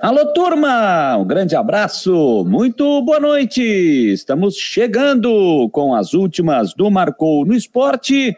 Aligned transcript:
Alô, 0.00 0.26
turma! 0.26 1.16
Um 1.16 1.26
grande 1.26 1.56
abraço, 1.56 2.44
muito 2.46 3.02
boa 3.02 3.18
noite! 3.18 3.60
Estamos 3.60 4.54
chegando 4.54 5.68
com 5.70 5.92
as 5.92 6.14
últimas 6.14 6.72
do 6.72 6.88
Marcou 6.88 7.44
no 7.44 7.52
Esporte 7.52 8.32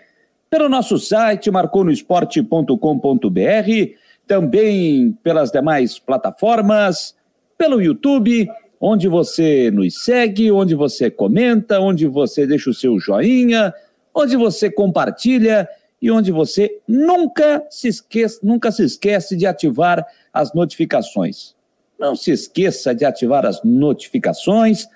pelo 0.48 0.70
nosso 0.70 0.96
site 0.96 1.50
marconoesporte.com.br, 1.50 3.94
também 4.26 5.12
pelas 5.22 5.50
demais 5.50 5.98
plataformas, 5.98 7.14
pelo 7.58 7.78
YouTube, 7.78 8.48
onde 8.80 9.06
você 9.06 9.70
nos 9.70 10.02
segue, 10.02 10.50
onde 10.50 10.74
você 10.74 11.10
comenta, 11.10 11.78
onde 11.78 12.06
você 12.06 12.46
deixa 12.46 12.70
o 12.70 12.74
seu 12.74 12.98
joinha, 12.98 13.74
onde 14.14 14.34
você 14.34 14.70
compartilha 14.70 15.68
e 16.00 16.10
onde 16.10 16.32
você 16.32 16.78
nunca 16.88 17.64
se 17.68 17.88
esquece, 17.88 18.40
nunca 18.42 18.72
se 18.72 18.82
esquece 18.84 19.36
de 19.36 19.46
ativar 19.46 20.04
as 20.32 20.54
notificações. 20.54 21.54
Não 21.98 22.16
se 22.16 22.30
esqueça 22.30 22.94
de 22.94 23.04
ativar 23.04 23.44
as 23.44 23.62
notificações 23.62 24.88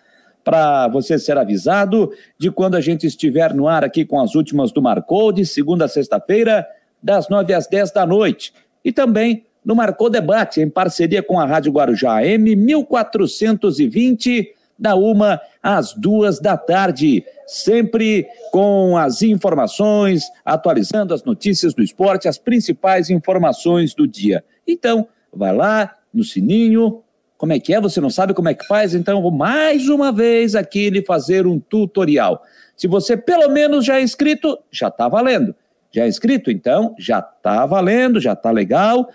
para 0.42 0.88
você 0.88 1.18
ser 1.18 1.36
avisado 1.38 2.12
de 2.38 2.50
quando 2.50 2.74
a 2.76 2.80
gente 2.80 3.06
estiver 3.06 3.52
no 3.54 3.68
ar 3.68 3.84
aqui 3.84 4.04
com 4.04 4.20
as 4.20 4.34
últimas 4.34 4.72
do 4.72 4.82
Marcou, 4.82 5.32
de 5.32 5.44
segunda 5.44 5.86
a 5.86 5.88
sexta-feira, 5.88 6.66
das 7.02 7.28
nove 7.28 7.52
às 7.52 7.66
dez 7.66 7.90
da 7.90 8.06
noite. 8.06 8.52
E 8.84 8.92
também 8.92 9.44
no 9.64 9.74
Marcou 9.74 10.10
Debate, 10.10 10.60
em 10.60 10.68
parceria 10.68 11.22
com 11.22 11.40
a 11.40 11.46
Rádio 11.46 11.72
Guarujá 11.72 12.24
M 12.24 12.54
1420, 12.54 14.52
da 14.78 14.94
uma 14.94 15.40
às 15.62 15.92
duas 15.94 16.40
da 16.40 16.56
tarde. 16.56 17.24
Sempre 17.46 18.26
com 18.50 18.96
as 18.96 19.22
informações, 19.22 20.24
atualizando 20.44 21.12
as 21.12 21.24
notícias 21.24 21.74
do 21.74 21.82
esporte, 21.82 22.28
as 22.28 22.38
principais 22.38 23.10
informações 23.10 23.94
do 23.94 24.06
dia. 24.06 24.44
Então, 24.66 25.06
vai 25.32 25.54
lá 25.54 25.94
no 26.12 26.24
sininho. 26.24 27.02
Como 27.36 27.52
é 27.52 27.58
que 27.58 27.74
é? 27.74 27.80
Você 27.80 28.00
não 28.00 28.10
sabe 28.10 28.32
como 28.32 28.48
é 28.48 28.54
que 28.54 28.66
faz? 28.66 28.94
Então, 28.94 29.20
vou 29.20 29.30
mais 29.30 29.88
uma 29.88 30.10
vez 30.10 30.54
aqui 30.54 30.88
lhe 30.88 31.04
fazer 31.04 31.46
um 31.46 31.58
tutorial. 31.58 32.42
Se 32.76 32.86
você 32.86 33.16
pelo 33.16 33.50
menos 33.50 33.84
já 33.84 33.98
é 33.98 34.02
inscrito, 34.02 34.58
já 34.70 34.88
está 34.88 35.08
valendo. 35.08 35.54
Já 35.92 36.04
é 36.04 36.08
inscrito? 36.08 36.50
Então, 36.50 36.94
já 36.98 37.20
está 37.20 37.64
valendo, 37.66 38.20
já 38.20 38.32
está 38.32 38.50
legal. 38.50 39.08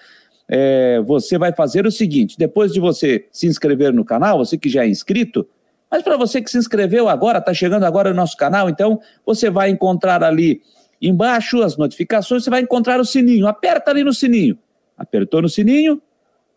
É, 0.48 1.02
você 1.02 1.38
vai 1.38 1.54
fazer 1.54 1.86
o 1.86 1.92
seguinte: 1.92 2.38
depois 2.38 2.72
de 2.72 2.80
você 2.80 3.28
se 3.32 3.48
inscrever 3.48 3.94
no 3.94 4.06
canal, 4.06 4.38
você 4.38 4.58
que 4.58 4.70
já 4.70 4.86
é 4.86 4.88
inscrito, 4.88 5.48
mas 5.90 6.04
para 6.04 6.18
você 6.18 6.42
que 6.42 6.52
se 6.52 6.58
inscreveu 6.58 7.10
agora, 7.10 7.40
está 7.40 7.54
chegando 7.54 7.84
agora 7.84 8.10
no 8.10 8.16
nosso 8.16 8.38
canal, 8.38 8.70
então 8.70 9.00
você 9.26 9.50
vai 9.50 9.70
encontrar 9.70 10.24
ali 10.24 10.62
embaixo 11.02 11.62
as 11.64 11.78
notificações, 11.78 12.44
você 12.44 12.50
vai 12.50 12.62
encontrar 12.62 13.00
o 13.00 13.06
sininho. 13.06 13.48
Aperta 13.48 13.90
ali 13.92 14.04
no 14.04 14.14
sininho. 14.14 14.58
Apertou 14.98 15.42
no 15.42 15.50
sininho, 15.50 16.02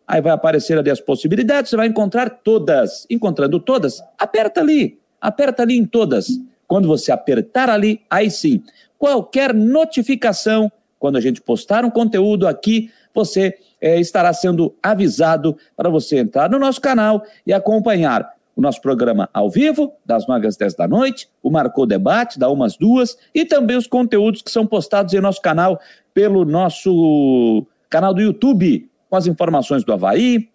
aí 0.06 0.20
vai 0.20 0.32
aparecer 0.32 0.76
ali 0.76 0.90
as 0.90 1.00
possibilidades, 1.00 1.70
você 1.70 1.76
vai 1.76 1.86
encontrar 1.86 2.28
todas. 2.28 3.06
Encontrando 3.08 3.58
todas, 3.60 4.02
aperta 4.18 4.60
ali, 4.60 4.98
aperta 5.20 5.62
ali 5.62 5.78
em 5.78 5.84
todas. 5.84 6.28
Quando 6.66 6.88
você 6.88 7.12
apertar 7.12 7.70
ali, 7.70 8.00
aí 8.10 8.30
sim, 8.30 8.62
qualquer 8.98 9.54
notificação, 9.54 10.70
quando 10.98 11.16
a 11.16 11.20
gente 11.20 11.40
postar 11.40 11.84
um 11.84 11.90
conteúdo 11.90 12.46
aqui, 12.48 12.90
você 13.14 13.56
é, 13.80 14.00
estará 14.00 14.32
sendo 14.32 14.74
avisado 14.82 15.56
para 15.76 15.88
você 15.88 16.18
entrar 16.18 16.50
no 16.50 16.58
nosso 16.58 16.80
canal 16.80 17.22
e 17.46 17.52
acompanhar 17.52 18.28
o 18.54 18.60
nosso 18.60 18.80
programa 18.80 19.28
ao 19.32 19.50
vivo, 19.50 19.94
das 20.04 20.26
9 20.26 20.46
às 20.46 20.56
10 20.56 20.74
da 20.74 20.86
noite, 20.86 21.28
o 21.42 21.50
Marcou 21.50 21.86
Debate, 21.86 22.38
da 22.38 22.48
umas 22.48 22.76
duas, 22.76 23.16
e 23.34 23.44
também 23.44 23.76
os 23.76 23.86
conteúdos 23.86 24.42
que 24.42 24.50
são 24.50 24.66
postados 24.66 25.14
em 25.14 25.20
nosso 25.20 25.40
canal 25.40 25.80
pelo 26.12 26.44
nosso 26.44 27.66
canal 27.88 28.12
do 28.12 28.20
YouTube, 28.20 28.88
com 29.08 29.16
as 29.16 29.26
informações 29.26 29.84
do 29.84 29.92
Havaí, 29.92 30.48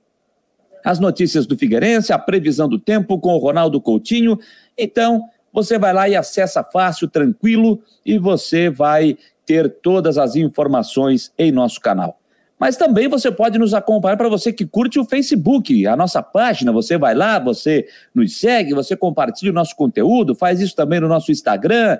as 0.83 0.99
notícias 0.99 1.45
do 1.45 1.57
Figueirense, 1.57 2.13
a 2.13 2.19
previsão 2.19 2.69
do 2.69 2.79
tempo 2.79 3.19
com 3.19 3.33
o 3.33 3.37
Ronaldo 3.37 3.81
Coutinho. 3.81 4.39
Então, 4.77 5.27
você 5.51 5.77
vai 5.77 5.93
lá 5.93 6.07
e 6.07 6.15
acessa 6.15 6.63
fácil, 6.63 7.07
tranquilo, 7.07 7.81
e 8.05 8.17
você 8.17 8.69
vai 8.69 9.17
ter 9.45 9.69
todas 9.81 10.17
as 10.17 10.35
informações 10.35 11.31
em 11.37 11.51
nosso 11.51 11.79
canal. 11.81 12.19
Mas 12.59 12.75
também 12.75 13.07
você 13.07 13.31
pode 13.31 13.59
nos 13.59 13.73
acompanhar 13.73 14.17
para 14.17 14.29
você 14.29 14.51
que 14.51 14.65
curte 14.65 14.99
o 14.99 15.05
Facebook, 15.05 15.85
a 15.85 15.95
nossa 15.95 16.23
página. 16.23 16.71
Você 16.71 16.97
vai 16.97 17.13
lá, 17.13 17.37
você 17.37 17.87
nos 18.13 18.39
segue, 18.39 18.73
você 18.73 18.95
compartilha 18.95 19.51
o 19.51 19.55
nosso 19.55 19.75
conteúdo, 19.75 20.33
faz 20.33 20.59
isso 20.59 20.75
também 20.75 20.99
no 20.99 21.07
nosso 21.07 21.31
Instagram 21.31 21.97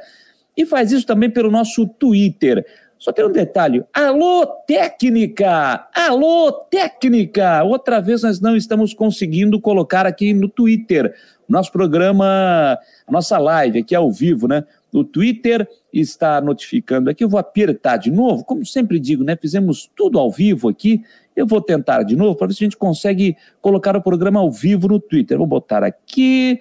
e 0.56 0.66
faz 0.66 0.92
isso 0.92 1.06
também 1.06 1.30
pelo 1.30 1.52
nosso 1.52 1.86
Twitter. 1.88 2.66
Só 2.98 3.12
tem 3.12 3.24
um 3.24 3.32
detalhe. 3.32 3.84
Alô, 3.94 4.48
técnica! 4.68 5.88
Alô, 5.94 6.52
técnica! 6.52 7.64
Outra 7.64 8.02
vez 8.02 8.24
nós 8.24 8.42
não 8.42 8.56
estamos 8.56 8.92
conseguindo 8.92 9.62
colocar 9.62 10.08
aqui 10.08 10.34
no 10.34 10.50
Twitter. 10.50 11.14
Nosso 11.48 11.72
programa, 11.72 12.78
nossa 13.08 13.38
live 13.38 13.80
aqui 13.80 13.94
ao 13.94 14.12
vivo, 14.12 14.48
né? 14.48 14.64
O 14.94 15.04
Twitter 15.04 15.68
está 15.92 16.40
notificando 16.40 17.10
aqui. 17.10 17.24
Eu 17.24 17.30
vou 17.30 17.40
apertar 17.40 17.98
de 17.98 18.10
novo, 18.10 18.44
como 18.44 18.66
sempre 18.66 19.00
digo, 19.00 19.24
né? 19.24 19.36
Fizemos 19.36 19.90
tudo 19.96 20.18
ao 20.18 20.32
vivo 20.32 20.70
aqui. 20.70 21.04
Eu 21.36 21.46
vou 21.46 21.62
tentar 21.62 22.04
de 22.04 22.16
novo 22.16 22.36
para 22.36 22.48
ver 22.48 22.54
se 22.54 22.64
a 22.64 22.66
gente 22.66 22.78
consegue 22.78 23.36
colocar 23.62 23.96
o 23.96 24.02
programa 24.02 24.40
ao 24.40 24.52
vivo 24.52 24.88
no 24.88 25.00
Twitter. 25.00 25.38
vou 25.38 25.46
botar 25.46 25.84
aqui, 25.84 26.60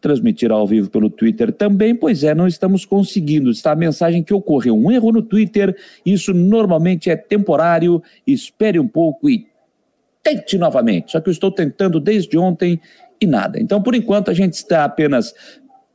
transmitir 0.00 0.50
ao 0.50 0.66
vivo 0.66 0.90
pelo 0.90 1.08
Twitter 1.08 1.52
também. 1.52 1.94
Pois 1.94 2.24
é, 2.24 2.34
não 2.34 2.46
estamos 2.46 2.84
conseguindo. 2.84 3.50
Está 3.50 3.72
a 3.72 3.76
mensagem 3.76 4.22
que 4.22 4.34
ocorreu 4.34 4.76
um 4.76 4.90
erro 4.90 5.12
no 5.12 5.22
Twitter. 5.22 5.76
Isso 6.04 6.34
normalmente 6.34 7.08
é 7.08 7.16
temporário. 7.16 8.02
Espere 8.26 8.78
um 8.78 8.88
pouco 8.88 9.30
e 9.30 9.46
tente 10.22 10.58
novamente. 10.58 11.12
Só 11.12 11.20
que 11.20 11.28
eu 11.28 11.32
estou 11.32 11.50
tentando 11.50 12.00
desde 12.00 12.36
ontem 12.36 12.80
e 13.20 13.26
nada. 13.26 13.60
Então, 13.60 13.82
por 13.82 13.94
enquanto, 13.94 14.30
a 14.30 14.34
gente 14.34 14.54
está 14.54 14.84
apenas 14.84 15.34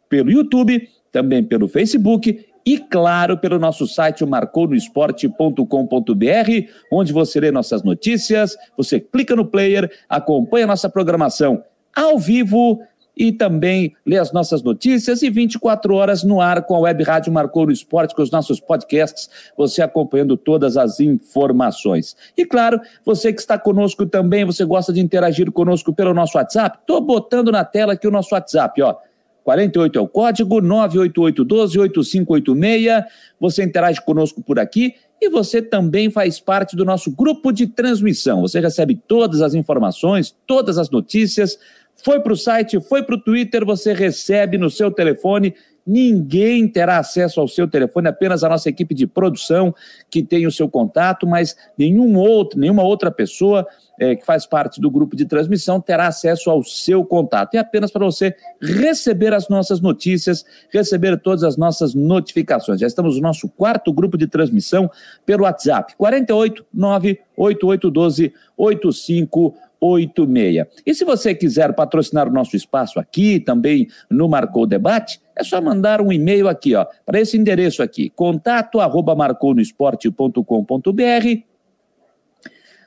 pelo 0.10 0.31
YouTube 0.31 0.90
também 1.13 1.44
pelo 1.44 1.69
Facebook 1.69 2.46
e, 2.66 2.78
claro, 2.78 3.38
pelo 3.38 3.59
nosso 3.59 3.85
site 3.85 4.25
marconoesporte.com.br, 4.25 6.68
onde 6.91 7.13
você 7.13 7.40
lê 7.40 7.51
nossas 7.51 7.84
notícias, 7.84 8.57
você 8.75 9.00
clica 9.00 9.35
no 9.35 9.46
player, 9.46 9.91
acompanha 10.09 10.68
nossa 10.68 10.90
programação 10.90 11.63
ao 11.96 12.18
vivo 12.18 12.81
e 13.16 13.31
também 13.31 13.96
lê 14.03 14.18
as 14.18 14.34
nossas 14.34 14.63
notícias 14.63 15.22
e 15.22 15.29
24 15.29 15.94
horas 15.94 16.24
no 16.24 16.41
ar 16.41 16.63
com 16.63 16.75
a 16.75 16.79
Web 16.79 17.03
Rádio 17.03 17.31
Marcou 17.31 17.68
no 17.68 17.72
Esporte, 17.72 18.16
com 18.16 18.24
os 18.24 18.31
nossos 18.31 18.59
podcasts, 18.59 19.30
você 19.56 19.84
acompanhando 19.84 20.35
todas 20.35 20.78
as 20.78 21.00
informações. 21.00 22.18
E 22.35 22.44
claro, 22.44 22.81
você 23.06 23.31
que 23.31 23.40
está 23.40 23.59
conosco 23.59 24.07
também, 24.07 24.45
você 24.45 24.66
gosta 24.66 24.91
de 24.91 25.00
interagir 25.00 25.51
conosco 25.51 25.94
pelo 25.94 26.13
nosso 26.13 26.40
WhatsApp, 26.40 26.80
estou 26.81 27.00
botando 27.01 27.51
na 27.51 27.63
tela 27.63 27.94
aqui 27.94 28.07
o 28.07 28.12
nosso 28.12 28.34
WhatsApp, 28.34 28.81
ó, 28.81 28.95
48 29.44 30.00
é 30.00 30.02
o 30.02 30.08
código, 30.08 30.62
988128586. 30.62 33.04
Você 33.40 33.64
interage 33.64 34.04
conosco 34.04 34.42
por 34.42 34.59
aqui 34.59 34.96
e 35.22 35.30
você 35.30 35.62
também 35.62 36.09
faz 36.09 36.40
parte 36.40 36.76
do 36.76 36.84
nosso 36.84 37.12
grupo 37.12 37.52
de 37.52 37.68
transmissão. 37.68 38.42
Você 38.42 38.59
recebe 38.59 39.00
todas 39.08 39.42
as 39.42 39.54
informações, 39.54 40.36
todas 40.48 40.78
as 40.78 40.90
notícias. 40.90 41.58
Foi 41.96 42.20
para 42.20 42.34
o 42.34 42.38
site, 42.38 42.81
foi 42.81 43.04
para 43.04 43.16
o 43.16 43.22
Twitter, 43.22 43.66
você 43.66 43.94
recebe 43.94 44.58
no 44.58 44.70
seu 44.70 44.92
telefone. 44.92 45.54
Ninguém 45.86 46.66
terá 46.68 46.98
acesso 46.98 47.42
ao 47.42 47.48
seu 47.48 47.68
telefone, 47.68 48.08
apenas 48.08 48.44
a 48.44 48.50
nossa 48.50 48.70
equipe 48.70 48.96
de 48.96 49.06
produção 49.06 49.75
que 50.10 50.24
tem 50.24 50.48
o 50.48 50.52
seu 50.52 50.70
contato, 50.70 51.28
mas 51.28 51.56
nenhum 51.78 52.18
outro, 52.18 52.60
nenhuma 52.60 52.84
outra 52.84 53.12
pessoa 53.12 53.68
é, 54.00 54.16
que 54.16 54.26
faz 54.26 54.46
parte 54.46 54.80
do 54.81 54.90
grupo 54.90 55.16
de 55.16 55.26
transmissão 55.26 55.80
terá 55.80 56.08
acesso 56.08 56.50
ao 56.50 56.64
seu 56.64 57.06
contato. 57.06 57.54
É 57.56 57.59
apenas 57.59 57.92
para 57.92 58.04
você 58.06 58.36
receber 58.62 59.34
as 59.34 59.50
nossas 59.50 59.81
notícias, 59.81 60.46
receber 60.72 61.20
todas 61.20 61.44
as 61.44 61.58
nossas 61.58 61.94
notificações. 61.94 62.80
Já 62.80 62.88
estamos 62.88 63.16
no 63.16 63.22
nosso 63.22 63.48
quarto 63.50 63.94
grupo 63.94 64.18
de 64.18 64.26
transmissão 64.28 64.90
pelo 65.26 65.44
WhatsApp, 65.44 65.96
48 65.98 66.66
98812 66.74 68.34
8586. 68.58 70.68
E 70.86 70.94
se 70.94 71.06
você 71.06 71.34
quiser 71.36 71.74
patrocinar 71.74 72.28
o 72.28 72.31
nosso 72.31 72.56
espaço 72.56 73.00
aqui, 73.00 73.40
também 73.40 73.88
no 74.10 74.30
Marcou 74.30 74.66
Debate, 74.66 75.22
é 75.36 75.44
só 75.44 75.62
mandar 75.62 76.01
um 76.01 76.12
e-mail 76.12 76.48
aqui, 76.48 76.74
ó, 76.75 76.88
para 77.06 77.19
esse 77.19 77.38
endereço 77.38 77.84
aqui, 77.84 78.10
contato 78.10 78.80
arroba 78.80 79.16
marconoesporte.com.br 79.16 81.53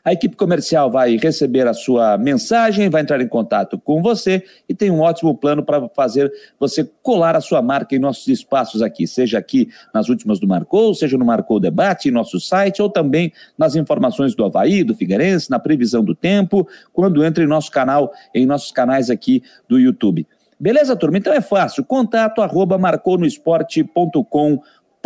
a 0.07 0.13
equipe 0.13 0.37
comercial 0.37 0.89
vai 0.89 1.17
receber 1.17 1.67
a 1.67 1.75
sua 1.75 2.17
mensagem, 2.17 2.89
vai 2.89 3.03
entrar 3.03 3.21
em 3.21 3.27
contato 3.27 3.77
com 3.77 4.01
você 4.01 4.41
e 4.69 4.73
tem 4.73 4.89
um 4.89 5.01
ótimo 5.01 5.37
plano 5.37 5.65
para 5.65 5.89
fazer 5.89 6.33
você 6.61 6.89
colar 7.03 7.35
a 7.35 7.41
sua 7.41 7.61
marca 7.61 7.97
em 7.97 7.99
nossos 7.99 8.29
espaços 8.29 8.83
aqui, 8.83 9.05
seja 9.05 9.37
aqui 9.37 9.69
nas 9.93 10.09
últimas 10.09 10.39
do 10.39 10.47
Marcou, 10.47 10.95
seja 10.95 11.19
no 11.19 11.25
Marcou 11.25 11.59
Debate, 11.59 12.09
em 12.09 12.13
nosso 12.13 12.39
site, 12.39 12.81
ou 12.81 12.89
também 12.89 13.33
nas 13.59 13.75
informações 13.75 14.37
do 14.37 14.45
Havaí, 14.45 14.85
do 14.85 14.95
Figueirense, 14.95 15.51
na 15.51 15.59
previsão 15.59 16.05
do 16.05 16.15
tempo, 16.15 16.69
quando 16.93 17.25
entra 17.25 17.43
em 17.43 17.49
nosso 17.49 17.73
canal, 17.73 18.13
em 18.33 18.47
nossos 18.47 18.71
canais 18.71 19.11
aqui 19.11 19.43
do 19.69 19.77
YouTube. 19.77 20.25
Beleza, 20.59 20.95
turma? 20.95 21.19
Então 21.19 21.33
é 21.33 21.41
fácil. 21.41 21.85
Contato 21.85 22.41
arroba 22.41 22.79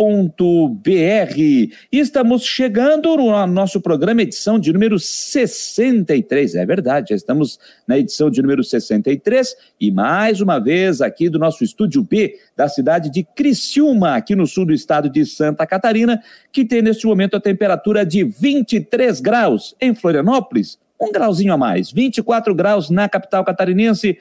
marconoesporte.com.br 0.01 1.75
estamos 1.91 2.43
chegando 2.43 3.15
no 3.15 3.47
nosso 3.47 3.79
programa, 3.79 4.23
edição 4.23 4.57
de 4.59 4.73
número 4.73 4.97
63. 4.97 6.55
É 6.55 6.65
verdade, 6.65 7.09
já 7.09 7.15
estamos 7.15 7.59
na 7.87 7.97
edição 7.97 8.29
de 8.29 8.41
número 8.41 8.63
63 8.63 9.55
e 9.79 9.91
mais 9.91 10.41
uma 10.41 10.59
vez 10.59 11.01
aqui 11.01 11.29
do 11.29 11.37
nosso 11.37 11.63
estúdio 11.63 12.01
B 12.03 12.37
da 12.55 12.67
cidade 12.67 13.11
de 13.11 13.23
Criciúma, 13.23 14.15
aqui 14.15 14.35
no 14.35 14.47
sul 14.47 14.65
do 14.65 14.73
estado 14.73 15.09
de 15.09 15.25
Santa 15.25 15.67
Catarina, 15.67 16.21
que 16.51 16.65
tem 16.65 16.81
neste 16.81 17.05
momento 17.05 17.35
a 17.35 17.39
temperatura 17.39 18.05
de 18.05 18.23
23 18.23 19.21
graus. 19.21 19.75
Em 19.79 19.93
Florianópolis, 19.93 20.79
um 20.99 21.11
grauzinho 21.11 21.53
a 21.53 21.57
mais, 21.57 21.91
24 21.91 22.53
graus 22.55 22.89
na 22.89 23.07
capital 23.07 23.45
catarinense. 23.45 24.17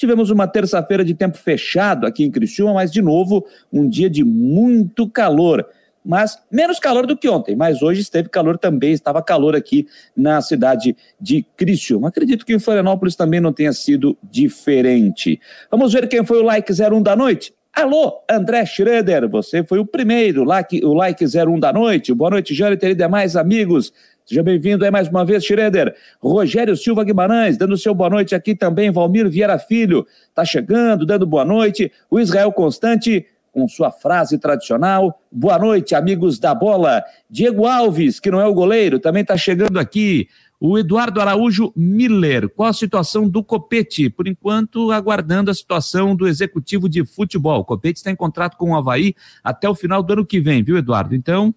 Tivemos 0.00 0.30
uma 0.30 0.46
terça-feira 0.46 1.04
de 1.04 1.12
tempo 1.12 1.36
fechado 1.36 2.06
aqui 2.06 2.24
em 2.24 2.30
Criciúma, 2.30 2.72
mas 2.72 2.90
de 2.90 3.02
novo 3.02 3.44
um 3.70 3.86
dia 3.86 4.08
de 4.08 4.24
muito 4.24 5.06
calor. 5.06 5.66
Mas 6.02 6.38
menos 6.50 6.78
calor 6.78 7.06
do 7.06 7.14
que 7.14 7.28
ontem, 7.28 7.54
mas 7.54 7.82
hoje 7.82 8.00
esteve 8.00 8.30
calor 8.30 8.56
também, 8.56 8.92
estava 8.94 9.22
calor 9.22 9.54
aqui 9.54 9.86
na 10.16 10.40
cidade 10.40 10.96
de 11.20 11.44
Criciúma. 11.54 12.08
Acredito 12.08 12.46
que 12.46 12.54
em 12.54 12.58
Florianópolis 12.58 13.14
também 13.14 13.40
não 13.40 13.52
tenha 13.52 13.74
sido 13.74 14.16
diferente. 14.22 15.38
Vamos 15.70 15.92
ver 15.92 16.08
quem 16.08 16.24
foi 16.24 16.38
o 16.38 16.44
like 16.44 16.72
01 16.72 17.02
da 17.02 17.14
noite. 17.14 17.52
Alô, 17.70 18.22
André 18.26 18.64
Schroeder, 18.64 19.28
você 19.28 19.62
foi 19.62 19.80
o 19.80 19.84
primeiro, 19.84 20.44
like, 20.44 20.82
o 20.82 20.94
like 20.94 21.22
01 21.22 21.60
da 21.60 21.74
noite. 21.74 22.14
Boa 22.14 22.30
noite, 22.30 22.54
Jâniter 22.54 22.92
e 22.92 22.94
demais 22.94 23.36
amigos. 23.36 23.92
Seja 24.30 24.44
bem-vindo 24.44 24.84
aí 24.84 24.92
mais 24.92 25.08
uma 25.08 25.24
vez, 25.24 25.44
Schroeder. 25.44 25.92
Rogério 26.22 26.76
Silva 26.76 27.02
Guimarães, 27.02 27.56
dando 27.56 27.76
seu 27.76 27.92
boa 27.92 28.08
noite 28.08 28.32
aqui 28.32 28.54
também. 28.54 28.88
Valmir 28.88 29.28
Vieira 29.28 29.58
Filho, 29.58 30.06
tá 30.32 30.44
chegando, 30.44 31.04
dando 31.04 31.26
boa 31.26 31.44
noite. 31.44 31.90
O 32.08 32.20
Israel 32.20 32.52
Constante, 32.52 33.26
com 33.50 33.66
sua 33.66 33.90
frase 33.90 34.38
tradicional. 34.38 35.20
Boa 35.32 35.58
noite, 35.58 35.96
amigos 35.96 36.38
da 36.38 36.54
bola. 36.54 37.02
Diego 37.28 37.66
Alves, 37.66 38.20
que 38.20 38.30
não 38.30 38.40
é 38.40 38.46
o 38.46 38.54
goleiro, 38.54 39.00
também 39.00 39.22
está 39.22 39.36
chegando 39.36 39.80
aqui. 39.80 40.28
O 40.60 40.78
Eduardo 40.78 41.20
Araújo 41.20 41.72
Miller, 41.74 42.48
qual 42.50 42.68
a 42.68 42.72
situação 42.72 43.28
do 43.28 43.42
Copete? 43.42 44.08
Por 44.08 44.28
enquanto, 44.28 44.92
aguardando 44.92 45.50
a 45.50 45.54
situação 45.54 46.14
do 46.14 46.28
executivo 46.28 46.88
de 46.88 47.04
futebol. 47.04 47.62
O 47.62 47.64
Copete 47.64 47.98
está 47.98 48.12
em 48.12 48.16
contrato 48.16 48.56
com 48.56 48.70
o 48.70 48.76
Havaí 48.76 49.12
até 49.42 49.68
o 49.68 49.74
final 49.74 50.04
do 50.04 50.12
ano 50.12 50.24
que 50.24 50.38
vem, 50.38 50.62
viu, 50.62 50.76
Eduardo? 50.78 51.16
Então, 51.16 51.52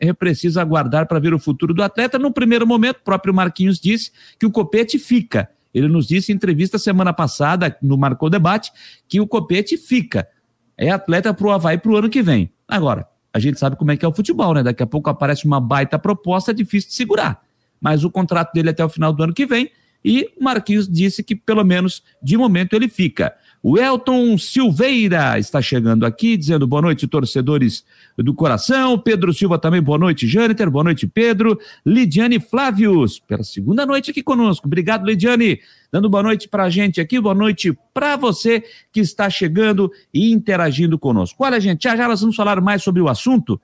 é 0.00 0.12
preciso 0.12 0.60
aguardar 0.60 1.06
para 1.06 1.18
ver 1.18 1.34
o 1.34 1.38
futuro 1.38 1.72
do 1.72 1.82
atleta. 1.82 2.18
No 2.18 2.32
primeiro 2.32 2.66
momento, 2.66 2.98
o 2.98 3.04
próprio 3.04 3.32
Marquinhos 3.32 3.78
disse 3.78 4.10
que 4.38 4.46
o 4.46 4.50
Copete 4.50 4.98
fica. 4.98 5.48
Ele 5.72 5.88
nos 5.88 6.06
disse 6.06 6.30
em 6.30 6.34
entrevista 6.34 6.78
semana 6.78 7.12
passada, 7.12 7.76
no 7.82 7.98
Marcou 7.98 8.30
Debate, 8.30 8.70
que 9.08 9.20
o 9.20 9.26
Copete 9.26 9.76
fica. 9.76 10.28
É 10.76 10.90
atleta 10.90 11.32
para 11.34 11.46
o 11.46 11.50
Havaí 11.50 11.78
para 11.78 11.90
o 11.90 11.96
ano 11.96 12.08
que 12.08 12.22
vem. 12.22 12.52
Agora, 12.68 13.08
a 13.32 13.38
gente 13.38 13.58
sabe 13.58 13.76
como 13.76 13.90
é 13.90 13.96
que 13.96 14.04
é 14.04 14.08
o 14.08 14.12
futebol, 14.12 14.54
né? 14.54 14.62
Daqui 14.62 14.82
a 14.82 14.86
pouco 14.86 15.10
aparece 15.10 15.44
uma 15.44 15.60
baita 15.60 15.98
proposta, 15.98 16.52
é 16.52 16.54
difícil 16.54 16.90
de 16.90 16.94
segurar. 16.94 17.42
Mas 17.80 18.04
o 18.04 18.10
contrato 18.10 18.52
dele 18.52 18.68
é 18.68 18.70
até 18.70 18.84
o 18.84 18.88
final 18.88 19.12
do 19.12 19.22
ano 19.22 19.34
que 19.34 19.44
vem, 19.44 19.70
e 20.04 20.30
o 20.38 20.44
Marquinhos 20.44 20.88
disse 20.88 21.22
que, 21.22 21.34
pelo 21.34 21.64
menos, 21.64 22.02
de 22.22 22.36
momento, 22.36 22.74
ele 22.74 22.88
fica. 22.88 23.34
O 23.66 23.78
Elton 23.78 24.36
Silveira 24.36 25.38
está 25.38 25.62
chegando 25.62 26.04
aqui, 26.04 26.36
dizendo 26.36 26.66
boa 26.66 26.82
noite, 26.82 27.06
torcedores 27.06 27.82
do 28.14 28.34
coração. 28.34 28.98
Pedro 28.98 29.32
Silva 29.32 29.58
também, 29.58 29.80
boa 29.80 29.96
noite, 29.96 30.28
Jâniter, 30.28 30.70
boa 30.70 30.84
noite, 30.84 31.06
Pedro. 31.06 31.58
Lidiane 31.84 32.38
Flávios, 32.38 33.20
pela 33.20 33.42
segunda 33.42 33.86
noite 33.86 34.10
aqui 34.10 34.22
conosco. 34.22 34.66
Obrigado, 34.66 35.06
Lidiane, 35.06 35.60
dando 35.90 36.10
boa 36.10 36.22
noite 36.22 36.46
para 36.46 36.64
a 36.64 36.68
gente 36.68 37.00
aqui, 37.00 37.18
boa 37.18 37.34
noite 37.34 37.74
para 37.94 38.16
você 38.16 38.62
que 38.92 39.00
está 39.00 39.30
chegando 39.30 39.90
e 40.12 40.30
interagindo 40.30 40.98
conosco. 40.98 41.42
Olha, 41.42 41.58
gente, 41.58 41.84
já 41.84 41.96
já 41.96 42.06
nós 42.06 42.20
vamos 42.20 42.36
falar 42.36 42.60
mais 42.60 42.82
sobre 42.82 43.00
o 43.00 43.08
assunto. 43.08 43.58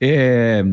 É... 0.00 0.64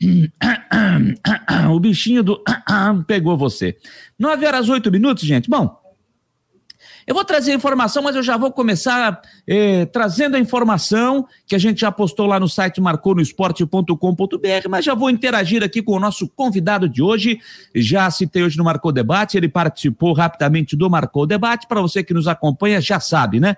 o 1.70 1.78
bichinho 1.78 2.22
do 2.22 2.42
pegou 3.06 3.36
você. 3.36 3.76
Nove 4.18 4.46
horas 4.46 4.70
oito 4.70 4.90
minutos, 4.90 5.24
gente. 5.24 5.50
Bom, 5.50 5.79
eu 7.06 7.14
vou 7.14 7.24
trazer 7.24 7.52
informação, 7.52 8.02
mas 8.02 8.16
eu 8.16 8.22
já 8.22 8.36
vou 8.36 8.52
começar 8.52 9.20
eh, 9.46 9.86
trazendo 9.86 10.36
a 10.36 10.38
informação 10.38 11.26
que 11.46 11.54
a 11.54 11.58
gente 11.58 11.80
já 11.80 11.90
postou 11.90 12.26
lá 12.26 12.38
no 12.38 12.48
site 12.48 12.80
marconosport.com.br, 12.80 14.68
mas 14.68 14.84
já 14.84 14.94
vou 14.94 15.10
interagir 15.10 15.62
aqui 15.62 15.82
com 15.82 15.92
o 15.92 16.00
nosso 16.00 16.28
convidado 16.28 16.88
de 16.88 17.02
hoje. 17.02 17.38
Já 17.74 18.10
citei 18.10 18.42
hoje 18.42 18.58
no 18.58 18.64
Marcou 18.64 18.92
Debate, 18.92 19.36
ele 19.36 19.48
participou 19.48 20.12
rapidamente 20.12 20.76
do 20.76 20.88
Marcou 20.88 21.26
Debate. 21.26 21.66
Para 21.66 21.80
você 21.80 22.02
que 22.04 22.14
nos 22.14 22.28
acompanha, 22.28 22.80
já 22.80 23.00
sabe, 23.00 23.40
né? 23.40 23.56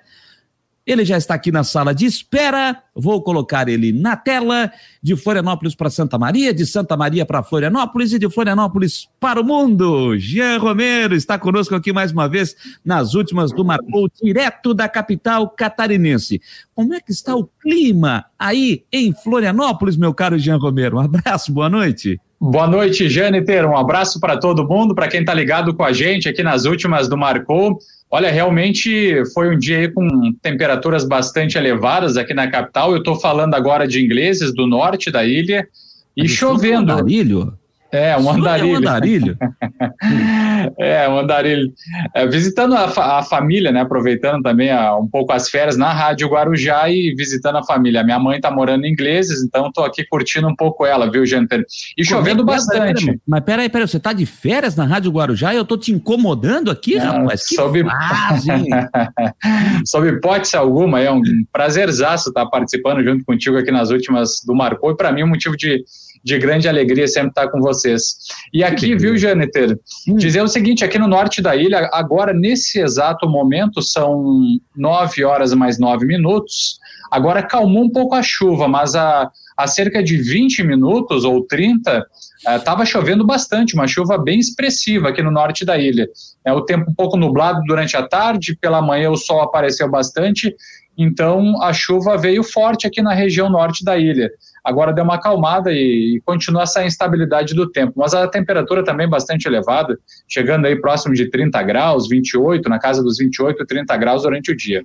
Ele 0.84 1.05
já 1.05 1.17
está 1.17 1.34
aqui 1.34 1.52
na 1.52 1.62
sala 1.62 1.94
de 1.94 2.06
espera. 2.06 2.82
Vou 2.94 3.23
colocar 3.23 3.69
ele 3.69 3.93
na 3.93 4.17
tela. 4.17 4.70
De 5.02 5.17
Florianópolis 5.17 5.75
para 5.75 5.90
Santa 5.90 6.19
Maria, 6.19 6.55
de 6.55 6.64
Santa 6.64 6.96
Maria 6.96 7.26
para 7.26 7.43
Florianópolis 7.43 8.12
e 8.12 8.19
de 8.19 8.31
Florianópolis 8.31 9.08
para 9.19 9.40
o 9.40 9.44
mundo. 9.44 10.17
Jean 10.17 10.58
Romero 10.58 11.14
está 11.14 11.38
conosco 11.38 11.75
aqui 11.75 11.93
mais 11.93 12.12
uma 12.12 12.29
vez 12.29 12.55
nas 12.84 13.14
últimas 13.14 13.52
do 13.52 13.64
Marcou, 13.64 14.08
direto 14.23 14.73
da 14.73 14.88
capital 14.88 15.49
catarinense. 15.50 16.40
Como 16.75 16.94
é 16.94 17.00
que 17.00 17.11
está 17.11 17.34
o 17.34 17.49
clima 17.61 18.25
aí 18.38 18.84
em 18.93 19.12
Florianópolis, 19.12 19.96
meu 19.96 20.14
caro 20.14 20.38
Jean 20.38 20.56
Romero? 20.56 20.99
Um 20.99 21.00
abraço, 21.00 21.52
boa 21.52 21.69
noite. 21.69 22.20
Boa 22.40 22.67
noite, 22.67 23.08
Jâniter. 23.08 23.64
Um 23.64 23.76
abraço 23.76 24.19
para 24.19 24.37
todo 24.37 24.67
mundo, 24.67 24.96
para 24.96 25.06
quem 25.06 25.20
está 25.20 25.32
ligado 25.32 25.73
com 25.75 25.84
a 25.84 25.93
gente 25.93 26.29
aqui 26.29 26.43
nas 26.43 26.64
últimas 26.64 27.08
do 27.08 27.17
Marcou. 27.17 27.79
Olha, 28.14 28.30
realmente 28.30 29.24
foi 29.32 29.48
um 29.48 29.58
dia 29.58 29.90
com 29.90 30.34
temperaturas 30.42 31.02
bastante 31.02 31.56
elevadas 31.56 32.18
aqui 32.18 32.34
na 32.34 32.46
capital. 32.46 32.92
Eu 32.92 32.98
estou 32.98 33.18
falando 33.18 33.54
agora 33.54 33.88
de 33.88 34.04
ingleses 34.04 34.54
do 34.54 34.66
norte 34.66 35.10
da 35.10 35.24
ilha 35.24 35.66
e 36.14 36.28
chovendo. 36.28 36.92
Andarilho? 36.92 37.58
É, 37.92 38.16
um 38.16 38.30
andarilho. 38.30 38.68
É 38.68 38.72
um 38.72 38.76
andarilho. 38.78 39.36
é, 40.80 41.08
um 41.08 41.18
andarilho. 41.18 41.70
É, 42.14 42.26
visitando 42.26 42.74
a, 42.74 42.88
fa 42.88 43.18
a, 43.18 43.22
família, 43.22 43.70
né? 43.70 43.82
Aproveitando 43.82 44.42
também 44.42 44.70
a, 44.70 44.96
um 44.96 45.06
pouco 45.06 45.30
as 45.30 45.50
férias 45.50 45.76
na 45.76 45.92
Rádio 45.92 46.26
Guarujá 46.28 46.88
e 46.88 47.14
visitando 47.14 47.58
a 47.58 47.62
família. 47.62 48.02
Minha 48.02 48.18
mãe 48.18 48.36
está 48.36 48.50
morando 48.50 48.86
em 48.86 48.92
ingleses, 48.92 49.44
então 49.44 49.66
estou 49.66 49.84
aqui 49.84 50.06
curtindo 50.06 50.48
um 50.48 50.56
pouco 50.56 50.86
ela, 50.86 51.10
viu, 51.10 51.26
gente? 51.26 51.62
E 51.98 52.02
chovendo 52.02 52.42
bastante. 52.42 53.04
Pera, 53.04 53.18
mas 53.26 53.44
peraí, 53.44 53.68
peraí, 53.68 53.86
você 53.86 53.98
está 53.98 54.14
de 54.14 54.24
férias 54.24 54.74
na 54.74 54.86
Rádio 54.86 55.10
Guarujá 55.10 55.52
e 55.52 55.58
eu 55.58 55.62
estou 55.62 55.76
te 55.76 55.92
incomodando 55.92 56.70
aqui, 56.70 56.96
Não, 56.96 57.24
rapaz? 57.24 57.46
Que 57.46 57.56
sob... 57.56 57.84
sob 59.84 60.08
hipótese 60.08 60.56
alguma, 60.56 60.98
é 60.98 61.10
um 61.10 61.20
prazerzaço 61.52 62.30
estar 62.30 62.46
participando 62.46 63.04
junto 63.04 63.22
contigo 63.26 63.58
aqui 63.58 63.70
nas 63.70 63.90
últimas 63.90 64.30
do 64.46 64.54
Marcou 64.54 64.92
e 64.92 64.96
para 64.96 65.12
mim 65.12 65.24
um 65.24 65.28
motivo 65.28 65.58
de 65.58 65.84
de 66.24 66.38
grande 66.38 66.69
alegria 66.69 67.08
sempre 67.08 67.30
estar 67.30 67.48
com 67.48 67.60
vocês. 67.60 68.16
E 68.52 68.62
aqui, 68.62 68.94
viu, 68.94 69.16
Jâniter, 69.16 69.78
hum. 70.08 70.16
dizer 70.16 70.42
o 70.42 70.48
seguinte, 70.48 70.84
aqui 70.84 70.98
no 70.98 71.08
norte 71.08 71.42
da 71.42 71.56
ilha, 71.56 71.91
agora 71.93 72.32
nesse 72.32 72.81
exato 72.81 73.29
momento, 73.29 73.82
são 73.82 74.41
nove 74.76 75.24
horas 75.24 75.52
mais 75.52 75.79
nove 75.79 76.06
minutos, 76.06 76.79
agora 77.10 77.43
calmou 77.43 77.84
um 77.84 77.91
pouco 77.91 78.14
a 78.14 78.22
chuva, 78.22 78.69
mas 78.69 78.94
há, 78.94 79.31
há 79.56 79.67
cerca 79.67 80.02
de 80.02 80.17
20 80.17 80.62
minutos 80.62 81.24
ou 81.24 81.44
30, 81.46 82.06
estava 82.56 82.82
eh, 82.82 82.86
chovendo 82.86 83.26
bastante, 83.26 83.74
uma 83.74 83.88
chuva 83.88 84.17
bem 84.17 84.38
expressiva 84.38 85.08
aqui 85.08 85.22
no 85.22 85.31
norte 85.31 85.64
da 85.64 85.76
ilha. 85.76 86.08
É 86.44 86.52
o 86.52 86.62
tempo 86.62 86.91
um 86.91 86.94
pouco 86.94 87.17
nublado 87.17 87.60
durante 87.67 87.96
a 87.96 88.06
tarde, 88.06 88.56
pela 88.60 88.81
manhã 88.81 89.10
o 89.10 89.17
sol 89.17 89.41
apareceu 89.41 89.91
bastante, 89.91 90.55
então 90.96 91.60
a 91.62 91.72
chuva 91.72 92.17
veio 92.17 92.44
forte 92.44 92.86
aqui 92.86 93.02
na 93.02 93.14
região 93.14 93.48
norte 93.48 93.84
da 93.84 93.96
ilha 93.96 94.31
agora 94.64 94.92
deu 94.92 95.04
uma 95.04 95.14
acalmada 95.14 95.72
e, 95.72 96.16
e 96.16 96.20
continua 96.24 96.62
essa 96.62 96.84
instabilidade 96.84 97.54
do 97.54 97.70
tempo. 97.70 97.94
Mas 97.96 98.14
a 98.14 98.28
temperatura 98.28 98.84
também 98.84 99.08
bastante 99.08 99.46
elevada, 99.46 99.98
chegando 100.28 100.66
aí 100.66 100.81
próximo 100.81 101.14
de 101.14 101.31
30 101.31 101.62
graus, 101.62 102.08
28, 102.08 102.69
na 102.69 102.78
casa 102.78 103.02
dos 103.02 103.19
28, 103.19 103.64
30 103.66 103.96
graus 103.96 104.22
durante 104.22 104.52
o 104.52 104.56
dia. 104.56 104.84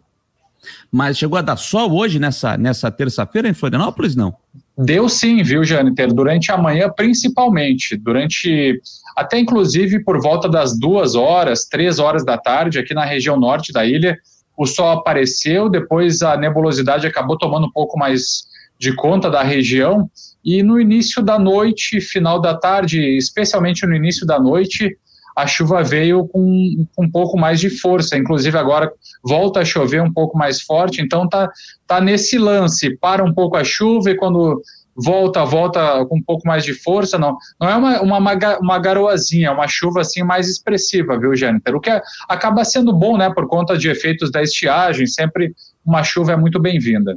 Mas 0.91 1.17
chegou 1.17 1.37
a 1.37 1.41
dar 1.41 1.57
sol 1.57 1.95
hoje 1.95 2.19
nessa, 2.19 2.57
nessa 2.57 2.89
terça-feira 2.89 3.47
em 3.47 3.53
Florianópolis, 3.53 4.15
não? 4.15 4.33
Deu 4.77 5.09
sim, 5.09 5.41
viu, 5.41 5.63
Jâniter? 5.63 6.13
Durante 6.13 6.51
a 6.51 6.57
manhã, 6.57 6.89
principalmente. 6.89 7.95
Durante, 7.97 8.79
até 9.15 9.39
inclusive 9.39 10.03
por 10.03 10.21
volta 10.21 10.47
das 10.47 10.77
duas 10.77 11.15
horas, 11.15 11.65
três 11.65 11.99
horas 11.99 12.23
da 12.23 12.37
tarde, 12.37 12.79
aqui 12.79 12.93
na 12.93 13.05
região 13.05 13.39
norte 13.39 13.71
da 13.71 13.85
ilha, 13.85 14.17
o 14.57 14.65
sol 14.65 14.91
apareceu, 14.91 15.69
depois 15.69 16.21
a 16.21 16.35
nebulosidade 16.37 17.05
acabou 17.05 17.37
tomando 17.37 17.67
um 17.67 17.71
pouco 17.71 17.97
mais 17.97 18.47
de 18.79 18.93
conta 18.95 19.29
da 19.29 19.43
região. 19.43 20.09
E 20.43 20.63
no 20.63 20.79
início 20.79 21.21
da 21.21 21.37
noite, 21.37 21.99
final 21.99 22.39
da 22.39 22.55
tarde, 22.55 23.01
especialmente 23.17 23.85
no 23.85 23.95
início 23.95 24.25
da 24.25 24.39
noite, 24.39 24.97
a 25.35 25.45
chuva 25.45 25.83
veio 25.83 26.27
com, 26.27 26.85
com, 26.95 27.05
um 27.05 27.11
pouco 27.11 27.37
mais 27.37 27.59
de 27.59 27.69
força. 27.69 28.17
Inclusive 28.17 28.57
agora 28.57 28.91
volta 29.23 29.59
a 29.59 29.65
chover 29.65 30.01
um 30.01 30.11
pouco 30.11 30.37
mais 30.37 30.61
forte. 30.61 31.01
Então 31.01 31.29
tá, 31.29 31.49
tá 31.85 32.01
nesse 32.01 32.37
lance. 32.37 32.97
Para 32.97 33.23
um 33.23 33.33
pouco 33.33 33.55
a 33.55 33.63
chuva 33.63 34.09
e 34.09 34.15
quando 34.15 34.61
volta, 34.95 35.45
volta 35.45 36.03
com 36.07 36.17
um 36.17 36.23
pouco 36.23 36.47
mais 36.47 36.63
de 36.63 36.73
força. 36.73 37.19
Não, 37.19 37.37
não 37.61 37.69
é 37.69 37.75
uma, 37.75 38.01
uma, 38.01 38.57
uma 38.59 38.79
garoazinha, 38.79 39.49
é 39.49 39.51
uma 39.51 39.67
chuva 39.67 40.01
assim 40.01 40.23
mais 40.23 40.49
expressiva, 40.49 41.19
viu, 41.19 41.35
Jâniter? 41.35 41.75
O 41.75 41.79
que 41.79 41.91
é, 41.91 42.01
acaba 42.27 42.65
sendo 42.65 42.91
bom, 42.91 43.15
né, 43.15 43.31
por 43.31 43.47
conta 43.47 43.77
de 43.77 43.89
efeitos 43.89 44.31
da 44.31 44.41
estiagem. 44.41 45.05
Sempre 45.05 45.53
uma 45.85 46.03
chuva 46.03 46.31
é 46.31 46.35
muito 46.35 46.59
bem-vinda. 46.59 47.15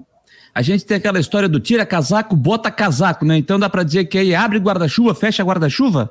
A 0.54 0.62
gente 0.62 0.84
tem 0.84 0.96
aquela 0.96 1.20
história 1.20 1.48
do 1.48 1.60
tira 1.60 1.86
casaco, 1.86 2.34
bota 2.34 2.70
casaco, 2.70 3.24
né? 3.24 3.36
Então 3.36 3.58
dá 3.58 3.68
para 3.68 3.82
dizer 3.82 4.06
que 4.06 4.18
aí 4.18 4.34
abre 4.34 4.58
guarda-chuva, 4.58 5.14
fecha 5.14 5.42
guarda-chuva? 5.42 6.10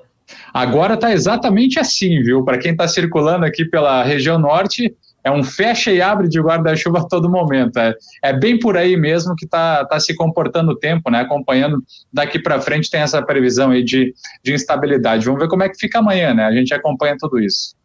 Agora 0.54 0.96
tá 0.96 1.12
exatamente 1.12 1.80
assim, 1.80 2.22
viu? 2.22 2.44
Para 2.44 2.58
quem 2.58 2.72
está 2.72 2.88
circulando 2.88 3.46
aqui 3.46 3.66
pela 3.66 4.04
região 4.04 4.38
norte, 4.38 4.96
é 5.24 5.32
um 5.32 5.44
fecha 5.44 5.92
e 5.92 6.02
abre 6.02 6.28
de 6.30 6.40
guarda-chuva 6.40 7.00
a 7.00 7.08
todo 7.08 7.30
momento. 7.30 7.78
É, 7.78 7.94
é, 8.24 8.34
bem 8.34 8.58
por 8.58 8.78
aí 8.78 8.96
mesmo 8.96 9.36
que 9.36 9.46
está 9.46 9.86
tá 9.86 10.00
se 10.00 10.16
comportando 10.16 10.72
o 10.72 10.76
tempo, 10.76 11.10
né? 11.10 11.22
Acompanhando 11.22 11.84
daqui 12.12 12.40
para 12.40 12.62
frente 12.62 12.90
tem 12.90 13.02
essa 13.02 13.22
previsão 13.22 13.72
aí 13.72 13.84
de, 13.84 14.14
de 14.44 14.54
instabilidade. 14.54 15.26
Vamos 15.26 15.42
ver 15.42 15.50
como 15.50 15.64
é 15.64 15.70
que 15.70 15.78
fica 15.78 16.00
amanhã, 16.00 16.34
né? 16.34 16.46
A 16.46 16.52
gente 16.52 16.74
acompanha 16.74 17.18
tudo 17.20 17.40
isso. 17.40 17.76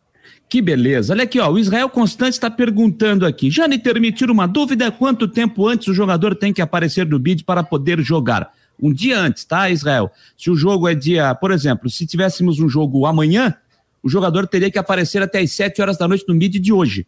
Que 0.48 0.62
beleza. 0.62 1.12
Olha 1.12 1.24
aqui, 1.24 1.40
ó, 1.40 1.50
o 1.50 1.58
Israel 1.58 1.88
Constante 1.88 2.34
está 2.34 2.50
perguntando 2.50 3.26
aqui. 3.26 3.50
Jâniter, 3.50 4.00
me 4.00 4.12
tira 4.12 4.30
uma 4.30 4.46
dúvida: 4.46 4.90
quanto 4.90 5.26
tempo 5.26 5.66
antes 5.66 5.88
o 5.88 5.94
jogador 5.94 6.34
tem 6.34 6.52
que 6.52 6.62
aparecer 6.62 7.06
no 7.06 7.18
bid 7.18 7.44
para 7.44 7.62
poder 7.62 8.00
jogar? 8.00 8.52
Um 8.80 8.92
dia 8.92 9.18
antes, 9.18 9.44
tá, 9.44 9.70
Israel? 9.70 10.10
Se 10.36 10.50
o 10.50 10.56
jogo 10.56 10.88
é 10.88 10.94
dia, 10.94 11.34
por 11.34 11.50
exemplo, 11.50 11.88
se 11.88 12.06
tivéssemos 12.06 12.58
um 12.58 12.68
jogo 12.68 13.06
amanhã, 13.06 13.54
o 14.02 14.08
jogador 14.08 14.46
teria 14.46 14.70
que 14.70 14.78
aparecer 14.78 15.22
até 15.22 15.40
às 15.40 15.52
7 15.52 15.80
horas 15.80 15.96
da 15.96 16.06
noite 16.06 16.24
no 16.28 16.34
bid 16.34 16.58
de 16.58 16.72
hoje. 16.72 17.06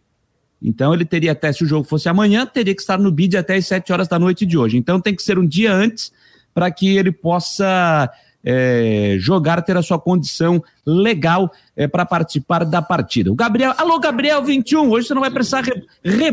Então 0.62 0.95
ele 0.95 1.05
teria 1.05 1.33
até, 1.33 1.52
se 1.52 1.62
o 1.62 1.66
jogo 1.66 1.85
fosse 1.85 2.09
amanhã, 2.09 2.47
teria 2.47 2.75
que 2.75 2.81
estar 2.81 2.99
no 2.99 3.11
bid 3.11 3.37
até 3.37 3.57
as 3.57 3.66
7 3.66 3.93
horas 3.93 4.09
da 4.09 4.19
noite 4.19 4.47
de 4.47 4.57
hoje. 4.57 4.78
Então 4.78 5.00
tem 5.00 5.14
que 5.14 5.23
ser 5.23 5.38
um 5.38 5.47
dia 5.47 5.73
antes 5.73 6.11
para 6.55 6.71
que 6.71 6.97
ele 6.97 7.12
possa 7.12 8.11
é, 8.48 9.16
jogar, 9.18 9.60
ter 9.62 9.76
a 9.76 9.82
sua 9.82 9.98
condição 9.98 10.62
legal 10.86 11.50
é, 11.76 11.88
para 11.88 12.06
participar 12.06 12.64
da 12.64 12.80
partida. 12.80 13.32
O 13.32 13.34
Gabriel, 13.34 13.74
alô 13.76 13.98
Gabriel 13.98 14.44
21, 14.44 14.88
hoje 14.88 15.08
você 15.08 15.14
não 15.14 15.20
vai 15.20 15.32
precisar 15.32 15.64
re, 15.64 16.32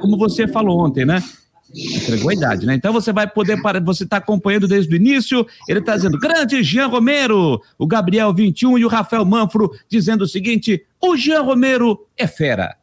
como 0.00 0.16
você 0.16 0.46
falou 0.46 0.78
ontem, 0.86 1.04
né? 1.04 1.20
Entregou 1.74 2.30
a 2.30 2.34
idade, 2.34 2.66
né? 2.66 2.74
Então 2.76 2.92
você 2.92 3.12
vai 3.12 3.26
poder, 3.26 3.60
você 3.84 4.04
está 4.04 4.18
acompanhando 4.18 4.68
desde 4.68 4.94
o 4.94 4.96
início, 4.96 5.44
ele 5.68 5.80
está 5.80 5.96
dizendo, 5.96 6.16
grande 6.20 6.62
Jean 6.62 6.86
Romero, 6.86 7.60
o 7.76 7.84
Gabriel 7.84 8.32
21 8.32 8.78
e 8.78 8.84
o 8.84 8.88
Rafael 8.88 9.24
Manfro 9.24 9.72
dizendo 9.90 10.22
o 10.22 10.28
seguinte, 10.28 10.84
o 11.02 11.16
Jean 11.16 11.42
Romero 11.42 12.06
é 12.16 12.28
fera. 12.28 12.76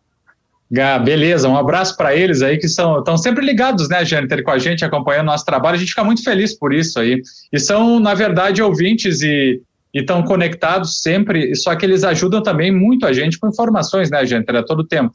Gá, 0.73 0.97
beleza, 0.97 1.49
um 1.49 1.57
abraço 1.57 1.97
para 1.97 2.15
eles 2.15 2.41
aí 2.41 2.57
que 2.57 2.69
são 2.69 2.99
estão 2.99 3.17
sempre 3.17 3.45
ligados, 3.45 3.89
né, 3.89 4.05
Jâniter, 4.05 4.41
com 4.41 4.51
a 4.51 4.57
gente, 4.57 4.85
acompanhando 4.85 5.25
nosso 5.25 5.43
trabalho. 5.43 5.75
A 5.75 5.77
gente 5.77 5.89
fica 5.89 6.03
muito 6.03 6.23
feliz 6.23 6.57
por 6.57 6.73
isso 6.73 6.97
aí. 6.97 7.21
E 7.51 7.59
são, 7.59 7.99
na 7.99 8.13
verdade, 8.13 8.63
ouvintes 8.63 9.21
e 9.21 9.61
estão 9.93 10.23
conectados 10.23 11.01
sempre, 11.01 11.53
só 11.55 11.75
que 11.75 11.85
eles 11.85 12.05
ajudam 12.05 12.41
também 12.41 12.71
muito 12.71 13.05
a 13.05 13.11
gente 13.11 13.37
com 13.37 13.49
informações, 13.49 14.09
né, 14.09 14.25
Jâniter, 14.25 14.55
a 14.55 14.63
todo 14.63 14.87
tempo. 14.87 15.11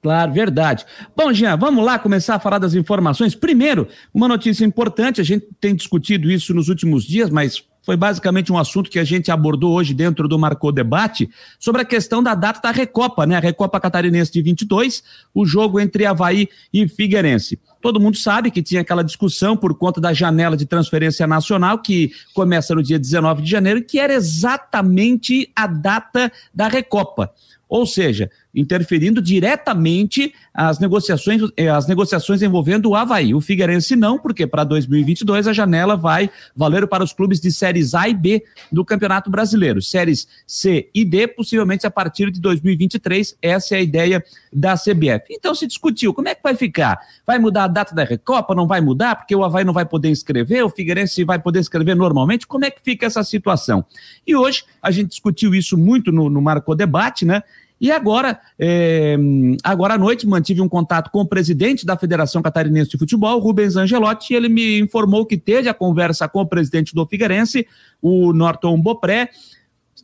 Claro, 0.00 0.32
verdade. 0.32 0.86
Bom, 1.16 1.32
Jean, 1.32 1.56
vamos 1.56 1.84
lá 1.84 1.98
começar 1.98 2.36
a 2.36 2.38
falar 2.38 2.58
das 2.58 2.74
informações. 2.74 3.34
Primeiro, 3.34 3.88
uma 4.14 4.28
notícia 4.28 4.64
importante, 4.64 5.20
a 5.20 5.24
gente 5.24 5.48
tem 5.60 5.74
discutido 5.74 6.30
isso 6.30 6.54
nos 6.54 6.68
últimos 6.68 7.02
dias, 7.02 7.30
mas 7.30 7.64
foi 7.88 7.96
basicamente 7.96 8.52
um 8.52 8.58
assunto 8.58 8.90
que 8.90 8.98
a 8.98 9.04
gente 9.04 9.30
abordou 9.30 9.72
hoje 9.72 9.94
dentro 9.94 10.28
do 10.28 10.38
Marcou 10.38 10.70
Debate, 10.70 11.30
sobre 11.58 11.80
a 11.80 11.84
questão 11.86 12.22
da 12.22 12.34
data 12.34 12.60
da 12.60 12.70
Recopa, 12.70 13.24
né? 13.24 13.34
A 13.34 13.40
Recopa 13.40 13.80
Catarinense 13.80 14.30
de 14.30 14.42
22, 14.42 15.02
o 15.34 15.46
jogo 15.46 15.80
entre 15.80 16.04
Havaí 16.04 16.50
e 16.70 16.86
Figueirense. 16.86 17.58
Todo 17.80 17.98
mundo 17.98 18.18
sabe 18.18 18.50
que 18.50 18.62
tinha 18.62 18.82
aquela 18.82 19.02
discussão 19.02 19.56
por 19.56 19.74
conta 19.74 20.02
da 20.02 20.12
janela 20.12 20.54
de 20.54 20.66
transferência 20.66 21.26
nacional, 21.26 21.78
que 21.78 22.12
começa 22.34 22.74
no 22.74 22.82
dia 22.82 22.98
19 22.98 23.40
de 23.40 23.50
janeiro, 23.50 23.82
que 23.82 23.98
era 23.98 24.12
exatamente 24.12 25.50
a 25.56 25.66
data 25.66 26.30
da 26.52 26.68
Recopa. 26.68 27.32
Ou 27.66 27.86
seja, 27.86 28.30
interferindo 28.54 29.20
diretamente 29.20 30.32
as 30.52 30.78
negociações, 30.78 31.42
eh, 31.56 31.68
as 31.68 31.86
negociações 31.86 32.42
envolvendo 32.42 32.88
o 32.88 32.96
Havaí. 32.96 33.34
O 33.34 33.40
Figueirense 33.40 33.94
não, 33.94 34.18
porque 34.18 34.46
para 34.46 34.64
2022 34.64 35.46
a 35.46 35.52
janela 35.52 35.96
vai 35.96 36.30
valer 36.56 36.86
para 36.86 37.04
os 37.04 37.12
clubes 37.12 37.40
de 37.40 37.52
séries 37.52 37.94
A 37.94 38.08
e 38.08 38.14
B 38.14 38.42
do 38.72 38.84
Campeonato 38.84 39.30
Brasileiro. 39.30 39.80
Séries 39.80 40.26
C 40.46 40.88
e 40.94 41.04
D, 41.04 41.28
possivelmente 41.28 41.86
a 41.86 41.90
partir 41.90 42.30
de 42.30 42.40
2023. 42.40 43.36
Essa 43.40 43.76
é 43.76 43.78
a 43.78 43.82
ideia 43.82 44.24
da 44.52 44.74
CBF. 44.74 45.26
Então 45.30 45.54
se 45.54 45.66
discutiu 45.66 46.14
como 46.14 46.28
é 46.28 46.34
que 46.34 46.42
vai 46.42 46.54
ficar. 46.54 46.98
Vai 47.26 47.38
mudar 47.38 47.64
a 47.64 47.68
data 47.68 47.94
da 47.94 48.02
Recopa? 48.02 48.54
Não 48.54 48.66
vai 48.66 48.80
mudar? 48.80 49.16
Porque 49.16 49.36
o 49.36 49.44
Havaí 49.44 49.64
não 49.64 49.72
vai 49.72 49.84
poder 49.84 50.08
inscrever, 50.08 50.64
o 50.64 50.70
Figueirense 50.70 51.22
vai 51.22 51.38
poder 51.38 51.60
inscrever 51.60 51.94
normalmente. 51.94 52.46
Como 52.46 52.64
é 52.64 52.70
que 52.70 52.80
fica 52.82 53.06
essa 53.06 53.22
situação? 53.22 53.84
E 54.26 54.34
hoje 54.34 54.64
a 54.82 54.90
gente 54.90 55.10
discutiu 55.10 55.54
isso 55.54 55.76
muito 55.76 56.10
no, 56.10 56.28
no 56.30 56.40
Marco 56.40 56.74
Debate, 56.74 57.24
né? 57.24 57.42
E 57.80 57.92
agora, 57.92 58.40
é, 58.58 59.16
agora 59.62 59.94
à 59.94 59.98
noite, 59.98 60.26
mantive 60.26 60.60
um 60.60 60.68
contato 60.68 61.10
com 61.10 61.20
o 61.20 61.26
presidente 61.26 61.86
da 61.86 61.96
Federação 61.96 62.42
Catarinense 62.42 62.90
de 62.90 62.98
Futebol, 62.98 63.38
Rubens 63.38 63.76
Angelotti, 63.76 64.32
e 64.32 64.36
ele 64.36 64.48
me 64.48 64.80
informou 64.80 65.24
que 65.24 65.36
teve 65.36 65.68
a 65.68 65.74
conversa 65.74 66.28
com 66.28 66.40
o 66.40 66.46
presidente 66.46 66.94
do 66.94 67.06
Figueirense, 67.06 67.66
o 68.02 68.32
Norton 68.32 68.80
Bopré. 68.80 69.30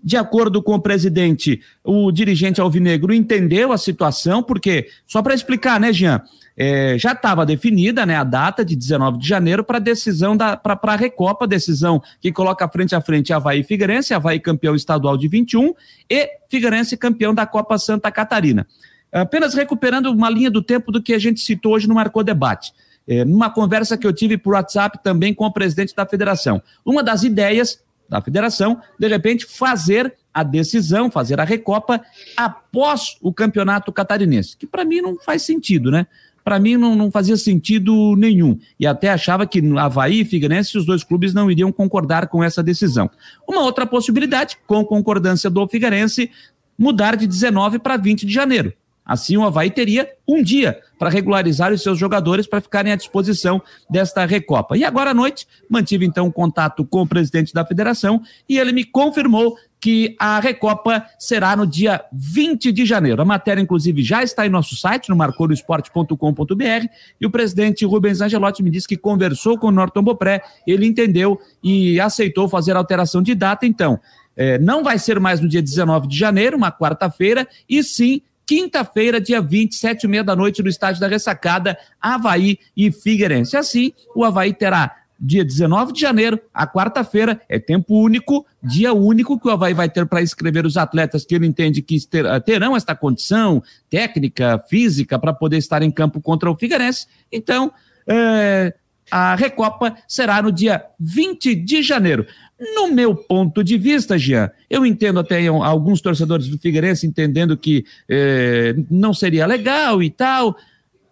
De 0.02 0.16
acordo 0.16 0.62
com 0.62 0.74
o 0.74 0.80
presidente, 0.80 1.60
o 1.82 2.10
dirigente 2.10 2.60
alvinegro 2.60 3.12
entendeu 3.12 3.72
a 3.72 3.78
situação, 3.78 4.42
porque, 4.42 4.88
só 5.06 5.22
para 5.22 5.34
explicar, 5.34 5.78
né, 5.78 5.92
Jean? 5.92 6.22
É, 6.56 6.96
já 6.96 7.12
estava 7.12 7.44
definida 7.44 8.06
né, 8.06 8.16
a 8.16 8.22
data 8.22 8.64
de 8.64 8.76
19 8.76 9.18
de 9.18 9.26
janeiro 9.26 9.64
para 9.64 9.78
a 9.78 9.80
decisão 9.80 10.36
para 10.36 10.78
a 10.82 10.96
Recopa, 10.96 11.48
decisão 11.48 12.00
que 12.20 12.30
coloca 12.30 12.68
frente 12.68 12.94
a 12.94 13.00
frente 13.00 13.32
Havaí 13.32 13.60
e 13.60 13.64
Figueirense, 13.64 14.14
Havaí 14.14 14.38
campeão 14.38 14.74
estadual 14.76 15.16
de 15.16 15.26
21 15.26 15.74
e 16.08 16.30
Figueirense 16.48 16.96
campeão 16.96 17.34
da 17.34 17.44
Copa 17.44 17.76
Santa 17.76 18.10
Catarina. 18.12 18.66
Apenas 19.12 19.54
recuperando 19.54 20.06
uma 20.06 20.30
linha 20.30 20.50
do 20.50 20.62
tempo 20.62 20.92
do 20.92 21.02
que 21.02 21.12
a 21.12 21.18
gente 21.18 21.40
citou 21.40 21.74
hoje 21.74 21.88
no 21.88 21.94
Marcou 21.94 22.22
Debate. 22.22 22.72
É, 23.06 23.24
numa 23.24 23.50
conversa 23.50 23.98
que 23.98 24.06
eu 24.06 24.12
tive 24.12 24.38
por 24.38 24.54
WhatsApp 24.54 24.98
também 25.02 25.34
com 25.34 25.44
o 25.44 25.52
presidente 25.52 25.94
da 25.94 26.06
federação. 26.06 26.62
Uma 26.84 27.02
das 27.02 27.22
ideias 27.22 27.83
da 28.08 28.20
federação, 28.20 28.80
de 28.98 29.08
repente, 29.08 29.46
fazer 29.46 30.14
a 30.32 30.42
decisão, 30.42 31.10
fazer 31.10 31.40
a 31.40 31.44
recopa 31.44 32.00
após 32.36 33.16
o 33.22 33.32
campeonato 33.32 33.92
catarinense, 33.92 34.56
que 34.56 34.66
para 34.66 34.84
mim 34.84 35.00
não 35.00 35.16
faz 35.16 35.42
sentido, 35.42 35.90
né? 35.90 36.06
para 36.44 36.58
mim 36.58 36.76
não, 36.76 36.94
não, 36.94 37.10
fazia 37.10 37.36
sentido 37.38 38.14
nenhum. 38.16 38.58
E 38.78 38.86
até 38.86 39.08
achava 39.08 39.46
que 39.46 39.62
Havaí 39.78 40.20
e 40.20 40.24
Figueirense 40.24 40.76
os 40.76 40.84
dois 40.84 41.02
clubes 41.02 41.32
não 41.32 41.50
iriam 41.50 41.72
concordar 41.72 42.28
com 42.28 42.44
essa 42.44 42.62
decisão. 42.62 43.10
Uma 43.48 43.62
outra 43.62 43.86
possibilidade, 43.86 44.58
com 44.66 44.84
concordância 44.84 45.48
do 45.48 45.66
Figueirense, 45.66 46.30
mudar 46.78 47.16
de 47.16 47.26
19 47.26 47.78
para 47.78 47.96
20 47.96 48.26
de 48.26 48.32
janeiro. 48.32 48.74
Assim, 49.04 49.36
o 49.36 49.44
Havaí 49.44 49.70
teria 49.70 50.08
um 50.26 50.42
dia 50.42 50.80
para 50.98 51.10
regularizar 51.10 51.72
os 51.72 51.82
seus 51.82 51.98
jogadores 51.98 52.46
para 52.46 52.60
ficarem 52.60 52.92
à 52.92 52.96
disposição 52.96 53.60
desta 53.90 54.24
Recopa. 54.24 54.76
E 54.76 54.84
agora 54.84 55.10
à 55.10 55.14
noite, 55.14 55.46
mantive 55.68 56.06
então 56.06 56.30
contato 56.30 56.84
com 56.84 57.02
o 57.02 57.06
presidente 57.06 57.52
da 57.52 57.66
federação 57.66 58.22
e 58.48 58.58
ele 58.58 58.72
me 58.72 58.84
confirmou 58.84 59.56
que 59.84 60.16
a 60.18 60.40
Recopa 60.40 61.04
será 61.18 61.54
no 61.54 61.66
dia 61.66 62.02
20 62.10 62.72
de 62.72 62.86
janeiro. 62.86 63.20
A 63.20 63.24
matéria, 63.26 63.60
inclusive, 63.60 64.02
já 64.02 64.22
está 64.22 64.46
em 64.46 64.48
nosso 64.48 64.74
site, 64.74 65.10
no 65.10 65.16
marcoroesporte.com.br, 65.16 66.86
e 67.20 67.26
o 67.26 67.30
presidente 67.30 67.84
Rubens 67.84 68.22
Angelotti 68.22 68.62
me 68.62 68.70
disse 68.70 68.88
que 68.88 68.96
conversou 68.96 69.58
com 69.58 69.66
o 69.66 69.70
Norton 69.70 70.02
Bopré, 70.02 70.42
ele 70.66 70.86
entendeu 70.86 71.38
e 71.62 72.00
aceitou 72.00 72.48
fazer 72.48 72.74
alteração 72.74 73.20
de 73.20 73.34
data, 73.34 73.66
então. 73.66 74.00
É, 74.34 74.58
não 74.58 74.82
vai 74.82 74.98
ser 74.98 75.20
mais 75.20 75.38
no 75.38 75.48
dia 75.48 75.60
19 75.60 76.08
de 76.08 76.18
janeiro, 76.18 76.56
uma 76.56 76.72
quarta-feira, 76.72 77.46
e 77.68 77.84
sim 77.84 78.22
quinta-feira, 78.46 79.20
dia 79.20 79.40
20, 79.40 79.74
sete 79.74 80.04
e 80.04 80.08
meia 80.08 80.24
da 80.24 80.36
noite, 80.36 80.62
no 80.62 80.68
estádio 80.68 81.00
da 81.00 81.08
Ressacada, 81.08 81.78
Havaí 82.00 82.58
e 82.76 82.90
Figueirense. 82.90 83.56
Assim, 83.56 83.92
o 84.14 84.24
Havaí 84.24 84.52
terá 84.52 84.94
dia 85.18 85.44
19 85.44 85.92
de 85.92 86.00
janeiro, 86.00 86.38
a 86.52 86.66
quarta-feira, 86.66 87.40
é 87.48 87.58
tempo 87.58 87.98
único, 87.98 88.44
dia 88.62 88.92
único 88.92 89.38
que 89.38 89.48
o 89.48 89.50
Havaí 89.50 89.72
vai 89.72 89.88
ter 89.88 90.06
para 90.06 90.22
inscrever 90.22 90.66
os 90.66 90.76
atletas 90.76 91.24
que 91.24 91.34
ele 91.34 91.46
entende 91.46 91.80
que 91.80 91.96
terão 92.44 92.76
esta 92.76 92.94
condição 92.94 93.62
técnica, 93.88 94.62
física, 94.68 95.18
para 95.18 95.32
poder 95.32 95.58
estar 95.58 95.82
em 95.82 95.90
campo 95.90 96.20
contra 96.20 96.50
o 96.50 96.56
Figueirense. 96.56 97.06
Então, 97.32 97.72
é, 98.06 98.74
a 99.10 99.34
Recopa 99.34 99.96
será 100.08 100.42
no 100.42 100.50
dia 100.50 100.84
20 100.98 101.54
de 101.54 101.82
janeiro. 101.82 102.26
No 102.58 102.88
meu 102.88 103.14
ponto 103.14 103.64
de 103.64 103.76
vista, 103.76 104.16
Jean, 104.16 104.50
eu 104.70 104.86
entendo 104.86 105.18
até 105.18 105.44
alguns 105.46 106.00
torcedores 106.00 106.46
do 106.48 106.58
Figueirense 106.58 107.06
entendendo 107.06 107.56
que 107.56 107.84
é, 108.08 108.74
não 108.90 109.12
seria 109.12 109.44
legal 109.44 110.02
e 110.02 110.08
tal, 110.08 110.56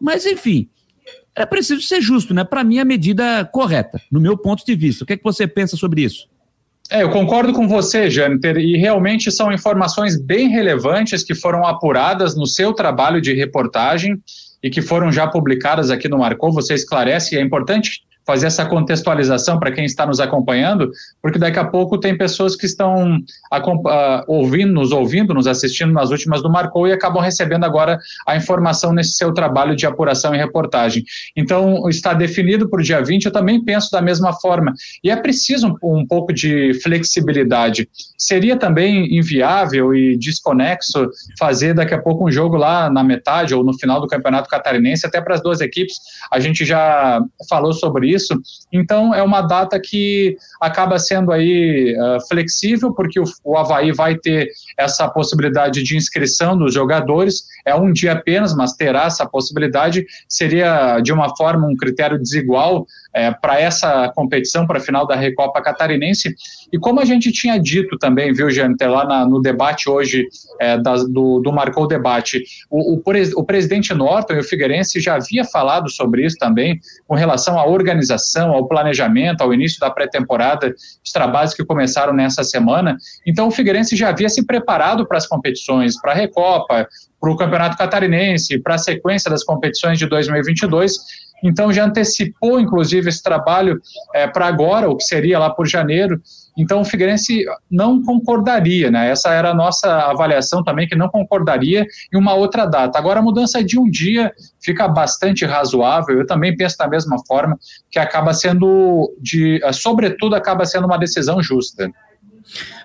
mas 0.00 0.25
enfim, 0.25 0.68
é 1.34 1.44
preciso 1.44 1.82
ser 1.82 2.00
justo, 2.00 2.32
né? 2.32 2.44
Para 2.44 2.62
mim, 2.62 2.78
a 2.78 2.84
medida 2.84 3.44
correta, 3.44 4.00
no 4.11 4.20
meu 4.20 4.37
ponto 4.37 4.64
de 4.64 4.75
vista. 4.75 5.02
O 5.02 5.06
que, 5.06 5.14
é 5.14 5.16
que 5.16 5.25
você 5.25 5.46
pensa 5.46 5.76
sobre 5.76 6.02
isso? 6.02 6.28
É, 6.90 7.02
eu 7.02 7.11
concordo 7.11 7.52
com 7.52 7.66
você, 7.66 8.11
Jâniter, 8.11 8.58
e 8.58 8.76
realmente 8.76 9.30
são 9.32 9.50
informações 9.50 10.20
bem 10.20 10.49
relevantes 10.49 11.25
que 11.25 11.34
foram 11.34 11.66
apuradas 11.66 12.37
no 12.37 12.46
seu 12.46 12.72
trabalho 12.72 13.20
de 13.20 13.32
reportagem 13.32 14.22
e 14.62 14.68
que 14.68 14.82
foram 14.82 15.11
já 15.11 15.26
publicadas 15.26 15.90
aqui 15.90 16.08
no 16.08 16.18
Marcou. 16.18 16.52
Você 16.52 16.75
esclarece, 16.75 17.34
e 17.34 17.38
é 17.38 17.40
importante 17.40 18.02
fazer 18.26 18.47
essa 18.47 18.64
contextualização 18.64 19.59
para 19.59 19.73
quem 19.73 19.85
está 19.85 20.07
nos 20.07 20.21
acompanhando, 20.21 20.91
porque 21.21 21.38
daqui 21.38 21.59
a 21.59 21.64
pouco 21.64 21.99
tem 21.99 22.17
pessoas 22.17 22.55
que 22.55 22.67
estão 22.67 23.17
uh, 23.19 24.25
ouvindo, 24.26 24.73
nos 24.73 24.93
ouvindo, 24.93 25.35
nos 25.35 25.47
assistindo 25.47 25.93
nas 25.93 26.11
últimas 26.11 26.43
do 26.43 26.50
Marcou 26.50 26.87
e 26.87 26.93
acabam 26.93 27.23
recebendo 27.23 27.64
agora 27.64 27.99
a 28.26 28.37
informação 28.37 28.93
nesse 28.93 29.14
seu 29.14 29.33
trabalho 29.33 29.75
de 29.75 29.87
apuração 29.87 30.35
e 30.35 30.38
reportagem. 30.38 31.05
Então, 31.37 31.88
está 31.88 32.14
definido 32.14 32.69
para 32.69 32.81
o 32.81 32.85
dia 32.85 33.02
20, 33.02 33.26
eu 33.26 33.33
também 33.33 33.62
penso 33.64 33.91
da 33.91 34.00
mesma 34.00 34.33
forma. 34.33 34.73
E 35.02 35.11
é 35.11 35.17
preciso 35.17 35.76
um, 35.83 36.00
um 36.00 36.07
pouco 36.07 36.33
de 36.33 36.75
flexibilidade. 36.83 37.88
Seria 38.17 38.57
também 38.57 39.17
inviável 39.17 39.95
e 39.95 40.17
desconexo 40.17 41.09
fazer 41.38 41.75
daqui 41.75 41.95
a 41.95 42.00
pouco 42.00 42.26
um 42.26 42.31
jogo 42.31 42.57
lá 42.57 42.88
na 42.88 43.02
metade 43.02 43.55
ou 43.55 43.64
no 43.64 43.76
final 43.79 44.00
do 44.00 44.07
Campeonato 44.07 44.49
Catarinense, 44.49 45.07
até 45.07 45.21
para 45.21 45.35
as 45.35 45.43
duas 45.43 45.61
equipes. 45.61 45.95
A 46.31 46.38
gente 46.38 46.64
já 46.64 47.21
falou 47.49 47.73
sobre 47.73 48.12
isso. 48.12 48.40
Então, 48.73 49.14
é 49.14 49.23
uma 49.23 49.42
data 49.42 49.81
que 49.81 50.37
acaba 50.61 50.99
sendo 50.99 51.33
aí 51.33 51.97
uh, 51.99 52.28
flexível, 52.28 52.92
porque 52.92 53.21
o, 53.21 53.25
o 53.45 53.57
Havaí 53.57 53.92
vai 53.92 54.16
ter 54.16 54.49
essa 54.78 55.09
possibilidade 55.09 55.83
de 55.83 55.97
inscrição 55.97 56.57
dos 56.57 56.75
jogadores. 56.75 57.45
É 57.64 57.75
um 57.75 57.92
dia 57.92 58.12
apenas, 58.12 58.54
mas 58.54 58.75
terá 58.75 59.04
essa 59.04 59.26
possibilidade. 59.26 60.04
Seria, 60.28 61.00
de 61.00 61.12
uma 61.12 61.37
forma, 61.37 61.66
um 61.66 61.76
critério 61.76 62.19
desigual 62.19 62.87
é, 63.14 63.31
para 63.31 63.61
essa 63.61 64.11
competição, 64.14 64.66
para 64.66 64.78
a 64.78 64.81
final 64.81 65.07
da 65.07 65.14
Recopa 65.14 65.62
Catarinense. 65.62 66.35
E 66.73 66.78
como 66.78 67.00
a 67.00 67.04
gente 67.04 67.31
tinha 67.31 67.59
dito 67.59 67.99
também, 67.99 68.33
viu, 68.33 68.50
Jâniter, 68.50 68.90
lá 68.90 69.04
na, 69.04 69.26
no 69.26 69.40
debate 69.40 69.88
hoje 69.88 70.26
é, 70.61 70.78
da, 70.78 70.97
do, 70.97 71.40
do 71.40 71.52
Marcou 71.52 71.87
Debate, 71.87 72.42
o, 72.71 72.95
o, 72.95 73.02
o, 73.37 73.45
presidente 73.45 73.92
Norton 73.92 74.35
e 74.35 74.38
o 74.38 74.45
Figueirense 74.45 75.00
já 75.00 75.16
havia 75.16 75.45
falado 75.45 75.90
sobre 75.90 76.25
isso 76.25 76.37
também, 76.38 76.81
com 77.07 77.14
relação 77.14 77.59
à 77.59 77.66
organização, 77.66 78.52
ao 78.52 78.66
planejamento, 78.66 79.42
ao 79.42 79.52
início 79.52 79.78
da 79.78 79.90
pré-temporada, 79.90 80.75
os 81.04 81.12
trabalhos 81.12 81.54
que 81.54 81.64
começaram 81.64 82.12
nessa 82.12 82.42
semana. 82.42 82.97
Então, 83.26 83.49
o 83.49 83.50
Figueirense 83.50 83.95
já 83.95 84.09
havia 84.09 84.28
se 84.28 84.45
preparado 84.47 85.07
para 85.07 85.19
as 85.19 85.26
competições, 85.26 86.00
para 86.00 86.12
a 86.12 86.14
Recopa, 86.14 86.88
para 87.23 87.31
o 87.31 87.37
Campeonato 87.37 87.79
Catarinense, 87.79 88.59
para 88.59 88.75
a 88.75 88.79
sequência 88.79 89.31
das 89.31 89.45
competições 89.45 89.97
de 89.97 90.07
2022 90.07 90.97
então 91.43 91.73
já 91.73 91.85
antecipou, 91.85 92.61
inclusive, 92.61 93.09
esse 93.09 93.23
trabalho 93.23 93.81
é, 94.14 94.29
para 94.29 94.47
agora, 94.47 94.88
o 94.88 94.97
que 94.97 95.02
seria 95.02 95.38
lá 95.38 95.50
por 95.50 95.67
janeiro. 95.67 96.21
Então 96.57 96.83
o 96.83 96.85
Figueirense 96.85 97.45
não 97.71 98.02
concordaria, 98.02 98.91
né? 98.91 99.11
Essa 99.11 99.31
era 99.31 99.50
a 99.50 99.55
nossa 99.55 99.88
avaliação 99.88 100.62
também, 100.62 100.87
que 100.87 100.95
não 100.95 101.09
concordaria 101.09 101.85
em 102.14 102.17
uma 102.17 102.35
outra 102.35 102.64
data. 102.67 102.99
Agora 102.99 103.19
a 103.19 103.23
mudança 103.23 103.64
de 103.64 103.79
um 103.79 103.91
dia 103.91 104.33
fica 104.62 104.87
bastante 104.87 105.45
razoável. 105.45 106.19
Eu 106.19 106.26
também 106.26 106.57
penso 106.57 106.79
da 106.79 106.87
mesma 106.87 107.17
forma, 107.26 107.59
que 107.91 107.99
acaba 107.99 108.33
sendo, 108.33 109.12
de, 109.21 109.61
sobretudo, 109.73 110.37
acaba 110.37 110.64
sendo 110.64 110.87
uma 110.87 110.99
decisão 110.99 111.43
justa. 111.43 111.91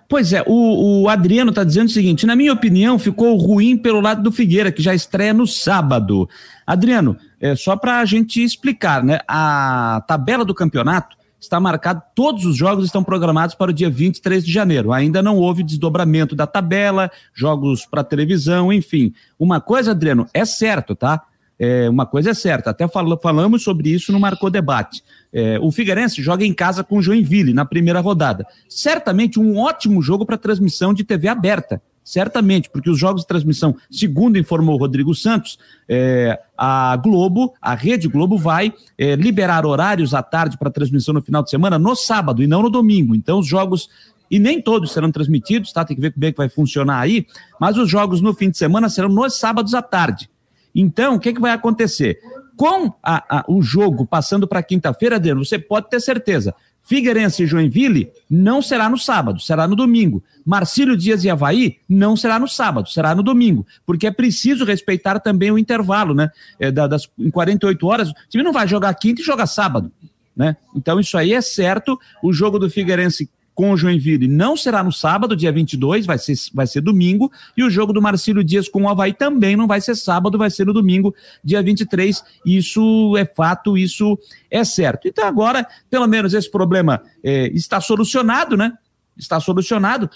Pois 0.09 0.31
é, 0.31 0.41
o, 0.47 1.01
o 1.01 1.09
Adriano 1.09 1.49
está 1.49 1.63
dizendo 1.63 1.87
o 1.87 1.91
seguinte: 1.91 2.25
na 2.25 2.35
minha 2.35 2.53
opinião, 2.53 2.97
ficou 2.97 3.35
ruim 3.35 3.75
pelo 3.77 3.99
lado 3.99 4.23
do 4.23 4.31
Figueira, 4.31 4.71
que 4.71 4.81
já 4.81 4.95
estreia 4.95 5.33
no 5.33 5.45
sábado. 5.45 6.29
Adriano, 6.65 7.17
é, 7.41 7.55
só 7.55 7.75
para 7.75 7.99
a 7.99 8.05
gente 8.05 8.41
explicar, 8.41 9.03
né? 9.03 9.19
A 9.27 10.03
tabela 10.07 10.45
do 10.45 10.55
campeonato 10.55 11.17
está 11.39 11.59
marcada, 11.59 12.01
todos 12.15 12.45
os 12.45 12.55
jogos 12.55 12.85
estão 12.85 13.03
programados 13.03 13.53
para 13.53 13.71
o 13.71 13.73
dia 13.73 13.89
23 13.89 14.45
de 14.45 14.51
janeiro. 14.51 14.91
Ainda 14.91 15.21
não 15.21 15.37
houve 15.37 15.61
desdobramento 15.61 16.35
da 16.35 16.47
tabela, 16.47 17.11
jogos 17.33 17.85
para 17.85 18.03
televisão, 18.03 18.71
enfim. 18.71 19.13
Uma 19.37 19.59
coisa, 19.59 19.91
Adriano, 19.91 20.25
é 20.33 20.45
certo, 20.45 20.95
tá? 20.95 21.23
É, 21.59 21.89
uma 21.89 22.05
coisa 22.05 22.31
é 22.31 22.33
certa, 22.35 22.69
até 22.69 22.87
fal 22.87 23.19
falamos 23.19 23.63
sobre 23.63 23.89
isso 23.89 24.11
no 24.11 24.19
Marcou 24.19 24.49
Debate. 24.49 25.03
É, 25.31 25.59
o 25.59 25.71
Figueirense 25.71 26.21
joga 26.21 26.45
em 26.45 26.53
casa 26.53 26.83
com 26.83 26.97
o 26.97 27.01
Joinville 27.01 27.53
na 27.53 27.65
primeira 27.65 27.99
rodada. 27.99 28.45
Certamente 28.69 29.39
um 29.39 29.57
ótimo 29.57 30.01
jogo 30.01 30.25
para 30.25 30.37
transmissão 30.37 30.93
de 30.93 31.03
TV 31.03 31.27
aberta. 31.27 31.81
Certamente, 32.03 32.69
porque 32.69 32.89
os 32.89 32.97
jogos 32.97 33.23
de 33.23 33.27
transmissão, 33.27 33.75
segundo 33.91 34.37
informou 34.37 34.75
o 34.75 34.77
Rodrigo 34.77 35.13
Santos, 35.13 35.59
é, 35.89 36.39
a 36.57 36.95
Globo, 36.95 37.53
a 37.61 37.75
Rede 37.75 38.07
Globo, 38.07 38.37
vai 38.37 38.73
é, 38.97 39.15
liberar 39.17 39.65
horários 39.65 40.13
à 40.13 40.23
tarde 40.23 40.57
para 40.57 40.71
transmissão 40.71 41.13
no 41.13 41.21
final 41.21 41.43
de 41.43 41.49
semana 41.49 41.77
no 41.77 41.97
sábado 41.97 42.41
e 42.41 42.47
não 42.47 42.61
no 42.61 42.69
domingo. 42.69 43.13
Então, 43.13 43.39
os 43.39 43.45
jogos 43.45 43.89
e 44.31 44.39
nem 44.39 44.61
todos 44.61 44.93
serão 44.93 45.11
transmitidos, 45.11 45.73
tá? 45.73 45.83
Tem 45.83 45.95
que 45.95 46.01
ver 46.01 46.13
como 46.13 46.25
é 46.25 46.31
que 46.31 46.37
vai 46.37 46.47
funcionar 46.47 47.01
aí, 47.01 47.27
mas 47.59 47.77
os 47.77 47.89
jogos 47.89 48.21
no 48.21 48.33
fim 48.33 48.49
de 48.49 48.57
semana 48.57 48.87
serão 48.87 49.09
nos 49.09 49.37
sábados 49.37 49.73
à 49.73 49.81
tarde. 49.81 50.29
Então, 50.73 51.15
o 51.15 51.19
que, 51.19 51.33
que 51.33 51.41
vai 51.41 51.51
acontecer? 51.51 52.19
Com 52.57 52.91
a, 53.03 53.37
a, 53.37 53.45
o 53.47 53.61
jogo 53.61 54.05
passando 54.05 54.47
para 54.47 54.63
quinta-feira, 54.63 55.15
Adriano, 55.15 55.45
você 55.45 55.59
pode 55.59 55.89
ter 55.89 56.01
certeza. 56.01 56.53
Figueirense 56.83 57.43
e 57.43 57.45
Joinville 57.45 58.09
não 58.29 58.61
será 58.61 58.89
no 58.89 58.97
sábado, 58.97 59.41
será 59.41 59.67
no 59.67 59.75
domingo. 59.75 60.23
Marcílio 60.45 60.95
Dias 60.95 61.23
e 61.23 61.29
Havaí 61.29 61.77
não 61.87 62.15
será 62.15 62.39
no 62.39 62.47
sábado, 62.47 62.89
será 62.89 63.13
no 63.13 63.21
domingo. 63.21 63.67
Porque 63.85 64.07
é 64.07 64.11
preciso 64.11 64.63
respeitar 64.63 65.19
também 65.19 65.51
o 65.51 65.57
intervalo, 65.57 66.13
né? 66.13 66.31
É, 66.57 66.71
das, 66.71 67.09
em 67.19 67.29
48 67.29 67.85
horas, 67.85 68.09
o 68.09 68.13
time 68.29 68.43
não 68.43 68.53
vai 68.53 68.67
jogar 68.67 68.93
quinta 68.93 69.21
e 69.21 69.23
jogar 69.23 69.47
sábado. 69.47 69.91
Né? 70.33 70.55
Então, 70.75 70.99
isso 70.99 71.17
aí 71.17 71.33
é 71.33 71.41
certo. 71.41 71.99
O 72.23 72.31
jogo 72.31 72.57
do 72.57 72.69
Figueirense 72.69 73.29
com 73.57 73.71
o 73.71 73.75
Joinville 73.75 74.27
não 74.27 74.55
será 74.55 74.83
no 74.83 74.91
sábado, 74.91 75.35
dia 75.35 75.51
22, 75.51 76.05
vai 76.05 76.19
ser, 76.19 76.35
vai 76.53 76.67
ser 76.67 76.79
domingo, 76.79 77.31
e 77.57 77.63
o 77.63 77.71
jogo 77.71 77.91
do 77.91 77.99
Marcílio 77.99 78.43
Dias 78.43 78.69
com 78.69 78.83
o 78.83 78.87
Havaí 78.87 79.13
também 79.13 79.55
não 79.55 79.65
vai 79.65 79.81
ser 79.81 79.95
sábado, 79.95 80.37
vai 80.37 80.51
ser 80.51 80.67
no 80.67 80.73
domingo, 80.73 81.15
dia 81.43 81.59
23. 81.63 82.23
Isso 82.45 83.17
é 83.17 83.25
fato, 83.25 83.75
isso 83.75 84.15
é 84.51 84.63
certo. 84.63 85.07
Então 85.07 85.25
agora, 85.25 85.65
pelo 85.89 86.05
menos 86.05 86.35
esse 86.35 86.51
problema 86.51 87.01
é, 87.23 87.47
está 87.47 87.81
solucionado, 87.81 88.55
né? 88.55 88.73
Está 89.17 89.39
solucionado. 89.39 90.07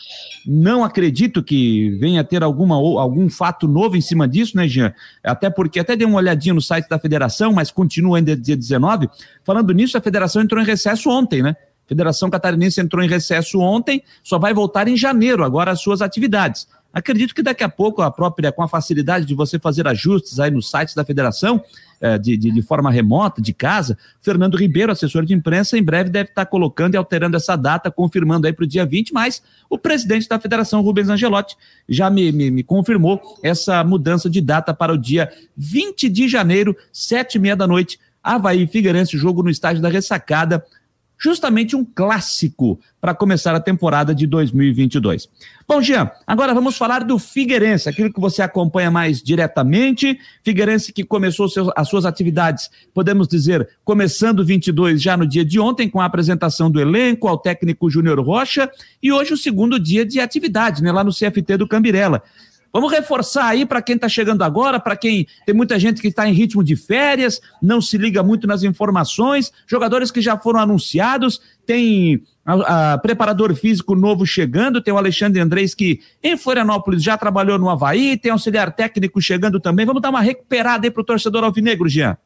Não 0.45 0.83
acredito 0.83 1.41
que 1.41 1.97
venha 1.99 2.23
ter 2.23 2.43
alguma, 2.43 2.75
algum 2.75 3.27
fato 3.27 3.67
novo 3.67 3.97
em 3.97 4.01
cima 4.01 4.27
disso, 4.27 4.55
né, 4.55 4.67
Jean? 4.67 4.93
Até 5.23 5.49
porque 5.49 5.79
até 5.79 5.95
dei 5.95 6.05
uma 6.05 6.17
olhadinha 6.17 6.53
no 6.53 6.61
site 6.61 6.87
da 6.87 6.99
federação, 6.99 7.51
mas 7.51 7.71
continua 7.71 8.17
ainda 8.17 8.37
dia 8.37 8.55
19. 8.55 9.09
Falando 9.43 9.73
nisso, 9.73 9.97
a 9.97 10.01
federação 10.01 10.43
entrou 10.43 10.61
em 10.61 10.65
recesso 10.65 11.09
ontem, 11.09 11.41
né? 11.41 11.55
Federação 11.91 12.29
Catarinense 12.29 12.79
entrou 12.79 13.03
em 13.03 13.09
recesso 13.09 13.59
ontem, 13.59 14.01
só 14.23 14.39
vai 14.39 14.53
voltar 14.53 14.87
em 14.87 14.95
janeiro 14.95 15.43
agora 15.43 15.71
as 15.71 15.81
suas 15.81 16.01
atividades. 16.01 16.65
Acredito 16.93 17.35
que 17.35 17.43
daqui 17.43 17.65
a 17.65 17.69
pouco 17.69 18.01
a 18.01 18.09
própria, 18.09 18.49
com 18.49 18.63
a 18.63 18.67
facilidade 18.67 19.25
de 19.25 19.35
você 19.35 19.59
fazer 19.59 19.85
ajustes 19.85 20.39
aí 20.39 20.49
no 20.49 20.61
site 20.61 20.95
da 20.95 21.03
federação, 21.03 21.61
eh, 21.99 22.17
de, 22.17 22.37
de, 22.37 22.49
de, 22.49 22.61
forma 22.61 22.89
remota, 22.89 23.41
de 23.41 23.51
casa, 23.51 23.97
Fernando 24.21 24.55
Ribeiro, 24.55 24.89
assessor 24.89 25.25
de 25.25 25.33
imprensa, 25.33 25.77
em 25.77 25.83
breve 25.83 26.09
deve 26.09 26.29
estar 26.29 26.45
colocando 26.45 26.93
e 26.93 26.97
alterando 26.97 27.35
essa 27.35 27.57
data, 27.57 27.91
confirmando 27.91 28.47
aí 28.47 28.53
para 28.53 28.63
o 28.63 28.67
dia 28.67 28.85
20, 28.85 29.13
mas 29.13 29.43
o 29.69 29.77
presidente 29.77 30.29
da 30.29 30.39
federação, 30.39 30.81
Rubens 30.81 31.09
Angelotti, 31.09 31.57
já 31.89 32.09
me, 32.09 32.31
me, 32.31 32.49
me 32.49 32.63
confirmou 32.63 33.19
essa 33.43 33.83
mudança 33.83 34.29
de 34.29 34.39
data 34.39 34.73
para 34.73 34.93
o 34.93 34.97
dia 34.97 35.29
20 35.57 36.07
de 36.07 36.29
janeiro, 36.29 36.73
sete 36.93 37.35
e 37.35 37.39
meia 37.39 37.55
da 37.57 37.67
noite, 37.67 37.99
Havaí 38.23 38.65
Figueirense, 38.65 39.17
jogo 39.17 39.43
no 39.43 39.49
estádio 39.49 39.81
da 39.81 39.89
Ressacada, 39.89 40.63
justamente 41.21 41.75
um 41.75 41.85
clássico 41.85 42.79
para 42.99 43.13
começar 43.13 43.53
a 43.53 43.59
temporada 43.59 44.13
de 44.13 44.25
2022. 44.25 45.29
Bom, 45.67 45.79
Jean, 45.81 46.09
agora 46.25 46.53
vamos 46.53 46.75
falar 46.75 47.03
do 47.03 47.19
Figueirense, 47.19 47.87
aquilo 47.87 48.11
que 48.11 48.19
você 48.19 48.41
acompanha 48.41 48.89
mais 48.89 49.21
diretamente. 49.21 50.19
Figueirense 50.43 50.91
que 50.91 51.03
começou 51.03 51.47
seus, 51.47 51.69
as 51.75 51.87
suas 51.87 52.05
atividades, 52.05 52.71
podemos 52.91 53.27
dizer, 53.27 53.69
começando 53.85 54.43
22 54.43 54.99
já 54.99 55.15
no 55.15 55.27
dia 55.27 55.45
de 55.45 55.59
ontem, 55.59 55.87
com 55.87 56.01
a 56.01 56.05
apresentação 56.05 56.71
do 56.71 56.81
elenco 56.81 57.27
ao 57.27 57.37
técnico 57.37 57.89
Júnior 57.89 58.19
Rocha, 58.19 58.69
e 59.01 59.11
hoje 59.11 59.33
o 59.33 59.37
segundo 59.37 59.79
dia 59.79 60.03
de 60.03 60.19
atividade, 60.19 60.81
né, 60.81 60.91
lá 60.91 61.03
no 61.03 61.11
CFT 61.11 61.57
do 61.57 61.67
Cambirela. 61.67 62.23
Vamos 62.73 62.91
reforçar 62.91 63.47
aí 63.47 63.65
para 63.65 63.81
quem 63.81 63.95
está 63.95 64.07
chegando 64.07 64.43
agora, 64.43 64.79
para 64.79 64.95
quem 64.95 65.27
tem 65.45 65.53
muita 65.53 65.77
gente 65.77 66.01
que 66.01 66.07
está 66.07 66.27
em 66.27 66.33
ritmo 66.33 66.63
de 66.63 66.75
férias, 66.75 67.41
não 67.61 67.81
se 67.81 67.97
liga 67.97 68.23
muito 68.23 68.47
nas 68.47 68.63
informações, 68.63 69.51
jogadores 69.67 70.09
que 70.09 70.21
já 70.21 70.37
foram 70.37 70.59
anunciados, 70.59 71.41
tem 71.65 72.23
a, 72.45 72.93
a, 72.93 72.97
preparador 72.97 73.53
físico 73.55 73.95
novo 73.95 74.25
chegando, 74.25 74.81
tem 74.81 74.93
o 74.93 74.97
Alexandre 74.97 75.41
Andrés 75.41 75.75
que 75.75 75.99
em 76.23 76.37
Florianópolis 76.37 77.03
já 77.03 77.17
trabalhou 77.17 77.59
no 77.59 77.69
Havaí, 77.69 78.17
tem 78.17 78.31
auxiliar 78.31 78.73
técnico 78.73 79.21
chegando 79.21 79.59
também. 79.59 79.85
Vamos 79.85 80.01
dar 80.01 80.09
uma 80.09 80.21
recuperada 80.21 80.87
aí 80.87 80.91
para 80.91 81.01
o 81.01 81.05
torcedor 81.05 81.43
alvinegro, 81.43 81.89
Jean. 81.89 82.17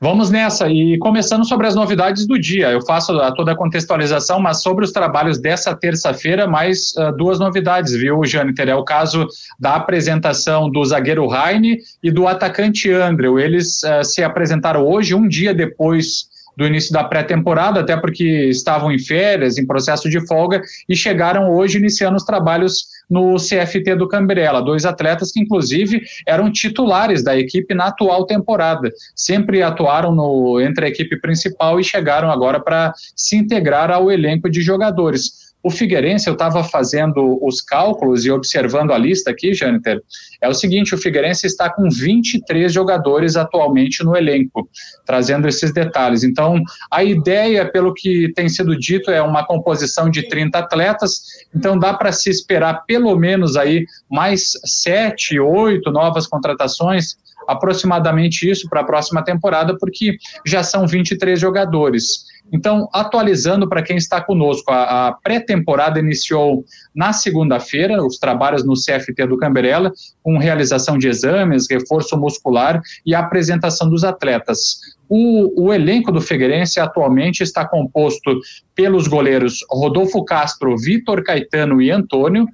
Vamos 0.00 0.30
nessa. 0.30 0.68
E 0.68 0.98
começando 0.98 1.46
sobre 1.46 1.66
as 1.66 1.74
novidades 1.74 2.26
do 2.26 2.38
dia. 2.38 2.70
Eu 2.70 2.84
faço 2.84 3.12
a, 3.18 3.32
toda 3.32 3.52
a 3.52 3.56
contextualização, 3.56 4.38
mas 4.40 4.62
sobre 4.62 4.84
os 4.84 4.92
trabalhos 4.92 5.38
dessa 5.38 5.74
terça-feira, 5.74 6.46
mais 6.46 6.92
uh, 6.96 7.16
duas 7.16 7.38
novidades, 7.38 7.94
viu, 7.94 8.22
Jâniter? 8.24 8.68
É 8.68 8.74
o 8.74 8.84
caso 8.84 9.26
da 9.58 9.74
apresentação 9.74 10.70
do 10.70 10.84
zagueiro 10.84 11.26
Raine 11.26 11.78
e 12.02 12.10
do 12.10 12.28
atacante 12.28 12.90
Andrew. 12.90 13.38
Eles 13.38 13.82
uh, 13.82 14.04
se 14.04 14.22
apresentaram 14.22 14.86
hoje, 14.86 15.14
um 15.14 15.26
dia 15.26 15.54
depois 15.54 16.26
do 16.56 16.66
início 16.66 16.92
da 16.92 17.04
pré-temporada, 17.04 17.80
até 17.80 17.96
porque 17.96 18.48
estavam 18.48 18.90
em 18.90 18.98
férias, 18.98 19.58
em 19.58 19.66
processo 19.66 20.08
de 20.08 20.26
folga, 20.26 20.62
e 20.88 20.96
chegaram 20.96 21.50
hoje 21.50 21.78
iniciando 21.78 22.16
os 22.16 22.24
trabalhos 22.24 22.86
no 23.08 23.36
CFT 23.36 23.94
do 23.96 24.08
Cambrela, 24.08 24.60
dois 24.60 24.84
atletas 24.84 25.30
que 25.30 25.40
inclusive 25.40 26.02
eram 26.26 26.50
titulares 26.50 27.22
da 27.22 27.36
equipe 27.36 27.74
na 27.74 27.86
atual 27.86 28.26
temporada, 28.26 28.90
sempre 29.14 29.62
atuaram 29.62 30.14
no, 30.14 30.60
entre 30.60 30.86
a 30.86 30.88
equipe 30.88 31.20
principal 31.20 31.78
e 31.78 31.84
chegaram 31.84 32.30
agora 32.30 32.60
para 32.60 32.92
se 33.14 33.36
integrar 33.36 33.90
ao 33.90 34.10
elenco 34.10 34.50
de 34.50 34.60
jogadores. 34.60 35.45
O 35.62 35.70
Figueirense, 35.70 36.28
eu 36.28 36.34
estava 36.34 36.62
fazendo 36.62 37.38
os 37.44 37.60
cálculos 37.60 38.24
e 38.24 38.30
observando 38.30 38.92
a 38.92 38.98
lista 38.98 39.30
aqui, 39.32 39.52
Jâniter, 39.52 40.00
é 40.40 40.48
o 40.48 40.54
seguinte, 40.54 40.94
o 40.94 40.98
Figueirense 40.98 41.46
está 41.46 41.68
com 41.68 41.88
23 41.90 42.72
jogadores 42.72 43.36
atualmente 43.36 44.04
no 44.04 44.16
elenco, 44.16 44.68
trazendo 45.04 45.48
esses 45.48 45.72
detalhes. 45.72 46.22
Então, 46.22 46.62
a 46.90 47.02
ideia, 47.02 47.68
pelo 47.70 47.92
que 47.92 48.32
tem 48.34 48.48
sido 48.48 48.78
dito, 48.78 49.10
é 49.10 49.20
uma 49.20 49.44
composição 49.44 50.08
de 50.08 50.28
30 50.28 50.56
atletas, 50.56 51.22
então 51.54 51.76
dá 51.76 51.92
para 51.94 52.12
se 52.12 52.30
esperar 52.30 52.84
pelo 52.86 53.16
menos 53.18 53.56
aí 53.56 53.84
mais 54.08 54.52
sete, 54.64 55.40
oito 55.40 55.90
novas 55.90 56.26
contratações, 56.28 57.16
aproximadamente 57.46 58.48
isso 58.48 58.68
para 58.68 58.80
a 58.80 58.84
próxima 58.84 59.24
temporada, 59.24 59.76
porque 59.78 60.16
já 60.44 60.62
são 60.62 60.86
23 60.86 61.38
jogadores. 61.38 62.24
Então, 62.52 62.88
atualizando 62.92 63.68
para 63.68 63.82
quem 63.82 63.96
está 63.96 64.20
conosco, 64.20 64.70
a, 64.70 65.08
a 65.08 65.12
pré-temporada 65.12 65.98
iniciou 65.98 66.64
na 66.94 67.12
segunda-feira, 67.12 68.04
os 68.04 68.18
trabalhos 68.18 68.64
no 68.64 68.74
CFT 68.74 69.26
do 69.26 69.36
Camberela, 69.36 69.92
com 70.22 70.38
realização 70.38 70.96
de 70.96 71.08
exames, 71.08 71.66
reforço 71.68 72.16
muscular 72.16 72.80
e 73.04 73.14
apresentação 73.14 73.90
dos 73.90 74.04
atletas. 74.04 74.78
O, 75.08 75.66
o, 75.66 75.72
elenco 75.72 76.10
do 76.10 76.20
Figueirense 76.20 76.80
atualmente 76.80 77.42
está 77.42 77.64
composto 77.66 78.40
pelos 78.74 79.06
goleiros 79.06 79.64
Rodolfo 79.70 80.24
Castro, 80.24 80.76
Vitor 80.76 81.22
Caetano 81.22 81.80
e 81.80 81.90
Antônio. 81.90 82.46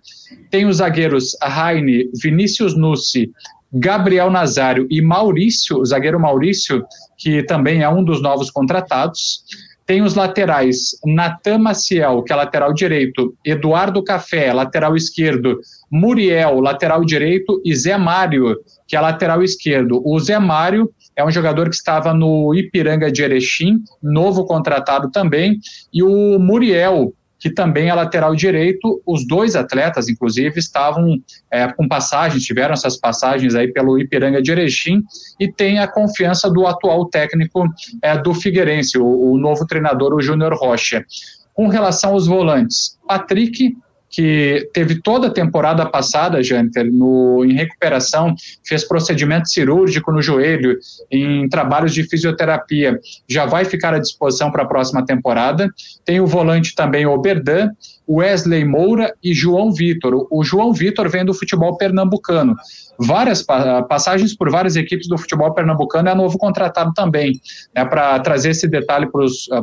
Tem 0.51 0.67
os 0.67 0.77
zagueiros 0.77 1.37
Raine, 1.43 2.11
Vinícius 2.23 2.77
Nussi, 2.77 3.31
Gabriel 3.73 4.31
Nazário 4.31 4.87
e 4.91 5.01
Maurício, 5.01 5.79
o 5.79 5.85
zagueiro 5.85 6.21
Maurício, 6.21 6.85
que 7.17 7.43
também 7.45 7.83
é 7.83 7.89
um 7.89 8.05
dos 8.05 8.21
novos 8.21 8.51
contratados. 8.51 9.45
Tem 9.87 10.03
os 10.03 10.15
laterais 10.15 10.99
Natan 11.05 11.59
Maciel, 11.59 12.23
que 12.23 12.33
é 12.33 12.37
lateral 12.37 12.73
direito, 12.73 13.35
Eduardo 13.45 14.03
Café, 14.03 14.53
lateral 14.53 14.97
esquerdo, 14.97 15.61
Muriel, 15.91 16.61
lateral 16.61 17.05
direito, 17.05 17.61
e 17.65 17.75
Zé 17.75 17.97
Mário, 17.99 18.57
que 18.87 18.97
é 18.97 19.01
lateral 19.01 19.43
esquerdo. 19.43 20.01
O 20.05 20.19
Zé 20.21 20.39
Mário 20.39 20.91
é 21.17 21.25
um 21.25 21.31
jogador 21.31 21.69
que 21.69 21.75
estava 21.75 22.15
no 22.15 22.55
Ipiranga 22.55 23.11
de 23.11 23.23
Erechim, 23.23 23.83
novo 24.03 24.45
contratado 24.45 25.11
também, 25.11 25.59
e 25.93 26.03
o 26.03 26.39
Muriel, 26.39 27.13
que 27.43 27.51
também 27.51 27.89
é 27.89 27.95
lateral 27.95 28.37
direito. 28.37 29.03
Os 29.05 29.27
dois 29.27 29.57
atletas, 29.57 30.09
inclusive, 30.09 30.61
estavam 30.61 31.21
é, 31.51 31.67
com 31.73 31.89
passagens, 31.89 32.45
tiveram 32.45 32.73
essas 32.73 32.97
passagens 32.97 33.57
aí 33.57 33.67
pelo 33.73 33.99
Ipiranga 33.99 34.41
de 34.41 34.53
Erechim 34.53 35.03
e 35.41 35.51
tem 35.51 35.81
a 35.81 35.89
confiança 35.89 36.49
do 36.49 36.69
atual 36.69 37.07
técnico 37.07 37.69
é, 38.01 38.17
do 38.17 38.33
Figueirense, 38.33 38.97
o, 38.97 39.33
o 39.33 39.39
novo 39.39 39.67
treinador, 39.67 40.15
o 40.15 40.23
Júnior 40.23 40.55
Rocha. 40.55 41.05
Com 41.53 41.67
relação 41.67 42.13
aos 42.13 42.29
volantes, 42.29 42.97
Patrick 43.09 43.77
que 44.13 44.69
teve 44.75 45.01
toda 45.01 45.29
a 45.29 45.33
temporada 45.33 45.87
passada, 45.87 46.43
Jâniter, 46.43 46.93
no, 46.93 47.43
em 47.47 47.55
recuperação, 47.55 48.35
fez 48.63 48.85
procedimento 48.85 49.49
cirúrgico 49.49 50.13
no 50.13 50.21
joelho, 50.21 50.79
em 51.11 51.49
trabalhos 51.49 51.95
de 51.95 52.05
fisioterapia, 52.05 53.01
já 53.27 53.47
vai 53.47 53.65
ficar 53.65 53.95
à 53.95 53.99
disposição 53.99 54.53
para 54.53 54.65
a 54.65 54.67
próxima 54.67 55.05
temporada. 55.05 55.73
Tem 56.05 56.21
o 56.21 56.27
volante 56.27 56.75
também, 56.75 57.07
o 57.07 57.13
Oberdan, 57.13 57.71
Wesley 58.09 58.65
Moura 58.65 59.15
e 59.23 59.33
João 59.33 59.73
Vitor. 59.73 60.27
O 60.31 60.45
João 60.45 60.73
Vitor 60.73 61.09
vem 61.09 61.25
do 61.25 61.35
futebol 61.35 61.77
pernambucano 61.77 62.57
várias 62.99 63.43
passagens 63.89 64.35
por 64.35 64.51
várias 64.51 64.77
equipes 64.77 65.09
do 65.09 65.19
futebol 65.19 65.53
pernambucano, 65.53 66.09
é 66.09 66.15
novo 66.15 66.39
contratado 66.39 66.93
também. 66.95 67.41
Né, 67.75 67.85
para 67.85 68.19
trazer 68.21 68.51
esse 68.51 68.69
detalhe 68.69 69.09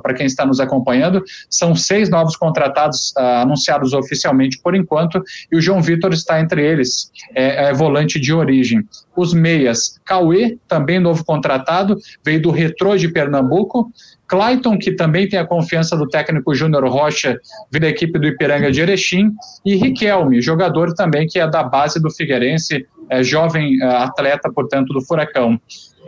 para 0.01 0.13
quem 0.13 0.25
está 0.25 0.45
nos 0.45 0.59
acompanhando, 0.59 1.23
são 1.49 1.75
seis 1.75 2.09
novos 2.09 2.35
contratados 2.35 3.13
uh, 3.17 3.41
anunciados 3.41 3.93
oficialmente 3.93 4.59
por 4.61 4.75
enquanto, 4.75 5.21
e 5.51 5.57
o 5.57 5.61
João 5.61 5.81
Vitor 5.81 6.13
está 6.13 6.39
entre 6.39 6.65
eles, 6.65 7.11
é, 7.35 7.69
é 7.69 7.73
volante 7.73 8.19
de 8.19 8.33
origem. 8.33 8.83
Os 9.15 9.33
meias, 9.33 9.99
Cauê, 10.05 10.57
também 10.67 10.99
novo 10.99 11.23
contratado, 11.25 11.97
veio 12.23 12.41
do 12.41 12.51
Retrô 12.51 12.95
de 12.95 13.09
Pernambuco, 13.09 13.91
Clayton, 14.29 14.77
que 14.77 14.91
também 14.91 15.27
tem 15.27 15.39
a 15.39 15.45
confiança 15.45 15.97
do 15.97 16.07
técnico 16.07 16.53
Júnior 16.53 16.87
Rocha, 16.87 17.39
da 17.71 17.89
equipe 17.89 18.17
do 18.19 18.27
Ipiranga 18.27 18.71
de 18.71 18.79
Erechim, 18.79 19.31
e 19.65 19.75
Riquelme, 19.75 20.41
jogador 20.41 20.93
também 20.93 21.27
que 21.27 21.39
é 21.39 21.47
da 21.47 21.63
base 21.63 21.99
do 21.99 22.11
Figueirense, 22.11 22.85
é, 23.09 23.23
jovem 23.23 23.81
é, 23.81 23.85
atleta, 23.85 24.51
portanto, 24.53 24.93
do 24.93 25.01
Furacão. 25.01 25.59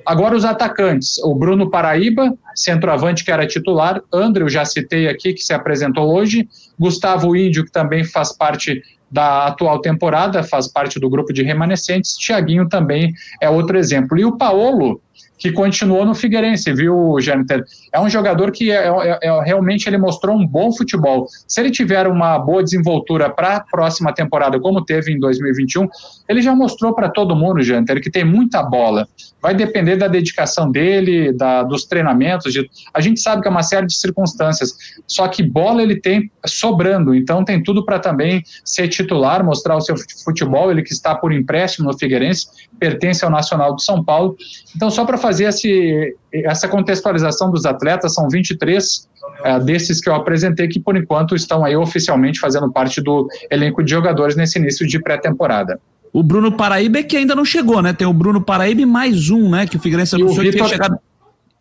Agora 0.06 0.36
os 0.36 0.46
atacantes, 0.46 1.18
o 1.24 1.36
Bruno 1.36 1.70
Paraíba, 1.70 2.34
centroavante 2.56 3.26
que 3.26 3.32
era 3.32 3.46
titular, 3.46 4.02
André, 4.14 4.44
eu 4.44 4.50
já 4.50 4.66
citei 4.66 5.08
aqui, 5.08 5.34
que 5.34 5.44
se 5.44 5.54
apresentou 5.54 6.14
hoje, 6.14 6.48
Gustavo 6.80 7.36
Índio, 7.36 7.66
que 7.66 7.72
também 7.72 8.04
faz 8.04 8.36
parte 8.36 8.82
da 9.12 9.48
atual 9.48 9.80
temporada, 9.80 10.42
faz 10.42 10.68
parte 10.68 11.00
do 11.00 11.10
grupo 11.10 11.34
de 11.34 11.44
remanescentes, 11.44 12.16
Thiaguinho 12.16 12.70
também 12.70 13.14
é 13.42 13.50
outro 13.50 13.78
exemplo. 13.78 14.18
E 14.18 14.24
o 14.24 14.38
Paolo, 14.38 15.02
que 15.42 15.52
continuou 15.52 16.06
no 16.06 16.14
Figueirense, 16.14 16.72
viu, 16.72 17.18
Jâniter? 17.20 17.66
É 17.92 18.00
um 18.00 18.08
jogador 18.08 18.52
que 18.52 18.72
é, 18.72 18.88
é, 18.88 19.20
é, 19.24 19.44
realmente 19.44 19.90
ele 19.90 19.98
mostrou 19.98 20.38
um 20.38 20.46
bom 20.46 20.72
futebol. 20.72 21.26
Se 21.48 21.60
ele 21.60 21.72
tiver 21.72 22.06
uma 22.06 22.38
boa 22.38 22.64
desenvoltura 22.64 23.28
para 23.28 23.56
a 23.56 23.60
próxima 23.60 24.14
temporada, 24.14 24.60
como 24.60 24.86
teve 24.86 25.12
em 25.12 25.20
2021, 25.20 25.88
ele 26.30 26.44
já 26.44 26.54
mostrou 26.54 26.94
para 26.94 27.10
todo 27.10 27.36
mundo, 27.36 27.64
Jâniter, 27.64 28.00
que 28.00 28.12
tem 28.12 28.24
muita 28.24 28.62
bola. 28.62 29.08
Vai 29.42 29.56
depender 29.56 29.96
da 29.96 30.08
dedicação 30.08 30.72
dele, 30.72 31.34
da, 31.34 31.64
dos 31.64 31.86
treinamentos. 31.86 32.54
De, 32.54 32.70
a 32.94 33.02
gente 33.02 33.20
sabe 33.20 33.42
que 33.42 33.48
é 33.48 33.52
uma 33.52 33.64
série 33.64 33.88
de 33.88 33.96
circunstâncias, 33.96 34.76
só 35.08 35.28
que 35.28 35.42
bola 35.42 35.82
ele 35.82 36.00
tem 36.00 36.30
sobrando, 36.46 37.16
então 37.16 37.44
tem 37.44 37.64
tudo 37.64 37.84
para 37.84 37.98
também 37.98 38.44
ser 38.64 38.88
titular, 38.90 39.44
mostrar 39.44 39.76
o 39.76 39.82
seu 39.82 39.96
futebol. 40.24 40.70
Ele 40.70 40.84
que 40.84 40.94
está 40.94 41.16
por 41.16 41.34
empréstimo 41.34 41.88
no 41.88 41.98
Figueirense, 41.98 42.46
pertence 42.80 43.26
ao 43.26 43.32
Nacional 43.32 43.76
de 43.76 43.84
São 43.84 44.04
Paulo. 44.04 44.36
Então, 44.76 44.92
só 44.92 45.04
para 45.04 45.18
fazer 45.18 45.31
fazer 45.32 45.46
esse, 45.46 46.16
essa 46.34 46.68
contextualização 46.68 47.50
dos 47.50 47.66
atletas, 47.66 48.14
são 48.14 48.28
23 48.28 49.08
é, 49.46 49.60
desses 49.62 50.02
que 50.02 50.10
eu 50.10 50.14
apresentei 50.14 50.68
que, 50.68 50.80
por 50.80 50.98
enquanto, 50.98 51.36
estão 51.36 51.64
aí 51.64 51.76
oficialmente 51.76 52.38
fazendo 52.38 52.70
parte 52.70 53.02
do 53.02 53.28
elenco 53.50 53.82
de 53.82 53.92
jogadores 53.92 54.36
nesse 54.36 54.60
início 54.60 54.86
de 54.86 55.00
pré-temporada. 55.00 55.80
O 56.12 56.22
Bruno 56.22 56.52
Paraíba 56.52 57.00
é 57.00 57.04
que 57.04 57.16
ainda 57.16 57.34
não 57.34 57.46
chegou, 57.46 57.82
né? 57.82 57.94
Tem 57.94 58.06
o 58.06 58.12
Bruno 58.12 58.42
Paraíba 58.42 58.82
e 58.82 58.86
mais 58.86 59.30
um, 59.30 59.50
né? 59.50 59.66
Que 59.66 59.78
o 59.78 59.80
Figueirense 59.80 60.16
anunciou 60.16 60.44
que 60.44 60.52
tinha 60.52 60.68
chegado. 60.68 60.98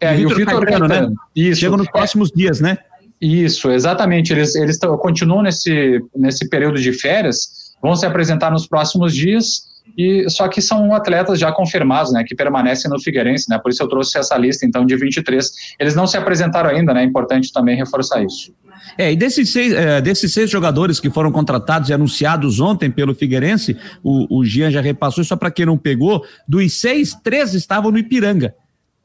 É, 0.01 0.19
e 0.19 0.27
o 0.27 0.35
Vitor 0.35 0.65
Caetano, 0.65 0.89
né? 0.89 1.09
Isso. 1.37 1.61
Chega 1.61 1.77
nos 1.77 1.89
próximos 1.89 2.31
é. 2.33 2.37
dias, 2.37 2.61
né? 2.61 2.79
Isso, 3.21 3.71
exatamente. 3.71 4.33
Eles, 4.33 4.57
eles 4.57 4.79
continuam 5.01 5.43
nesse, 5.43 6.03
nesse 6.17 6.49
período 6.49 6.81
de 6.81 6.93
férias, 6.93 7.71
vão 7.81 7.95
se 7.95 8.05
apresentar 8.05 8.51
nos 8.51 8.67
próximos 8.67 9.15
dias 9.15 9.63
e 9.97 10.29
só 10.29 10.49
que 10.49 10.61
são 10.61 10.95
atletas 10.95 11.39
já 11.39 11.53
confirmados, 11.53 12.13
né, 12.13 12.25
que 12.27 12.35
permanecem 12.35 12.91
no 12.91 13.01
Figueirense, 13.01 13.49
né? 13.49 13.59
Por 13.59 13.71
isso 13.71 13.83
eu 13.83 13.89
trouxe 13.89 14.19
essa 14.19 14.37
lista 14.37 14.67
então 14.67 14.85
de 14.85 14.97
23. 14.97 15.51
Eles 15.79 15.95
não 15.95 16.07
se 16.07 16.17
apresentaram 16.17 16.71
ainda, 16.71 16.95
né? 16.95 17.03
É 17.03 17.05
importante 17.05 17.53
também 17.53 17.77
reforçar 17.77 18.23
isso. 18.23 18.53
É, 18.97 19.13
e 19.13 19.17
desses 19.17 19.53
seis, 19.53 19.73
é, 19.73 20.01
desses 20.01 20.33
seis 20.33 20.51
jogadores 20.51 20.99
que 20.99 21.11
foram 21.11 21.31
contratados 21.31 21.91
e 21.91 21.93
anunciados 21.93 22.61
ontem 22.61 22.91
pelo 22.91 23.15
Figueirense, 23.15 23.77
o, 24.03 24.39
o 24.39 24.45
Jean 24.45 24.71
já 24.71 24.81
repassou, 24.81 25.23
só 25.23 25.37
para 25.37 25.51
quem 25.51 25.67
não 25.67 25.77
pegou, 25.77 26.25
dos 26.49 26.81
seis, 26.81 27.15
três 27.23 27.55
estavam 27.55 27.91
no 27.91 27.99
Ipiranga 27.99 28.55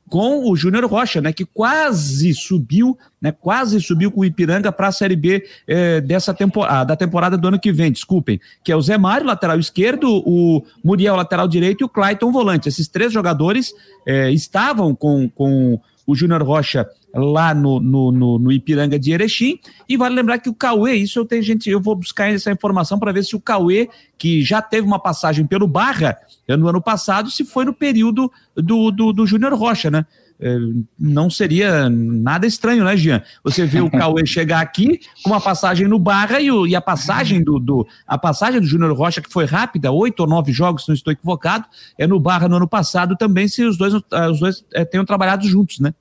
com 0.10 0.50
o 0.50 0.56
Júnior 0.56 0.86
Rocha, 0.86 1.20
né, 1.20 1.34
que 1.34 1.46
quase 1.46 2.34
subiu, 2.34 2.98
né, 3.20 3.32
quase 3.32 3.82
subiu 3.82 4.12
com 4.12 4.22
o 4.22 4.26
Ipiranga 4.26 4.72
para 4.72 4.88
a 4.88 4.92
Série 4.92 5.16
B 5.16 5.44
eh, 5.68 6.00
dessa 6.02 6.34
temporada, 6.34 6.86
da 6.86 6.96
temporada 6.96 7.38
do 7.38 7.48
ano 7.48 7.60
que 7.60 7.72
vem, 7.72 7.92
desculpem, 7.92 8.40
que 8.64 8.72
é 8.72 8.76
o 8.76 8.82
Zé 8.82 8.98
Mário, 8.98 9.26
lateral 9.26 9.60
esquerdo, 9.60 10.08
o 10.26 10.64
Muriel, 10.84 11.16
lateral 11.16 11.48
direito 11.48 11.82
e 11.82 11.86
o 11.86 11.90
Clayton, 11.90 12.32
volante. 12.32 12.70
Esses 12.70 12.88
três 12.88 13.12
jogadores 13.12 13.74
eh, 14.08 14.32
estavam 14.32 14.94
com, 14.94 15.28
com 15.30 15.80
o 16.06 16.16
Júnior 16.16 16.44
Rocha 16.44 16.88
lá 17.14 17.54
no, 17.54 17.80
no, 17.80 18.12
no, 18.12 18.40
no, 18.40 18.52
Ipiranga 18.52 19.00
de 19.00 19.12
Erechim. 19.12 19.60
E 19.88 19.98
vale 19.98 20.16
lembrar 20.16 20.40
que 20.40 20.50
o 20.50 20.54
Cauê, 20.54 20.96
isso 20.96 21.20
eu 21.20 21.26
tenho 21.26 21.42
gente, 21.42 21.70
eu 21.70 21.82
vou 21.82 21.96
buscar 21.96 22.32
essa 22.32 22.52
informação 22.52 23.00
para 23.00 23.12
ver 23.12 23.24
se 23.24 23.36
o 23.36 23.40
Cauê, 23.40 23.90
que 24.18 24.44
já 24.44 24.62
teve 24.62 24.86
uma 24.86 25.00
passagem 25.00 25.46
pelo 25.46 25.68
Barra 25.68 26.18
no 26.48 26.68
ano 26.68 26.82
passado, 26.82 27.32
se 27.32 27.44
foi 27.44 27.66
no 27.66 27.74
período 27.74 28.32
do, 28.56 28.92
do, 28.92 29.14
do 29.14 29.26
Júnior 29.26 29.54
Rocha, 29.54 29.90
né? 29.90 30.06
É, 30.40 30.58
não 31.00 31.30
seria 31.30 31.90
nada 31.90 32.46
estranho, 32.46 32.84
né, 32.84 32.98
Jean? 32.98 33.24
Você 33.44 33.66
vê 33.66 33.80
o 33.80 33.90
Cauê 33.90 34.26
chegar 34.28 34.60
aqui 34.60 35.00
com 35.24 35.30
uma 35.30 35.40
passagem 35.40 35.88
no 35.88 35.98
Barra 35.98 36.42
e, 36.42 36.52
o, 36.52 36.68
e 36.68 36.76
a 36.76 36.82
passagem 36.82 37.42
do, 37.42 37.58
do 37.58 37.88
a 38.06 38.18
passagem 38.18 38.60
do 38.60 38.68
Júnior 38.68 38.94
Rocha, 38.94 39.22
que 39.22 39.32
foi 39.32 39.46
rápida, 39.46 39.92
oito 39.92 40.20
ou 40.22 40.28
nove 40.28 40.52
jogos, 40.52 40.84
se 40.84 40.90
não 40.90 40.96
estou 40.96 41.14
equivocado, 41.14 41.66
é 41.98 42.06
no 42.06 42.20
Barra 42.20 42.50
no 42.50 42.58
ano 42.58 42.68
passado 42.68 43.16
também, 43.16 43.48
se 43.48 43.64
os 43.64 43.78
dois, 43.78 43.94
os 43.94 44.40
dois 44.40 44.66
é, 44.74 44.84
tenham 44.84 45.06
trabalhado 45.06 45.48
juntos, 45.48 45.80
né? 45.80 45.94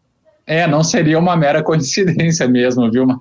É, 0.47 0.67
não 0.67 0.85
seria 0.85 1.19
uma 1.19 1.37
mera 1.37 1.63
coincidência 1.63 2.47
mesmo, 2.47 2.91
viu? 2.91 3.05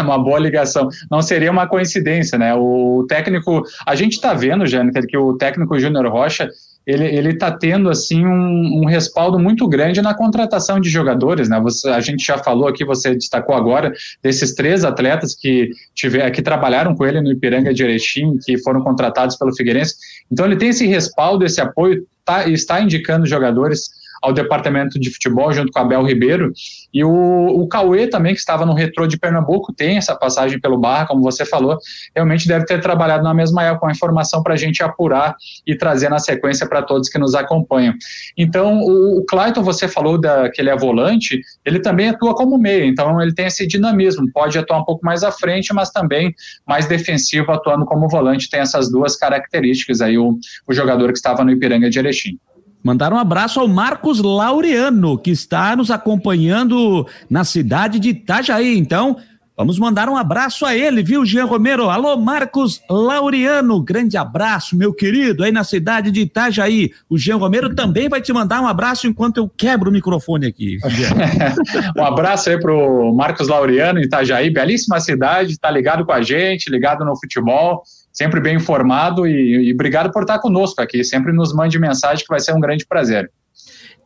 Uma, 0.00 0.14
uma 0.16 0.18
boa 0.18 0.38
ligação. 0.38 0.88
Não 1.10 1.22
seria 1.22 1.50
uma 1.50 1.66
coincidência, 1.66 2.38
né? 2.38 2.54
O 2.54 3.04
técnico, 3.08 3.62
a 3.86 3.94
gente 3.94 4.14
está 4.14 4.34
vendo, 4.34 4.66
Jâniter, 4.66 5.06
que 5.06 5.16
o 5.16 5.36
técnico 5.36 5.78
Júnior 5.78 6.06
Rocha 6.08 6.50
ele 6.86 7.30
está 7.30 7.52
tendo 7.52 7.90
assim 7.90 8.24
um, 8.24 8.80
um, 8.82 8.84
respaldo 8.86 9.38
muito 9.38 9.68
grande 9.68 10.00
na 10.00 10.14
contratação 10.14 10.80
de 10.80 10.88
jogadores, 10.88 11.48
né? 11.48 11.60
Você, 11.60 11.88
a 11.88 12.00
gente 12.00 12.24
já 12.24 12.38
falou 12.38 12.66
aqui, 12.66 12.84
você 12.84 13.14
destacou 13.14 13.54
agora 13.54 13.92
desses 14.22 14.54
três 14.54 14.84
atletas 14.84 15.34
que 15.34 15.70
tiver, 15.94 16.30
que 16.30 16.42
trabalharam 16.42 16.94
com 16.94 17.04
ele 17.04 17.20
no 17.20 17.30
Ipiranga 17.30 17.72
de 17.72 17.84
Erechim, 17.84 18.38
que 18.44 18.58
foram 18.58 18.82
contratados 18.82 19.36
pelo 19.36 19.54
Figueirense. 19.54 19.94
Então 20.30 20.46
ele 20.46 20.56
tem 20.56 20.70
esse 20.70 20.86
respaldo, 20.86 21.44
esse 21.44 21.60
apoio, 21.60 22.06
tá, 22.24 22.48
está 22.48 22.80
indicando 22.80 23.26
jogadores 23.26 23.90
ao 24.20 24.32
departamento 24.32 24.98
de 24.98 25.10
futebol 25.10 25.52
junto 25.52 25.72
com 25.72 25.78
Abel 25.78 26.04
Ribeiro. 26.04 26.52
E 26.92 27.04
o, 27.04 27.10
o 27.10 27.68
Cauê 27.68 28.06
também, 28.06 28.34
que 28.34 28.40
estava 28.40 28.66
no 28.66 28.74
retrô 28.74 29.06
de 29.06 29.18
Pernambuco, 29.18 29.72
tem 29.72 29.96
essa 29.96 30.14
passagem 30.14 30.60
pelo 30.60 30.78
Barra, 30.78 31.06
como 31.06 31.22
você 31.22 31.44
falou, 31.44 31.78
realmente 32.14 32.46
deve 32.46 32.64
ter 32.66 32.80
trabalhado 32.80 33.24
na 33.24 33.32
mesma 33.32 33.64
época 33.64 33.88
a 33.88 33.92
informação 33.92 34.42
para 34.42 34.54
a 34.54 34.56
gente 34.56 34.82
apurar 34.82 35.34
e 35.66 35.74
trazer 35.74 36.08
na 36.08 36.18
sequência 36.18 36.68
para 36.68 36.82
todos 36.82 37.08
que 37.08 37.18
nos 37.18 37.34
acompanham. 37.34 37.94
Então, 38.36 38.80
o, 38.80 39.20
o 39.20 39.24
Clayton, 39.24 39.62
você 39.62 39.88
falou 39.88 40.20
da, 40.20 40.50
que 40.50 40.60
ele 40.60 40.70
é 40.70 40.76
volante, 40.76 41.40
ele 41.64 41.80
também 41.80 42.08
atua 42.08 42.34
como 42.34 42.58
meia, 42.58 42.84
então 42.84 43.20
ele 43.20 43.32
tem 43.32 43.46
esse 43.46 43.66
dinamismo, 43.66 44.30
pode 44.32 44.58
atuar 44.58 44.80
um 44.80 44.84
pouco 44.84 45.04
mais 45.04 45.22
à 45.22 45.30
frente, 45.30 45.72
mas 45.72 45.90
também 45.90 46.34
mais 46.66 46.86
defensivo, 46.86 47.50
atuando 47.52 47.84
como 47.84 48.08
volante, 48.08 48.50
tem 48.50 48.60
essas 48.60 48.90
duas 48.90 49.16
características 49.16 50.00
aí, 50.00 50.18
o, 50.18 50.38
o 50.66 50.72
jogador 50.72 51.08
que 51.08 51.18
estava 51.18 51.44
no 51.44 51.50
Ipiranga 51.50 51.88
de 51.88 51.98
Erechim. 51.98 52.38
Mandar 52.82 53.12
um 53.12 53.18
abraço 53.18 53.60
ao 53.60 53.68
Marcos 53.68 54.20
Laureano, 54.20 55.18
que 55.18 55.30
está 55.30 55.76
nos 55.76 55.90
acompanhando 55.90 57.06
na 57.28 57.44
cidade 57.44 58.00
de 58.00 58.08
Itajaí. 58.08 58.78
Então, 58.78 59.18
vamos 59.54 59.78
mandar 59.78 60.08
um 60.08 60.16
abraço 60.16 60.64
a 60.64 60.74
ele, 60.74 61.02
viu, 61.02 61.26
Jean 61.26 61.44
Romero? 61.44 61.90
Alô, 61.90 62.16
Marcos 62.16 62.80
Laureano, 62.88 63.82
grande 63.82 64.16
abraço, 64.16 64.74
meu 64.74 64.94
querido, 64.94 65.44
aí 65.44 65.52
na 65.52 65.62
cidade 65.62 66.10
de 66.10 66.22
Itajaí. 66.22 66.90
O 67.10 67.18
Jean 67.18 67.36
Romero 67.36 67.74
também 67.74 68.08
vai 68.08 68.22
te 68.22 68.32
mandar 68.32 68.62
um 68.62 68.66
abraço 68.66 69.06
enquanto 69.06 69.36
eu 69.36 69.48
quebro 69.54 69.90
o 69.90 69.92
microfone 69.92 70.46
aqui. 70.46 70.78
um 71.94 72.02
abraço 72.02 72.48
aí 72.48 72.58
pro 72.58 73.12
Marcos 73.14 73.46
Laureano, 73.48 74.00
Itajaí, 74.00 74.48
belíssima 74.48 74.98
cidade, 75.00 75.58
tá 75.58 75.70
ligado 75.70 76.06
com 76.06 76.12
a 76.12 76.22
gente, 76.22 76.70
ligado 76.70 77.04
no 77.04 77.14
futebol 77.14 77.82
sempre 78.20 78.38
bem 78.38 78.56
informado 78.56 79.26
e, 79.26 79.68
e 79.68 79.72
obrigado 79.72 80.12
por 80.12 80.24
estar 80.24 80.38
conosco 80.40 80.82
aqui. 80.82 81.02
Sempre 81.02 81.32
nos 81.32 81.54
mande 81.54 81.78
mensagem 81.78 82.22
que 82.22 82.28
vai 82.28 82.38
ser 82.38 82.54
um 82.54 82.60
grande 82.60 82.84
prazer. 82.84 83.32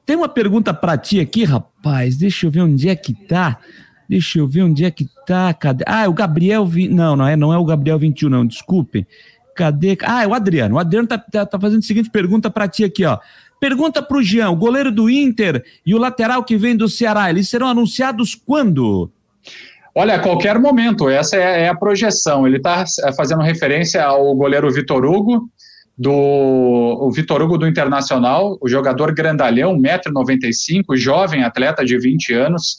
Tem 0.07 0.15
uma 0.15 0.29
pergunta 0.29 0.73
para 0.73 0.97
ti 0.97 1.19
aqui, 1.19 1.43
rapaz. 1.43 2.17
Deixa 2.17 2.47
eu 2.47 2.51
ver 2.51 2.61
onde 2.61 2.89
é 2.89 2.95
que 2.95 3.13
tá. 3.13 3.59
Deixa 4.09 4.39
eu 4.39 4.47
ver 4.47 4.63
onde 4.63 4.85
é 4.85 4.91
que 4.91 5.09
tá. 5.27 5.53
Cadê? 5.53 5.83
Ah, 5.85 6.05
é 6.05 6.09
o 6.09 6.13
Gabriel. 6.13 6.65
Vi... 6.65 6.87
Não, 6.87 7.17
não 7.17 7.27
é, 7.27 7.35
não 7.35 7.53
é 7.53 7.59
o 7.59 7.65
Gabriel 7.65 7.99
21, 7.99 8.29
não. 8.29 8.47
Desculpe. 8.47 9.05
Cadê? 9.57 9.99
Ah, 10.05 10.23
é 10.23 10.29
o 10.29 10.35
Adriano. 10.35 10.77
O 10.77 10.79
Adriano 10.79 11.09
tá, 11.09 11.19
tá, 11.19 11.45
tá 11.45 11.59
fazendo 11.59 11.81
a 11.81 11.83
seguinte 11.83 12.09
pergunta 12.09 12.49
para 12.49 12.69
ti 12.69 12.85
aqui, 12.85 13.05
ó. 13.05 13.19
Pergunta 13.59 14.01
pro 14.01 14.23
Jean, 14.23 14.51
o 14.51 14.57
goleiro 14.57 14.93
do 14.93 15.11
Inter 15.11 15.65
e 15.85 15.93
o 15.93 15.99
lateral 15.99 16.45
que 16.45 16.57
vem 16.57 16.77
do 16.77 16.89
Ceará, 16.89 17.31
eles 17.31 17.49
serão 17.49 17.67
anunciados 17.67 18.35
quando? 18.35 19.11
Olha, 19.97 20.17
a 20.17 20.19
qualquer 20.19 20.59
momento, 20.59 21.09
essa 21.09 21.37
é, 21.37 21.63
é 21.63 21.69
a 21.69 21.75
projeção. 21.75 22.47
Ele 22.47 22.57
está 22.57 22.85
é, 23.05 23.13
fazendo 23.13 23.43
referência 23.43 24.05
ao 24.05 24.35
goleiro 24.35 24.71
Vitor 24.73 25.05
Hugo, 25.05 25.49
do 25.97 26.11
o 26.11 27.13
Vitor 27.13 27.41
Hugo 27.41 27.57
do 27.57 27.69
Internacional, 27.69 28.59
o 28.61 28.69
jogador 28.69 29.15
grandalhão, 29.15 29.79
1,95m, 29.79 30.97
jovem 30.97 31.45
atleta 31.45 31.85
de 31.85 31.97
20 31.97 32.33
anos. 32.33 32.79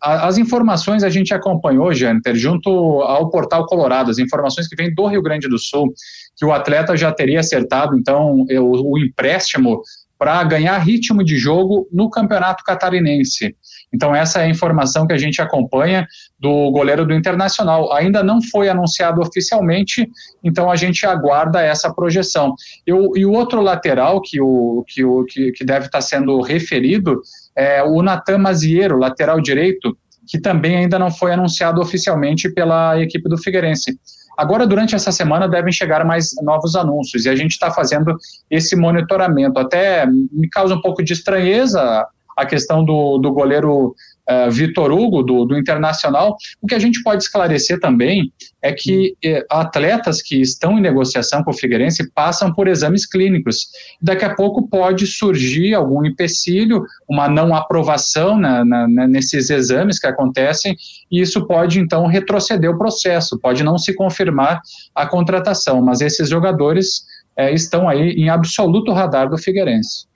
as 0.00 0.38
informações 0.38 1.02
a 1.02 1.10
gente 1.10 1.34
acompanhou, 1.34 1.92
Janter, 1.92 2.36
junto 2.36 2.70
ao 3.02 3.28
Portal 3.30 3.66
Colorado, 3.66 4.12
as 4.12 4.18
informações 4.18 4.68
que 4.68 4.76
vêm 4.76 4.94
do 4.94 5.06
Rio 5.06 5.22
Grande 5.22 5.48
do 5.48 5.58
Sul, 5.58 5.92
que 6.36 6.44
o 6.44 6.52
atleta 6.52 6.96
já 6.96 7.10
teria 7.10 7.40
acertado, 7.40 7.96
então, 7.96 8.46
o 8.48 8.96
empréstimo 8.96 9.82
para 10.16 10.44
ganhar 10.44 10.78
ritmo 10.78 11.24
de 11.24 11.36
jogo 11.36 11.88
no 11.92 12.08
Campeonato 12.08 12.62
Catarinense. 12.62 13.56
Então, 13.94 14.14
essa 14.14 14.40
é 14.40 14.44
a 14.44 14.48
informação 14.48 15.06
que 15.06 15.12
a 15.12 15.18
gente 15.18 15.40
acompanha 15.40 16.06
do 16.38 16.70
goleiro 16.70 17.04
do 17.04 17.14
Internacional. 17.14 17.92
Ainda 17.92 18.22
não 18.22 18.40
foi 18.42 18.68
anunciado 18.68 19.20
oficialmente, 19.20 20.08
então 20.42 20.70
a 20.70 20.76
gente 20.76 21.04
aguarda 21.06 21.60
essa 21.60 21.92
projeção. 21.92 22.54
Eu, 22.86 23.10
e 23.14 23.26
o 23.26 23.32
outro 23.32 23.60
lateral 23.60 24.20
que, 24.22 24.40
o, 24.40 24.84
que, 24.88 25.04
o, 25.04 25.24
que, 25.24 25.52
que 25.52 25.64
deve 25.64 25.86
estar 25.86 26.00
sendo 26.00 26.40
referido 26.40 27.20
é 27.54 27.82
o 27.82 28.02
Natan 28.02 28.38
Maziero, 28.38 28.98
lateral 28.98 29.40
direito, 29.40 29.96
que 30.26 30.40
também 30.40 30.76
ainda 30.76 30.98
não 30.98 31.10
foi 31.10 31.32
anunciado 31.32 31.80
oficialmente 31.80 32.48
pela 32.50 32.98
equipe 33.00 33.28
do 33.28 33.36
Figueirense. 33.36 33.98
Agora, 34.36 34.66
durante 34.66 34.94
essa 34.94 35.12
semana, 35.12 35.46
devem 35.46 35.72
chegar 35.72 36.04
mais 36.06 36.30
novos 36.42 36.74
anúncios 36.74 37.26
e 37.26 37.28
a 37.28 37.36
gente 37.36 37.50
está 37.50 37.70
fazendo 37.70 38.16
esse 38.50 38.74
monitoramento. 38.74 39.58
Até 39.58 40.06
me 40.06 40.48
causa 40.50 40.74
um 40.74 40.80
pouco 40.80 41.04
de 41.04 41.12
estranheza 41.12 42.06
a 42.36 42.46
questão 42.46 42.84
do, 42.84 43.18
do 43.18 43.32
goleiro 43.32 43.94
uh, 44.28 44.50
Vitor 44.50 44.90
Hugo, 44.92 45.22
do, 45.22 45.44
do, 45.44 45.58
Internacional. 45.58 46.36
O 46.60 46.66
que 46.66 46.74
a 46.74 46.78
gente 46.78 47.02
pode 47.02 47.22
esclarecer 47.22 47.80
também 47.80 48.32
é 48.60 48.72
que 48.72 49.14
uh, 49.24 49.44
atletas 49.50 50.22
que 50.22 50.40
estão 50.40 50.78
em 50.78 50.80
negociação 50.80 51.42
com 51.42 51.50
o 51.50 51.54
Figueirense 51.54 52.10
passam 52.12 52.52
por 52.52 52.68
exames 52.68 53.06
clínicos. 53.06 53.68
Daqui 54.00 54.24
a 54.24 54.34
pouco 54.34 54.68
pode 54.68 55.06
surgir 55.06 55.74
algum 55.74 56.04
empecilho, 56.04 56.84
uma 57.08 57.28
não 57.28 57.54
aprovação 57.54 58.38
na, 58.38 58.64
na, 58.64 58.88
na, 58.88 59.06
nesses 59.06 59.50
exames 59.50 59.98
que 59.98 60.06
acontecem, 60.06 60.76
e 61.10 61.20
isso 61.20 61.46
pode 61.46 61.80
então 61.80 62.06
retroceder 62.06 62.70
o 62.70 62.78
processo, 62.78 63.38
pode 63.38 63.62
não 63.62 63.78
se 63.78 63.94
confirmar 63.94 64.60
a 64.94 65.06
contratação, 65.06 65.82
mas 65.82 66.00
esses 66.00 66.28
jogadores 66.28 67.04
uh, 67.38 67.52
estão 67.52 67.88
aí 67.88 68.12
em 68.12 68.28
absoluto 68.28 68.92
radar 68.92 69.28
do 69.28 69.38
Figueirense. 69.38 70.11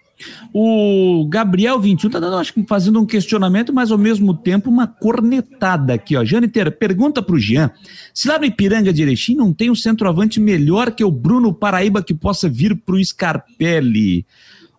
O 0.53 1.27
Gabriel 1.29 1.79
21 1.79 2.11
tá 2.11 2.19
dando, 2.19 2.37
acho 2.37 2.53
que 2.55 2.65
fazendo 2.67 3.01
um 3.01 3.07
questionamento, 3.07 3.73
mas 3.73 3.91
ao 3.91 3.99
mesmo 3.99 4.35
tempo 4.35 4.71
uma 4.71 4.87
cornetada 4.87 5.95
aqui, 5.95 6.17
ó. 6.17 6.25
Janiter, 6.25 6.77
pergunta 6.79 7.23
pro 7.23 7.39
Jean: 7.39 7.71
se 8.15 8.27
lá 8.29 8.39
no 8.39 8.45
Ipiranga 8.47 8.93
de 8.93 9.03
Erechim 9.03 9.35
não 9.35 9.53
tem 9.53 9.71
um 9.71 9.75
centroavante 9.75 10.41
melhor 10.41 10.91
que 10.91 11.05
o 11.05 11.11
Bruno 11.11 11.53
Paraíba 11.53 12.03
que 12.03 12.15
possa 12.15 12.49
vir 12.49 12.75
pro 12.77 13.03
Scarpelli? 13.03 14.27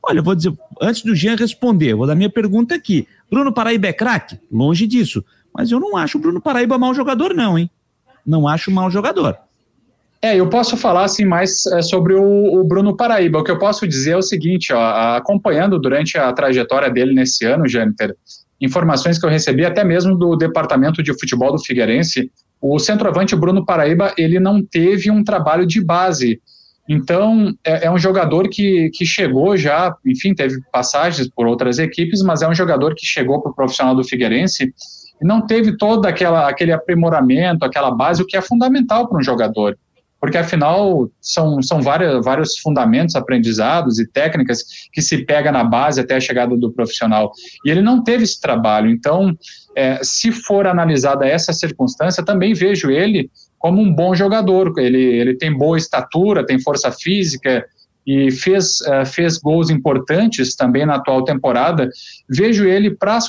Olha, 0.01 0.19
eu 0.19 0.23
vou 0.23 0.35
dizer, 0.35 0.53
antes 0.81 1.03
do 1.03 1.15
Jean 1.15 1.35
responder, 1.35 1.93
vou 1.93 2.07
dar 2.07 2.15
minha 2.15 2.29
pergunta 2.29 2.73
aqui. 2.73 3.07
Bruno 3.29 3.53
Paraíba 3.53 3.87
é 3.87 3.93
craque? 3.93 4.39
Longe 4.51 4.87
disso. 4.87 5.23
Mas 5.53 5.71
eu 5.71 5.79
não 5.79 5.97
acho 5.97 6.17
o 6.17 6.21
Bruno 6.21 6.39
Paraíba 6.41 6.77
mau 6.77 6.93
jogador, 6.93 7.33
não, 7.33 7.57
hein? 7.57 7.69
Não 8.25 8.47
acho 8.47 8.71
mau 8.71 8.89
jogador. 8.89 9.37
É, 10.21 10.35
eu 10.35 10.49
posso 10.49 10.75
falar 10.75 11.03
assim 11.03 11.25
mais 11.25 11.65
é, 11.67 11.81
sobre 11.81 12.15
o, 12.15 12.59
o, 12.59 12.63
Bruno 12.63 12.95
Paraíba. 12.95 13.39
O 13.39 13.43
que 13.43 13.51
eu 13.51 13.59
posso 13.59 13.87
dizer 13.87 14.11
é 14.11 14.17
o 14.17 14.21
seguinte, 14.21 14.73
ó, 14.73 15.15
acompanhando 15.15 15.79
durante 15.79 16.17
a 16.17 16.33
trajetória 16.33 16.89
dele 16.89 17.13
nesse 17.13 17.45
ano, 17.45 17.67
Jâniter, 17.67 18.15
informações 18.59 19.19
que 19.19 19.25
eu 19.25 19.29
recebi 19.29 19.63
até 19.63 19.83
mesmo 19.83 20.17
do 20.17 20.35
departamento 20.35 21.03
de 21.03 21.13
futebol 21.13 21.51
do 21.51 21.63
Figueirense, 21.63 22.31
o 22.59 22.79
centroavante 22.79 23.35
Bruno 23.35 23.63
Paraíba 23.63 24.11
ele 24.17 24.39
não 24.39 24.63
teve 24.63 25.11
um 25.11 25.23
trabalho 25.23 25.67
de 25.67 25.83
base. 25.83 26.41
Então, 26.89 27.53
é, 27.63 27.85
é 27.85 27.91
um 27.91 27.99
jogador 27.99 28.49
que, 28.49 28.89
que 28.93 29.05
chegou 29.05 29.55
já, 29.55 29.95
enfim, 30.03 30.33
teve 30.33 30.57
passagens 30.71 31.29
por 31.29 31.45
outras 31.45 31.77
equipes, 31.77 32.23
mas 32.23 32.41
é 32.41 32.47
um 32.47 32.55
jogador 32.55 32.95
que 32.95 33.05
chegou 33.05 33.39
para 33.39 33.51
o 33.51 33.55
profissional 33.55 33.93
do 33.93 34.03
Figueirense 34.03 34.73
e 35.21 35.25
não 35.25 35.45
teve 35.45 35.77
todo 35.77 36.07
aquela, 36.07 36.49
aquele 36.49 36.71
aprimoramento, 36.71 37.63
aquela 37.63 37.91
base, 37.91 38.23
o 38.23 38.25
que 38.25 38.37
é 38.37 38.41
fundamental 38.41 39.07
para 39.07 39.19
um 39.19 39.23
jogador 39.23 39.77
porque 40.19 40.37
afinal 40.37 41.09
são, 41.21 41.61
são 41.61 41.81
várias, 41.81 42.23
vários 42.23 42.57
fundamentos, 42.57 43.15
aprendizados 43.15 43.99
e 43.99 44.07
técnicas 44.07 44.63
que 44.91 45.01
se 45.01 45.25
pega 45.25 45.51
na 45.51 45.63
base 45.63 46.01
até 46.01 46.15
a 46.15 46.19
chegada 46.19 46.55
do 46.57 46.71
profissional. 46.71 47.31
E 47.65 47.69
ele 47.69 47.81
não 47.81 48.03
teve 48.03 48.23
esse 48.23 48.39
trabalho. 48.39 48.89
Então, 48.89 49.37
é, 49.75 49.99
se 50.03 50.31
for 50.31 50.65
analisada 50.65 51.27
essa 51.27 51.53
circunstância, 51.53 52.25
também 52.25 52.53
vejo 52.53 52.89
ele 52.89 53.29
como 53.59 53.81
um 53.81 53.93
bom 53.93 54.15
jogador. 54.15 54.73
Ele, 54.77 55.01
ele 55.01 55.35
tem 55.35 55.55
boa 55.55 55.77
estatura, 55.77 56.45
tem 56.45 56.59
força 56.59 56.91
física 56.91 57.63
e 58.05 58.31
fez, 58.31 58.79
uh, 58.81 59.05
fez 59.05 59.37
gols 59.37 59.69
importantes 59.69 60.55
também 60.55 60.85
na 60.85 60.95
atual 60.95 61.23
temporada. 61.23 61.89
Vejo 62.29 62.65
ele 62.65 62.89
para 62.89 63.19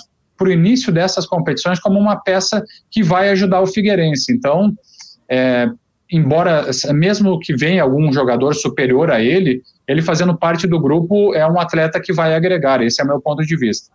o 0.41 0.49
início 0.49 0.93
dessas 0.93 1.27
competições 1.27 1.81
como 1.81 1.99
uma 1.99 2.17
peça 2.17 2.63
que 2.91 3.03
vai 3.03 3.29
ajudar 3.31 3.61
o 3.61 3.67
Figueirense. 3.67 4.33
Então, 4.33 4.73
é, 5.29 5.69
embora 6.11 6.71
mesmo 6.95 7.39
que 7.39 7.55
venha 7.55 7.83
algum 7.83 8.13
jogador 8.13 8.55
superior 8.55 9.11
a 9.11 9.23
ele, 9.23 9.63
ele 9.87 10.03
fazendo 10.03 10.37
parte 10.37 10.67
do 10.67 10.81
grupo 10.81 11.35
é 11.35 11.47
um 11.47 11.61
atleta 11.61 12.01
que 12.01 12.13
vai 12.13 12.35
agregar. 12.35 12.83
Esse 12.83 13.01
é 13.01 13.05
o 13.05 13.09
meu 13.09 13.21
ponto 13.21 13.45
de 13.45 13.57
vista. 13.57 13.91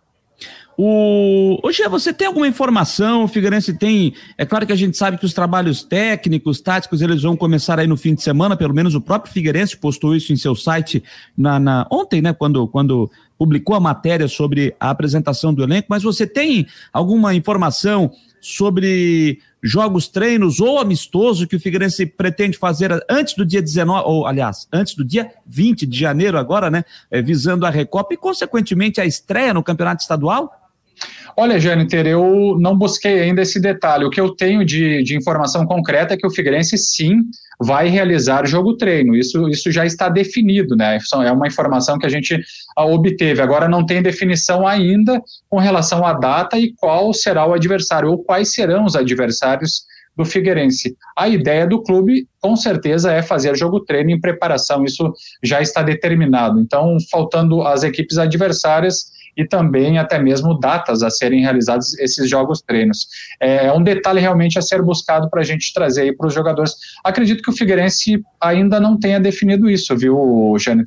O... 0.78 1.60
Hoje 1.64 1.88
você 1.88 2.12
tem 2.12 2.28
alguma 2.28 2.48
informação? 2.48 3.24
O 3.24 3.28
Figueirense 3.28 3.78
tem. 3.78 4.14
É 4.38 4.46
claro 4.46 4.66
que 4.66 4.74
a 4.74 4.76
gente 4.76 4.98
sabe 4.98 5.18
que 5.18 5.26
os 5.26 5.34
trabalhos 5.34 5.84
técnicos, 5.84 6.62
táticos, 6.62 7.02
eles 7.02 7.22
vão 7.22 7.36
começar 7.36 7.80
aí 7.80 7.86
no 7.86 7.98
fim 7.98 8.16
de 8.16 8.24
semana, 8.24 8.58
pelo 8.58 8.74
menos 8.74 8.96
o 8.96 9.02
próprio 9.02 9.32
Figueirense 9.32 9.78
postou 9.78 10.16
isso 10.16 10.34
em 10.34 10.36
seu 10.36 10.56
site 10.56 11.04
na, 11.38 11.60
na... 11.60 11.88
ontem, 11.92 12.22
né? 12.22 12.34
Quando, 12.34 12.68
quando 12.68 13.10
publicou 13.38 13.76
a 13.76 13.80
matéria 13.80 14.28
sobre 14.28 14.76
a 14.80 14.90
apresentação 14.90 15.54
do 15.54 15.64
elenco, 15.64 15.88
mas 15.90 16.02
você 16.02 16.26
tem 16.26 16.66
alguma 16.92 17.36
informação 17.36 18.12
sobre 18.42 19.40
jogos, 19.64 20.10
treinos 20.10 20.60
ou 20.60 20.78
amistoso 20.78 21.48
que 21.48 21.56
o 21.56 21.60
Figueirense 21.60 22.06
pretende 22.06 22.58
fazer 22.58 22.92
antes 23.10 23.34
do 23.34 23.46
dia 23.46 23.62
19, 23.62 24.04
ou 24.06 24.28
aliás, 24.28 24.68
antes 24.72 24.94
do 24.94 25.06
dia 25.06 25.32
20 25.46 25.86
de 25.86 25.98
janeiro 25.98 26.38
agora, 26.38 26.70
né, 26.70 26.84
é, 27.10 27.22
visando 27.22 27.66
a 27.66 27.70
Recopa 27.70 28.14
e 28.14 28.18
consequentemente 28.18 29.00
a 29.00 29.06
estreia 29.06 29.54
no 29.54 29.64
Campeonato 29.64 30.02
Estadual? 30.02 30.63
Olha, 31.36 31.60
Jâniter, 31.60 32.06
eu 32.06 32.58
não 32.60 32.78
busquei 32.78 33.22
ainda 33.22 33.42
esse 33.42 33.60
detalhe. 33.60 34.06
O 34.06 34.10
que 34.10 34.22
eu 34.22 34.36
tenho 34.36 34.64
de, 34.64 35.02
de 35.04 35.18
informação 35.18 35.66
concreta 35.66 36.14
é 36.14 36.18
que 36.18 36.28
o 36.28 36.30
Figueirense 36.30 36.78
sim 36.78 37.22
vai 37.60 37.88
realizar 37.88 38.46
jogo 38.46 38.78
treino. 38.78 39.16
Isso, 39.16 39.50
isso 39.50 39.72
já 39.72 39.86
está 39.86 40.10
definido, 40.10 40.76
né? 40.76 40.98
É 41.26 41.32
uma 41.32 41.48
informação 41.48 41.98
que 41.98 42.06
a 42.06 42.10
gente 42.10 42.40
ah, 42.76 42.86
obteve. 42.86 43.42
Agora 43.42 43.68
não 43.68 43.86
tem 43.86 44.02
definição 44.02 44.68
ainda 44.68 45.22
com 45.50 45.58
relação 45.58 46.06
à 46.06 46.14
data 46.14 46.58
e 46.58 46.74
qual 46.76 47.14
será 47.14 47.46
o 47.48 47.54
adversário, 47.54 48.12
ou 48.12 48.24
quais 48.24 48.54
serão 48.54 48.86
os 48.86 48.96
adversários 48.96 49.84
do 50.16 50.24
Figueirense. 50.24 50.96
A 51.18 51.28
ideia 51.28 51.66
do 51.66 51.82
clube, 51.82 52.28
com 52.40 52.56
certeza, 52.56 53.12
é 53.12 53.22
fazer 53.22 53.58
jogo 53.58 53.80
treino 53.80 54.12
em 54.12 54.22
preparação, 54.22 54.84
isso 54.84 55.12
já 55.42 55.60
está 55.60 55.82
determinado. 55.82 56.60
Então, 56.60 56.98
faltando 57.10 57.64
as 57.64 57.84
equipes 57.84 58.20
adversárias, 58.20 59.06
e 59.36 59.46
também 59.46 59.98
até 59.98 60.20
mesmo 60.20 60.60
datas 60.60 61.04
a 61.04 61.10
serem 61.10 61.42
realizados 61.42 61.98
esses 62.00 62.30
jogos 62.30 62.62
treinos. 62.62 63.08
É, 63.40 63.68
é 63.68 63.74
um 63.74 63.84
detalhe 63.84 64.20
realmente 64.20 64.60
a 64.60 64.62
ser 64.62 64.82
buscado 64.82 65.30
para 65.30 65.42
a 65.42 65.44
gente 65.44 65.74
trazer 65.74 66.02
aí 66.04 66.16
para 66.16 66.28
os 66.28 66.34
jogadores. 66.34 66.74
Acredito 67.04 67.42
que 67.42 67.50
o 67.50 67.54
Figueirense 67.54 68.22
ainda 68.42 68.80
não 68.80 68.98
tenha 68.98 69.20
definido 69.20 69.70
isso, 69.70 69.96
viu, 69.98 70.56
Jânio? 70.60 70.84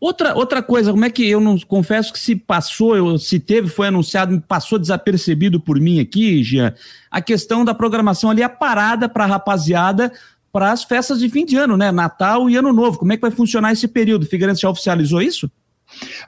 Outra, 0.00 0.34
outra 0.34 0.60
coisa, 0.60 0.90
como 0.90 1.04
é 1.04 1.10
que 1.10 1.28
eu 1.28 1.40
não 1.40 1.56
confesso 1.60 2.12
que 2.12 2.18
se 2.18 2.34
passou, 2.34 2.96
eu, 2.96 3.18
se 3.18 3.38
teve, 3.38 3.68
foi 3.68 3.86
anunciado, 3.86 4.42
passou 4.48 4.76
desapercebido 4.76 5.60
por 5.60 5.78
mim 5.78 6.00
aqui, 6.00 6.42
Jean, 6.42 6.74
a 7.08 7.20
questão 7.20 7.64
da 7.64 7.72
programação 7.72 8.28
ali, 8.28 8.42
a 8.42 8.48
parada 8.48 9.08
para 9.08 9.22
a 9.22 9.28
rapaziada 9.28 10.10
para 10.52 10.70
as 10.70 10.84
festas 10.84 11.18
de 11.18 11.28
fim 11.30 11.46
de 11.46 11.56
ano, 11.56 11.76
né? 11.76 11.90
Natal 11.90 12.50
e 12.50 12.56
Ano 12.56 12.72
Novo. 12.72 12.98
Como 12.98 13.12
é 13.12 13.16
que 13.16 13.22
vai 13.22 13.30
funcionar 13.30 13.72
esse 13.72 13.88
período? 13.88 14.24
O 14.24 14.26
Figueirense 14.26 14.60
já 14.60 14.68
oficializou 14.68 15.22
isso? 15.22 15.50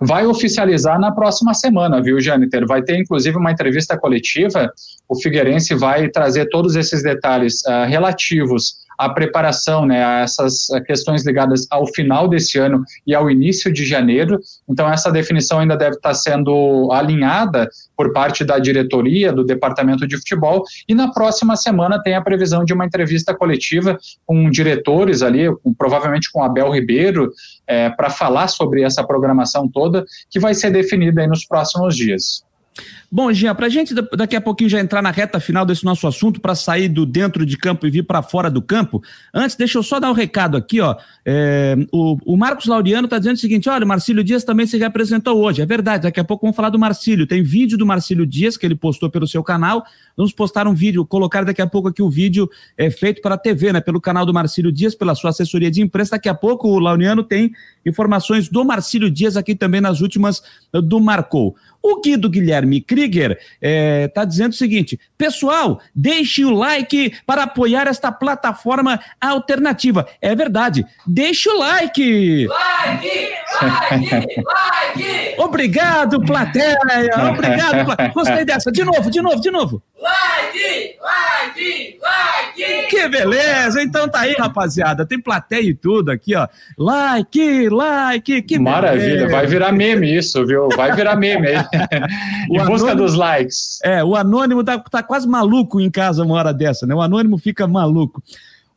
Vai 0.00 0.26
oficializar 0.26 0.98
na 0.98 1.12
próxima 1.12 1.54
semana, 1.54 2.02
viu, 2.02 2.20
Jâniter? 2.20 2.66
Vai 2.66 2.82
ter, 2.82 2.98
inclusive, 2.98 3.36
uma 3.36 3.52
entrevista 3.52 3.96
coletiva. 3.96 4.72
O 5.08 5.14
Figueirense 5.20 5.74
vai 5.74 6.08
trazer 6.08 6.48
todos 6.48 6.76
esses 6.76 7.02
detalhes 7.02 7.62
uh, 7.66 7.86
relativos 7.86 8.83
a 8.98 9.08
preparação, 9.08 9.86
né, 9.86 10.04
a 10.04 10.20
essas 10.20 10.66
questões 10.86 11.24
ligadas 11.24 11.66
ao 11.70 11.86
final 11.86 12.28
desse 12.28 12.58
ano 12.58 12.84
e 13.06 13.14
ao 13.14 13.30
início 13.30 13.72
de 13.72 13.84
janeiro. 13.84 14.40
Então, 14.68 14.90
essa 14.90 15.10
definição 15.10 15.60
ainda 15.60 15.76
deve 15.76 15.96
estar 15.96 16.14
sendo 16.14 16.90
alinhada 16.92 17.68
por 17.96 18.12
parte 18.12 18.44
da 18.44 18.58
diretoria 18.58 19.32
do 19.32 19.44
departamento 19.44 20.06
de 20.06 20.16
futebol. 20.16 20.64
E 20.88 20.94
na 20.94 21.12
próxima 21.12 21.56
semana 21.56 22.02
tem 22.02 22.14
a 22.14 22.22
previsão 22.22 22.64
de 22.64 22.72
uma 22.72 22.84
entrevista 22.84 23.34
coletiva 23.34 23.98
com 24.26 24.50
diretores 24.50 25.22
ali, 25.22 25.54
com, 25.62 25.72
provavelmente 25.74 26.30
com 26.32 26.42
Abel 26.42 26.70
Ribeiro, 26.70 27.32
é, 27.66 27.90
para 27.90 28.10
falar 28.10 28.48
sobre 28.48 28.82
essa 28.82 29.04
programação 29.04 29.68
toda, 29.68 30.04
que 30.30 30.40
vai 30.40 30.54
ser 30.54 30.70
definida 30.70 31.26
nos 31.26 31.44
próximos 31.46 31.96
dias. 31.96 32.43
Bom, 33.10 33.32
Jean, 33.32 33.54
para 33.54 33.66
a 33.66 33.68
gente 33.68 33.94
daqui 33.94 34.34
a 34.34 34.40
pouquinho 34.40 34.68
já 34.68 34.80
entrar 34.80 35.00
na 35.00 35.12
reta 35.12 35.38
final 35.38 35.64
desse 35.64 35.84
nosso 35.84 36.04
assunto, 36.06 36.40
para 36.40 36.54
sair 36.56 36.88
do 36.88 37.06
dentro 37.06 37.46
de 37.46 37.56
campo 37.56 37.86
e 37.86 37.90
vir 37.90 38.02
para 38.02 38.22
fora 38.22 38.50
do 38.50 38.60
campo, 38.60 39.00
antes 39.32 39.54
deixa 39.54 39.78
eu 39.78 39.84
só 39.84 40.00
dar 40.00 40.10
um 40.10 40.14
recado 40.14 40.56
aqui, 40.56 40.80
ó. 40.80 40.96
É, 41.24 41.76
o, 41.92 42.18
o, 42.24 42.36
Marcos 42.36 42.66
Laureano 42.66 43.04
está 43.04 43.18
dizendo 43.18 43.36
o 43.36 43.38
seguinte: 43.38 43.68
olha, 43.68 43.84
o 43.84 43.88
Marcílio 43.88 44.24
Dias 44.24 44.42
também 44.42 44.66
se 44.66 44.76
representou 44.76 45.40
hoje. 45.40 45.62
É 45.62 45.66
verdade, 45.66 46.02
daqui 46.02 46.18
a 46.18 46.24
pouco 46.24 46.44
vamos 46.44 46.56
falar 46.56 46.70
do 46.70 46.78
Marcílio. 46.78 47.24
Tem 47.24 47.40
vídeo 47.40 47.78
do 47.78 47.86
Marcílio 47.86 48.26
Dias 48.26 48.56
que 48.56 48.66
ele 48.66 48.74
postou 48.74 49.08
pelo 49.08 49.28
seu 49.28 49.44
canal. 49.44 49.84
Vamos 50.16 50.32
postar 50.32 50.66
um 50.66 50.74
vídeo, 50.74 51.06
colocar 51.06 51.44
daqui 51.44 51.62
a 51.62 51.66
pouco 51.68 51.88
aqui 51.88 52.02
o 52.02 52.10
vídeo 52.10 52.50
é, 52.76 52.90
feito 52.90 53.22
para 53.22 53.36
a 53.36 53.38
TV, 53.38 53.72
né? 53.72 53.80
Pelo 53.80 54.00
canal 54.00 54.26
do 54.26 54.34
Marcílio 54.34 54.72
Dias, 54.72 54.94
pela 54.94 55.14
sua 55.14 55.30
assessoria 55.30 55.70
de 55.70 55.80
imprensa. 55.80 56.12
Daqui 56.12 56.28
a 56.28 56.34
pouco 56.34 56.68
o 56.68 56.80
Laureano 56.80 57.22
tem 57.22 57.52
informações 57.86 58.48
do 58.48 58.64
Marcílio 58.64 59.08
Dias 59.08 59.36
aqui 59.36 59.54
também 59.54 59.80
nas 59.80 60.00
últimas 60.00 60.42
do 60.72 60.98
Marcou. 60.98 61.54
O 61.86 62.00
Guido 62.00 62.30
Guilherme 62.30 62.80
Krieger 62.80 63.32
está 63.32 63.44
é, 63.60 64.08
tá 64.08 64.24
dizendo 64.24 64.52
o 64.52 64.56
seguinte: 64.56 64.98
pessoal, 65.18 65.82
deixe 65.94 66.42
o 66.42 66.50
like 66.50 67.12
para 67.26 67.42
apoiar 67.42 67.86
esta 67.86 68.10
plataforma 68.10 68.98
alternativa. 69.20 70.08
É 70.18 70.34
verdade, 70.34 70.86
deixe 71.06 71.46
o 71.50 71.58
like! 71.58 72.46
Like! 72.46 73.32
Like! 73.60 74.42
like! 74.42 75.34
Obrigado, 75.36 76.24
plateia! 76.24 76.78
Obrigado! 77.30 77.84
Plateia. 77.84 78.12
Gostei 78.14 78.44
dessa. 78.46 78.72
De 78.72 78.82
novo, 78.82 79.10
de 79.10 79.20
novo, 79.20 79.40
de 79.42 79.50
novo. 79.50 79.82
Like! 80.00 80.96
Like! 81.02 81.98
Like! 82.02 82.86
Que 82.88 83.08
beleza! 83.08 83.82
Então 83.82 84.08
tá 84.08 84.20
aí, 84.20 84.32
rapaziada. 84.38 85.04
Tem 85.04 85.20
plateia 85.20 85.68
e 85.68 85.74
tudo 85.74 86.10
aqui, 86.10 86.34
ó. 86.34 86.48
Like, 86.78 87.68
like, 87.68 88.40
que 88.40 88.58
Maravilha, 88.58 89.06
beleza. 89.06 89.28
vai 89.28 89.46
virar 89.46 89.70
meme 89.70 90.16
isso, 90.16 90.46
viu? 90.46 90.70
Vai 90.74 90.94
virar 90.94 91.16
meme 91.16 91.48
aí. 91.48 91.73
em 92.50 92.58
anônimo, 92.58 92.66
busca 92.66 92.94
dos 92.94 93.14
likes. 93.14 93.78
É, 93.82 94.02
o 94.04 94.14
anônimo 94.16 94.62
tá, 94.62 94.78
tá 94.78 95.02
quase 95.02 95.28
maluco 95.28 95.80
em 95.80 95.90
casa 95.90 96.24
uma 96.24 96.34
hora 96.34 96.52
dessa, 96.52 96.86
né? 96.86 96.94
O 96.94 97.00
anônimo 97.00 97.38
fica 97.38 97.66
maluco. 97.66 98.22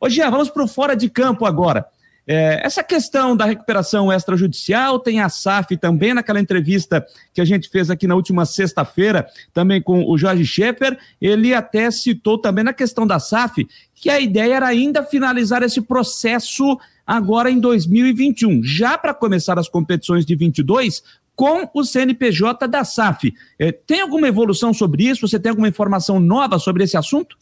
Ô, 0.00 0.08
Jean, 0.08 0.30
vamos 0.30 0.48
pro 0.48 0.66
fora 0.66 0.94
de 0.94 1.08
campo 1.08 1.44
agora. 1.44 1.86
É, 2.30 2.60
essa 2.62 2.84
questão 2.84 3.34
da 3.34 3.46
recuperação 3.46 4.12
extrajudicial 4.12 4.98
tem 4.98 5.18
a 5.18 5.30
SAF 5.30 5.78
também 5.78 6.12
naquela 6.12 6.38
entrevista 6.38 7.02
que 7.32 7.40
a 7.40 7.44
gente 7.44 7.70
fez 7.70 7.88
aqui 7.88 8.06
na 8.06 8.14
última 8.14 8.44
sexta-feira, 8.44 9.26
também 9.54 9.80
com 9.80 10.04
o 10.04 10.18
Jorge 10.18 10.44
Schaeffer. 10.44 10.98
Ele 11.18 11.54
até 11.54 11.90
citou 11.90 12.36
também 12.36 12.62
na 12.62 12.74
questão 12.74 13.06
da 13.06 13.18
SAF 13.18 13.66
que 13.94 14.10
a 14.10 14.20
ideia 14.20 14.56
era 14.56 14.66
ainda 14.66 15.02
finalizar 15.02 15.62
esse 15.62 15.80
processo 15.80 16.78
agora 17.06 17.50
em 17.50 17.58
2021, 17.58 18.62
já 18.62 18.98
para 18.98 19.14
começar 19.14 19.58
as 19.58 19.66
competições 19.66 20.26
de 20.26 20.36
22 20.36 21.02
com 21.38 21.70
o 21.72 21.84
CNPJ 21.84 22.66
da 22.66 22.82
SAF. 22.82 23.32
É, 23.60 23.70
tem 23.70 24.00
alguma 24.00 24.26
evolução 24.26 24.74
sobre 24.74 25.04
isso? 25.04 25.28
Você 25.28 25.38
tem 25.38 25.50
alguma 25.50 25.68
informação 25.68 26.18
nova 26.18 26.58
sobre 26.58 26.82
esse 26.82 26.96
assunto? 26.96 27.36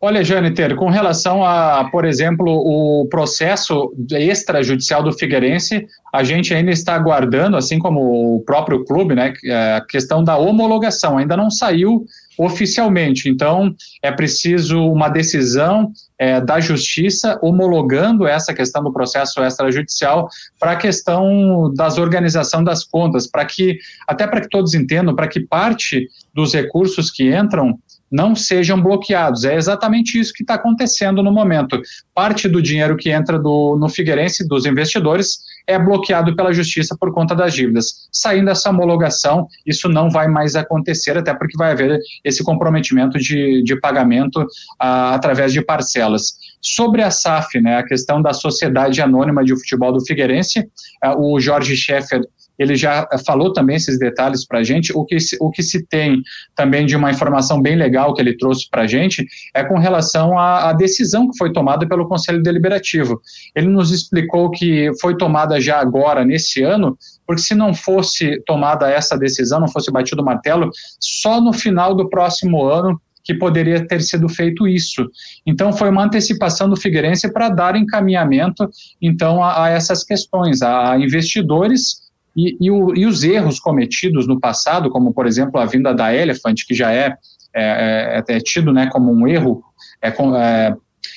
Olha, 0.00 0.24
Jâniter, 0.24 0.74
com 0.74 0.90
relação 0.90 1.44
a, 1.44 1.88
por 1.92 2.04
exemplo, 2.04 2.48
o 2.48 3.06
processo 3.08 3.94
extrajudicial 4.10 5.00
do 5.00 5.12
Figueirense, 5.12 5.86
a 6.12 6.24
gente 6.24 6.52
ainda 6.52 6.72
está 6.72 6.96
aguardando, 6.96 7.56
assim 7.56 7.78
como 7.78 8.34
o 8.34 8.40
próprio 8.40 8.84
clube, 8.84 9.14
né, 9.14 9.32
é, 9.44 9.76
a 9.76 9.80
questão 9.80 10.24
da 10.24 10.36
homologação 10.36 11.18
ainda 11.18 11.36
não 11.36 11.52
saiu 11.52 12.04
oficialmente. 12.44 13.28
Então, 13.28 13.74
é 14.02 14.10
preciso 14.10 14.80
uma 14.90 15.08
decisão 15.08 15.92
é, 16.18 16.40
da 16.40 16.60
Justiça 16.60 17.38
homologando 17.42 18.26
essa 18.26 18.52
questão 18.54 18.82
do 18.82 18.92
processo 18.92 19.42
extrajudicial 19.42 20.28
para 20.58 20.72
a 20.72 20.76
questão 20.76 21.72
das 21.74 21.98
organização 21.98 22.62
das 22.62 22.84
contas, 22.84 23.26
para 23.26 23.44
que, 23.44 23.78
até 24.06 24.26
para 24.26 24.40
que 24.40 24.48
todos 24.48 24.74
entendam, 24.74 25.14
para 25.14 25.28
que 25.28 25.40
parte 25.40 26.08
dos 26.34 26.52
recursos 26.52 27.10
que 27.10 27.34
entram 27.34 27.78
não 28.12 28.36
sejam 28.36 28.80
bloqueados. 28.80 29.44
É 29.44 29.56
exatamente 29.56 30.20
isso 30.20 30.34
que 30.34 30.42
está 30.42 30.54
acontecendo 30.54 31.22
no 31.22 31.32
momento. 31.32 31.80
Parte 32.14 32.46
do 32.46 32.60
dinheiro 32.60 32.96
que 32.96 33.10
entra 33.10 33.38
do, 33.38 33.76
no 33.80 33.88
Figueirense, 33.88 34.46
dos 34.46 34.66
investidores, 34.66 35.38
é 35.66 35.78
bloqueado 35.78 36.36
pela 36.36 36.52
justiça 36.52 36.96
por 36.98 37.12
conta 37.12 37.34
das 37.34 37.54
dívidas. 37.54 38.08
Saindo 38.12 38.50
essa 38.50 38.68
homologação, 38.68 39.46
isso 39.66 39.88
não 39.88 40.10
vai 40.10 40.28
mais 40.28 40.54
acontecer, 40.54 41.16
até 41.16 41.32
porque 41.32 41.56
vai 41.56 41.72
haver 41.72 41.98
esse 42.24 42.44
comprometimento 42.44 43.18
de, 43.18 43.62
de 43.62 43.80
pagamento 43.80 44.44
ah, 44.78 45.14
através 45.14 45.52
de 45.52 45.62
parcelas. 45.62 46.34
Sobre 46.60 47.02
a 47.02 47.10
SAF, 47.10 47.60
né, 47.60 47.78
a 47.78 47.82
questão 47.84 48.20
da 48.20 48.32
Sociedade 48.32 49.00
Anônima 49.00 49.44
de 49.44 49.54
Futebol 49.56 49.92
do 49.92 50.04
Figueirense, 50.04 50.68
ah, 51.02 51.16
o 51.18 51.40
Jorge 51.40 51.76
Schaeffer 51.76 52.20
ele 52.58 52.76
já 52.76 53.08
falou 53.26 53.52
também 53.52 53.76
esses 53.76 53.98
detalhes 53.98 54.46
para 54.46 54.60
a 54.60 54.62
gente. 54.62 54.92
O 54.96 55.04
que, 55.04 55.18
se, 55.18 55.36
o 55.40 55.50
que 55.50 55.62
se 55.62 55.86
tem 55.86 56.22
também 56.54 56.86
de 56.86 56.96
uma 56.96 57.10
informação 57.10 57.60
bem 57.60 57.76
legal 57.76 58.14
que 58.14 58.20
ele 58.20 58.36
trouxe 58.36 58.68
para 58.70 58.82
a 58.82 58.86
gente 58.86 59.26
é 59.54 59.64
com 59.64 59.78
relação 59.78 60.38
à, 60.38 60.70
à, 60.70 60.72
decisão 60.72 61.30
que 61.30 61.36
foi 61.36 61.52
tomada 61.52 61.86
pelo 61.86 62.08
Conselho 62.08 62.42
Deliberativo. 62.42 63.20
Ele 63.54 63.68
nos 63.68 63.90
explicou 63.90 64.50
que 64.50 64.90
foi 65.00 65.16
tomada 65.16 65.60
já 65.60 65.80
agora, 65.80 66.24
nesse 66.24 66.62
ano, 66.62 66.96
porque 67.26 67.42
se 67.42 67.54
não 67.54 67.74
fosse 67.74 68.42
tomada 68.46 68.90
essa 68.90 69.16
decisão, 69.16 69.60
não 69.60 69.68
fosse 69.68 69.90
batido 69.90 70.22
o 70.22 70.24
martelo, 70.24 70.70
só 71.00 71.40
no 71.40 71.52
final 71.52 71.94
do 71.94 72.08
próximo 72.08 72.64
ano 72.64 73.00
que 73.24 73.34
poderia 73.34 73.86
ter 73.86 74.02
sido 74.02 74.28
feito 74.28 74.66
isso. 74.66 75.08
Então 75.46 75.72
foi 75.72 75.88
uma 75.90 76.04
antecipação 76.04 76.68
do 76.68 76.76
Figueirense 76.76 77.32
para 77.32 77.48
dar 77.48 77.76
encaminhamento 77.76 78.68
então 79.00 79.42
a, 79.42 79.66
a 79.66 79.68
essas 79.70 80.02
questões, 80.02 80.60
a 80.60 80.98
investidores 80.98 82.01
E, 82.36 82.56
e, 82.60 82.70
o, 82.70 82.94
e, 82.96 83.06
os 83.06 83.22
erros 83.22 83.60
cometidos 83.60 84.26
no 84.26 84.40
passado, 84.40 84.90
como 84.90 85.12
por 85.12 85.26
exemplo 85.26 85.60
a 85.60 85.66
vinda 85.66 85.94
da 85.94 86.14
Elephant, 86.14 86.64
que 86.66 86.74
já 86.74 86.92
é, 86.92 87.14
é, 87.54 88.22
é, 88.28 88.34
é 88.34 88.40
tido 88.40 88.72
né, 88.72 88.88
como 88.90 89.12
um 89.12 89.26
erro, 89.28 89.62
é, 90.00 90.08
é, 90.08 90.74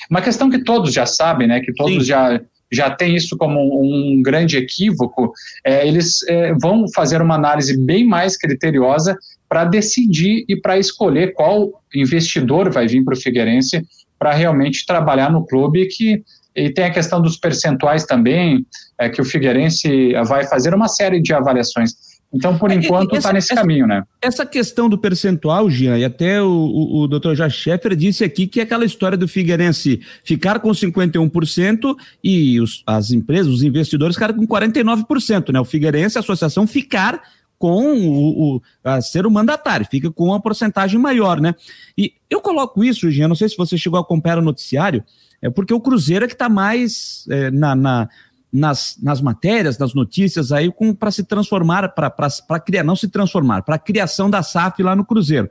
uma 0.10 0.22
questão 0.22 0.50
que 0.50 0.64
todos 0.64 0.94
já 0.94 1.06
sabem, 1.06 1.48
né, 1.48 1.62
que 1.62 1.74
todos 1.74 2.04
Sim. 2.04 2.10
já 2.10 2.42
já 2.72 2.90
têm 2.90 3.16
isso 3.16 3.38
como 3.38 3.60
um, 3.60 4.18
um 4.18 4.22
grande 4.24 4.58
equívoco, 4.58 5.32
é, 5.64 5.88
eles 5.88 6.28
é, 6.28 6.52
vão 6.56 6.86
fazer 6.94 7.22
uma 7.22 7.36
análise 7.36 7.78
bem 7.78 8.06
mais 8.06 8.36
criteriosa 8.36 9.18
para 9.48 9.66
decidir 9.66 10.44
e 10.50 10.60
para 10.60 10.78
escolher 10.78 11.34
qual 11.34 11.82
investidor 11.94 12.72
vai 12.72 12.88
vir 12.88 13.04
para 13.04 13.14
o 13.14 13.18
Figueirense 13.18 13.82
para 14.18 14.34
realmente 14.34 14.86
trabalhar 14.86 15.32
no 15.32 15.46
clube 15.46 15.88
que 15.88 16.24
e 16.56 16.70
tem 16.70 16.86
a 16.86 16.92
questão 16.92 17.22
dos 17.22 17.38
percentuais 17.38 18.06
também, 18.06 18.66
é, 18.98 19.10
que 19.10 19.22
o 19.22 19.26
Figueirense 19.26 20.14
vai 20.26 20.48
fazer 20.48 20.74
uma 20.74 20.88
série 20.88 21.22
de 21.22 21.34
avaliações. 21.34 22.16
Então, 22.34 22.58
por 22.58 22.72
é, 22.72 22.76
enquanto, 22.76 23.16
está 23.16 23.32
nesse 23.32 23.54
essa, 23.54 23.62
caminho, 23.62 23.88
né? 23.88 24.04
Essa 24.22 24.46
questão 24.46 24.90
do 24.90 24.98
percentual, 24.98 25.70
Jean, 25.70 25.98
e 25.98 26.04
até 26.04 26.42
o, 26.42 26.48
o, 26.48 27.02
o 27.04 27.08
Dr. 27.08 27.34
Jorge 27.34 27.58
Scheffer 27.58 27.96
disse 27.96 28.24
aqui 28.24 28.48
que 28.48 28.60
é 28.60 28.64
aquela 28.64 28.84
história 28.84 29.18
do 29.18 29.28
Figueirense 29.28 30.02
ficar 30.24 30.60
com 30.60 30.70
51% 30.70 31.96
e 32.24 32.60
os, 32.60 32.84
as 32.86 33.12
empresas, 33.12 33.52
os 33.52 33.64
investidores 33.64 34.16
ficaram 34.16 34.36
com 34.36 34.46
49%, 34.46 35.54
né? 35.54 35.60
O 35.60 35.66
Figueirense, 35.66 36.18
a 36.18 36.22
associação, 36.22 36.68
ficar 36.68 37.22
com 37.58 37.94
o, 37.94 38.56
o 38.56 38.62
a 38.84 39.00
ser 39.02 39.26
o 39.26 39.32
mandatário, 39.32 39.88
fica 39.90 40.12
com 40.12 40.26
uma 40.26 40.42
porcentagem 40.42 41.00
maior, 41.00 41.40
né? 41.40 41.56
E 41.98 42.14
eu 42.30 42.42
coloco 42.42 42.84
isso, 42.84 43.10
Jean, 43.10 43.30
não 43.30 43.36
sei 43.36 43.48
se 43.48 43.56
você 43.56 43.78
chegou 43.78 43.98
a 43.98 44.02
acompanhar 44.02 44.40
o 44.40 44.42
noticiário, 44.42 45.04
é 45.42 45.50
porque 45.50 45.74
o 45.74 45.80
Cruzeiro 45.80 46.26
é 46.26 46.28
que 46.28 46.34
está 46.34 46.50
mais 46.50 47.26
é, 47.30 47.52
na, 47.52 47.76
na 47.76 48.10
nas, 48.56 48.98
nas 49.02 49.20
matérias, 49.20 49.78
nas 49.78 49.94
notícias 49.94 50.52
aí, 50.52 50.72
para 50.98 51.12
se 51.12 51.26
transformar, 51.26 51.90
para 51.90 52.60
criar, 52.60 52.84
não 52.84 52.96
se 52.96 53.10
transformar, 53.10 53.64
para 53.64 53.76
a 53.76 53.80
criação 53.80 54.30
da 54.30 54.42
SAF 54.42 54.82
lá 54.82 54.96
no 54.96 55.04
Cruzeiro. 55.04 55.50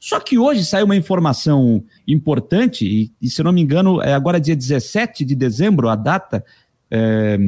Só 0.00 0.18
que 0.18 0.38
hoje 0.38 0.64
saiu 0.64 0.86
uma 0.86 0.96
informação 0.96 1.84
importante, 2.08 2.86
e, 2.86 3.12
e 3.20 3.28
se 3.28 3.42
não 3.42 3.52
me 3.52 3.60
engano, 3.60 4.00
é 4.00 4.14
agora 4.14 4.40
dia 4.40 4.56
17 4.56 5.24
de 5.24 5.34
dezembro, 5.34 5.88
a 5.88 5.94
data, 5.94 6.44
é, 6.90 7.38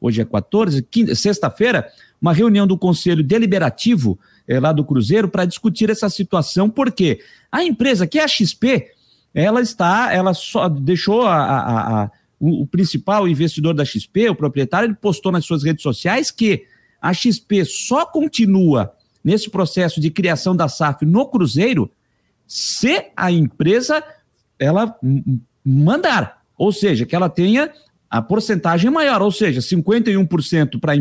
hoje 0.00 0.20
é 0.20 0.24
14, 0.24 0.86
sexta-feira, 1.14 1.88
uma 2.20 2.32
reunião 2.32 2.66
do 2.66 2.76
Conselho 2.76 3.22
Deliberativo 3.22 4.18
é, 4.46 4.58
lá 4.58 4.72
do 4.72 4.84
Cruzeiro 4.84 5.28
para 5.28 5.44
discutir 5.44 5.88
essa 5.88 6.08
situação, 6.10 6.68
porque 6.68 7.20
a 7.50 7.64
empresa, 7.64 8.06
que 8.06 8.18
é 8.18 8.24
a 8.24 8.28
XP, 8.28 8.86
ela 9.34 9.60
está, 9.60 10.12
ela 10.12 10.32
só 10.32 10.68
deixou 10.68 11.22
a, 11.22 11.34
a, 11.34 12.02
a 12.04 12.10
o, 12.38 12.62
o, 12.62 12.66
principal 12.66 13.26
investidor 13.26 13.74
da 13.74 13.84
XP, 13.84 14.28
o 14.28 14.34
proprietário, 14.34 14.86
ele 14.86 14.94
postou 14.94 15.32
nas 15.32 15.44
suas 15.44 15.64
redes 15.64 15.82
sociais 15.82 16.30
que 16.30 16.64
a 17.00 17.12
XP 17.12 17.64
só 17.64 18.06
continua 18.06 18.94
nesse 19.22 19.50
processo 19.50 20.00
de 20.00 20.10
criação 20.10 20.54
da 20.54 20.68
SAF 20.68 21.04
no 21.04 21.26
Cruzeiro 21.26 21.90
se 22.46 23.06
a 23.16 23.32
empresa 23.32 24.04
ela 24.58 24.94
mandar, 25.64 26.42
ou 26.56 26.70
seja, 26.70 27.06
que 27.06 27.16
ela 27.16 27.28
tenha 27.28 27.72
a 28.10 28.22
porcentagem 28.22 28.90
maior, 28.90 29.22
ou 29.22 29.32
seja, 29.32 29.60
51% 29.60 30.78
para 30.78 30.92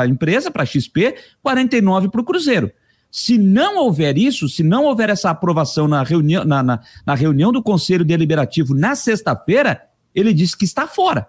a 0.00 0.06
empresa, 0.06 0.50
para 0.50 0.62
a 0.62 0.66
XP, 0.66 1.14
49% 1.44 2.10
para 2.10 2.20
o 2.20 2.24
Cruzeiro. 2.24 2.72
Se 3.16 3.38
não 3.38 3.78
houver 3.78 4.18
isso, 4.18 4.48
se 4.48 4.64
não 4.64 4.86
houver 4.86 5.08
essa 5.08 5.30
aprovação 5.30 5.86
na 5.86 6.02
reunião, 6.02 6.44
na, 6.44 6.64
na, 6.64 6.80
na 7.06 7.14
reunião 7.14 7.52
do 7.52 7.62
Conselho 7.62 8.04
Deliberativo 8.04 8.74
na 8.74 8.96
sexta-feira, 8.96 9.82
ele 10.12 10.34
diz 10.34 10.52
que 10.52 10.64
está 10.64 10.88
fora. 10.88 11.28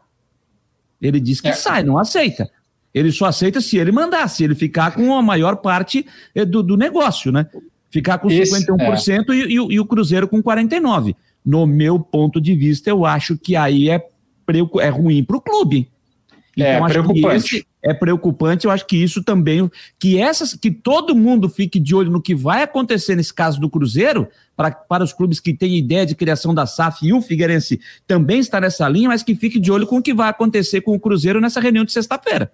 Ele 0.99 1.19
diz 1.19 1.39
que 1.39 1.49
é. 1.49 1.53
sai, 1.53 1.83
não 1.83 1.99
aceita. 1.99 2.49
Ele 2.91 3.11
só 3.11 3.25
aceita 3.25 3.61
se 3.61 3.77
ele 3.77 3.91
mandar, 3.91 4.27
se 4.29 4.43
ele 4.43 4.55
ficar 4.55 4.95
com 4.95 5.15
a 5.15 5.21
maior 5.21 5.57
parte 5.57 6.07
eh, 6.33 6.43
do, 6.43 6.63
do 6.63 6.75
negócio, 6.75 7.31
né? 7.31 7.45
Ficar 7.91 8.17
com 8.17 8.31
Esse, 8.31 8.65
51% 8.65 9.29
é. 9.29 9.33
e, 9.35 9.41
e, 9.43 9.53
e 9.53 9.79
o 9.79 9.85
Cruzeiro 9.85 10.27
com 10.27 10.41
49%. 10.41 11.15
No 11.45 11.67
meu 11.67 11.99
ponto 11.99 12.41
de 12.41 12.55
vista, 12.55 12.89
eu 12.89 13.05
acho 13.05 13.37
que 13.37 13.55
aí 13.55 13.91
é, 13.91 14.03
é 14.81 14.89
ruim 14.89 15.23
para 15.23 15.37
o 15.37 15.41
clube. 15.41 15.87
É, 16.57 16.61
então, 16.61 16.65
é 16.65 16.77
acho 16.77 16.87
preocupante. 16.93 17.49
que 17.49 17.55
esse 17.57 17.67
é 17.85 17.93
preocupante. 17.93 18.65
Eu 18.65 18.71
acho 18.71 18.85
que 18.87 18.97
isso 18.97 19.23
também, 19.23 19.69
que 19.99 20.19
essas, 20.19 20.55
que 20.55 20.71
todo 20.71 21.15
mundo 21.15 21.47
fique 21.47 21.79
de 21.79 21.93
olho 21.93 22.09
no 22.09 22.21
que 22.21 22.33
vai 22.33 22.63
acontecer 22.63 23.15
nesse 23.15 23.33
caso 23.33 23.61
do 23.61 23.69
Cruzeiro, 23.69 24.27
para, 24.57 24.71
para 24.71 25.03
os 25.03 25.13
clubes 25.13 25.39
que 25.39 25.53
têm 25.53 25.77
ideia 25.77 26.05
de 26.05 26.15
criação 26.15 26.53
da 26.53 26.65
SAF 26.65 27.05
e 27.05 27.13
o 27.13 27.21
Figueirense 27.21 27.79
também 28.07 28.39
está 28.39 28.59
nessa 28.59 28.89
linha, 28.89 29.09
mas 29.09 29.21
que 29.21 29.35
fique 29.35 29.59
de 29.59 29.71
olho 29.71 29.85
com 29.85 29.97
o 29.97 30.01
que 30.01 30.13
vai 30.13 30.29
acontecer 30.29 30.81
com 30.81 30.95
o 30.95 30.99
Cruzeiro 30.99 31.39
nessa 31.39 31.59
reunião 31.59 31.85
de 31.85 31.91
sexta-feira. 31.91 32.51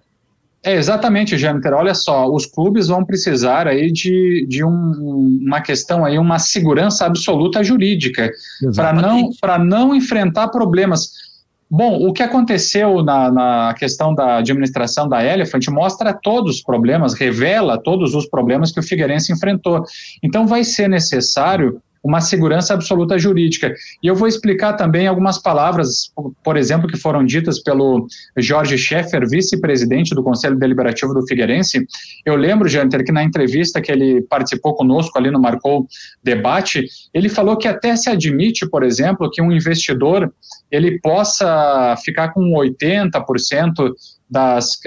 É, 0.64 0.76
exatamente, 0.76 1.36
Jâniter. 1.36 1.72
Olha 1.72 1.92
só, 1.92 2.30
os 2.30 2.46
clubes 2.46 2.86
vão 2.86 3.04
precisar 3.04 3.66
aí 3.66 3.90
de, 3.90 4.46
de 4.48 4.62
um, 4.62 5.40
uma 5.42 5.60
questão 5.60 6.04
aí, 6.04 6.18
uma 6.18 6.38
segurança 6.38 7.04
absoluta 7.04 7.64
jurídica 7.64 8.30
para 8.76 8.92
não, 8.92 9.30
não 9.58 9.94
enfrentar 9.94 10.48
problemas. 10.48 11.31
Bom, 11.74 12.06
o 12.06 12.12
que 12.12 12.22
aconteceu 12.22 13.02
na, 13.02 13.32
na, 13.32 13.74
questão 13.78 14.14
da 14.14 14.36
administração 14.36 15.08
da 15.08 15.24
Elephant 15.24 15.66
mostra 15.68 16.12
todos 16.12 16.56
os 16.56 16.62
problemas, 16.62 17.14
revela 17.14 17.78
todos 17.78 18.14
os 18.14 18.26
problemas 18.26 18.70
que 18.70 18.78
o 18.78 18.82
Figueirense 18.82 19.32
enfrentou. 19.32 19.82
Então, 20.22 20.46
vai 20.46 20.64
ser 20.64 20.86
necessário 20.86 21.80
uma 22.02 22.20
segurança 22.20 22.74
absoluta 22.74 23.18
jurídica. 23.18 23.72
E 24.02 24.06
eu 24.06 24.16
vou 24.16 24.26
explicar 24.26 24.72
também 24.72 25.06
algumas 25.06 25.38
palavras, 25.38 26.12
por 26.42 26.56
exemplo, 26.56 26.88
que 26.88 26.98
foram 26.98 27.24
ditas 27.24 27.62
pelo 27.62 28.06
Jorge 28.36 28.76
Scheffer, 28.76 29.28
vice-presidente 29.28 30.14
do 30.14 30.22
Conselho 30.22 30.58
Deliberativo 30.58 31.14
do 31.14 31.26
Figueirense. 31.26 31.86
Eu 32.26 32.34
lembro, 32.34 32.68
Janter, 32.68 33.04
que 33.04 33.12
na 33.12 33.22
entrevista 33.22 33.80
que 33.80 33.92
ele 33.92 34.22
participou 34.22 34.74
conosco 34.74 35.16
ali 35.16 35.30
no 35.30 35.40
Marcou 35.40 35.86
Debate, 36.24 36.86
ele 37.14 37.28
falou 37.28 37.56
que 37.56 37.68
até 37.68 37.94
se 37.94 38.10
admite, 38.10 38.68
por 38.68 38.82
exemplo, 38.82 39.30
que 39.30 39.40
um 39.40 39.52
investidor 39.52 40.32
ele 40.70 40.98
possa 41.00 41.94
ficar 42.04 42.32
com 42.32 42.40
80% 42.52 43.92
das, 44.28 44.80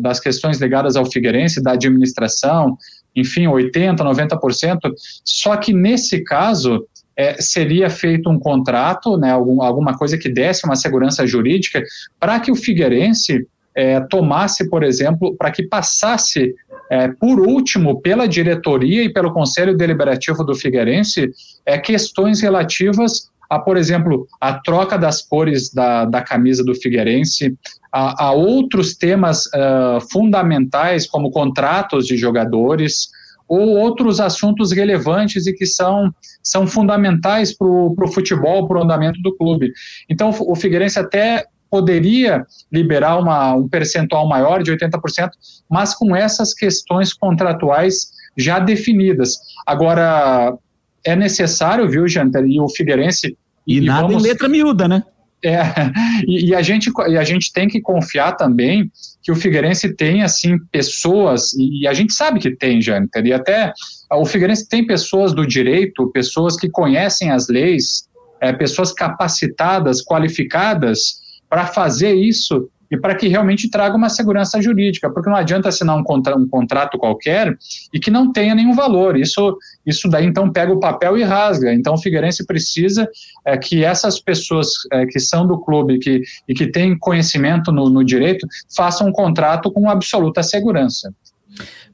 das 0.00 0.20
questões 0.20 0.60
ligadas 0.60 0.94
ao 0.94 1.04
Figueirense, 1.04 1.60
da 1.60 1.72
administração, 1.72 2.78
enfim, 3.14 3.44
80%, 3.44 3.96
90%, 3.96 4.78
só 5.24 5.56
que 5.56 5.72
nesse 5.72 6.22
caso 6.24 6.86
é, 7.16 7.40
seria 7.40 7.90
feito 7.90 8.30
um 8.30 8.38
contrato, 8.38 9.16
né, 9.16 9.30
algum, 9.30 9.62
alguma 9.62 9.96
coisa 9.96 10.16
que 10.16 10.28
desse 10.28 10.64
uma 10.64 10.76
segurança 10.76 11.26
jurídica 11.26 11.82
para 12.18 12.40
que 12.40 12.50
o 12.50 12.56
Figueirense 12.56 13.46
é, 13.74 14.00
tomasse, 14.00 14.68
por 14.68 14.82
exemplo, 14.82 15.34
para 15.36 15.50
que 15.50 15.62
passasse 15.62 16.54
é, 16.90 17.08
por 17.08 17.40
último 17.40 18.00
pela 18.00 18.28
diretoria 18.28 19.02
e 19.02 19.12
pelo 19.12 19.32
Conselho 19.32 19.76
Deliberativo 19.76 20.44
do 20.44 20.54
Figueirense 20.54 21.30
é, 21.64 21.78
questões 21.78 22.40
relativas 22.40 23.30
a, 23.48 23.58
por 23.58 23.76
exemplo, 23.76 24.26
a 24.40 24.54
troca 24.54 24.96
das 24.96 25.20
cores 25.20 25.70
da, 25.72 26.06
da 26.06 26.22
camisa 26.22 26.64
do 26.64 26.74
Figueirense, 26.74 27.54
a, 27.92 28.26
a 28.26 28.32
outros 28.32 28.94
temas 28.96 29.46
uh, 29.46 30.00
fundamentais, 30.10 31.06
como 31.06 31.30
contratos 31.30 32.06
de 32.06 32.16
jogadores, 32.16 33.08
ou 33.46 33.76
outros 33.76 34.18
assuntos 34.18 34.72
relevantes 34.72 35.46
e 35.46 35.52
que 35.52 35.66
são, 35.66 36.10
são 36.42 36.66
fundamentais 36.66 37.54
para 37.54 37.66
o 37.66 38.12
futebol, 38.12 38.66
para 38.66 38.78
o 38.78 38.82
andamento 38.82 39.20
do 39.20 39.36
clube. 39.36 39.72
Então, 40.08 40.30
o 40.40 40.56
Figueirense 40.56 40.98
até 40.98 41.44
poderia 41.70 42.46
liberar 42.70 43.18
uma, 43.18 43.54
um 43.54 43.68
percentual 43.68 44.28
maior 44.28 44.62
de 44.62 44.72
80%, 44.72 45.30
mas 45.70 45.94
com 45.94 46.14
essas 46.16 46.54
questões 46.54 47.12
contratuais 47.12 48.10
já 48.36 48.58
definidas. 48.58 49.38
Agora, 49.66 50.56
é 51.04 51.16
necessário, 51.16 51.88
viu, 51.88 52.08
Janter, 52.08 52.44
e 52.46 52.60
o 52.60 52.68
Figueirense 52.68 53.36
e, 53.66 53.78
e 53.78 53.80
nada 53.80 54.02
vamos... 54.02 54.22
em 54.22 54.28
letra 54.28 54.48
miúda, 54.48 54.88
né? 54.88 55.02
É, 55.44 55.58
e, 56.26 56.50
e, 56.50 56.54
a 56.54 56.62
gente, 56.62 56.90
e 57.08 57.18
a 57.18 57.24
gente 57.24 57.52
tem 57.52 57.68
que 57.68 57.80
confiar 57.80 58.32
também 58.32 58.90
que 59.22 59.30
o 59.30 59.36
Figueirense 59.36 59.94
tem, 59.94 60.22
assim, 60.22 60.58
pessoas, 60.70 61.52
e, 61.54 61.86
a 61.86 61.92
gente 61.92 62.12
sabe 62.12 62.40
que 62.40 62.56
tem, 62.56 62.80
Jâniter, 62.80 63.24
e 63.26 63.32
até 63.32 63.72
o 64.10 64.24
Figueirense 64.24 64.68
tem 64.68 64.86
pessoas 64.86 65.32
do 65.32 65.46
direito, 65.46 66.10
pessoas 66.10 66.56
que 66.56 66.68
conhecem 66.68 67.30
as 67.30 67.48
leis, 67.48 68.08
é, 68.40 68.52
pessoas 68.52 68.92
capacitadas, 68.92 70.02
qualificadas 70.02 71.20
para 71.48 71.66
fazer 71.66 72.14
isso 72.14 72.68
e 72.92 72.96
para 72.98 73.14
que 73.14 73.26
realmente 73.26 73.70
traga 73.70 73.96
uma 73.96 74.10
segurança 74.10 74.60
jurídica, 74.60 75.08
porque 75.10 75.30
não 75.30 75.36
adianta 75.36 75.70
assinar 75.70 75.96
um, 75.96 76.04
contra, 76.04 76.36
um 76.36 76.46
contrato 76.46 76.98
qualquer 76.98 77.56
e 77.92 77.98
que 77.98 78.10
não 78.10 78.30
tenha 78.30 78.54
nenhum 78.54 78.74
valor. 78.74 79.16
Isso, 79.16 79.56
isso 79.86 80.10
daí 80.10 80.26
então 80.26 80.52
pega 80.52 80.70
o 80.70 80.78
papel 80.78 81.16
e 81.16 81.22
rasga. 81.22 81.72
Então 81.72 81.94
o 81.94 81.98
Figueirense 81.98 82.44
precisa 82.44 83.08
é, 83.46 83.56
que 83.56 83.82
essas 83.82 84.20
pessoas 84.20 84.68
é, 84.92 85.06
que 85.06 85.18
são 85.18 85.46
do 85.46 85.58
clube 85.58 85.98
que, 85.98 86.20
e 86.46 86.52
que 86.52 86.66
têm 86.66 86.98
conhecimento 86.98 87.72
no, 87.72 87.88
no 87.88 88.04
direito 88.04 88.46
façam 88.76 89.08
um 89.08 89.12
contrato 89.12 89.72
com 89.72 89.88
absoluta 89.88 90.42
segurança. 90.42 91.14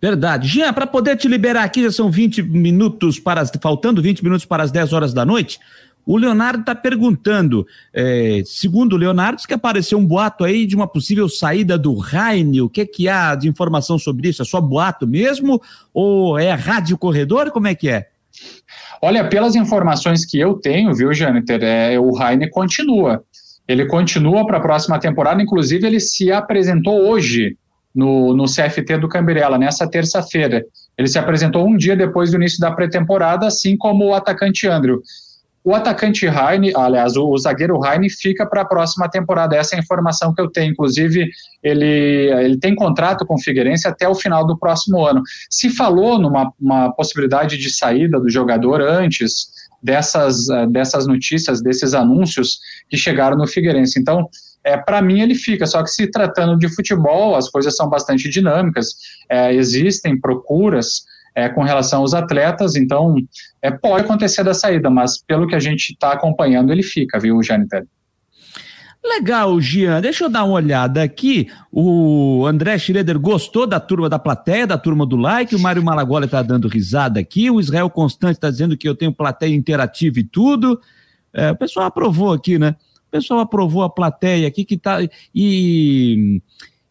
Verdade. 0.03 0.49
Jean, 0.49 0.73
para 0.73 0.87
poder 0.87 1.17
te 1.17 1.29
liberar 1.29 1.63
aqui, 1.63 1.83
já 1.83 1.93
são 1.93 2.11
20 2.11 2.43
minutos 2.43 3.21
para 3.21 3.45
faltando 3.61 4.03
20 4.03 4.23
minutos 4.23 4.45
para 4.45 4.65
as 4.65 4.73
10 4.73 4.93
horas 4.93 5.15
da 5.15 5.25
noite. 5.25 5.61
O 6.09 6.17
Leonardo 6.17 6.61
está 6.61 6.75
perguntando, 6.75 7.67
é, 7.93 8.41
segundo 8.47 8.95
o 8.95 8.97
Leonardo, 8.97 9.43
que 9.47 9.53
apareceu 9.53 9.99
um 9.99 10.07
boato 10.07 10.43
aí 10.43 10.65
de 10.65 10.75
uma 10.75 10.89
possível 10.89 11.29
saída 11.29 11.77
do 11.77 11.95
Raine. 11.95 12.63
O 12.63 12.69
que, 12.71 12.87
que 12.87 13.11
há 13.11 13.35
de 13.35 13.47
informação 13.47 13.99
sobre 13.99 14.31
isso? 14.31 14.41
É 14.41 14.45
só 14.47 14.59
boato 14.59 15.07
mesmo? 15.07 15.61
Ou 15.93 16.39
é 16.39 16.55
rádio 16.55 16.97
corredor? 16.97 17.51
Como 17.51 17.67
é 17.67 17.75
que 17.75 17.91
é? 17.91 18.09
Olha, 19.03 19.29
pelas 19.29 19.55
informações 19.55 20.25
que 20.25 20.41
eu 20.41 20.55
tenho, 20.55 20.95
viu, 20.95 21.13
Jâniter, 21.13 21.63
é, 21.63 22.01
o 22.01 22.11
Raine 22.15 22.49
continua. 22.49 23.23
Ele 23.69 23.85
continua 23.85 24.47
para 24.47 24.57
a 24.57 24.63
próxima 24.63 24.99
temporada, 24.99 25.43
inclusive 25.43 25.87
ele 25.87 26.01
se 26.01 26.33
apresentou 26.33 27.07
hoje 27.07 27.55
no, 27.95 28.35
no 28.35 28.47
CFT 28.47 28.97
do 28.97 29.11
Camberela, 29.11 29.59
nessa 29.59 29.87
terça-feira. 29.87 30.65
Ele 30.97 31.07
se 31.07 31.19
apresentou 31.19 31.69
um 31.69 31.77
dia 31.77 31.95
depois 31.95 32.31
do 32.31 32.39
início 32.39 32.59
da 32.61 32.71
pré-temporada, 32.71 33.47
assim 33.47 33.77
como 33.77 34.07
o 34.07 34.15
atacante 34.15 34.67
Andrew. 34.67 35.03
O 35.69 35.75
atacante 35.75 36.25
Heine, 36.25 36.73
aliás, 36.75 37.15
o, 37.15 37.29
o 37.29 37.37
zagueiro 37.37 37.79
Heine 37.85 38.09
fica 38.09 38.47
para 38.47 38.63
a 38.63 38.65
próxima 38.65 39.07
temporada. 39.07 39.55
Essa 39.55 39.75
é 39.75 39.77
a 39.77 39.83
informação 39.83 40.33
que 40.33 40.41
eu 40.41 40.49
tenho. 40.51 40.73
Inclusive, 40.73 41.29
ele, 41.63 41.85
ele 42.43 42.59
tem 42.59 42.75
contrato 42.75 43.27
com 43.27 43.35
o 43.35 43.39
Figueirense 43.39 43.87
até 43.87 44.09
o 44.09 44.15
final 44.15 44.47
do 44.47 44.59
próximo 44.59 45.05
ano. 45.05 45.21
Se 45.51 45.69
falou 45.69 46.19
numa 46.19 46.91
possibilidade 46.93 47.59
de 47.59 47.69
saída 47.69 48.19
do 48.19 48.31
jogador 48.31 48.81
antes 48.81 49.49
dessas, 49.83 50.49
eh, 50.49 50.67
dessas 50.69 51.07
notícias, 51.07 51.61
desses 51.61 51.93
anúncios 51.93 52.61
que 52.89 52.97
chegaram 52.97 53.37
no 53.37 53.47
Figueirense. 53.47 54.01
Então, 54.01 54.27
é, 54.65 54.75
para 54.79 55.03
mim 55.03 55.21
ele 55.21 55.35
fica, 55.35 55.67
só 55.67 55.83
que 55.83 55.91
se 55.91 56.11
tratando 56.11 56.59
de 56.59 56.75
futebol, 56.75 57.37
as 57.37 57.51
coisas 57.51 57.77
são 57.77 57.91
bastante 57.91 58.31
dinâmicas, 58.31 58.95
é, 59.29 59.55
existem 59.55 60.19
procuras, 60.19 61.03
é, 61.35 61.49
com 61.49 61.63
relação 61.63 62.01
aos 62.01 62.15
atletas, 62.15 62.77
então 62.77 63.15
é, 63.63 63.71
pode 63.71 64.05
acontecer 64.05 64.43
da 64.43 64.55
saída, 64.55 64.91
mas 64.91 65.23
pelo 65.23 65.47
que 65.47 65.55
a 65.55 65.61
gente 65.61 65.93
está 65.93 66.13
acompanhando, 66.13 66.73
ele 66.73 66.83
fica, 66.83 67.19
viu, 67.19 67.43
Jâniter? 67.43 67.87
Legal, 69.05 69.61
Gian. 69.61 70.01
Deixa 70.01 70.25
eu 70.25 70.29
dar 70.29 70.45
uma 70.45 70.55
olhada 70.55 71.03
aqui. 71.03 71.49
O 71.73 72.45
André 72.47 72.77
Schroeder 72.79 73.19
gostou 73.19 73.67
da 73.67 73.81
turma 73.81 74.09
da 74.09 74.19
plateia, 74.19 74.67
da 74.67 74.77
turma 74.77 75.07
do 75.07 75.17
like. 75.17 75.55
O 75.55 75.59
Mário 75.59 75.83
Malagola 75.83 76.27
está 76.27 76.43
dando 76.43 76.69
risada 76.69 77.19
aqui. 77.21 77.51
O 77.51 77.61
Israel 77.61 77.89
Constante 77.89 78.35
está 78.35 78.51
dizendo 78.51 78.77
que 78.77 78.89
eu 78.89 78.95
tenho 78.95 79.13
plateia 79.13 79.55
interativa 79.55 80.19
e 80.19 80.25
tudo. 80.25 80.81
É, 81.33 81.53
o 81.53 81.57
pessoal 81.57 81.87
aprovou 81.87 82.33
aqui, 82.33 82.59
né? 82.59 82.75
O 83.07 83.11
pessoal 83.11 83.41
aprovou 83.41 83.83
a 83.83 83.91
plateia 83.91 84.47
aqui 84.47 84.65
que 84.65 84.77
tá. 84.77 84.99
E, 85.35 86.43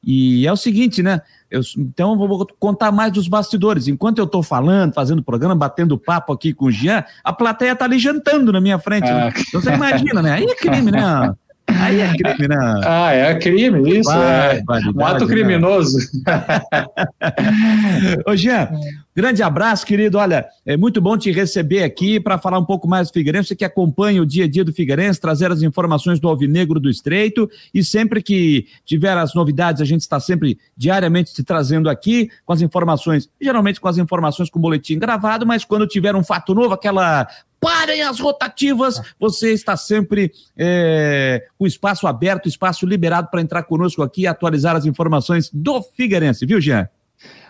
e 0.04 0.48
é 0.48 0.52
o 0.52 0.58
seguinte, 0.58 1.04
né? 1.04 1.22
Eu, 1.50 1.62
então, 1.78 2.18
vou 2.18 2.45
contar 2.60 2.91
mais 2.91 3.12
dos 3.12 3.28
bastidores. 3.28 3.88
Enquanto 3.88 4.18
eu 4.18 4.26
estou 4.26 4.43
falando, 4.43 4.93
fazendo 4.93 5.24
programa, 5.24 5.56
batendo 5.56 5.98
papo 5.98 6.34
aqui 6.34 6.54
com 6.54 6.66
o 6.66 6.72
Jean, 6.72 7.04
a 7.24 7.32
plateia 7.32 7.72
está 7.72 7.86
ali 7.86 7.98
jantando 7.98 8.52
na 8.52 8.60
minha 8.60 8.80
frente. 8.80 9.06
Né? 9.06 9.12
Ah. 9.12 9.26
Né? 9.26 9.34
Então, 9.48 9.62
você 9.62 9.74
imagina, 9.74 10.22
né? 10.22 10.34
Aí 10.34 10.43
é 10.43 10.56
crime, 10.56 10.91
né? 10.91 11.34
Aí 11.68 12.02
é 12.02 12.14
crime, 12.16 12.48
né? 12.48 12.82
Ah, 12.84 13.14
é 13.14 13.36
crime, 13.36 14.00
isso. 14.00 14.10
Vai, 14.10 14.58
é 14.58 14.64
um 14.95 15.06
ato 15.06 15.26
né? 15.26 15.34
criminoso. 15.34 15.98
Ô, 18.26 18.36
Jean, 18.36 18.70
grande 19.18 19.41
abraço, 19.41 19.84
querido. 19.84 20.20
Olha, 20.20 20.47
é 20.63 20.78
muito 20.78 21.01
bom 21.01 21.18
te 21.18 21.32
receber 21.32 21.82
aqui 21.82 22.20
para 22.20 22.38
falar 22.38 22.59
um 22.59 22.63
pouco 22.63 22.88
mais 22.88 23.07
do 23.07 23.13
Figueirense. 23.13 23.47
Você 23.47 23.55
que 23.55 23.65
acompanha 23.65 24.22
o 24.22 24.26
dia 24.28 24.45
a 24.45 24.47
dia 24.47 24.63
do 24.63 24.72
Figueirense, 24.72 25.20
trazer 25.20 25.51
as 25.51 25.63
informações 25.63 26.20
do 26.20 26.28
Alvinegro 26.28 26.80
do 26.80 26.88
Estreito. 26.88 27.49
E 27.74 27.84
sempre 27.84 28.22
que 28.22 28.68
tiver 28.86 29.18
as 29.18 29.34
novidades, 29.34 29.82
a 29.82 29.86
gente 29.86 30.01
está 30.01 30.20
sempre 30.20 30.59
diariamente 30.78 31.34
te 31.34 31.43
trazendo 31.43 31.89
aqui 31.89 32.30
com 32.45 32.53
as 32.53 32.61
informações, 32.61 33.28
geralmente 33.41 33.82
com 33.82 33.88
as 33.88 33.97
informações 33.97 34.51
com 34.51 34.59
o 34.59 34.61
boletim 34.61 34.99
gravado, 34.99 35.47
mas 35.47 35.65
quando 35.65 35.88
tiver 35.88 36.15
um 36.15 36.24
fato 36.24 36.53
novo, 36.53 36.76
aquela 36.76 37.28
parem 37.59 38.03
as 38.03 38.20
rotativas. 38.20 39.01
Você 39.20 39.51
está 39.51 39.76
sempre 39.76 40.32
é, 40.55 41.43
com 41.57 41.65
espaço 41.65 42.05
aberto, 42.05 42.47
espaço 42.47 42.86
liberado 42.86 43.30
para 43.32 43.41
entrar 43.41 43.63
conosco 43.63 44.03
aqui 44.03 44.22
e 44.22 44.28
atualizar 44.28 44.76
as 44.76 44.86
informações 44.86 45.49
do 45.51 45.82
Figueirense, 45.82 46.45
viu, 46.45 46.61
Jean? 46.61 46.88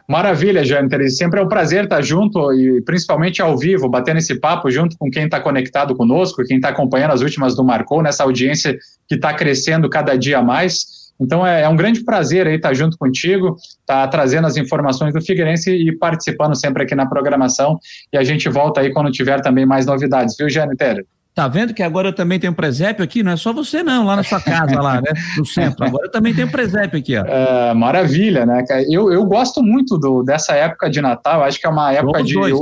Maravilha, 0.08 0.64
Jâniter. 0.64 1.12
Sempre 1.12 1.42
é 1.42 1.44
um 1.44 1.50
prazer 1.50 1.84
estar 1.84 2.02
junto 2.02 2.54
e 2.54 2.82
principalmente 2.82 3.42
ao 3.42 3.58
vivo, 3.58 3.90
batendo 3.90 4.20
esse 4.20 4.40
papo 4.40 4.72
junto 4.72 4.98
com 4.98 5.12
quem 5.12 5.26
está 5.26 5.40
conectado 5.40 5.94
conosco, 5.96 6.44
quem 6.46 6.58
está 6.58 6.70
acompanhando 6.70 7.12
as 7.12 7.22
últimas 7.22 7.56
do 7.56 7.64
Marcou, 7.64 8.02
nessa 8.02 8.24
audiência 8.24 8.78
que 9.08 9.16
está 9.16 9.34
crescendo 9.34 9.90
cada 9.90 10.18
dia 10.18 10.42
mais. 10.42 11.12
Então 11.20 11.46
é, 11.46 11.64
é, 11.64 11.70
um 11.70 11.76
grande 11.76 12.06
prazer 12.06 12.48
aí 12.48 12.56
estar 12.56 12.74
junto 12.74 12.98
contigo, 12.98 13.58
estar 13.58 14.04
tá 14.04 14.08
trazendo 14.08 14.48
as 14.48 14.56
informações 14.56 15.14
do 15.14 15.22
Figueirense 15.22 15.72
e 15.72 15.92
participando 15.98 16.56
sempre 16.56 16.84
aqui 16.84 16.96
na 16.96 17.06
programação. 17.06 17.78
E 18.14 18.18
a 18.18 18.24
gente 18.24 18.48
volta 18.48 18.80
aí 18.80 18.94
quando 18.94 19.12
tiver 19.12 19.42
também 19.42 19.66
mais 19.66 19.86
novidades, 19.86 20.38
viu, 20.38 20.50
Jâniter? 20.50 21.04
Tá 21.38 21.48
vendo 21.48 21.72
que 21.72 21.84
agora 21.84 22.08
eu 22.08 22.14
também 22.14 22.40
tenho 22.40 22.52
presépio 22.52 23.04
aqui? 23.04 23.22
Não 23.22 23.32
é 23.32 23.38
só 23.38 23.54
você, 23.54 23.84
não, 23.84 24.04
lá 24.04 24.16
na 24.16 24.24
sua 24.24 24.42
casa, 24.42 24.82
lá, 24.82 24.96
né? 25.00 25.12
No 25.38 25.46
centro. 25.46 25.86
Agora 25.86 26.08
eu 26.08 26.12
também 26.12 26.34
tenho 26.34 26.50
presépio 26.50 26.98
aqui, 26.98 27.16
ó. 27.16 27.24
É, 27.24 27.76
maravilha, 27.76 28.44
né? 28.44 28.66
Eu, 28.90 29.14
eu 29.14 29.24
gosto 29.24 29.62
muito 29.62 30.00
do, 30.00 30.24
dessa 30.24 30.56
época 30.56 30.90
de 30.90 31.00
Natal, 31.00 31.44
acho 31.44 31.60
que 31.60 31.68
é 31.68 31.70
uma 31.70 31.94
época 31.94 32.24
de 32.24 32.34
dois. 32.34 32.58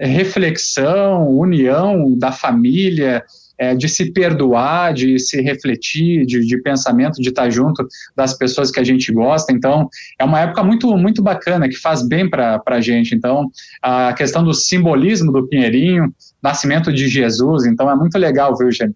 reflexão, 0.00 1.28
união 1.36 2.16
da 2.16 2.32
família 2.32 3.22
é, 3.58 3.74
de 3.74 3.88
se 3.88 4.12
perdoar, 4.12 4.92
de 4.94 5.18
se 5.18 5.40
refletir, 5.40 6.26
de, 6.26 6.40
de, 6.46 6.62
pensamento, 6.62 7.20
de 7.20 7.28
estar 7.28 7.50
junto 7.50 7.86
das 8.16 8.34
pessoas 8.36 8.70
que 8.70 8.80
a 8.80 8.84
gente 8.84 9.12
gosta. 9.12 9.52
Então, 9.52 9.88
é 10.18 10.24
uma 10.24 10.40
época 10.40 10.62
muito, 10.62 10.88
muito 10.96 11.22
bacana, 11.22 11.68
que 11.68 11.76
faz 11.76 12.02
bem 12.06 12.28
para 12.28 12.60
a 12.66 12.80
gente. 12.80 13.14
Então, 13.14 13.50
a 13.82 14.12
questão 14.12 14.42
do 14.42 14.52
simbolismo 14.52 15.30
do 15.30 15.46
Pinheirinho, 15.46 16.12
nascimento 16.44 16.92
de 16.92 17.08
Jesus, 17.08 17.64
então 17.64 17.90
é 17.90 17.96
muito 17.96 18.18
legal, 18.18 18.54
viu, 18.54 18.70
gente? 18.70 18.94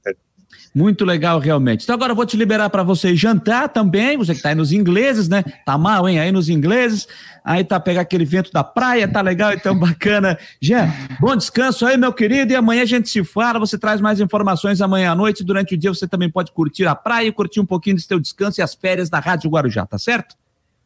Muito 0.75 1.03
legal, 1.03 1.39
realmente. 1.39 1.83
Então 1.83 1.95
agora 1.95 2.13
eu 2.13 2.17
vou 2.17 2.27
te 2.27 2.37
liberar 2.37 2.69
para 2.69 2.83
você 2.83 3.17
jantar 3.17 3.71
também, 3.71 4.19
você 4.19 4.35
que 4.35 4.43
tá 4.43 4.51
aí 4.51 4.55
nos 4.55 4.71
ingleses, 4.71 5.27
né? 5.27 5.43
Tá 5.65 5.79
mal, 5.79 6.07
hein? 6.07 6.21
Aí 6.21 6.31
nos 6.31 6.51
ingleses. 6.51 7.09
Aí 7.43 7.65
tá 7.65 7.81
pegar 7.81 8.03
aquele 8.03 8.27
vento 8.27 8.53
da 8.53 8.63
praia, 8.63 9.09
tá 9.09 9.23
legal, 9.23 9.55
então 9.55 9.75
bacana. 9.79 10.39
Jean, 10.61 10.93
bom 11.19 11.35
descanso 11.35 11.87
aí, 11.87 11.97
meu 11.97 12.13
querido, 12.13 12.53
e 12.53 12.57
amanhã 12.57 12.83
a 12.83 12.87
gente 12.87 13.09
se 13.09 13.25
fala, 13.25 13.59
você 13.59 13.79
traz 13.79 13.99
mais 13.99 14.21
informações 14.21 14.83
amanhã 14.83 15.13
à 15.13 15.15
noite, 15.15 15.43
durante 15.43 15.75
o 15.75 15.79
dia 15.79 15.93
você 15.93 16.07
também 16.07 16.31
pode 16.31 16.53
curtir 16.53 16.87
a 16.87 16.95
praia 16.95 17.29
e 17.29 17.33
curtir 17.33 17.61
um 17.61 17.67
pouquinho 17.67 17.97
do 17.97 18.03
seu 18.03 18.21
descanso 18.21 18.61
e 18.61 18.63
as 18.63 18.75
férias 18.75 19.09
da 19.09 19.19
Rádio 19.19 19.49
Guarujá, 19.49 19.87
tá 19.87 19.97
certo? 19.97 20.37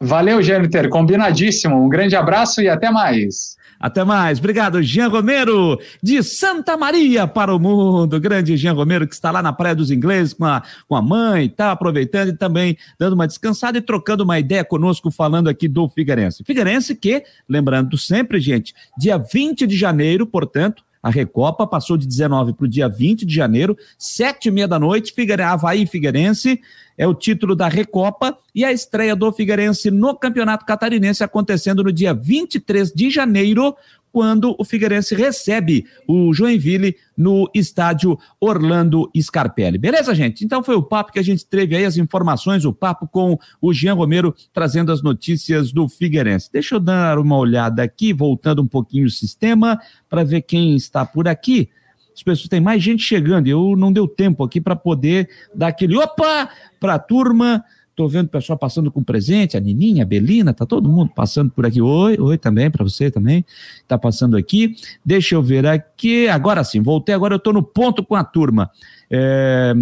Valeu, 0.01 0.41
Jâniter, 0.41 0.89
combinadíssimo. 0.89 1.85
Um 1.85 1.89
grande 1.89 2.15
abraço 2.15 2.63
e 2.63 2.69
até 2.69 2.89
mais. 2.91 3.57
Até 3.83 4.05
mais. 4.05 4.39
Obrigado, 4.39 4.81
Jean 4.81 5.09
Romero, 5.09 5.77
de 6.01 6.23
Santa 6.23 6.77
Maria 6.77 7.27
para 7.27 7.53
o 7.53 7.59
mundo. 7.59 8.21
Grande 8.21 8.57
Jean 8.57 8.75
Romero, 8.75 9.09
que 9.09 9.15
está 9.15 9.33
lá 9.33 9.43
na 9.43 9.53
Praia 9.53 9.75
dos 9.75 9.91
Ingleses 9.91 10.33
com 10.33 10.45
a, 10.45 10.63
com 10.89 10.95
a 10.95 11.03
mãe, 11.03 11.47
está 11.47 11.73
aproveitando 11.73 12.29
e 12.29 12.37
também 12.37 12.79
dando 12.97 13.15
uma 13.15 13.27
descansada 13.27 13.77
e 13.77 13.81
trocando 13.81 14.23
uma 14.23 14.39
ideia 14.39 14.65
conosco, 14.65 15.11
falando 15.11 15.49
aqui 15.49 15.67
do 15.67 15.89
Figueirense. 15.89 16.45
Figueirense 16.45 16.95
que, 16.95 17.25
lembrando 17.49 17.99
sempre, 17.99 18.39
gente, 18.39 18.73
dia 18.97 19.19
20 19.19 19.67
de 19.67 19.77
janeiro, 19.77 20.29
portanto, 20.29 20.85
a 21.03 21.11
Recopa 21.11 21.67
passou 21.67 21.97
de 21.97 22.07
19 22.07 22.53
para 22.53 22.65
o 22.65 22.69
dia 22.69 22.89
20 22.89 23.27
de 23.27 23.35
janeiro, 23.35 23.77
sete 23.99 24.47
e 24.47 24.51
meia 24.53 24.69
da 24.69 24.79
noite, 24.79 25.13
Figueirense, 25.13 25.51
Havaí 25.51 25.87
Figueirense, 25.87 26.61
é 26.97 27.07
o 27.07 27.15
título 27.15 27.55
da 27.55 27.69
Recopa 27.69 28.37
e 28.55 28.65
a 28.65 28.73
estreia 28.73 29.17
do 29.17 29.33
Figueirense 29.33 29.91
no 29.91 30.15
Campeonato 30.15 30.65
Catarinense 30.65 31.25
acontecendo 31.25 31.83
no 31.83 31.93
dia 31.93 32.13
23 32.15 32.93
de 32.93 33.11
janeiro, 33.11 33.75
quando 34.13 34.55
o 34.59 34.65
Figueirense 34.65 35.15
recebe 35.15 35.87
o 36.07 36.35
Joinville 36.35 36.95
no 37.17 37.51
estádio 37.55 38.19
Orlando 38.39 39.11
Scarpelli. 39.19 39.79
Beleza, 39.79 40.15
gente? 40.15 40.45
Então 40.45 40.63
foi 40.63 40.75
o 40.75 40.83
papo 40.83 41.13
que 41.13 41.19
a 41.19 41.25
gente 41.25 41.47
teve 41.47 41.75
aí, 41.75 41.85
as 41.85 41.97
informações, 41.97 42.67
o 42.67 42.75
papo 42.75 43.09
com 43.09 43.39
o 43.61 43.73
Jean 43.73 43.95
Romero 43.95 44.35
trazendo 44.53 44.93
as 44.93 45.03
notícias 45.03 45.73
do 45.73 45.89
Figueirense. 45.89 46.51
Deixa 46.53 46.75
eu 46.75 46.81
dar 46.81 47.19
uma 47.19 47.39
olhada 47.39 47.83
aqui, 47.83 48.13
voltando 48.13 48.61
um 48.61 48.69
pouquinho 48.69 49.07
o 49.07 49.11
sistema, 49.11 49.81
para 50.11 50.23
ver 50.23 50.43
quem 50.43 50.77
está 50.77 51.07
por 51.07 51.27
aqui. 51.27 51.71
As 52.15 52.23
pessoas 52.23 52.49
têm 52.49 52.61
mais 52.61 52.83
gente 52.83 53.03
chegando, 53.03 53.47
eu 53.49 53.75
não 53.77 53.93
deu 53.93 54.07
tempo 54.07 54.45
aqui 54.45 54.61
para 54.61 54.77
poder 54.77 55.29
dar 55.55 55.69
aquele 55.69 55.97
opa 55.97 56.49
para 56.79 56.95
a 56.95 56.99
turma. 56.99 57.65
Tô 57.95 58.09
vendo 58.09 58.27
o 58.27 58.31
pessoal 58.31 58.59
passando 58.59 58.91
com 58.91 59.03
presente, 59.03 59.57
a 59.57 59.61
Nininha, 59.61 60.03
a 60.03 60.07
Belina, 60.07 60.55
tá 60.55 60.65
todo 60.65 60.89
mundo 60.89 61.13
passando 61.15 61.51
por 61.51 61.67
aqui. 61.67 61.81
Oi, 61.81 62.17
oi 62.19 62.39
também, 62.39 62.71
para 62.71 62.83
você 62.83 63.11
também, 63.11 63.45
tá 63.87 63.99
passando 63.99 64.37
aqui. 64.37 64.75
Deixa 65.05 65.35
eu 65.35 65.43
ver 65.43 65.67
aqui, 65.67 66.27
agora 66.29 66.65
sim, 66.65 66.81
voltei, 66.81 67.15
agora 67.15 67.35
eu 67.35 67.39
tô 67.39 67.53
no 67.53 67.63
ponto 67.63 68.03
com 68.03 68.15
a 68.15 68.25
turma. 68.25 68.71
É, 69.11 69.75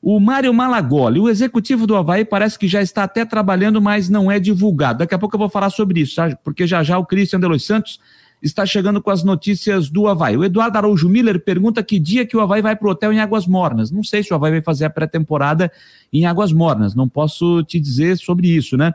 o 0.00 0.20
Mário 0.20 0.54
Malagoli, 0.54 1.18
o 1.18 1.28
executivo 1.28 1.84
do 1.84 1.96
Havaí 1.96 2.24
parece 2.24 2.56
que 2.56 2.68
já 2.68 2.80
está 2.80 3.02
até 3.02 3.24
trabalhando, 3.24 3.82
mas 3.82 4.08
não 4.08 4.30
é 4.30 4.38
divulgado. 4.38 5.00
Daqui 5.00 5.16
a 5.16 5.18
pouco 5.18 5.34
eu 5.34 5.40
vou 5.40 5.48
falar 5.48 5.70
sobre 5.70 6.00
isso, 6.00 6.14
tá? 6.14 6.38
porque 6.44 6.64
já 6.64 6.84
já 6.84 6.96
o 6.96 7.04
Cristian 7.04 7.40
de 7.40 7.48
Los 7.48 7.66
Santos 7.66 7.98
está 8.46 8.64
chegando 8.66 9.02
com 9.02 9.10
as 9.10 9.22
notícias 9.22 9.90
do 9.90 10.06
Havaí. 10.06 10.36
O 10.36 10.44
Eduardo 10.44 10.78
Araújo 10.78 11.08
Miller 11.08 11.40
pergunta 11.40 11.82
que 11.82 11.98
dia 11.98 12.26
que 12.26 12.36
o 12.36 12.40
Havaí 12.40 12.62
vai 12.62 12.76
para 12.76 12.88
o 12.88 12.90
hotel 12.90 13.12
em 13.12 13.20
Águas 13.20 13.46
Mornas. 13.46 13.90
Não 13.90 14.02
sei 14.02 14.22
se 14.22 14.32
o 14.32 14.36
Havaí 14.36 14.52
vai 14.52 14.62
fazer 14.62 14.84
a 14.84 14.90
pré-temporada 14.90 15.70
em 16.12 16.26
Águas 16.26 16.52
Mornas, 16.52 16.94
não 16.94 17.08
posso 17.08 17.62
te 17.64 17.78
dizer 17.78 18.16
sobre 18.16 18.48
isso, 18.48 18.76
né? 18.76 18.94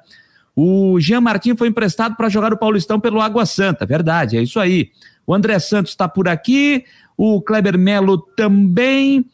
O 0.55 0.99
Jean 0.99 1.21
Martin 1.21 1.55
foi 1.55 1.67
emprestado 1.67 2.15
para 2.15 2.29
jogar 2.29 2.53
o 2.53 2.57
Paulistão 2.57 2.99
pelo 2.99 3.21
Água 3.21 3.45
Santa, 3.45 3.85
verdade, 3.85 4.37
é 4.37 4.41
isso 4.41 4.59
aí. 4.59 4.89
O 5.25 5.33
André 5.33 5.57
Santos 5.59 5.91
está 5.91 6.07
por 6.07 6.27
aqui, 6.27 6.83
o 7.15 7.41
Kleber 7.41 7.77
Melo 7.77 8.17
também. 8.35 9.25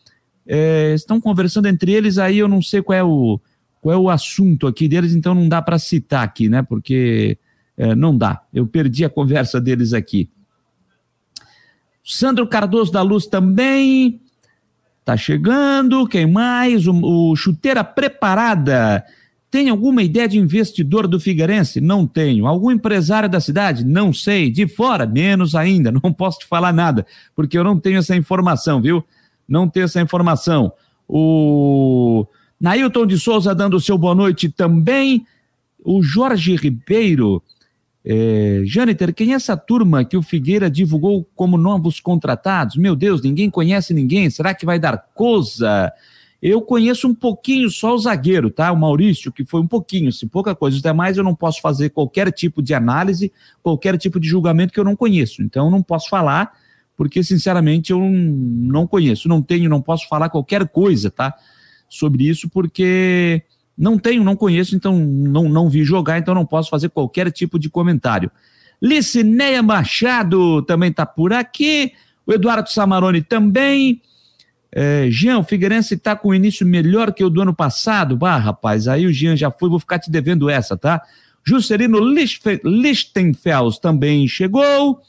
é, 0.47 0.93
estão 0.93 1.20
conversando 1.20 1.68
entre 1.68 1.91
eles, 1.91 2.18
aí 2.18 2.38
eu 2.38 2.47
não 2.47 2.61
sei 2.61 2.82
qual 2.82 2.97
é 2.97 3.03
o, 3.03 3.39
qual 3.82 3.93
é 3.93 3.97
o 3.97 4.09
assunto 4.09 4.65
aqui 4.65 4.88
deles, 4.88 5.13
então 5.13 5.36
não 5.36 5.49
dá 5.49 5.61
para 5.61 5.78
citar 5.78 6.24
aqui, 6.24 6.47
né? 6.47 6.61
Porque 6.61 7.38
é, 7.78 7.93
não 7.93 8.17
dá. 8.17 8.41
Eu 8.51 8.65
perdi 8.65 9.05
a 9.05 9.09
conversa 9.09 9.61
deles 9.61 9.93
aqui. 9.93 10.30
Sandro 12.03 12.47
Cardoso 12.47 12.91
da 12.91 13.01
Luz 13.01 13.28
também. 13.28 14.19
Tá 15.05 15.15
chegando. 15.15 16.07
Quem 16.07 16.25
mais? 16.25 16.88
O, 16.88 16.93
o 16.93 17.36
Chuteira 17.36 17.84
Preparada. 17.84 19.05
Tem 19.51 19.69
alguma 19.69 20.03
ideia 20.03 20.28
de 20.28 20.38
investidor 20.38 21.07
do 21.07 21.19
Figueirense? 21.19 21.80
Não 21.80 22.05
tenho. 22.05 22.47
Algum 22.47 22.71
empresário 22.71 23.30
da 23.30 23.39
cidade? 23.39 23.86
Não 23.86 24.11
sei. 24.11 24.51
De 24.51 24.67
fora? 24.67 25.05
Menos 25.05 25.55
ainda. 25.55 25.91
Não 26.03 26.11
posso 26.11 26.39
te 26.39 26.45
falar 26.45 26.73
nada, 26.73 27.05
porque 27.36 27.57
eu 27.57 27.63
não 27.63 27.80
tenho 27.80 27.99
essa 27.99 28.15
informação, 28.15 28.82
viu? 28.82 29.03
Não 29.47 29.69
tenho 29.69 29.86
essa 29.86 30.01
informação. 30.01 30.71
O 31.07 32.25
Nailton 32.59 33.05
de 33.05 33.17
Souza 33.17 33.55
dando 33.55 33.78
o 33.78 33.82
seu 33.82 33.97
boa 33.97 34.13
noite 34.13 34.49
também. 34.49 35.25
O 35.84 36.03
Jorge 36.03 36.55
Ribeiro 36.55 37.41
é, 38.10 38.62
Jâniter, 38.64 39.14
quem 39.14 39.34
é 39.34 39.36
essa 39.36 39.58
turma 39.58 40.05
que 40.05 40.16
o 40.16 40.22
Figueira 40.22 40.70
divulgou 40.70 41.28
como 41.36 41.58
novos 41.58 41.99
contratados? 41.99 42.78
Meu 42.78 42.95
Deus, 42.95 43.22
ninguém 43.22 43.49
conhece 43.49 43.93
ninguém. 43.93 44.30
Será 44.30 44.53
que 44.53 44.66
vai 44.66 44.80
dar 44.80 44.97
coisa? 45.14 45.91
Eu 46.41 46.62
conheço 46.62 47.05
um 47.05 47.14
pouquinho 47.14 47.70
só 47.70 47.93
o 47.93 47.97
zagueiro, 47.97 48.49
tá? 48.49 48.72
O 48.72 48.78
Maurício, 48.78 49.30
que 49.30 49.43
foi 49.43 49.60
um 49.60 49.68
pouquinho, 49.68 50.10
se 50.14 50.26
pouca 50.26 50.55
coisa. 50.55 50.78
Os 50.78 50.82
demais 50.82 51.18
eu 51.18 51.24
não 51.24 51.36
posso 51.36 51.60
fazer 51.60 51.89
qualquer 51.89 52.32
tipo 52.32 52.62
de 52.62 52.74
análise, 52.74 53.30
qualquer 53.62 53.97
tipo 53.97 54.22
de 54.22 54.28
julgamento 54.30 54.72
que 54.72 54.80
eu 54.80 54.86
não 54.86 54.95
conheço. 54.95 55.41
Então 55.41 55.70
não 55.70 55.84
posso 55.84 56.08
falar, 56.08 56.53
porque 56.95 57.22
sinceramente 57.22 57.91
eu 57.91 57.99
não 57.99 58.88
conheço. 58.88 59.28
Não 59.28 59.41
tenho, 59.41 59.70
não 59.70 59.82
posso 59.82 60.08
falar 60.08 60.30
qualquer 60.30 60.66
coisa, 60.70 61.12
tá? 61.12 61.36
Sobre 61.89 62.30
isso, 62.30 62.47
porque 62.47 63.43
não 63.78 63.99
tenho, 63.99 64.23
não 64.23 64.36
conheço, 64.36 64.75
então 64.75 64.97
não, 64.97 65.47
não 65.47 65.69
vi 65.69 65.84
jogar, 65.84 66.17
então 66.17 66.34
não 66.34 66.45
posso 66.45 66.69
fazer 66.69 66.89
qualquer 66.89 67.32
tipo 67.32 67.59
de 67.59 67.69
comentário. 67.69 68.32
Licineia 68.82 69.61
Machado 69.61 70.61
também 70.63 70.89
está 70.89 71.05
por 71.05 71.34
aqui. 71.34 71.93
O 72.25 72.34
Eduardo 72.34 72.69
Samarone 72.69 73.21
também. 73.21 74.01
É, 74.71 75.07
Jean, 75.09 75.39
o 75.39 75.43
Figueirense 75.43 75.93
está 75.93 76.15
com 76.15 76.30
o 76.30 76.36
início 76.36 76.65
melhor 76.65 77.13
que 77.13 77.23
o 77.23 77.30
do 77.30 77.41
ano 77.41 77.55
passado. 77.55 78.17
Bah, 78.17 78.38
rapaz, 78.38 78.88
aí 78.88 79.05
o 79.05 79.13
Jean 79.13 79.36
já 79.36 79.49
foi, 79.49 79.69
vou 79.69 79.80
ficar 79.80 79.99
te 79.99 80.11
devendo 80.11 80.49
essa, 80.49 80.78
tá? 80.78 81.01
Juscelino 81.43 81.99
Lichtenfels 82.63 83.80
também 83.80 84.28
chegou. 84.28 85.01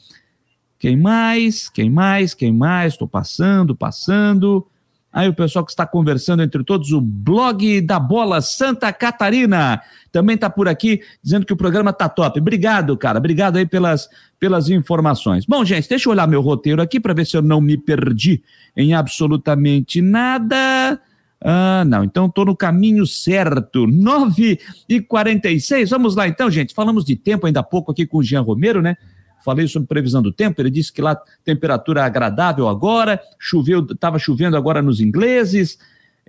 Quem 0.79 0.95
mais? 0.95 1.67
Quem 1.67 1.89
mais? 1.89 2.33
Quem 2.33 2.53
mais? 2.53 2.93
Estou 2.93 3.07
passando, 3.07 3.75
passando. 3.75 4.65
Aí 5.11 5.27
o 5.27 5.33
pessoal 5.33 5.65
que 5.65 5.71
está 5.71 5.87
conversando 5.87 6.43
entre 6.43 6.63
todos, 6.63 6.91
o 6.91 7.01
blog 7.01 7.81
da 7.81 7.99
Bola 7.99 8.41
Santa 8.41 8.93
Catarina 8.93 9.81
também 10.11 10.35
está 10.35 10.49
por 10.49 10.67
aqui 10.67 11.01
dizendo 11.21 11.45
que 11.45 11.53
o 11.53 11.57
programa 11.57 11.91
tá 11.91 12.07
top. 12.07 12.39
Obrigado, 12.39 12.95
cara. 12.95 13.17
Obrigado 13.17 13.57
aí 13.57 13.65
pelas, 13.65 14.07
pelas 14.39 14.69
informações. 14.69 15.45
Bom, 15.45 15.65
gente, 15.65 15.89
deixa 15.89 16.07
eu 16.07 16.11
olhar 16.13 16.27
meu 16.27 16.41
roteiro 16.41 16.81
aqui 16.81 16.99
para 16.99 17.13
ver 17.13 17.25
se 17.25 17.35
eu 17.35 17.41
não 17.41 17.59
me 17.59 17.75
perdi 17.75 18.43
em 18.77 18.93
absolutamente 18.93 19.99
nada. 19.99 20.99
Ah, 21.41 21.83
não, 21.87 22.03
então 22.03 22.25
estou 22.27 22.45
no 22.45 22.55
caminho 22.55 23.07
certo. 23.07 23.87
9 23.87 24.59
e 24.87 25.01
46 25.01 25.89
Vamos 25.89 26.15
lá 26.15 26.27
então, 26.27 26.51
gente. 26.51 26.73
Falamos 26.73 27.03
de 27.03 27.15
tempo 27.15 27.47
ainda 27.47 27.61
há 27.61 27.63
pouco 27.63 27.91
aqui 27.91 28.05
com 28.05 28.17
o 28.17 28.23
Jean 28.23 28.41
Romero, 28.41 28.81
né? 28.81 28.97
Falei 29.43 29.67
sobre 29.67 29.87
previsão 29.87 30.21
do 30.21 30.31
tempo, 30.31 30.61
ele 30.61 30.69
disse 30.69 30.91
que 30.91 31.01
lá 31.01 31.19
temperatura 31.43 32.03
agradável 32.03 32.67
agora, 32.67 33.19
choveu, 33.37 33.85
estava 33.89 34.19
chovendo 34.19 34.57
agora 34.57 34.81
nos 34.81 34.99
ingleses, 34.99 35.77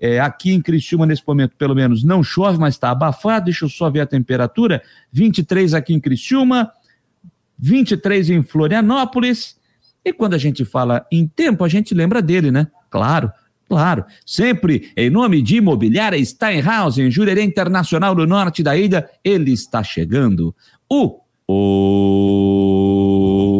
é, 0.01 0.19
aqui 0.19 0.53
em 0.53 0.63
Criciúma, 0.63 1.05
nesse 1.05 1.23
momento, 1.27 1.55
pelo 1.57 1.75
menos, 1.75 2.03
não 2.03 2.23
chove, 2.23 2.59
mas 2.59 2.75
está 2.75 2.91
abafado. 2.91 3.45
Deixa 3.45 3.67
eu 3.67 3.69
só 3.69 3.91
ver 3.91 4.01
a 4.01 4.07
temperatura: 4.07 4.83
23 5.13 5.75
aqui 5.75 5.93
em 5.93 6.01
Criciúma, 6.01 6.73
23 7.59 8.31
em 8.31 8.43
Florianópolis. 8.43 9.59
E 10.03 10.11
quando 10.11 10.33
a 10.33 10.39
gente 10.39 10.65
fala 10.65 11.07
em 11.13 11.27
tempo, 11.27 11.63
a 11.63 11.69
gente 11.69 11.95
lembra 11.95 12.23
dele, 12.23 12.51
né? 12.51 12.67
Claro, 12.89 13.31
claro. 13.69 14.07
Sempre 14.25 14.91
em 14.97 15.11
nome 15.11 15.43
de 15.43 15.57
Imobiliária 15.57 16.25
Steinhaus, 16.25 16.97
em 16.97 17.11
Jurerê 17.11 17.43
Internacional 17.43 18.15
no 18.15 18.25
norte 18.25 18.63
da 18.63 18.75
ilha, 18.75 19.07
ele 19.23 19.53
está 19.53 19.83
chegando. 19.85 20.55
O 20.89 21.21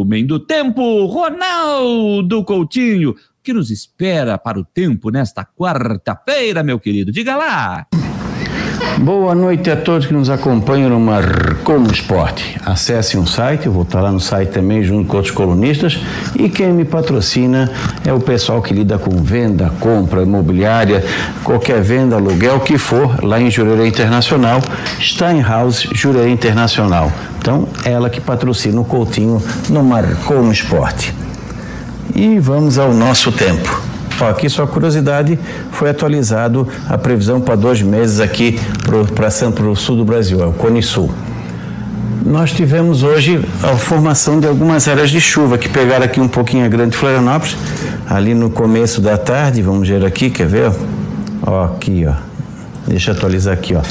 Homem 0.01 0.25
do 0.25 0.39
Tempo, 0.39 1.05
Ronaldo 1.05 2.43
Coutinho, 2.43 3.15
que 3.43 3.53
nos 3.53 3.69
espera 3.69 4.37
para 4.37 4.59
o 4.59 4.65
tempo 4.65 5.11
nesta 5.11 5.45
quarta-feira, 5.45 6.63
meu 6.63 6.79
querido. 6.79 7.11
Diga 7.11 7.35
lá. 7.35 7.87
Boa 8.99 9.33
noite 9.33 9.69
a 9.71 9.75
todos 9.75 10.05
que 10.05 10.13
nos 10.13 10.29
acompanham 10.29 10.89
no 10.89 10.99
Marcou 10.99 11.81
Esporte. 11.91 12.59
Acesse 12.63 13.17
um 13.17 13.25
site, 13.25 13.65
eu 13.65 13.71
vou 13.71 13.83
estar 13.83 14.01
lá 14.01 14.11
no 14.11 14.19
site 14.19 14.49
também 14.49 14.83
junto 14.83 15.07
com 15.07 15.17
outros 15.17 15.33
colunistas. 15.33 15.99
E 16.35 16.49
quem 16.49 16.71
me 16.71 16.85
patrocina 16.85 17.71
é 18.05 18.13
o 18.13 18.19
pessoal 18.19 18.61
que 18.61 18.73
lida 18.73 18.99
com 18.99 19.11
venda, 19.23 19.71
compra, 19.79 20.21
imobiliária, 20.21 21.03
qualquer 21.43 21.81
venda, 21.81 22.15
aluguel, 22.15 22.59
que 22.59 22.77
for, 22.77 23.23
lá 23.23 23.41
em 23.41 23.49
Jurerê 23.49 23.87
Internacional, 23.87 24.61
Steinhaus 24.99 25.87
Jurerê 25.93 26.29
Internacional. 26.29 27.11
Então, 27.39 27.67
ela 27.83 28.09
que 28.09 28.21
patrocina 28.21 28.79
o 28.81 28.85
Coutinho 28.85 29.41
no 29.69 29.83
Marcou 29.83 30.51
Esporte. 30.51 31.13
E 32.13 32.37
vamos 32.39 32.77
ao 32.77 32.93
nosso 32.93 33.31
tempo. 33.31 33.81
Ó, 34.21 34.29
aqui 34.29 34.47
só 34.47 34.67
curiosidade, 34.67 35.39
foi 35.71 35.89
atualizado 35.89 36.67
a 36.87 36.95
previsão 36.95 37.41
para 37.41 37.55
dois 37.55 37.81
meses 37.81 38.19
aqui 38.19 38.59
para 38.85 39.67
o 39.67 39.75
sul 39.75 39.97
do 39.97 40.05
Brasil, 40.05 40.43
é 40.43 40.45
o 40.45 40.53
Cone 40.53 40.83
Sul. 40.83 41.11
Nós 42.23 42.51
tivemos 42.51 43.01
hoje 43.01 43.43
a 43.63 43.75
formação 43.75 44.39
de 44.39 44.47
algumas 44.47 44.87
áreas 44.87 45.09
de 45.09 45.19
chuva 45.19 45.57
que 45.57 45.67
pegaram 45.67 46.05
aqui 46.05 46.21
um 46.21 46.27
pouquinho 46.27 46.63
a 46.63 46.69
Grande 46.69 46.95
Florianópolis, 46.95 47.57
ali 48.07 48.35
no 48.35 48.51
começo 48.51 49.01
da 49.01 49.17
tarde, 49.17 49.63
vamos 49.63 49.89
ver 49.89 50.05
aqui, 50.05 50.29
quer 50.29 50.45
ver? 50.45 50.71
Ó, 51.41 51.63
aqui, 51.63 52.05
ó. 52.07 52.13
Deixa 52.85 53.09
eu 53.09 53.15
atualizar 53.15 53.55
aqui, 53.55 53.73
ó. 53.73 53.81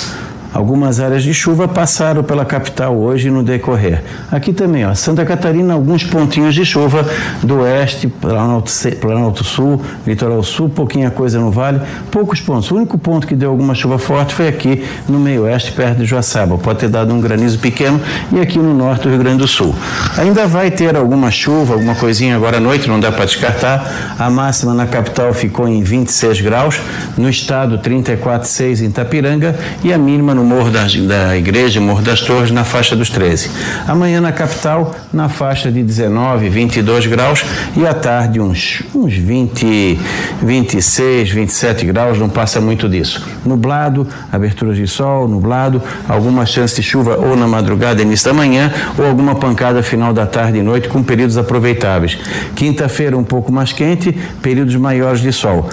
Algumas 0.52 0.98
áreas 0.98 1.22
de 1.22 1.32
chuva 1.32 1.68
passaram 1.68 2.24
pela 2.24 2.44
capital 2.44 2.96
hoje 2.96 3.30
no 3.30 3.42
decorrer. 3.42 4.02
Aqui 4.32 4.52
também, 4.52 4.84
ó, 4.84 4.92
Santa 4.94 5.24
Catarina, 5.24 5.74
alguns 5.74 6.02
pontinhos 6.02 6.54
de 6.54 6.64
chuva 6.64 7.06
do 7.42 7.60
oeste, 7.60 8.08
Planalto, 8.08 8.72
Planalto 9.00 9.44
Sul, 9.44 9.80
Litoral 10.04 10.42
Sul, 10.42 10.68
pouquinha 10.68 11.08
coisa 11.10 11.38
no 11.38 11.52
vale, 11.52 11.80
poucos 12.10 12.40
pontos. 12.40 12.70
O 12.70 12.76
único 12.76 12.98
ponto 12.98 13.28
que 13.28 13.36
deu 13.36 13.50
alguma 13.50 13.74
chuva 13.74 13.98
forte 13.98 14.34
foi 14.34 14.48
aqui 14.48 14.84
no 15.08 15.20
meio 15.20 15.42
oeste, 15.42 15.70
perto 15.70 15.98
de 15.98 16.04
Joaçaba. 16.04 16.58
Pode 16.58 16.80
ter 16.80 16.88
dado 16.88 17.14
um 17.14 17.20
granizo 17.20 17.58
pequeno 17.60 18.00
e 18.32 18.40
aqui 18.40 18.58
no 18.58 18.74
norte 18.74 19.04
do 19.04 19.10
Rio 19.10 19.18
Grande 19.18 19.38
do 19.38 19.48
Sul. 19.48 19.72
Ainda 20.18 20.48
vai 20.48 20.70
ter 20.70 20.96
alguma 20.96 21.30
chuva, 21.30 21.74
alguma 21.74 21.94
coisinha 21.94 22.34
agora 22.34 22.56
à 22.56 22.60
noite, 22.60 22.88
não 22.88 22.98
dá 22.98 23.12
para 23.12 23.24
descartar. 23.24 24.16
A 24.18 24.28
máxima 24.28 24.74
na 24.74 24.86
capital 24.86 25.32
ficou 25.32 25.68
em 25.68 25.82
26 25.82 26.40
graus, 26.40 26.80
no 27.16 27.30
estado 27.30 27.78
34,6 27.78 28.80
em 28.82 28.86
Itapiranga 28.86 29.54
e 29.84 29.92
a 29.92 29.98
mínima 29.98 30.34
no 30.34 30.39
no 30.40 30.46
Morro 30.46 30.70
da, 30.70 30.86
da 31.06 31.36
Igreja, 31.36 31.80
Morro 31.80 32.00
das 32.00 32.22
Torres, 32.22 32.50
na 32.50 32.64
faixa 32.64 32.96
dos 32.96 33.10
13. 33.10 33.50
Amanhã 33.86 34.22
na 34.22 34.32
capital, 34.32 34.94
na 35.12 35.28
faixa 35.28 35.70
de 35.70 35.82
19, 35.82 36.48
22 36.48 37.06
graus 37.06 37.44
e 37.76 37.86
à 37.86 37.92
tarde 37.92 38.40
uns, 38.40 38.82
uns 38.94 39.12
20, 39.12 39.98
26, 40.42 41.30
27 41.30 41.84
graus, 41.84 42.18
não 42.18 42.30
passa 42.30 42.58
muito 42.58 42.88
disso. 42.88 43.22
Nublado, 43.44 44.08
aberturas 44.32 44.76
de 44.76 44.86
sol, 44.86 45.28
nublado, 45.28 45.82
alguma 46.08 46.46
chance 46.46 46.76
de 46.76 46.82
chuva 46.82 47.16
ou 47.16 47.36
na 47.36 47.46
madrugada, 47.46 48.00
início 48.00 48.26
da 48.26 48.32
manhã, 48.32 48.72
ou 48.96 49.06
alguma 49.06 49.34
pancada 49.34 49.82
final 49.82 50.14
da 50.14 50.26
tarde 50.26 50.58
e 50.58 50.62
noite 50.62 50.88
com 50.88 51.02
períodos 51.02 51.36
aproveitáveis. 51.36 52.16
Quinta-feira 52.56 53.16
um 53.16 53.24
pouco 53.24 53.52
mais 53.52 53.74
quente, 53.74 54.16
períodos 54.40 54.74
maiores 54.76 55.20
de 55.20 55.32
sol. 55.32 55.68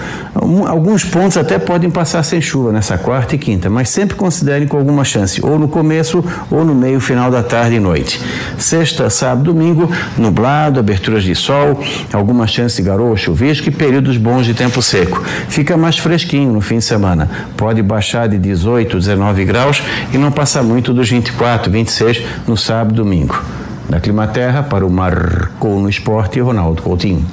Alguns 0.66 1.04
pontos 1.04 1.38
até 1.38 1.58
podem 1.58 1.90
passar 1.90 2.22
sem 2.22 2.40
chuva 2.40 2.70
nessa 2.70 2.98
quarta 2.98 3.34
e 3.34 3.38
quinta, 3.38 3.70
mas 3.70 3.88
sempre 3.88 4.14
considere 4.14 4.57
com 4.66 4.76
alguma 4.76 5.04
chance, 5.04 5.44
ou 5.44 5.58
no 5.58 5.68
começo 5.68 6.24
ou 6.50 6.64
no 6.64 6.74
meio 6.74 7.00
final 7.00 7.30
da 7.30 7.42
tarde 7.42 7.76
e 7.76 7.80
noite. 7.80 8.20
Sexta, 8.58 9.08
sábado, 9.10 9.52
domingo, 9.52 9.90
nublado, 10.16 10.80
aberturas 10.80 11.24
de 11.24 11.34
sol, 11.34 11.80
alguma 12.12 12.46
chance 12.46 12.76
de 12.76 12.82
garoa, 12.82 13.16
chuvisco 13.16 13.68
e 13.68 13.72
períodos 13.72 14.16
bons 14.16 14.46
de 14.46 14.54
tempo 14.54 14.82
seco. 14.82 15.22
Fica 15.48 15.76
mais 15.76 15.98
fresquinho 15.98 16.52
no 16.52 16.60
fim 16.60 16.78
de 16.78 16.84
semana. 16.84 17.28
Pode 17.56 17.82
baixar 17.82 18.28
de 18.28 18.38
18, 18.38 18.98
19 18.98 19.44
graus 19.44 19.82
e 20.12 20.18
não 20.18 20.32
passar 20.32 20.62
muito 20.62 20.92
dos 20.92 21.08
24, 21.08 21.70
26 21.70 22.22
no 22.46 22.56
sábado 22.56 22.94
e 22.94 22.96
domingo. 22.96 23.42
Da 23.88 24.00
Climaterra 24.00 24.62
para 24.62 24.86
o 24.86 24.90
Marcou 24.90 25.80
no 25.80 25.88
Esporte, 25.88 26.40
Ronaldo 26.40 26.82
Coutinho. 26.82 27.24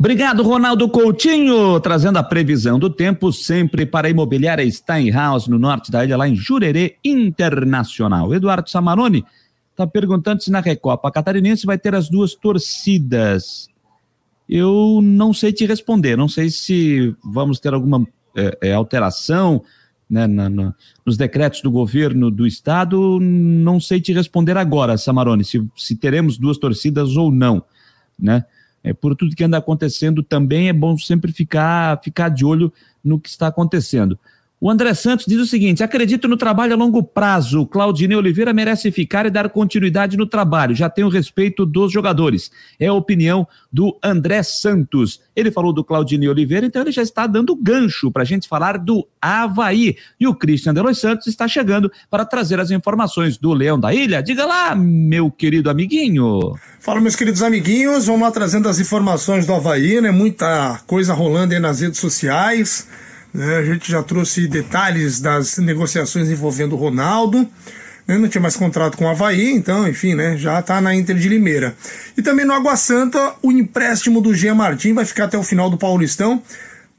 Obrigado, 0.00 0.42
Ronaldo 0.42 0.88
Coutinho, 0.88 1.78
trazendo 1.78 2.16
a 2.16 2.22
previsão 2.22 2.78
do 2.78 2.88
tempo 2.88 3.30
sempre 3.34 3.84
para 3.84 4.08
a 4.08 4.10
imobiliária 4.10 4.64
Steinhaus, 4.70 5.46
no 5.46 5.58
norte 5.58 5.90
da 5.90 6.02
ilha, 6.02 6.16
lá 6.16 6.26
em 6.26 6.34
Jurerê 6.34 6.96
Internacional. 7.04 8.32
Eduardo 8.32 8.70
Samaroni 8.70 9.26
está 9.72 9.86
perguntando 9.86 10.42
se 10.42 10.50
na 10.50 10.60
Recopa 10.60 11.12
Catarinense 11.12 11.66
vai 11.66 11.76
ter 11.76 11.94
as 11.94 12.08
duas 12.08 12.34
torcidas. 12.34 13.68
eu 14.48 15.00
não 15.02 15.34
sei 15.34 15.52
te 15.52 15.66
responder. 15.66 16.16
Não 16.16 16.28
sei 16.28 16.48
se 16.48 17.14
vamos 17.22 17.60
ter 17.60 17.74
alguma 17.74 18.02
é, 18.34 18.58
é, 18.62 18.72
alteração 18.72 19.62
né, 20.08 20.26
na, 20.26 20.48
na, 20.48 20.74
nos 21.04 21.18
decretos 21.18 21.60
do 21.60 21.70
governo 21.70 22.30
do 22.30 22.46
estado. 22.46 23.18
Não 23.20 23.78
sei 23.78 24.00
te 24.00 24.14
responder 24.14 24.56
agora, 24.56 24.96
Samarone, 24.96 25.44
se, 25.44 25.62
se 25.76 25.94
teremos 25.94 26.38
duas 26.38 26.56
torcidas 26.56 27.18
ou 27.18 27.30
não, 27.30 27.62
né? 28.18 28.46
É, 28.82 28.92
por 28.92 29.14
tudo 29.14 29.36
que 29.36 29.44
anda 29.44 29.58
acontecendo 29.58 30.22
também 30.22 30.68
é 30.68 30.72
bom 30.72 30.96
sempre 30.96 31.32
ficar, 31.32 32.00
ficar 32.02 32.28
de 32.30 32.44
olho 32.44 32.72
no 33.04 33.20
que 33.20 33.28
está 33.28 33.46
acontecendo. 33.46 34.18
O 34.60 34.70
André 34.70 34.92
Santos 34.92 35.24
diz 35.26 35.40
o 35.40 35.46
seguinte: 35.46 35.82
acredito 35.82 36.28
no 36.28 36.36
trabalho 36.36 36.74
a 36.74 36.76
longo 36.76 37.02
prazo. 37.02 37.64
Claudinei 37.64 38.16
Oliveira 38.16 38.52
merece 38.52 38.92
ficar 38.92 39.24
e 39.24 39.30
dar 39.30 39.48
continuidade 39.48 40.18
no 40.18 40.26
trabalho. 40.26 40.76
Já 40.76 40.90
tenho 40.90 41.08
respeito 41.08 41.64
dos 41.64 41.90
jogadores. 41.90 42.50
É 42.78 42.88
a 42.88 42.92
opinião 42.92 43.48
do 43.72 43.96
André 44.02 44.42
Santos. 44.42 45.18
Ele 45.34 45.50
falou 45.50 45.72
do 45.72 45.82
Claudinei 45.82 46.28
Oliveira, 46.28 46.66
então 46.66 46.82
ele 46.82 46.92
já 46.92 47.02
está 47.02 47.26
dando 47.26 47.56
gancho 47.56 48.10
para 48.10 48.22
a 48.22 48.26
gente 48.26 48.46
falar 48.46 48.76
do 48.76 49.08
Havaí. 49.20 49.96
E 50.18 50.26
o 50.26 50.34
Christian 50.34 50.74
Delois 50.74 50.98
Santos 50.98 51.26
está 51.26 51.48
chegando 51.48 51.90
para 52.10 52.26
trazer 52.26 52.60
as 52.60 52.70
informações 52.70 53.38
do 53.38 53.54
Leão 53.54 53.80
da 53.80 53.94
Ilha. 53.94 54.22
Diga 54.22 54.44
lá, 54.44 54.74
meu 54.74 55.30
querido 55.30 55.70
amiguinho. 55.70 56.54
Fala, 56.80 57.00
meus 57.00 57.16
queridos 57.16 57.42
amiguinhos. 57.42 58.06
Vamos 58.06 58.20
lá 58.20 58.30
trazendo 58.30 58.68
as 58.68 58.78
informações 58.78 59.46
do 59.46 59.54
Havaí, 59.54 60.02
né? 60.02 60.10
Muita 60.10 60.82
coisa 60.86 61.14
rolando 61.14 61.54
aí 61.54 61.60
nas 61.60 61.80
redes 61.80 61.98
sociais. 61.98 62.86
Né? 63.32 63.56
A 63.56 63.64
gente 63.64 63.90
já 63.90 64.02
trouxe 64.02 64.46
detalhes 64.46 65.20
das 65.20 65.58
negociações 65.58 66.28
envolvendo 66.28 66.74
o 66.74 66.76
Ronaldo. 66.76 67.48
Né? 68.06 68.18
Não 68.18 68.28
tinha 68.28 68.42
mais 68.42 68.56
contrato 68.56 68.96
com 68.96 69.04
o 69.04 69.08
Havaí, 69.08 69.50
então, 69.52 69.88
enfim, 69.88 70.14
né? 70.14 70.36
já 70.36 70.60
está 70.60 70.80
na 70.80 70.94
Inter 70.94 71.16
de 71.16 71.28
Limeira. 71.28 71.76
E 72.16 72.22
também 72.22 72.44
no 72.44 72.52
Água 72.52 72.76
Santa, 72.76 73.34
o 73.42 73.52
empréstimo 73.52 74.20
do 74.20 74.34
Jean 74.34 74.54
Martin 74.54 74.92
vai 74.92 75.04
ficar 75.04 75.24
até 75.24 75.38
o 75.38 75.42
final 75.42 75.70
do 75.70 75.78
Paulistão. 75.78 76.42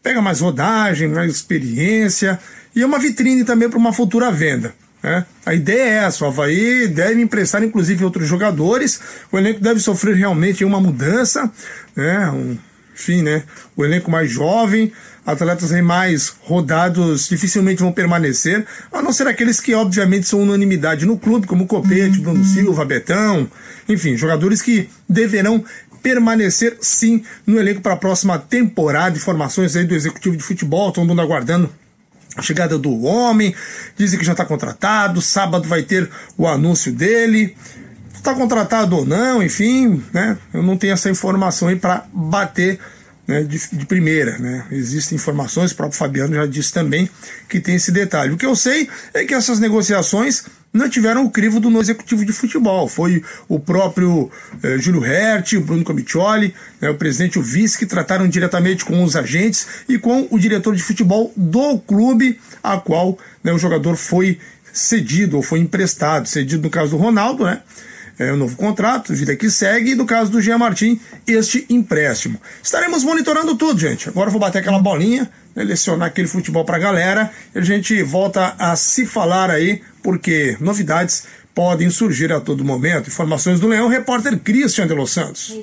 Pega 0.02 0.22
mais 0.22 0.40
rodagem, 0.40 1.08
mais 1.08 1.32
experiência 1.32 2.40
e 2.76 2.82
é 2.82 2.86
uma 2.86 3.00
vitrine 3.00 3.44
também 3.44 3.70
para 3.70 3.78
uma 3.78 3.94
futura 3.94 4.32
venda. 4.32 4.74
Né? 5.04 5.26
A 5.46 5.54
ideia 5.54 5.84
é 5.84 6.04
essa: 6.06 6.24
o 6.24 6.28
Havaí 6.28 6.88
deve 6.88 7.22
emprestar 7.22 7.64
inclusive 7.64 8.04
outros 8.04 8.28
jogadores, 8.28 9.00
o 9.32 9.38
elenco 9.38 9.60
deve 9.60 9.80
sofrer 9.80 10.16
realmente 10.16 10.64
uma 10.64 10.80
mudança, 10.80 11.52
né? 11.96 12.30
Um, 12.30 12.58
enfim, 12.94 13.22
né? 13.22 13.44
o 13.76 13.84
elenco 13.84 14.12
mais 14.12 14.30
jovem, 14.30 14.92
atletas 15.26 15.72
mais 15.82 16.34
rodados 16.42 17.28
dificilmente 17.28 17.82
vão 17.82 17.92
permanecer, 17.92 18.66
a 18.92 19.02
não 19.02 19.14
ser 19.14 19.28
aqueles 19.28 19.60
que 19.60 19.74
obviamente 19.74 20.28
são 20.28 20.42
unanimidade 20.42 21.06
no 21.06 21.18
clube, 21.18 21.48
como 21.48 21.68
Copete, 21.68 22.20
Bruno 22.20 22.40
uhum. 22.40 22.46
Silva, 22.46 22.86
Betão, 22.86 23.50
enfim, 23.88 24.18
jogadores 24.18 24.62
que 24.62 24.90
deverão 25.08 25.64
permanecer 26.02 26.78
sim 26.82 27.24
no 27.46 27.60
elenco 27.60 27.82
para 27.82 27.94
a 27.94 27.98
próxima 27.98 28.40
temporada. 28.40 29.16
Informações 29.16 29.76
aí 29.76 29.86
do 29.86 29.94
executivo 29.94 30.36
de 30.36 30.44
futebol, 30.44 30.92
todo 30.92 31.08
mundo 31.08 31.22
aguardando 31.22 31.70
a 32.36 32.42
chegada 32.42 32.78
do 32.78 33.04
homem, 33.04 33.54
dizem 33.98 34.18
que 34.18 34.26
já 34.26 34.32
está 34.32 34.46
contratado, 34.46 35.22
sábado 35.22 35.68
vai 35.68 35.84
ter 35.84 36.10
o 36.38 36.48
anúncio 36.48 36.92
dele. 36.92 37.56
Está 38.14 38.34
contratado 38.34 38.98
ou 38.98 39.06
não, 39.06 39.42
enfim, 39.42 40.04
né? 40.14 40.38
Eu 40.54 40.62
não 40.62 40.78
tenho 40.78 40.94
essa 40.94 41.10
informação 41.10 41.68
aí 41.68 41.76
para 41.76 42.06
bater 42.14 42.80
né, 43.32 43.44
de, 43.44 43.60
de, 43.72 43.86
primeira. 43.86 44.38
Né? 44.38 44.66
Existem 44.72 45.16
informações, 45.16 45.72
o 45.72 45.76
próprio 45.76 45.98
Fabiano 45.98 46.36
já 46.36 46.46
disse 46.46 46.74
também 46.74 47.10
que 47.48 47.60
tem 47.60 47.76
esse 47.76 47.92
detalhe. 47.92 48.34
O 48.34 48.38
que 48.38 48.46
eu 48.46 48.56
sei 48.56 48.90
é 49.14 49.24
que 49.24 49.34
essas 49.34 49.60
negociações 49.60 50.44
não 50.74 50.90
tiveram 50.90 51.26
o 51.26 51.32
crivo 51.32 51.60
do 51.60 51.70
novo 51.70 51.84
executivo 51.84 52.26
de 52.26 52.34
futebol. 52.34 52.88
Foi 52.88 53.24
o 53.48 53.60
próprio 53.60 54.30
eh, 54.64 54.78
Júlio 54.78 55.06
Herti, 55.06 55.58
o 55.58 55.62
Bruno 55.62 55.84
Comicioli, 55.84 56.54
né, 56.80 56.90
o 56.90 56.96
presidente 56.96 57.36
e 57.36 57.40
o 57.40 57.44
vice, 57.44 57.78
que 57.78 57.86
trataram 57.86 58.28
diretamente 58.28 58.86
com 58.86 59.04
os 59.04 59.16
agentes 59.16 59.68
e 59.88 59.98
com 59.98 60.28
o 60.30 60.40
diretor 60.40 60.76
de 60.76 60.84
futebol 60.84 61.34
do 61.36 61.80
clube, 61.80 62.40
a 62.64 62.78
qual 62.78 63.18
né, 63.44 63.52
o 63.52 63.58
jogador 63.58 63.96
foi 63.96 64.40
cedido 64.74 65.38
ou 65.38 65.44
foi 65.44 65.60
emprestado. 65.60 66.28
Cedido 66.28 66.64
no 66.64 66.70
caso 66.70 66.92
do 66.92 66.98
Ronaldo, 66.98 67.46
né? 67.46 67.62
É, 68.22 68.32
um 68.32 68.38
novo 68.38 68.56
contrato, 68.56 69.14
vida 69.14 69.36
que 69.36 69.50
segue, 69.50 69.92
e 69.92 69.96
no 69.96 70.06
caso 70.06 70.32
do 70.32 70.40
Jean 70.40 70.60
Martin, 70.60 71.00
este 71.26 71.66
empréstimo. 71.70 72.40
Estaremos 72.62 73.04
monitorando 73.04 73.56
tudo, 73.56 73.80
gente. 73.80 74.08
Agora 74.08 74.28
eu 74.28 74.32
vou 74.32 74.40
bater 74.40 74.60
aquela 74.60 74.78
bolinha, 74.78 75.30
né, 75.56 75.64
lecionar 75.64 76.10
aquele 76.10 76.28
futebol 76.28 76.64
pra 76.64 76.78
galera, 76.78 77.32
e 77.56 77.60
a 77.60 77.62
gente 77.62 78.02
volta 78.04 78.56
a 78.60 78.76
se 78.76 79.06
falar 79.06 79.50
aí, 79.50 79.82
porque 80.04 80.56
novidades 80.60 81.24
podem 81.56 81.90
surgir 81.90 82.32
a 82.32 82.40
todo 82.40 82.64
momento. 82.64 83.10
Informações 83.10 83.60
do 83.60 83.68
Leão, 83.68 83.88
repórter 83.88 84.38
Christian 84.40 84.88
de 84.88 84.94
Los 84.94 85.12
Santos. 85.12 85.54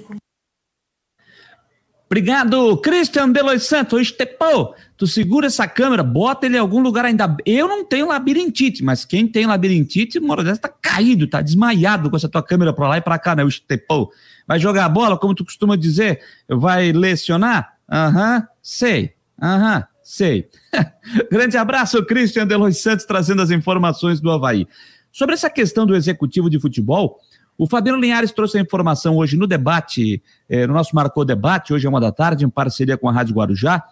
Obrigado, 2.10 2.78
Christian 2.78 3.28
Delois 3.28 3.64
Santos. 3.64 4.00
Estepô, 4.00 4.74
tu 4.96 5.06
segura 5.06 5.46
essa 5.46 5.68
câmera, 5.68 6.02
bota 6.02 6.46
ele 6.46 6.56
em 6.56 6.58
algum 6.58 6.80
lugar 6.80 7.04
ainda. 7.04 7.36
Eu 7.44 7.68
não 7.68 7.84
tenho 7.84 8.08
labirintite, 8.08 8.82
mas 8.82 9.04
quem 9.04 9.28
tem 9.28 9.44
labirintite, 9.44 10.18
uma 10.18 10.32
hora 10.32 10.42
dessa 10.42 10.62
tá 10.62 10.70
caído, 10.70 11.26
tá 11.26 11.42
desmaiado 11.42 12.08
com 12.08 12.16
essa 12.16 12.28
tua 12.28 12.42
câmera 12.42 12.72
pra 12.72 12.88
lá 12.88 12.96
e 12.96 13.02
pra 13.02 13.18
cá, 13.18 13.36
né? 13.36 13.44
O 13.44 13.48
Estepô. 13.48 14.10
Vai 14.46 14.58
jogar 14.58 14.86
a 14.86 14.88
bola, 14.88 15.18
como 15.18 15.34
tu 15.34 15.44
costuma 15.44 15.76
dizer? 15.76 16.22
Vai 16.48 16.92
lecionar? 16.92 17.74
Aham, 17.90 18.36
uhum, 18.36 18.42
sei. 18.62 19.12
Aham, 19.40 19.76
uhum, 19.76 19.82
sei. 20.02 20.48
Grande 21.30 21.58
abraço, 21.58 22.02
Christian 22.06 22.46
Delois 22.46 22.80
Santos, 22.80 23.04
trazendo 23.04 23.42
as 23.42 23.50
informações 23.50 24.18
do 24.18 24.30
Havaí. 24.30 24.66
Sobre 25.12 25.34
essa 25.34 25.50
questão 25.50 25.84
do 25.84 25.94
executivo 25.94 26.48
de 26.48 26.58
futebol, 26.58 27.18
o 27.58 27.66
Fabiano 27.66 27.98
Linhares 27.98 28.30
trouxe 28.30 28.56
a 28.56 28.60
informação 28.60 29.16
hoje 29.16 29.36
no 29.36 29.44
debate, 29.44 30.22
eh, 30.48 30.64
no 30.64 30.74
nosso 30.74 30.94
Marcou 30.94 31.24
Debate, 31.24 31.74
hoje 31.74 31.86
é 31.86 31.88
uma 31.88 32.00
da 32.00 32.12
tarde, 32.12 32.44
em 32.44 32.48
parceria 32.48 32.96
com 32.96 33.08
a 33.08 33.12
Rádio 33.12 33.34
Guarujá. 33.34 33.82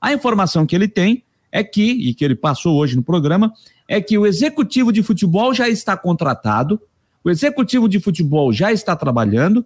A 0.00 0.12
informação 0.12 0.66
que 0.66 0.74
ele 0.74 0.88
tem 0.88 1.22
é 1.52 1.62
que, 1.62 1.82
e 1.82 2.12
que 2.14 2.24
ele 2.24 2.34
passou 2.34 2.76
hoje 2.76 2.96
no 2.96 3.02
programa, 3.02 3.52
é 3.86 4.00
que 4.00 4.18
o 4.18 4.26
executivo 4.26 4.92
de 4.92 5.04
futebol 5.04 5.54
já 5.54 5.68
está 5.68 5.96
contratado, 5.96 6.80
o 7.22 7.30
executivo 7.30 7.88
de 7.88 8.00
futebol 8.00 8.52
já 8.52 8.72
está 8.72 8.96
trabalhando 8.96 9.64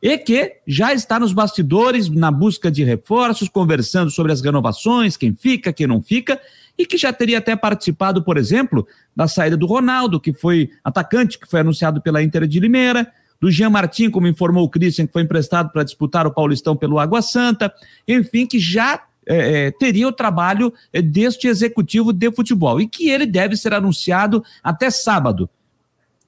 e 0.00 0.16
que 0.16 0.56
já 0.66 0.94
está 0.94 1.20
nos 1.20 1.34
bastidores 1.34 2.08
na 2.08 2.30
busca 2.30 2.70
de 2.70 2.84
reforços, 2.84 3.50
conversando 3.50 4.10
sobre 4.10 4.32
as 4.32 4.40
renovações, 4.40 5.14
quem 5.14 5.34
fica, 5.34 5.74
quem 5.74 5.86
não 5.86 6.00
fica, 6.00 6.40
e 6.78 6.84
que 6.84 6.96
já 6.96 7.12
teria 7.12 7.38
até 7.38 7.54
participado, 7.54 8.22
por 8.22 8.36
exemplo, 8.36 8.86
da 9.14 9.28
saída 9.28 9.56
do 9.56 9.66
Ronaldo, 9.66 10.20
que 10.20 10.32
foi 10.32 10.70
atacante, 10.82 11.38
que 11.38 11.48
foi 11.48 11.60
anunciado 11.60 12.00
pela 12.00 12.22
Inter 12.22 12.46
de 12.46 12.58
Limeira, 12.58 13.10
do 13.40 13.50
Jean 13.50 13.70
Martin, 13.70 14.10
como 14.10 14.26
informou 14.26 14.64
o 14.64 14.68
Christian, 14.68 15.06
que 15.06 15.12
foi 15.12 15.22
emprestado 15.22 15.70
para 15.70 15.84
disputar 15.84 16.26
o 16.26 16.32
Paulistão 16.32 16.76
pelo 16.76 16.98
Água 16.98 17.20
Santa, 17.20 17.72
enfim, 18.08 18.46
que 18.46 18.58
já 18.58 19.02
é, 19.26 19.66
é, 19.66 19.70
teria 19.70 20.08
o 20.08 20.12
trabalho 20.12 20.72
é, 20.92 21.00
deste 21.00 21.46
executivo 21.46 22.12
de 22.12 22.30
futebol 22.32 22.80
e 22.80 22.86
que 22.86 23.08
ele 23.08 23.26
deve 23.26 23.56
ser 23.56 23.72
anunciado 23.72 24.44
até 24.62 24.90
sábado 24.90 25.48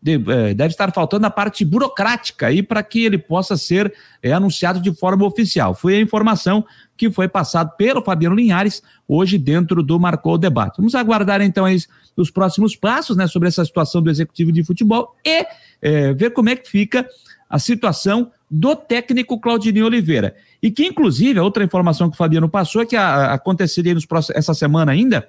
deve 0.03 0.67
estar 0.67 0.93
faltando 0.93 1.27
a 1.27 1.31
parte 1.31 1.65
burocrática 1.65 2.47
aí 2.47 2.63
para 2.63 2.83
que 2.83 3.05
ele 3.05 3.19
possa 3.19 3.57
ser 3.57 3.93
é, 4.23 4.33
anunciado 4.33 4.81
de 4.81 4.95
forma 4.95 5.25
oficial. 5.27 5.75
Foi 5.75 5.97
a 5.97 6.01
informação 6.01 6.65
que 6.97 7.11
foi 7.11 7.29
passada 7.29 7.71
pelo 7.71 8.03
Fabiano 8.03 8.37
Linhares 8.37 8.83
hoje 9.09 9.37
dentro 9.37 9.83
do 9.83 9.99
Marcou 9.99 10.35
o 10.35 10.39
Debate. 10.39 10.77
Vamos 10.79 10.95
aguardar 10.95 11.41
então 11.41 11.65
aí 11.65 11.79
os 12.17 12.31
próximos 12.31 12.77
passos 12.77 13.17
né, 13.17 13.27
sobre 13.27 13.49
essa 13.49 13.65
situação 13.65 14.01
do 14.01 14.11
executivo 14.11 14.53
de 14.53 14.63
futebol 14.63 15.15
e 15.25 15.47
é, 15.83 16.13
ver 16.13 16.31
como 16.31 16.51
é 16.51 16.57
que 16.57 16.69
fica 16.69 17.07
a 17.49 17.59
situação 17.59 18.31
do 18.51 18.77
técnico 18.77 19.41
Claudinei 19.41 19.83
Oliveira. 19.83 20.37
E 20.63 20.71
que, 20.71 20.87
inclusive, 20.87 21.39
a 21.39 21.43
outra 21.43 21.65
informação 21.65 22.09
que 22.09 22.15
o 22.15 22.19
Fabiano 22.19 22.49
passou 22.49 22.83
é 22.83 22.87
que 22.87 22.97
a, 22.97 23.07
a, 23.07 23.35
aconteceria 23.35 23.95
nos 23.95 24.07
próximos, 24.07 24.39
essa 24.39 24.55
semana 24.55 24.93
ainda 24.93 25.29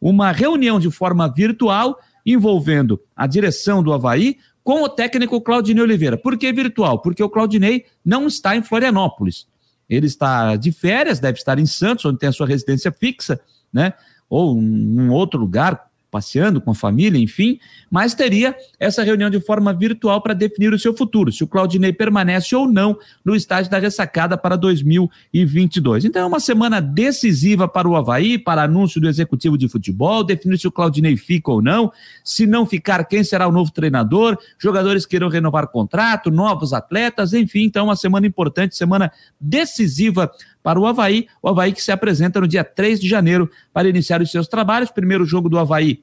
uma 0.00 0.30
reunião 0.30 0.78
de 0.78 0.90
forma 0.90 1.28
virtual 1.28 1.98
envolvendo 2.24 3.00
a 3.16 3.26
direção 3.26 3.82
do 3.82 3.92
Havaí 3.92 4.38
com 4.62 4.82
o 4.82 4.88
técnico 4.88 5.40
Claudinei 5.40 5.82
Oliveira. 5.82 6.16
Por 6.16 6.36
que 6.36 6.52
virtual? 6.52 7.00
Porque 7.00 7.22
o 7.22 7.30
Claudinei 7.30 7.86
não 8.04 8.26
está 8.26 8.54
em 8.54 8.62
Florianópolis. 8.62 9.46
Ele 9.88 10.06
está 10.06 10.56
de 10.56 10.70
férias, 10.70 11.18
deve 11.18 11.38
estar 11.38 11.58
em 11.58 11.64
Santos, 11.64 12.04
onde 12.04 12.18
tem 12.18 12.28
a 12.28 12.32
sua 12.32 12.46
residência 12.46 12.92
fixa, 12.92 13.40
né? 13.72 13.94
Ou 14.28 14.58
em 14.58 15.00
um 15.00 15.10
outro 15.10 15.40
lugar, 15.40 15.87
passeando 16.10 16.60
com 16.60 16.70
a 16.70 16.74
família, 16.74 17.18
enfim, 17.18 17.58
mas 17.90 18.14
teria 18.14 18.56
essa 18.78 19.02
reunião 19.02 19.28
de 19.28 19.40
forma 19.40 19.72
virtual 19.72 20.22
para 20.22 20.34
definir 20.34 20.72
o 20.72 20.78
seu 20.78 20.96
futuro, 20.96 21.30
se 21.30 21.44
o 21.44 21.46
Claudinei 21.46 21.92
permanece 21.92 22.54
ou 22.56 22.66
não 22.66 22.98
no 23.24 23.36
estágio 23.36 23.70
da 23.70 23.78
ressacada 23.78 24.36
para 24.36 24.56
2022. 24.56 26.04
Então 26.04 26.22
é 26.22 26.26
uma 26.26 26.40
semana 26.40 26.80
decisiva 26.80 27.68
para 27.68 27.88
o 27.88 27.96
Havaí, 27.96 28.38
para 28.38 28.62
anúncio 28.62 29.00
do 29.00 29.08
executivo 29.08 29.58
de 29.58 29.68
futebol, 29.68 30.24
definir 30.24 30.58
se 30.58 30.66
o 30.66 30.72
Claudinei 30.72 31.16
fica 31.16 31.50
ou 31.50 31.60
não, 31.60 31.92
se 32.24 32.46
não 32.46 32.64
ficar, 32.64 33.04
quem 33.04 33.22
será 33.22 33.46
o 33.46 33.52
novo 33.52 33.70
treinador, 33.70 34.38
jogadores 34.58 35.04
que 35.04 35.16
irão 35.16 35.28
renovar 35.28 35.68
contrato, 35.68 36.30
novos 36.30 36.72
atletas, 36.72 37.32
enfim, 37.32 37.64
então 37.64 37.86
uma 37.86 37.96
semana 37.96 38.26
importante, 38.26 38.76
semana 38.76 39.12
decisiva 39.40 40.30
para 40.62 40.78
o 40.78 40.86
Havaí. 40.86 41.26
O 41.42 41.48
Havaí 41.48 41.72
que 41.72 41.82
se 41.82 41.92
apresenta 41.92 42.40
no 42.40 42.48
dia 42.48 42.64
3 42.64 43.00
de 43.00 43.08
janeiro 43.08 43.50
para 43.72 43.88
iniciar 43.88 44.20
os 44.20 44.30
seus 44.30 44.48
trabalhos. 44.48 44.90
Primeiro 44.90 45.24
jogo 45.24 45.48
do 45.48 45.58
Havaí 45.58 46.02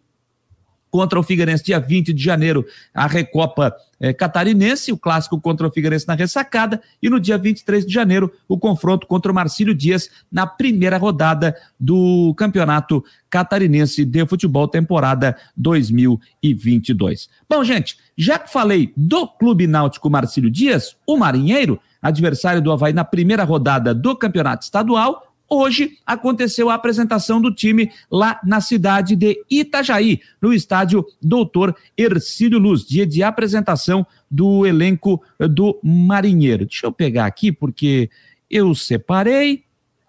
contra 0.96 1.20
o 1.20 1.24
Figueirense, 1.24 1.62
dia 1.62 1.78
20 1.78 2.14
de 2.14 2.24
janeiro, 2.24 2.66
a 2.94 3.06
Recopa 3.06 3.76
é, 4.00 4.14
catarinense, 4.14 4.94
o 4.94 4.98
clássico 4.98 5.40
contra 5.42 5.68
o 5.68 5.72
Figueirense 5.72 6.08
na 6.08 6.14
ressacada, 6.14 6.82
e 7.04 7.10
no 7.10 7.20
dia 7.20 7.38
23 7.38 7.86
de 7.86 7.94
janeiro, 7.94 8.32
o 8.48 8.58
confronto 8.58 9.06
contra 9.06 9.30
o 9.30 9.36
Marcílio 9.36 9.76
Dias 9.76 10.10
na 10.32 10.48
primeira 10.48 10.98
rodada 10.98 11.54
do 11.78 12.34
Campeonato 12.38 13.04
Catarinense 13.30 14.06
de 14.06 14.26
Futebol, 14.26 14.70
temporada 14.70 15.36
2022. 15.58 17.30
Bom, 17.50 17.62
gente, 17.62 17.98
já 18.18 18.40
que 18.40 18.50
falei 18.50 18.94
do 18.96 19.28
Clube 19.28 19.68
Náutico 19.68 20.10
Marcílio 20.10 20.50
Dias, 20.50 20.96
o 21.06 21.18
Marinheiro, 21.18 21.78
adversário 22.08 22.62
do 22.62 22.72
Havaí 22.72 22.94
na 22.94 23.04
primeira 23.04 23.44
rodada 23.44 23.94
do 23.94 24.16
Campeonato 24.16 24.64
Estadual, 24.64 25.36
Hoje 25.48 26.00
aconteceu 26.04 26.72
a 26.72 26.74
apresentação 26.74 27.40
do 27.40 27.54
time 27.54 27.92
lá 28.10 28.40
na 28.44 28.60
cidade 28.60 29.16
de 29.16 29.40
Itajaí, 29.48 30.20
no 30.42 30.52
estádio 30.52 31.06
Doutor 31.22 31.76
Ercílio 31.96 32.58
Luz, 32.58 32.84
dia 32.84 33.06
de 33.06 33.22
apresentação 33.22 34.06
do 34.30 34.66
elenco 34.66 35.22
do 35.40 35.80
Marinheiro. 35.84 36.66
Deixa 36.66 36.88
eu 36.88 36.92
pegar 36.92 37.28
aqui, 37.28 37.52
porque 37.52 38.10
eu 38.50 38.74
separei, 38.74 39.64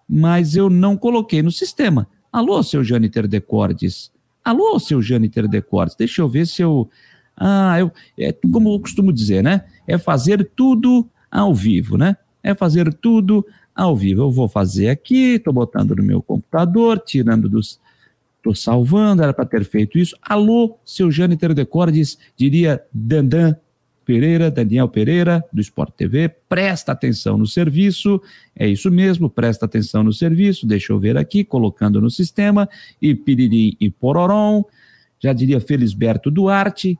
mas 0.09 0.55
eu 0.55 0.71
não 0.71 0.97
coloquei 0.97 1.43
no 1.43 1.51
sistema. 1.51 2.07
Alô, 2.31 2.63
seu 2.63 2.83
Jâniter 2.83 3.27
Decordes. 3.27 4.11
Alô, 4.43 4.79
seu 4.79 5.03
Jâniter 5.03 5.47
Decordes. 5.47 5.95
Deixa 5.95 6.21
eu 6.21 6.27
ver 6.27 6.47
se 6.47 6.63
eu. 6.63 6.89
Ah, 7.35 7.79
eu. 7.79 7.91
É, 8.17 8.33
como 8.51 8.73
eu 8.73 8.79
costumo 8.79 9.13
dizer, 9.13 9.43
né? 9.43 9.65
É 9.87 9.99
fazer 9.99 10.49
tudo 10.55 11.07
ao 11.31 11.53
vivo, 11.53 11.97
né? 11.97 12.17
É 12.43 12.53
fazer 12.53 12.93
tudo 12.93 13.45
ao 13.75 13.95
vivo. 13.95 14.21
Eu 14.21 14.31
vou 14.31 14.47
fazer 14.47 14.89
aqui, 14.89 15.35
estou 15.35 15.53
botando 15.53 15.95
no 15.95 16.03
meu 16.03 16.21
computador, 16.21 16.99
tirando 16.99 17.47
dos. 17.49 17.79
Estou 18.37 18.55
salvando, 18.55 19.23
era 19.23 19.33
para 19.33 19.45
ter 19.45 19.65
feito 19.65 19.97
isso. 19.97 20.15
Alô, 20.21 20.77
seu 20.85 21.11
Jâniter 21.11 21.53
Decordes, 21.53 22.17
diria 22.37 22.81
Dandan 22.93 23.55
Pereira, 24.07 24.49
Daniel 24.49 24.87
Pereira, 24.87 25.43
do 25.51 25.59
Sport 25.59 25.93
TV, 25.95 26.29
presta 26.47 26.93
atenção 26.93 27.37
no 27.37 27.45
serviço, 27.45 28.21
é 28.55 28.65
isso 28.65 28.89
mesmo, 28.89 29.29
presta 29.29 29.65
atenção 29.65 30.01
no 30.01 30.13
serviço, 30.13 30.65
deixa 30.65 30.93
eu 30.93 30.99
ver 30.99 31.17
aqui, 31.17 31.43
colocando 31.43 31.99
no 31.99 32.09
sistema, 32.09 32.69
e 33.01 33.13
Piririm 33.13 33.75
e 33.81 33.89
Pororom, 33.89 34.63
já 35.19 35.33
diria 35.33 35.59
Felisberto 35.59 36.31
Duarte, 36.31 36.97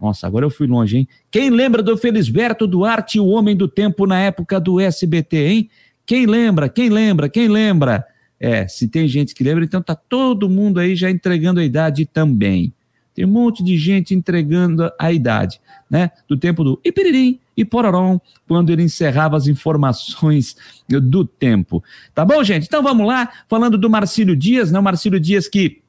nossa, 0.00 0.26
agora 0.26 0.46
eu 0.46 0.50
fui 0.50 0.66
longe, 0.66 0.98
hein? 0.98 1.08
Quem 1.30 1.50
lembra 1.50 1.82
do 1.82 1.96
Felisberto 1.96 2.66
Duarte, 2.66 3.20
o 3.20 3.26
homem 3.26 3.54
do 3.54 3.68
tempo 3.68 4.06
na 4.06 4.18
época 4.18 4.58
do 4.58 4.80
SBT, 4.80 5.36
hein? 5.46 5.70
Quem 6.06 6.26
lembra? 6.26 6.68
Quem 6.68 6.88
lembra? 6.88 7.28
Quem 7.28 7.48
lembra? 7.48 8.06
É, 8.38 8.66
se 8.66 8.88
tem 8.88 9.06
gente 9.06 9.34
que 9.34 9.44
lembra, 9.44 9.62
então 9.62 9.82
tá 9.82 9.94
todo 9.94 10.48
mundo 10.48 10.80
aí 10.80 10.96
já 10.96 11.10
entregando 11.10 11.60
a 11.60 11.64
idade 11.64 12.06
também. 12.06 12.72
Tem 13.14 13.26
um 13.26 13.30
monte 13.30 13.62
de 13.62 13.76
gente 13.76 14.14
entregando 14.14 14.90
a 14.98 15.12
idade, 15.12 15.60
né? 15.90 16.10
Do 16.26 16.38
tempo 16.38 16.64
do 16.64 16.80
Ipiririm 16.82 17.38
e 17.54 17.64
Pororom, 17.64 18.18
quando 18.48 18.70
ele 18.70 18.82
encerrava 18.82 19.36
as 19.36 19.46
informações 19.46 20.56
do 20.88 21.26
tempo. 21.26 21.84
Tá 22.14 22.24
bom, 22.24 22.42
gente? 22.42 22.64
Então 22.64 22.82
vamos 22.82 23.06
lá, 23.06 23.30
falando 23.46 23.76
do 23.76 23.90
Marcílio 23.90 24.34
Dias, 24.34 24.72
né? 24.72 24.78
O 24.78 24.82
Marcílio 24.82 25.20
Dias 25.20 25.46
que 25.46 25.79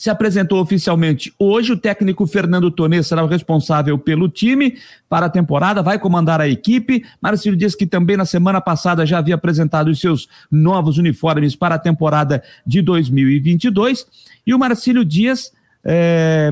se 0.00 0.08
apresentou 0.08 0.62
oficialmente 0.62 1.30
hoje. 1.38 1.72
O 1.72 1.76
técnico 1.76 2.26
Fernando 2.26 2.70
Tonê 2.70 3.02
será 3.02 3.22
o 3.22 3.26
responsável 3.26 3.98
pelo 3.98 4.30
time 4.30 4.78
para 5.10 5.26
a 5.26 5.28
temporada, 5.28 5.82
vai 5.82 5.98
comandar 5.98 6.40
a 6.40 6.48
equipe. 6.48 7.04
Marcelo 7.20 7.54
diz 7.54 7.74
que 7.74 7.86
também 7.86 8.16
na 8.16 8.24
semana 8.24 8.62
passada 8.62 9.04
já 9.04 9.18
havia 9.18 9.34
apresentado 9.34 9.88
os 9.88 10.00
seus 10.00 10.26
novos 10.50 10.96
uniformes 10.96 11.54
para 11.54 11.74
a 11.74 11.78
temporada 11.78 12.42
de 12.66 12.80
2022. 12.80 14.06
E 14.46 14.54
o 14.54 14.58
Marcílio 14.58 15.04
Dias. 15.04 15.52
É 15.84 16.50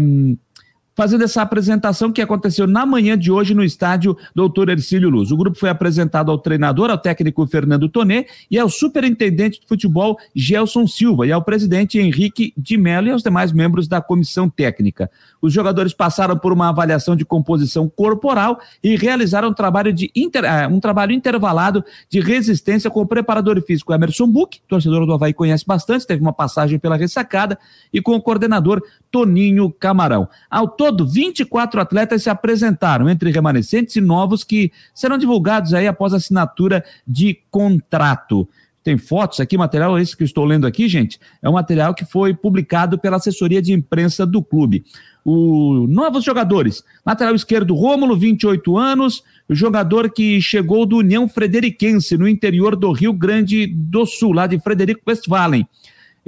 fazendo 0.98 1.22
essa 1.22 1.42
apresentação 1.42 2.10
que 2.10 2.20
aconteceu 2.20 2.66
na 2.66 2.84
manhã 2.84 3.16
de 3.16 3.30
hoje 3.30 3.54
no 3.54 3.62
estádio 3.62 4.18
Doutor 4.34 4.68
Ercílio 4.68 5.08
Luz. 5.08 5.30
O 5.30 5.36
grupo 5.36 5.56
foi 5.56 5.68
apresentado 5.68 6.28
ao 6.28 6.38
treinador, 6.38 6.90
ao 6.90 6.98
técnico 6.98 7.46
Fernando 7.46 7.88
Tonê 7.88 8.26
e 8.50 8.58
ao 8.58 8.68
superintendente 8.68 9.60
de 9.60 9.66
futebol 9.68 10.18
Gelson 10.34 10.88
Silva 10.88 11.24
e 11.24 11.30
ao 11.30 11.40
presidente 11.40 12.00
Henrique 12.00 12.52
de 12.56 12.76
Mello 12.76 13.06
e 13.06 13.10
aos 13.12 13.22
demais 13.22 13.52
membros 13.52 13.86
da 13.86 14.00
comissão 14.00 14.50
técnica. 14.50 15.08
Os 15.40 15.52
jogadores 15.52 15.94
passaram 15.94 16.36
por 16.36 16.52
uma 16.52 16.68
avaliação 16.68 17.14
de 17.14 17.24
composição 17.24 17.88
corporal 17.88 18.58
e 18.82 18.96
realizaram 18.96 19.50
um 19.50 19.54
trabalho, 19.54 19.92
de 19.92 20.10
inter... 20.16 20.44
Eh, 20.44 20.66
um 20.66 20.80
trabalho 20.80 21.12
intervalado 21.12 21.84
de 22.10 22.18
resistência 22.18 22.90
com 22.90 23.02
o 23.02 23.06
preparador 23.06 23.62
físico 23.62 23.94
Emerson 23.94 24.26
Buch, 24.26 24.60
torcedor 24.66 25.06
do 25.06 25.12
Havaí 25.12 25.32
conhece 25.32 25.64
bastante, 25.64 26.08
teve 26.08 26.20
uma 26.20 26.32
passagem 26.32 26.76
pela 26.76 26.96
ressacada, 26.96 27.56
e 27.92 28.02
com 28.02 28.16
o 28.16 28.20
coordenador 28.20 28.82
Toninho 29.12 29.70
Camarão. 29.70 30.28
Ao 30.50 30.66
todo, 30.88 31.06
24 31.06 31.80
atletas 31.80 32.22
se 32.22 32.30
apresentaram, 32.30 33.08
entre 33.08 33.30
remanescentes 33.30 33.96
e 33.96 34.00
novos 34.00 34.42
que 34.42 34.72
serão 34.94 35.18
divulgados 35.18 35.74
aí 35.74 35.86
após 35.86 36.14
assinatura 36.14 36.84
de 37.06 37.38
contrato. 37.50 38.48
Tem 38.82 38.96
fotos 38.96 39.38
aqui, 39.38 39.58
material 39.58 39.98
esse 39.98 40.16
que 40.16 40.22
eu 40.22 40.26
estou 40.26 40.46
lendo 40.46 40.66
aqui, 40.66 40.88
gente, 40.88 41.20
é 41.42 41.48
um 41.48 41.54
material 41.54 41.92
que 41.92 42.06
foi 42.06 42.32
publicado 42.32 42.98
pela 42.98 43.18
assessoria 43.18 43.60
de 43.60 43.72
imprensa 43.72 44.24
do 44.24 44.42
clube. 44.42 44.84
O 45.22 45.86
novos 45.86 46.24
jogadores, 46.24 46.82
lateral 47.04 47.34
esquerdo 47.34 47.74
Rômulo, 47.74 48.16
28 48.16 48.78
anos, 48.78 49.22
jogador 49.50 50.10
que 50.10 50.40
chegou 50.40 50.86
do 50.86 50.98
União 50.98 51.28
Frederiquense, 51.28 52.16
no 52.16 52.26
interior 52.26 52.74
do 52.74 52.90
Rio 52.92 53.12
Grande 53.12 53.66
do 53.66 54.06
Sul, 54.06 54.32
lá 54.32 54.46
de 54.46 54.58
Frederico 54.58 55.02
Westphalen 55.06 55.66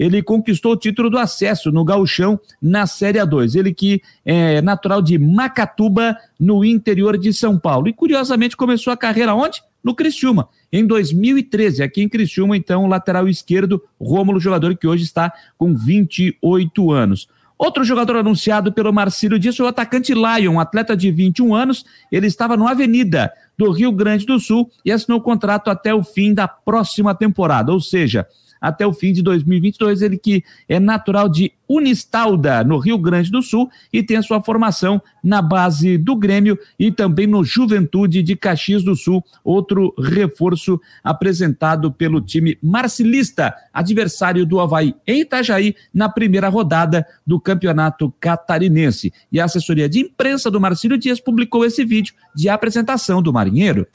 ele 0.01 0.23
conquistou 0.23 0.73
o 0.73 0.77
título 0.79 1.11
do 1.11 1.19
acesso 1.19 1.71
no 1.71 1.85
gauchão 1.85 2.41
na 2.61 2.87
Série 2.87 3.19
A2. 3.19 3.55
Ele 3.55 3.75
que 3.75 4.01
é 4.25 4.63
natural 4.63 5.03
de 5.03 5.19
Macatuba, 5.19 6.17
no 6.39 6.65
interior 6.65 7.19
de 7.19 7.35
São 7.35 7.59
Paulo. 7.59 7.87
E 7.87 7.93
curiosamente 7.93 8.57
começou 8.57 8.95
a 8.95 8.97
carreira 8.97 9.35
onde? 9.35 9.63
No 9.85 9.95
Criciúma, 9.95 10.49
em 10.73 10.87
2013. 10.87 11.83
Aqui 11.83 12.01
em 12.01 12.09
Criciúma, 12.09 12.57
então, 12.57 12.87
lateral 12.87 13.29
esquerdo, 13.29 13.83
Rômulo, 14.01 14.41
jogador 14.41 14.75
que 14.75 14.87
hoje 14.87 15.05
está 15.05 15.31
com 15.59 15.77
28 15.77 16.91
anos. 16.91 17.29
Outro 17.59 17.85
jogador 17.85 18.17
anunciado 18.17 18.73
pelo 18.73 18.95
Marcílio 18.95 19.39
Dias 19.39 19.61
o 19.61 19.67
atacante 19.67 20.15
Lion, 20.15 20.59
atleta 20.59 20.97
de 20.97 21.11
21 21.11 21.55
anos. 21.55 21.85
Ele 22.11 22.27
estava 22.27 22.57
no 22.57 22.67
Avenida 22.67 23.31
do 23.59 23.71
Rio 23.71 23.93
Grande 23.93 24.25
do 24.25 24.41
Sul 24.41 24.71
e 24.83 24.91
assinou 24.91 25.19
o 25.19 25.23
contrato 25.23 25.69
até 25.69 25.95
o 25.95 26.03
fim 26.03 26.33
da 26.33 26.49
próxima 26.49 27.15
temporada. 27.15 27.71
Ou 27.71 27.79
seja, 27.79 28.27
até 28.61 28.87
o 28.87 28.93
fim 28.93 29.13
de 29.13 29.23
2022. 29.23 30.03
Ele 30.03 30.19
que 30.19 30.45
é 30.69 30.79
natural 30.79 31.29
de 31.29 31.53
Unistalda, 31.71 32.65
no 32.65 32.79
Rio 32.79 32.99
Grande 32.99 33.31
do 33.31 33.41
Sul, 33.41 33.71
e 33.93 34.03
tem 34.03 34.17
a 34.17 34.23
sua 34.23 34.43
formação 34.43 35.01
na 35.23 35.41
base 35.41 35.97
do 35.97 36.17
Grêmio 36.17 36.59
e 36.77 36.91
também 36.91 37.29
no 37.29 37.45
Juventude 37.45 38.25
de 38.25 38.35
Caxias 38.35 38.83
do 38.83 38.97
Sul, 38.97 39.25
outro 39.45 39.95
reforço 39.97 40.81
apresentado 41.05 41.93
pelo 41.93 42.21
time 42.21 42.59
marcilista, 42.61 43.55
adversário 43.73 44.45
do 44.45 44.59
Havaí 44.59 44.97
em 45.07 45.21
Itajaí, 45.21 45.77
na 45.95 46.09
primeira 46.09 46.49
rodada 46.49 47.07
do 47.25 47.39
Campeonato 47.39 48.13
Catarinense. 48.19 49.13
E 49.31 49.39
a 49.39 49.45
assessoria 49.45 49.89
de 49.89 50.01
imprensa 50.01 50.51
do 50.51 50.61
Marcílio 50.61 50.99
Dias 50.99 51.21
publicou 51.21 51.65
esse 51.65 51.85
vídeo 51.85 52.15
de 52.35 52.49
apresentação 52.49 53.23
do 53.23 53.33
marinheiro. 53.33 53.87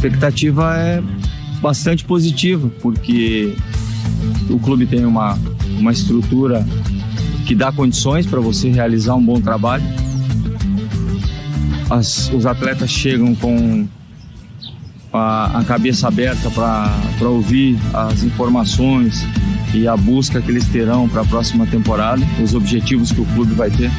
Expectativa 0.00 0.74
é 0.78 1.02
bastante 1.60 2.06
positiva, 2.06 2.70
porque 2.80 3.54
o 4.48 4.58
clube 4.58 4.86
tem 4.86 5.04
uma, 5.04 5.38
uma 5.78 5.92
estrutura 5.92 6.66
que 7.46 7.54
dá 7.54 7.70
condições 7.70 8.24
para 8.24 8.40
você 8.40 8.70
realizar 8.70 9.14
um 9.14 9.22
bom 9.22 9.38
trabalho. 9.40 9.84
As, 11.90 12.30
os 12.32 12.46
atletas 12.46 12.88
chegam 12.88 13.34
com 13.34 13.86
a, 15.12 15.58
a 15.58 15.64
cabeça 15.64 16.08
aberta 16.08 16.50
para 16.50 17.28
ouvir 17.28 17.78
as 17.92 18.22
informações 18.22 19.22
e 19.74 19.86
a 19.86 19.96
busca 19.98 20.40
que 20.40 20.50
eles 20.50 20.66
terão 20.66 21.08
para 21.10 21.20
a 21.20 21.24
próxima 21.26 21.66
temporada, 21.66 22.22
os 22.42 22.54
objetivos 22.54 23.12
que 23.12 23.20
o 23.20 23.26
clube 23.26 23.52
vai 23.52 23.70
ter. 23.70 23.90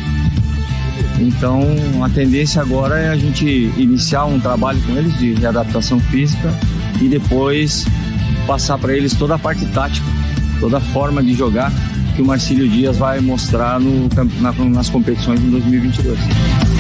Então, 1.22 1.62
a 2.04 2.10
tendência 2.10 2.62
agora 2.62 2.98
é 3.00 3.10
a 3.10 3.16
gente 3.16 3.46
iniciar 3.78 4.26
um 4.26 4.40
trabalho 4.40 4.82
com 4.82 4.94
eles 4.94 5.16
de 5.20 5.34
readaptação 5.34 6.00
física 6.00 6.52
e 7.00 7.08
depois 7.08 7.86
passar 8.48 8.78
para 8.80 8.94
eles 8.94 9.14
toda 9.14 9.36
a 9.36 9.40
parte 9.40 9.66
tática, 9.68 10.06
toda 10.60 10.78
a 10.78 10.82
forma 10.82 11.22
de 11.22 11.34
jogar 11.34 11.72
que 12.16 12.22
o 12.22 12.26
Marcílio 12.26 12.68
Dias 12.68 12.98
vai 12.98 13.20
mostrar 13.20 13.80
no, 13.80 14.10
nas 14.70 14.90
competições 14.90 15.40
em 15.42 15.52
2022. 15.52 16.71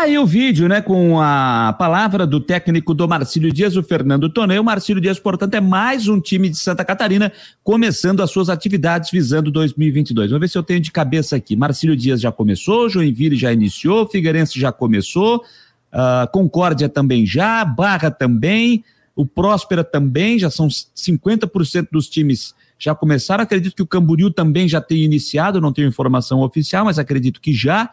Aí 0.00 0.18
o 0.18 0.24
vídeo, 0.24 0.66
né, 0.66 0.80
com 0.80 1.20
a 1.20 1.74
palavra 1.78 2.26
do 2.26 2.40
técnico 2.40 2.94
do 2.94 3.06
Marcílio 3.06 3.52
Dias, 3.52 3.76
o 3.76 3.82
Fernando 3.82 4.30
Tonê. 4.30 4.58
O 4.58 4.64
Marcílio 4.64 4.98
Dias, 4.98 5.18
portanto, 5.18 5.52
é 5.52 5.60
mais 5.60 6.08
um 6.08 6.18
time 6.18 6.48
de 6.48 6.56
Santa 6.56 6.82
Catarina 6.86 7.30
começando 7.62 8.22
as 8.22 8.30
suas 8.30 8.48
atividades 8.48 9.10
visando 9.10 9.50
2022. 9.50 10.30
Vamos 10.30 10.40
ver 10.40 10.48
se 10.48 10.56
eu 10.56 10.62
tenho 10.62 10.80
de 10.80 10.90
cabeça 10.90 11.36
aqui. 11.36 11.54
Marcílio 11.54 11.94
Dias 11.94 12.18
já 12.18 12.32
começou, 12.32 12.88
Joinville 12.88 13.36
já 13.36 13.52
iniciou, 13.52 14.08
Figueirense 14.08 14.58
já 14.58 14.72
começou, 14.72 15.44
uh, 15.92 16.26
Concórdia 16.32 16.88
também 16.88 17.26
já, 17.26 17.62
Barra 17.62 18.10
também, 18.10 18.82
o 19.14 19.26
Próspera 19.26 19.84
também, 19.84 20.38
já 20.38 20.48
são 20.48 20.66
50% 20.68 21.88
dos 21.92 22.08
times 22.08 22.54
já 22.78 22.94
começaram. 22.94 23.44
Acredito 23.44 23.76
que 23.76 23.82
o 23.82 23.86
Camboriú 23.86 24.30
também 24.30 24.66
já 24.66 24.80
tenha 24.80 25.04
iniciado, 25.04 25.60
não 25.60 25.74
tenho 25.74 25.88
informação 25.88 26.40
oficial, 26.40 26.86
mas 26.86 26.98
acredito 26.98 27.38
que 27.38 27.52
já. 27.52 27.92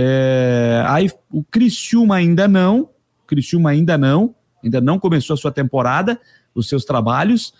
É, 0.00 0.84
aí 0.86 1.10
o 1.28 1.42
Criciúma 1.42 2.14
ainda 2.14 2.46
não, 2.46 2.88
Criciúma 3.26 3.70
ainda 3.70 3.98
não, 3.98 4.32
ainda 4.62 4.80
não 4.80 4.96
começou 4.96 5.34
a 5.34 5.36
sua 5.36 5.50
temporada, 5.50 6.20
os 6.54 6.68
seus 6.68 6.84
trabalhos. 6.84 7.52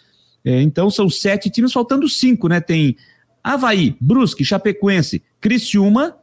É, 0.45 0.63
então 0.63 0.89
são 0.89 1.11
sete 1.11 1.51
times, 1.51 1.73
faltando 1.73 2.09
cinco, 2.09 2.47
né? 2.47 2.61
Tem 2.61 2.97
Havaí, 3.43 3.97
Brusque, 4.01 4.45
Chapecoense, 4.45 5.21
Criciúma, 5.41 6.17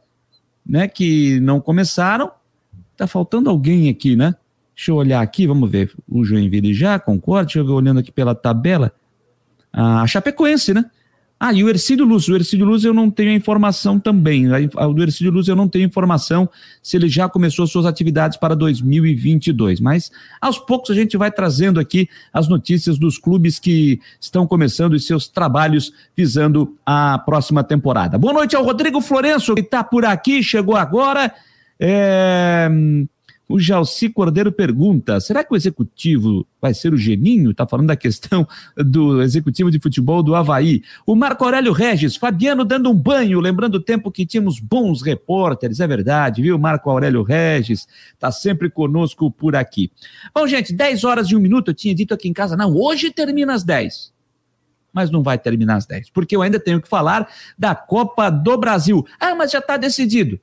né? 0.64 0.88
Que 0.88 1.38
não 1.40 1.60
começaram. 1.60 2.32
Tá 2.96 3.06
faltando 3.06 3.50
alguém 3.50 3.90
aqui, 3.90 4.16
né? 4.16 4.34
Deixa 4.74 4.92
eu 4.92 4.96
olhar 4.96 5.20
aqui, 5.20 5.46
vamos 5.46 5.70
ver. 5.70 5.92
O 6.08 6.24
Joinville 6.24 6.72
já, 6.72 6.98
concorda? 6.98 7.44
Deixa 7.44 7.58
eu 7.58 7.66
ver 7.66 7.72
olhando 7.72 8.00
aqui 8.00 8.10
pela 8.10 8.34
tabela. 8.34 8.90
A 9.70 10.06
Chapecoense, 10.06 10.72
né? 10.72 10.90
Ah, 11.38 11.52
e 11.52 11.62
o 11.62 11.68
Ercílio 11.68 12.06
Luz. 12.06 12.26
O 12.28 12.34
Ercílio 12.34 12.64
Luz 12.64 12.82
eu 12.82 12.94
não 12.94 13.10
tenho 13.10 13.30
a 13.30 13.34
informação 13.34 14.00
também. 14.00 14.46
O 14.50 14.92
do 14.94 15.02
Ercílio 15.02 15.30
Luz 15.30 15.48
eu 15.48 15.56
não 15.56 15.68
tenho 15.68 15.84
informação 15.84 16.48
se 16.82 16.96
ele 16.96 17.08
já 17.08 17.28
começou 17.28 17.66
suas 17.66 17.84
atividades 17.84 18.38
para 18.38 18.56
2022. 18.56 19.78
Mas 19.78 20.10
aos 20.40 20.58
poucos 20.58 20.90
a 20.90 20.94
gente 20.94 21.14
vai 21.16 21.30
trazendo 21.30 21.78
aqui 21.78 22.08
as 22.32 22.48
notícias 22.48 22.98
dos 22.98 23.18
clubes 23.18 23.58
que 23.58 24.00
estão 24.18 24.46
começando 24.46 24.94
os 24.94 25.06
seus 25.06 25.28
trabalhos 25.28 25.92
visando 26.16 26.74
a 26.86 27.18
próxima 27.18 27.62
temporada. 27.62 28.16
Boa 28.16 28.32
noite 28.32 28.56
ao 28.56 28.64
Rodrigo 28.64 29.02
Florenço, 29.02 29.54
que 29.54 29.60
está 29.60 29.84
por 29.84 30.06
aqui, 30.06 30.42
chegou 30.42 30.74
agora. 30.74 31.34
É... 31.78 32.66
O 33.48 33.60
Jalci 33.60 34.08
Cordeiro 34.08 34.50
pergunta: 34.50 35.20
será 35.20 35.44
que 35.44 35.52
o 35.52 35.56
executivo 35.56 36.46
vai 36.60 36.74
ser 36.74 36.92
o 36.92 36.96
Geninho? 36.96 37.52
Está 37.52 37.66
falando 37.66 37.86
da 37.86 37.96
questão 37.96 38.46
do 38.76 39.22
executivo 39.22 39.70
de 39.70 39.78
futebol 39.78 40.22
do 40.22 40.34
Havaí. 40.34 40.82
O 41.06 41.14
Marco 41.14 41.44
Aurélio 41.44 41.72
Regis, 41.72 42.16
Fabiano 42.16 42.64
dando 42.64 42.90
um 42.90 42.94
banho, 42.94 43.40
lembrando 43.40 43.76
o 43.76 43.80
tempo 43.80 44.10
que 44.10 44.26
tínhamos 44.26 44.58
bons 44.58 45.00
repórteres, 45.00 45.78
é 45.78 45.86
verdade, 45.86 46.42
viu? 46.42 46.58
Marco 46.58 46.90
Aurélio 46.90 47.22
Regis 47.22 47.86
está 48.14 48.32
sempre 48.32 48.68
conosco 48.68 49.30
por 49.30 49.54
aqui. 49.54 49.92
Bom, 50.34 50.46
gente, 50.46 50.72
10 50.72 51.04
horas 51.04 51.28
e 51.28 51.36
um 51.36 51.40
minuto, 51.40 51.70
eu 51.70 51.74
tinha 51.74 51.94
dito 51.94 52.12
aqui 52.12 52.28
em 52.28 52.32
casa, 52.32 52.56
não, 52.56 52.74
hoje 52.74 53.10
termina 53.10 53.54
às 53.54 53.62
10 53.62 54.14
mas 54.92 55.10
não 55.10 55.22
vai 55.22 55.36
terminar 55.36 55.76
às 55.76 55.84
10, 55.84 56.08
porque 56.08 56.34
eu 56.34 56.40
ainda 56.40 56.58
tenho 56.58 56.80
que 56.80 56.88
falar 56.88 57.28
da 57.58 57.74
Copa 57.74 58.30
do 58.30 58.56
Brasil. 58.56 59.06
Ah, 59.20 59.34
mas 59.34 59.50
já 59.50 59.58
está 59.58 59.76
decidido. 59.76 60.40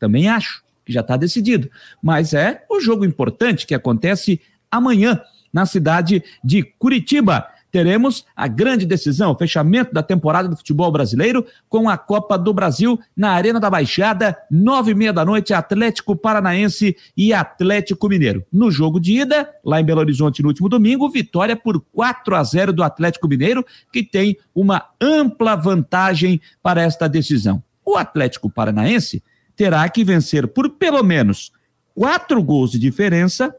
Também 0.00 0.28
acho 0.28 0.64
que 0.90 0.94
já 0.94 1.00
está 1.00 1.16
decidido. 1.16 1.70
Mas 2.02 2.34
é 2.34 2.64
o 2.68 2.80
jogo 2.80 3.04
importante 3.04 3.66
que 3.66 3.74
acontece 3.74 4.40
amanhã 4.70 5.20
na 5.52 5.64
cidade 5.64 6.22
de 6.44 6.62
Curitiba. 6.62 7.46
Teremos 7.70 8.24
a 8.34 8.48
grande 8.48 8.84
decisão, 8.84 9.30
o 9.30 9.38
fechamento 9.38 9.94
da 9.94 10.02
temporada 10.02 10.48
do 10.48 10.56
futebol 10.56 10.90
brasileiro 10.90 11.46
com 11.68 11.88
a 11.88 11.96
Copa 11.96 12.36
do 12.36 12.52
Brasil 12.52 12.98
na 13.16 13.30
Arena 13.30 13.60
da 13.60 13.70
Baixada, 13.70 14.36
nove 14.50 14.90
e 14.90 14.94
meia 14.94 15.12
da 15.12 15.24
noite, 15.24 15.54
Atlético 15.54 16.16
Paranaense 16.16 16.96
e 17.16 17.32
Atlético 17.32 18.08
Mineiro. 18.08 18.44
No 18.52 18.72
jogo 18.72 18.98
de 18.98 19.20
ida, 19.20 19.48
lá 19.64 19.80
em 19.80 19.84
Belo 19.84 20.00
Horizonte 20.00 20.42
no 20.42 20.48
último 20.48 20.68
domingo, 20.68 21.08
vitória 21.08 21.54
por 21.54 21.80
4 21.92 22.34
a 22.34 22.42
0 22.42 22.72
do 22.72 22.82
Atlético 22.82 23.28
Mineiro, 23.28 23.64
que 23.92 24.02
tem 24.02 24.36
uma 24.52 24.86
ampla 25.00 25.54
vantagem 25.54 26.40
para 26.60 26.82
esta 26.82 27.08
decisão. 27.08 27.62
O 27.84 27.96
Atlético 27.96 28.50
Paranaense 28.50 29.22
terá 29.60 29.86
que 29.90 30.02
vencer 30.02 30.48
por 30.48 30.70
pelo 30.70 31.02
menos 31.02 31.52
quatro 31.94 32.42
gols 32.42 32.70
de 32.70 32.78
diferença, 32.78 33.54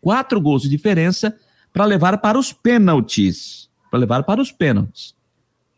quatro 0.00 0.40
gols 0.40 0.62
de 0.62 0.70
diferença 0.70 1.36
para 1.70 1.84
levar 1.84 2.16
para 2.16 2.38
os 2.38 2.50
pênaltis, 2.50 3.68
para 3.90 4.00
levar 4.00 4.22
para 4.22 4.40
os 4.40 4.50
pênaltis. 4.50 5.14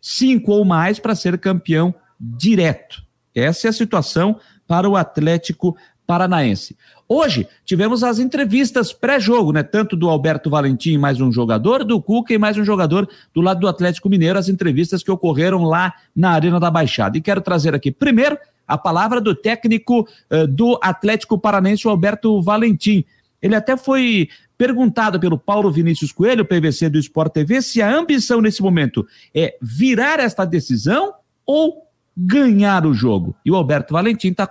Cinco 0.01 0.53
ou 0.53 0.65
mais 0.65 1.01
para 1.01 1.17
ser 1.17 1.37
campeão 1.39 1.93
direto. 2.21 3.03
Essa 3.35 3.67
é 3.67 3.71
a 3.71 3.73
situação 3.73 4.39
para 4.69 4.89
o 4.89 4.95
Atlético 4.95 5.77
Paranaense. 6.13 6.77
Hoje 7.09 7.49
tivemos 7.65 8.05
as 8.05 8.19
entrevistas 8.19 8.93
pré-jogo, 8.93 9.51
né? 9.51 9.63
Tanto 9.63 9.97
do 9.97 10.11
Alberto 10.11 10.51
Valentim, 10.51 10.99
mais 10.99 11.19
um 11.23 11.33
jogador, 11.33 11.85
do 11.85 12.03
Cuca 12.03 12.35
e 12.35 12.39
mais 12.39 12.59
um 12.59 12.65
jogador 12.65 13.09
do 13.33 13.41
lado 13.41 13.61
do 13.61 13.67
Atlético 13.67 14.11
Mineiro, 14.11 14.39
as 14.39 14.47
entrevistas 14.47 15.03
que 15.03 15.11
ocorreram 15.11 15.65
lá 15.65 15.95
na 16.15 16.33
Arena 16.33 16.61
da 16.61 16.71
Baixada. 16.71 17.17
E 17.17 17.23
quero 17.23 17.41
trazer 17.41 17.75
aqui 17.75 17.91
primeiro 17.91 18.37
a 18.69 18.77
palavra 18.77 19.23
do 19.23 19.35
técnico 19.35 20.07
uh, 20.31 20.47
do 20.47 20.79
Atlético 20.83 21.39
Paranense, 21.39 21.89
o 21.89 21.91
Alberto 21.91 22.43
Valentim. 22.43 23.07
Ele 23.41 23.55
até 23.55 23.75
foi 23.75 24.29
perguntado 24.59 25.19
pelo 25.19 25.39
Paulo 25.39 25.73
Vinícius 25.73 26.13
Coelho, 26.13 26.45
PVC 26.45 26.91
do 26.91 26.99
Sport 26.99 27.33
TV, 27.33 27.63
se 27.63 27.81
a 27.81 27.91
ambição 27.91 28.43
nesse 28.43 28.61
momento 28.61 29.07
é 29.35 29.57
virar 29.63 30.21
esta 30.21 30.45
decisão 30.45 31.15
ou 31.47 31.87
ganhar 32.15 32.85
o 32.85 32.93
jogo. 32.93 33.35
E 33.47 33.51
o 33.51 33.57
Alberto 33.57 33.95
Valentim 33.95 34.29
está 34.29 34.47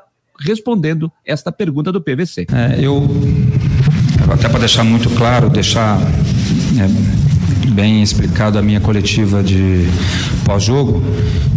respondendo 0.46 1.12
esta 1.26 1.52
pergunta 1.52 1.92
do 1.92 2.02
PVC. 2.02 2.48
É, 2.52 2.80
eu, 2.80 3.08
até 4.32 4.50
para 4.50 4.60
deixar 4.60 4.84
muito 4.84 5.10
claro, 5.12 5.50
deixar 5.50 6.00
é, 6.78 7.70
bem 7.70 8.02
explicado 8.02 8.58
a 8.58 8.62
minha 8.62 8.80
coletiva 8.80 9.44
de 9.44 9.88
pós-jogo, 10.46 11.02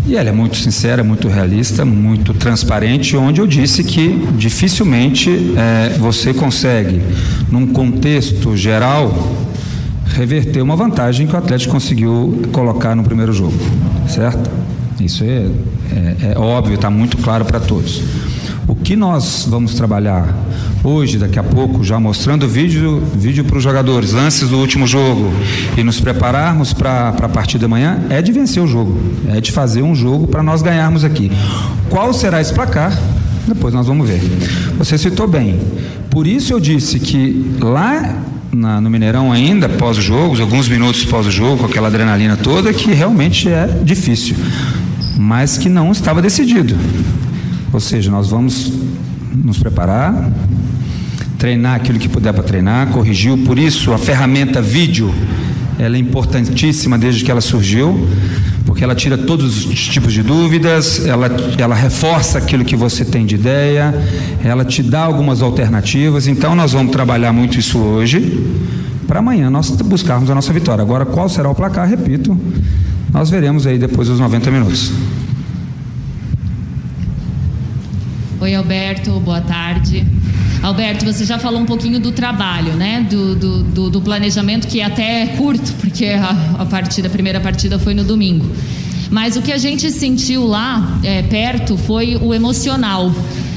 e 0.06 0.16
ela 0.16 0.28
é 0.28 0.32
muito 0.32 0.56
sincera, 0.56 1.02
muito 1.02 1.28
realista, 1.28 1.84
muito 1.84 2.34
transparente, 2.34 3.16
onde 3.16 3.40
eu 3.40 3.46
disse 3.46 3.82
que 3.82 4.08
dificilmente 4.36 5.30
é, 5.56 5.96
você 5.98 6.34
consegue, 6.34 7.00
num 7.50 7.66
contexto 7.66 8.56
geral, 8.56 9.12
reverter 10.06 10.62
uma 10.62 10.76
vantagem 10.76 11.26
que 11.26 11.34
o 11.34 11.38
Atlético 11.38 11.72
conseguiu 11.72 12.42
colocar 12.52 12.94
no 12.94 13.02
primeiro 13.02 13.32
jogo, 13.32 13.58
certo? 14.06 14.50
Isso 15.00 15.24
é, 15.24 15.46
é, 16.26 16.32
é 16.32 16.38
óbvio, 16.38 16.74
está 16.74 16.90
muito 16.90 17.16
claro 17.18 17.44
para 17.44 17.58
todos. 17.58 18.02
O 18.66 18.74
que 18.74 18.96
nós 18.96 19.46
vamos 19.48 19.74
trabalhar 19.74 20.34
hoje, 20.82 21.18
daqui 21.18 21.38
a 21.38 21.42
pouco, 21.42 21.84
já 21.84 22.00
mostrando 22.00 22.48
vídeo, 22.48 23.02
vídeo 23.14 23.44
para 23.44 23.58
os 23.58 23.62
jogadores, 23.62 24.12
lances 24.12 24.48
do 24.48 24.58
último 24.58 24.86
jogo 24.86 25.32
e 25.76 25.82
nos 25.82 26.00
prepararmos 26.00 26.72
para 26.72 27.08
a 27.08 27.28
partida 27.28 27.66
amanhã, 27.66 28.02
é 28.08 28.22
de 28.22 28.32
vencer 28.32 28.62
o 28.62 28.66
jogo, 28.66 28.98
é 29.28 29.40
de 29.40 29.52
fazer 29.52 29.82
um 29.82 29.94
jogo 29.94 30.26
para 30.26 30.42
nós 30.42 30.62
ganharmos 30.62 31.04
aqui. 31.04 31.30
Qual 31.90 32.12
será 32.12 32.40
esse 32.40 32.52
placar? 32.52 32.98
Depois 33.46 33.74
nós 33.74 33.86
vamos 33.86 34.08
ver. 34.08 34.20
Você 34.78 34.96
citou 34.96 35.28
bem. 35.28 35.60
Por 36.08 36.26
isso 36.26 36.52
eu 36.52 36.60
disse 36.60 36.98
que 36.98 37.56
lá 37.60 38.16
na, 38.50 38.80
no 38.80 38.88
Mineirão 38.88 39.32
ainda, 39.32 39.68
pós 39.68 39.98
os 39.98 40.04
jogos, 40.04 40.40
alguns 40.40 40.68
minutos 40.68 41.04
pós 41.04 41.26
o 41.26 41.30
jogo, 41.30 41.58
com 41.58 41.66
aquela 41.66 41.88
adrenalina 41.88 42.36
toda, 42.36 42.72
que 42.72 42.92
realmente 42.92 43.48
é 43.48 43.66
difícil, 43.82 44.36
mas 45.18 45.58
que 45.58 45.68
não 45.68 45.92
estava 45.92 46.22
decidido. 46.22 46.74
Ou 47.74 47.80
seja, 47.80 48.08
nós 48.08 48.28
vamos 48.28 48.72
nos 49.34 49.58
preparar, 49.58 50.30
treinar 51.36 51.74
aquilo 51.74 51.98
que 51.98 52.08
puder 52.08 52.32
para 52.32 52.44
treinar, 52.44 52.86
corrigiu. 52.90 53.36
Por 53.38 53.58
isso, 53.58 53.92
a 53.92 53.98
ferramenta 53.98 54.62
vídeo 54.62 55.12
ela 55.76 55.96
é 55.96 55.98
importantíssima 55.98 56.96
desde 56.96 57.24
que 57.24 57.32
ela 57.32 57.40
surgiu, 57.40 58.08
porque 58.64 58.84
ela 58.84 58.94
tira 58.94 59.18
todos 59.18 59.66
os 59.66 59.88
tipos 59.88 60.12
de 60.12 60.22
dúvidas, 60.22 61.04
ela, 61.04 61.28
ela 61.58 61.74
reforça 61.74 62.38
aquilo 62.38 62.64
que 62.64 62.76
você 62.76 63.04
tem 63.04 63.26
de 63.26 63.34
ideia, 63.34 63.92
ela 64.44 64.64
te 64.64 64.80
dá 64.80 65.00
algumas 65.00 65.42
alternativas. 65.42 66.28
Então, 66.28 66.54
nós 66.54 66.74
vamos 66.74 66.92
trabalhar 66.92 67.32
muito 67.32 67.58
isso 67.58 67.80
hoje, 67.80 68.40
para 69.08 69.18
amanhã 69.18 69.50
nós 69.50 69.68
buscarmos 69.70 70.30
a 70.30 70.34
nossa 70.36 70.52
vitória. 70.52 70.80
Agora, 70.80 71.04
qual 71.04 71.28
será 71.28 71.50
o 71.50 71.54
placar? 71.56 71.88
Repito, 71.88 72.38
nós 73.12 73.30
veremos 73.30 73.66
aí 73.66 73.78
depois 73.78 74.06
dos 74.06 74.20
90 74.20 74.48
minutos. 74.52 74.92
Oi, 78.44 78.54
Alberto, 78.54 79.18
boa 79.20 79.40
tarde. 79.40 80.04
Alberto, 80.62 81.06
você 81.06 81.24
já 81.24 81.38
falou 81.38 81.62
um 81.62 81.64
pouquinho 81.64 81.98
do 81.98 82.12
trabalho, 82.12 82.74
né? 82.74 83.06
Do, 83.08 83.34
do, 83.34 83.62
do, 83.62 83.88
do 83.88 84.02
planejamento 84.02 84.68
que 84.68 84.82
até 84.82 85.22
é 85.22 85.26
curto, 85.28 85.72
porque 85.80 86.08
a, 86.08 86.58
a, 86.58 86.66
partida, 86.66 87.08
a 87.08 87.10
primeira 87.10 87.40
partida 87.40 87.78
foi 87.78 87.94
no 87.94 88.04
domingo. 88.04 88.46
Mas 89.08 89.34
o 89.38 89.40
que 89.40 89.50
a 89.50 89.56
gente 89.56 89.90
sentiu 89.90 90.46
lá 90.46 91.00
é, 91.02 91.22
perto 91.22 91.78
foi 91.78 92.16
o 92.16 92.34
emocional. 92.34 93.10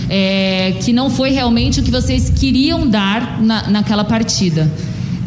É, 0.10 0.78
que 0.82 0.94
não 0.94 1.10
foi 1.10 1.32
realmente 1.32 1.82
o 1.82 1.84
que 1.84 1.92
vocês 1.92 2.30
queriam 2.30 2.88
dar 2.88 3.42
na, 3.42 3.70
naquela 3.70 4.06
partida. 4.06 4.72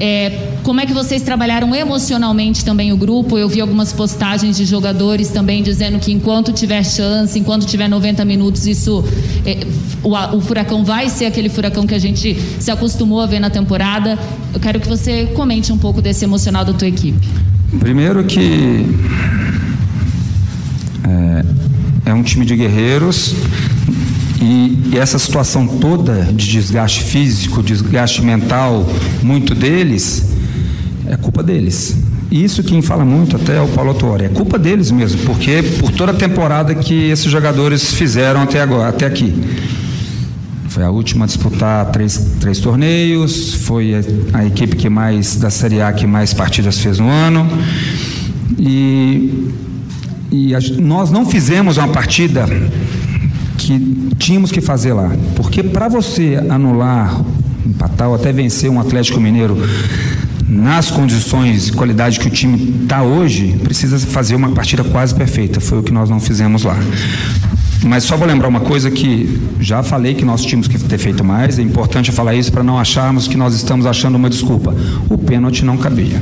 É, 0.02 0.54
como 0.62 0.80
é 0.80 0.86
que 0.86 0.94
vocês 0.94 1.20
trabalharam 1.20 1.74
emocionalmente 1.74 2.64
também 2.64 2.90
o 2.90 2.96
grupo? 2.96 3.36
Eu 3.36 3.50
vi 3.50 3.60
algumas 3.60 3.92
postagens 3.92 4.56
de 4.56 4.64
jogadores 4.64 5.28
também 5.28 5.62
dizendo 5.62 5.98
que 5.98 6.10
enquanto 6.10 6.54
tiver 6.54 6.82
chance, 6.82 7.38
enquanto 7.38 7.66
tiver 7.66 7.86
90 7.86 8.24
minutos, 8.24 8.66
isso 8.66 9.04
é, 9.44 9.58
o, 10.02 10.16
o, 10.38 10.40
furacão 10.40 10.82
vai 10.82 11.10
ser 11.10 11.26
aquele 11.26 11.50
furacão 11.50 11.86
que 11.86 11.94
a 11.94 11.98
gente 11.98 12.34
se 12.58 12.70
acostumou 12.70 13.20
a 13.20 13.26
ver 13.26 13.40
na 13.40 13.50
temporada. 13.50 14.18
Eu 14.54 14.58
quero 14.58 14.80
que 14.80 14.88
você 14.88 15.26
comente 15.34 15.70
um 15.70 15.76
pouco 15.76 16.00
desse 16.00 16.24
emocional 16.24 16.64
da 16.64 16.72
tua 16.72 16.88
equipe. 16.88 17.28
Primeiro 17.78 18.24
que 18.24 18.86
é, 22.06 22.10
é 22.10 22.14
um 22.14 22.22
time 22.22 22.46
de 22.46 22.56
guerreiros 22.56 23.34
E, 24.40 24.90
e 24.92 24.98
essa 24.98 25.18
situação 25.18 25.66
toda 25.66 26.24
de 26.32 26.50
desgaste 26.50 27.02
físico, 27.04 27.62
desgaste 27.62 28.22
mental, 28.22 28.86
muito 29.22 29.54
deles, 29.54 30.30
é 31.06 31.16
culpa 31.16 31.42
deles. 31.42 31.96
Isso 32.30 32.62
quem 32.62 32.80
fala 32.80 33.04
muito 33.04 33.36
até 33.36 33.56
é 33.56 33.60
o 33.60 33.68
Paulo 33.68 33.90
Autori, 33.90 34.24
é 34.24 34.28
culpa 34.28 34.58
deles 34.58 34.90
mesmo, 34.90 35.20
porque 35.22 35.62
por 35.80 35.90
toda 35.90 36.12
a 36.12 36.14
temporada 36.14 36.74
que 36.74 37.10
esses 37.10 37.30
jogadores 37.30 37.92
fizeram 37.92 38.42
até 38.42 38.60
agora, 38.60 38.88
até 38.88 39.04
aqui. 39.04 39.34
Foi 40.68 40.84
a 40.84 40.90
última 40.90 41.24
a 41.24 41.26
disputar 41.26 41.86
três, 41.90 42.36
três 42.38 42.60
torneios, 42.60 43.54
foi 43.54 43.96
a, 43.96 44.38
a 44.38 44.46
equipe 44.46 44.76
que 44.76 44.88
mais 44.88 45.34
da 45.34 45.50
Série 45.50 45.82
A 45.82 45.92
que 45.92 46.06
mais 46.06 46.32
partidas 46.32 46.78
fez 46.78 47.00
no 47.00 47.08
ano. 47.08 47.46
E, 48.56 49.50
e 50.30 50.54
a, 50.54 50.60
nós 50.78 51.10
não 51.10 51.26
fizemos 51.26 51.76
uma 51.76 51.88
partida 51.88 52.46
que 53.60 54.14
tínhamos 54.18 54.50
que 54.50 54.60
fazer 54.60 54.92
lá. 54.92 55.10
Porque 55.36 55.62
para 55.62 55.88
você 55.88 56.38
anular, 56.48 57.20
empatar 57.64 58.08
ou 58.08 58.14
até 58.14 58.32
vencer 58.32 58.70
um 58.70 58.80
Atlético 58.80 59.20
Mineiro 59.20 59.56
nas 60.48 60.90
condições 60.90 61.68
e 61.68 61.72
qualidade 61.72 62.18
que 62.18 62.26
o 62.26 62.30
time 62.30 62.82
está 62.82 63.02
hoje, 63.02 63.56
precisa 63.62 63.98
fazer 63.98 64.34
uma 64.34 64.50
partida 64.50 64.82
quase 64.82 65.14
perfeita. 65.14 65.60
Foi 65.60 65.78
o 65.78 65.82
que 65.82 65.92
nós 65.92 66.10
não 66.10 66.18
fizemos 66.18 66.64
lá. 66.64 66.76
Mas 67.82 68.04
só 68.04 68.16
vou 68.16 68.26
lembrar 68.26 68.48
uma 68.48 68.60
coisa 68.60 68.90
que 68.90 69.40
já 69.58 69.82
falei 69.82 70.14
que 70.14 70.24
nós 70.24 70.44
tínhamos 70.44 70.68
que 70.68 70.78
ter 70.78 70.98
feito 70.98 71.24
mais. 71.24 71.58
É 71.58 71.62
importante 71.62 72.12
falar 72.12 72.34
isso 72.34 72.52
para 72.52 72.62
não 72.62 72.78
acharmos 72.78 73.26
que 73.26 73.36
nós 73.36 73.54
estamos 73.54 73.86
achando 73.86 74.16
uma 74.16 74.28
desculpa. 74.28 74.74
O 75.08 75.16
pênalti 75.16 75.64
não 75.64 75.78
cabia. 75.78 76.20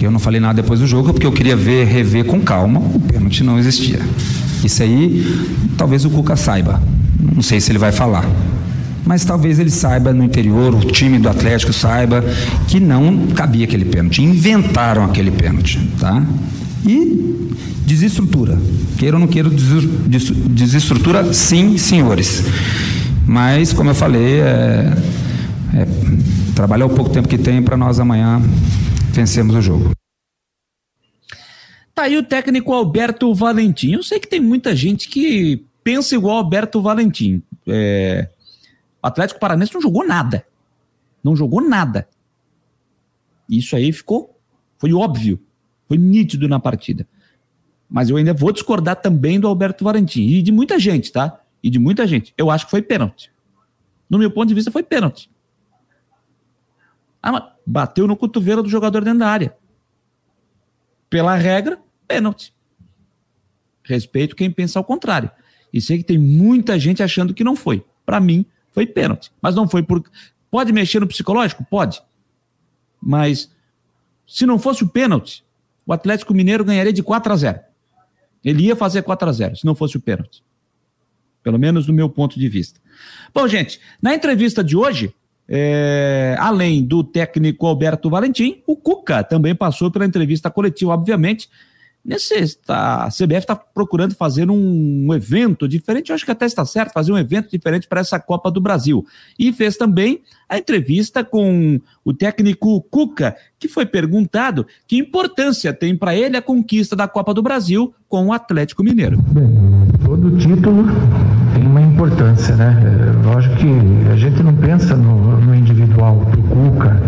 Eu 0.00 0.10
não 0.10 0.18
falei 0.18 0.40
nada 0.40 0.62
depois 0.62 0.80
do 0.80 0.86
jogo 0.86 1.12
porque 1.12 1.26
eu 1.26 1.32
queria 1.32 1.56
ver, 1.56 1.86
rever 1.86 2.24
com 2.24 2.40
calma. 2.40 2.80
O 2.80 3.00
pênalti 3.00 3.42
não 3.42 3.58
existia. 3.58 4.00
Isso 4.66 4.82
aí, 4.82 5.46
talvez 5.76 6.04
o 6.04 6.10
Cuca 6.10 6.36
saiba. 6.36 6.80
Não 7.18 7.42
sei 7.42 7.60
se 7.60 7.72
ele 7.72 7.78
vai 7.78 7.92
falar 7.92 8.24
mas 9.06 9.24
talvez 9.24 9.60
ele 9.60 9.70
saiba 9.70 10.12
no 10.12 10.24
interior, 10.24 10.74
o 10.74 10.80
time 10.80 11.16
do 11.16 11.28
Atlético 11.28 11.72
saiba 11.72 12.24
que 12.66 12.80
não 12.80 13.28
cabia 13.28 13.64
aquele 13.64 13.84
pênalti. 13.84 14.20
Inventaram 14.20 15.04
aquele 15.04 15.30
pênalti, 15.30 15.78
tá? 16.00 16.26
E 16.84 17.48
desestrutura. 17.86 18.58
Queira 18.98 19.16
ou 19.16 19.20
não 19.20 19.28
queira, 19.28 19.48
desestrutura, 19.48 21.32
sim, 21.32 21.78
senhores. 21.78 22.42
Mas, 23.24 23.72
como 23.72 23.90
eu 23.90 23.94
falei, 23.94 24.40
é, 24.40 24.92
é 25.74 25.86
trabalhar 26.56 26.86
o 26.86 26.90
pouco 26.90 27.10
tempo 27.10 27.28
que 27.28 27.38
tem 27.38 27.62
para 27.62 27.76
nós 27.76 28.00
amanhã 28.00 28.42
vencermos 29.12 29.54
o 29.54 29.62
jogo. 29.62 29.95
Tá 31.96 32.02
aí 32.02 32.18
o 32.18 32.22
técnico 32.22 32.74
Alberto 32.74 33.32
Valentim. 33.32 33.92
Eu 33.92 34.02
sei 34.02 34.20
que 34.20 34.28
tem 34.28 34.38
muita 34.38 34.76
gente 34.76 35.08
que 35.08 35.64
pensa 35.82 36.14
igual 36.14 36.36
Alberto 36.36 36.82
Valentim. 36.82 37.42
É, 37.66 38.28
o 39.02 39.06
Atlético 39.06 39.40
Paranense 39.40 39.72
não 39.72 39.80
jogou 39.80 40.06
nada. 40.06 40.46
Não 41.24 41.34
jogou 41.34 41.66
nada. 41.66 42.06
Isso 43.48 43.74
aí 43.74 43.90
ficou. 43.92 44.38
Foi 44.76 44.92
óbvio. 44.92 45.40
Foi 45.88 45.96
nítido 45.96 46.46
na 46.46 46.60
partida. 46.60 47.08
Mas 47.88 48.10
eu 48.10 48.18
ainda 48.18 48.34
vou 48.34 48.52
discordar 48.52 48.96
também 48.96 49.40
do 49.40 49.48
Alberto 49.48 49.82
Valentim. 49.82 50.20
E 50.20 50.42
de 50.42 50.52
muita 50.52 50.78
gente, 50.78 51.10
tá? 51.10 51.40
E 51.62 51.70
de 51.70 51.78
muita 51.78 52.06
gente. 52.06 52.34
Eu 52.36 52.50
acho 52.50 52.66
que 52.66 52.72
foi 52.72 52.82
pênalti. 52.82 53.32
No 54.10 54.18
meu 54.18 54.30
ponto 54.30 54.48
de 54.48 54.54
vista, 54.54 54.70
foi 54.70 54.82
pênalti. 54.82 55.30
Ah, 57.22 57.54
bateu 57.66 58.06
no 58.06 58.18
cotovelo 58.18 58.62
do 58.62 58.68
jogador 58.68 59.02
dentro 59.02 59.20
da 59.20 59.28
área. 59.28 59.56
Pela 61.08 61.34
regra, 61.36 61.85
pênalti. 62.06 62.54
Respeito 63.84 64.36
quem 64.36 64.50
pensa 64.50 64.78
ao 64.78 64.84
contrário. 64.84 65.30
E 65.72 65.80
sei 65.80 65.98
que 65.98 66.04
tem 66.04 66.18
muita 66.18 66.78
gente 66.78 67.02
achando 67.02 67.34
que 67.34 67.44
não 67.44 67.54
foi. 67.54 67.84
Para 68.04 68.20
mim, 68.20 68.46
foi 68.72 68.86
pênalti. 68.86 69.30
Mas 69.40 69.54
não 69.54 69.68
foi 69.68 69.82
por. 69.82 70.02
Pode 70.50 70.72
mexer 70.72 71.00
no 71.00 71.06
psicológico? 71.06 71.64
Pode. 71.64 72.02
Mas 73.00 73.50
se 74.26 74.44
não 74.44 74.58
fosse 74.58 74.82
o 74.82 74.88
pênalti, 74.88 75.44
o 75.86 75.92
Atlético 75.92 76.34
Mineiro 76.34 76.64
ganharia 76.64 76.92
de 76.92 77.02
4 77.02 77.32
a 77.32 77.36
0. 77.36 77.60
Ele 78.44 78.64
ia 78.64 78.76
fazer 78.76 79.02
4 79.02 79.28
a 79.28 79.32
0 79.32 79.56
se 79.56 79.64
não 79.64 79.74
fosse 79.74 79.96
o 79.96 80.00
pênalti. 80.00 80.42
Pelo 81.42 81.58
menos 81.58 81.86
do 81.86 81.92
meu 81.92 82.08
ponto 82.08 82.38
de 82.38 82.48
vista. 82.48 82.80
Bom, 83.32 83.46
gente, 83.46 83.80
na 84.02 84.14
entrevista 84.14 84.64
de 84.64 84.76
hoje, 84.76 85.14
é, 85.48 86.36
além 86.38 86.84
do 86.84 87.04
técnico 87.04 87.66
Alberto 87.66 88.10
Valentim, 88.10 88.62
o 88.66 88.76
Cuca 88.76 89.22
também 89.22 89.54
passou 89.54 89.90
pela 89.90 90.04
entrevista 90.04 90.50
coletiva, 90.50 90.92
obviamente, 90.92 91.48
Nesse, 92.06 92.56
tá, 92.58 93.02
a 93.02 93.08
CBF 93.08 93.38
está 93.38 93.56
procurando 93.56 94.14
fazer 94.14 94.48
um, 94.48 95.12
evento 95.12 95.66
diferente, 95.66 96.10
eu 96.10 96.14
acho 96.14 96.24
que 96.24 96.30
até 96.30 96.46
está 96.46 96.64
certo, 96.64 96.92
fazer 96.92 97.10
um 97.10 97.18
evento 97.18 97.50
diferente 97.50 97.88
para 97.88 98.00
essa 98.00 98.20
Copa 98.20 98.48
do 98.48 98.60
Brasil. 98.60 99.04
E 99.36 99.52
fez 99.52 99.76
também 99.76 100.20
a 100.48 100.56
entrevista 100.56 101.24
com 101.24 101.80
o 102.04 102.14
técnico 102.14 102.80
Cuca, 102.82 103.34
que 103.58 103.66
foi 103.66 103.84
perguntado 103.84 104.64
que 104.86 104.96
importância 104.96 105.72
tem 105.72 105.96
para 105.96 106.14
ele 106.14 106.36
a 106.36 106.42
conquista 106.42 106.94
da 106.94 107.08
Copa 107.08 107.34
do 107.34 107.42
Brasil 107.42 107.92
com 108.08 108.26
o 108.26 108.32
Atlético 108.32 108.84
Mineiro. 108.84 109.18
Todo 110.04 110.38
título 110.38 110.84
tem 111.54 111.66
uma 111.66 111.82
importância, 111.82 112.54
né? 112.54 112.76
É, 112.86 113.26
lógico 113.26 113.56
que 113.56 114.12
a 114.12 114.16
gente 114.16 114.40
não 114.44 114.54
pensa 114.54 114.94
no, 114.94 115.40
no 115.40 115.52
individual 115.52 116.24
do 116.26 116.40
Cuca 116.42 117.02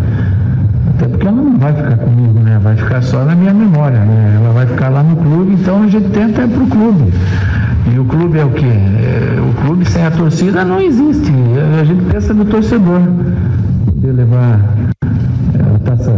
porque 1.18 1.26
ela 1.26 1.36
não 1.36 1.58
vai 1.58 1.72
ficar 1.72 1.96
comigo, 1.96 2.38
né? 2.38 2.60
Vai 2.62 2.76
ficar 2.76 3.02
só 3.02 3.24
na 3.24 3.34
minha 3.34 3.52
memória, 3.52 3.98
né? 3.98 4.36
Ela 4.36 4.52
vai 4.52 4.66
ficar 4.66 4.88
lá 4.88 5.02
no 5.02 5.16
clube, 5.16 5.54
então 5.54 5.82
a 5.82 5.88
gente 5.88 6.08
tenta 6.10 6.42
ir 6.42 6.48
pro 6.48 6.66
clube. 6.66 7.12
E 7.92 7.98
o 7.98 8.04
clube 8.04 8.38
é 8.38 8.44
o 8.44 8.50
quê? 8.50 8.66
É, 8.66 9.40
o 9.40 9.52
clube 9.64 9.84
sem 9.84 10.04
a 10.04 10.10
torcida 10.10 10.64
não 10.64 10.80
existe. 10.80 11.32
A 11.80 11.84
gente 11.84 12.04
pensa 12.04 12.32
no 12.32 12.44
torcedor. 12.44 13.00
Poder 13.86 14.12
levar 14.12 14.60
é, 15.54 15.74
a 15.74 15.78
taça 15.80 16.12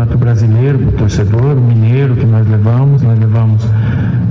Campeonato 0.00 0.18
Brasileiro 0.18 0.88
o 0.88 0.92
torcedor, 0.92 1.58
o 1.58 1.60
mineiro 1.60 2.16
que 2.16 2.24
nós 2.24 2.48
levamos, 2.48 3.02
nós 3.02 3.18
levamos, 3.18 3.62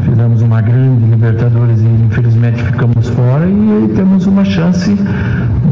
fizemos 0.04 0.42
uma 0.42 0.62
grande 0.62 1.06
Libertadores 1.06 1.80
e 1.82 2.06
infelizmente 2.06 2.64
ficamos 2.64 3.10
fora 3.10 3.46
e 3.48 3.92
temos 3.96 4.26
uma 4.26 4.46
chance 4.46 4.98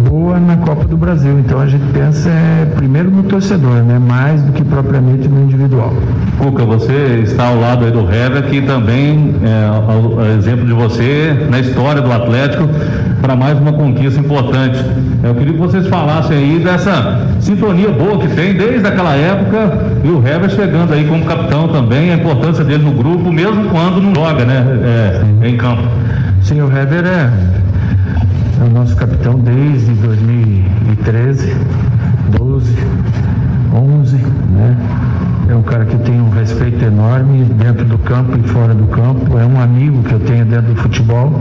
boa 0.09 0.39
na 0.39 0.57
Copa 0.57 0.85
do 0.85 0.97
Brasil. 0.97 1.39
Então 1.39 1.59
a 1.59 1.67
gente 1.67 1.85
pensa 1.93 2.29
é, 2.29 2.65
primeiro 2.75 3.09
no 3.09 3.23
torcedor, 3.23 3.83
né? 3.83 3.97
mais 3.97 4.41
do 4.43 4.51
que 4.51 4.63
propriamente 4.63 5.27
no 5.27 5.43
individual. 5.43 5.93
Cuca, 6.37 6.65
você 6.65 7.21
está 7.23 7.47
ao 7.47 7.59
lado 7.59 7.89
do 7.91 8.01
Hever, 8.01 8.43
que 8.49 8.61
também 8.61 9.35
é, 9.41 10.29
é 10.29 10.37
exemplo 10.37 10.65
de 10.65 10.73
você 10.73 11.47
na 11.49 11.59
história 11.59 12.01
do 12.01 12.11
Atlético 12.11 12.67
para 13.21 13.35
mais 13.35 13.57
uma 13.59 13.73
conquista 13.73 14.19
importante. 14.19 14.83
Eu 15.23 15.33
queria 15.35 15.53
que 15.53 15.59
vocês 15.59 15.87
falassem 15.87 16.37
aí 16.37 16.59
dessa 16.59 17.27
sintonia 17.39 17.89
boa 17.91 18.19
que 18.19 18.27
tem 18.27 18.53
desde 18.53 18.85
aquela 18.85 19.15
época 19.15 19.86
e 20.03 20.07
o 20.09 20.25
Hever 20.25 20.49
chegando 20.49 20.93
aí 20.93 21.05
como 21.05 21.25
capitão 21.25 21.67
também, 21.67 22.11
a 22.11 22.15
importância 22.15 22.63
dele 22.63 22.83
no 22.83 22.91
grupo, 22.91 23.31
mesmo 23.31 23.69
quando 23.69 24.01
não 24.01 24.13
joga 24.13 24.45
né, 24.45 24.65
é, 25.41 25.47
em 25.47 25.57
campo. 25.57 25.83
Sim, 26.41 26.61
o 26.61 26.65
Hever 26.65 27.05
é 27.05 27.57
é 28.59 28.63
o 28.63 28.69
nosso 28.71 28.95
capitão 28.95 29.37
desde 29.39 29.91
2013, 29.93 31.55
12, 32.37 32.75
11, 33.71 34.15
né? 34.15 34.77
É 35.47 35.55
um 35.55 35.61
cara 35.61 35.85
que 35.85 35.95
tem 35.97 36.19
um 36.19 36.29
respeito 36.29 36.83
enorme 36.83 37.43
dentro 37.43 37.85
do 37.85 37.97
campo 37.99 38.37
e 38.37 38.47
fora 38.47 38.73
do 38.73 38.87
campo. 38.87 39.37
É 39.37 39.45
um 39.45 39.61
amigo 39.61 40.01
que 40.03 40.11
eu 40.11 40.19
tenho 40.19 40.43
dentro 40.43 40.73
do 40.73 40.81
futebol. 40.81 41.39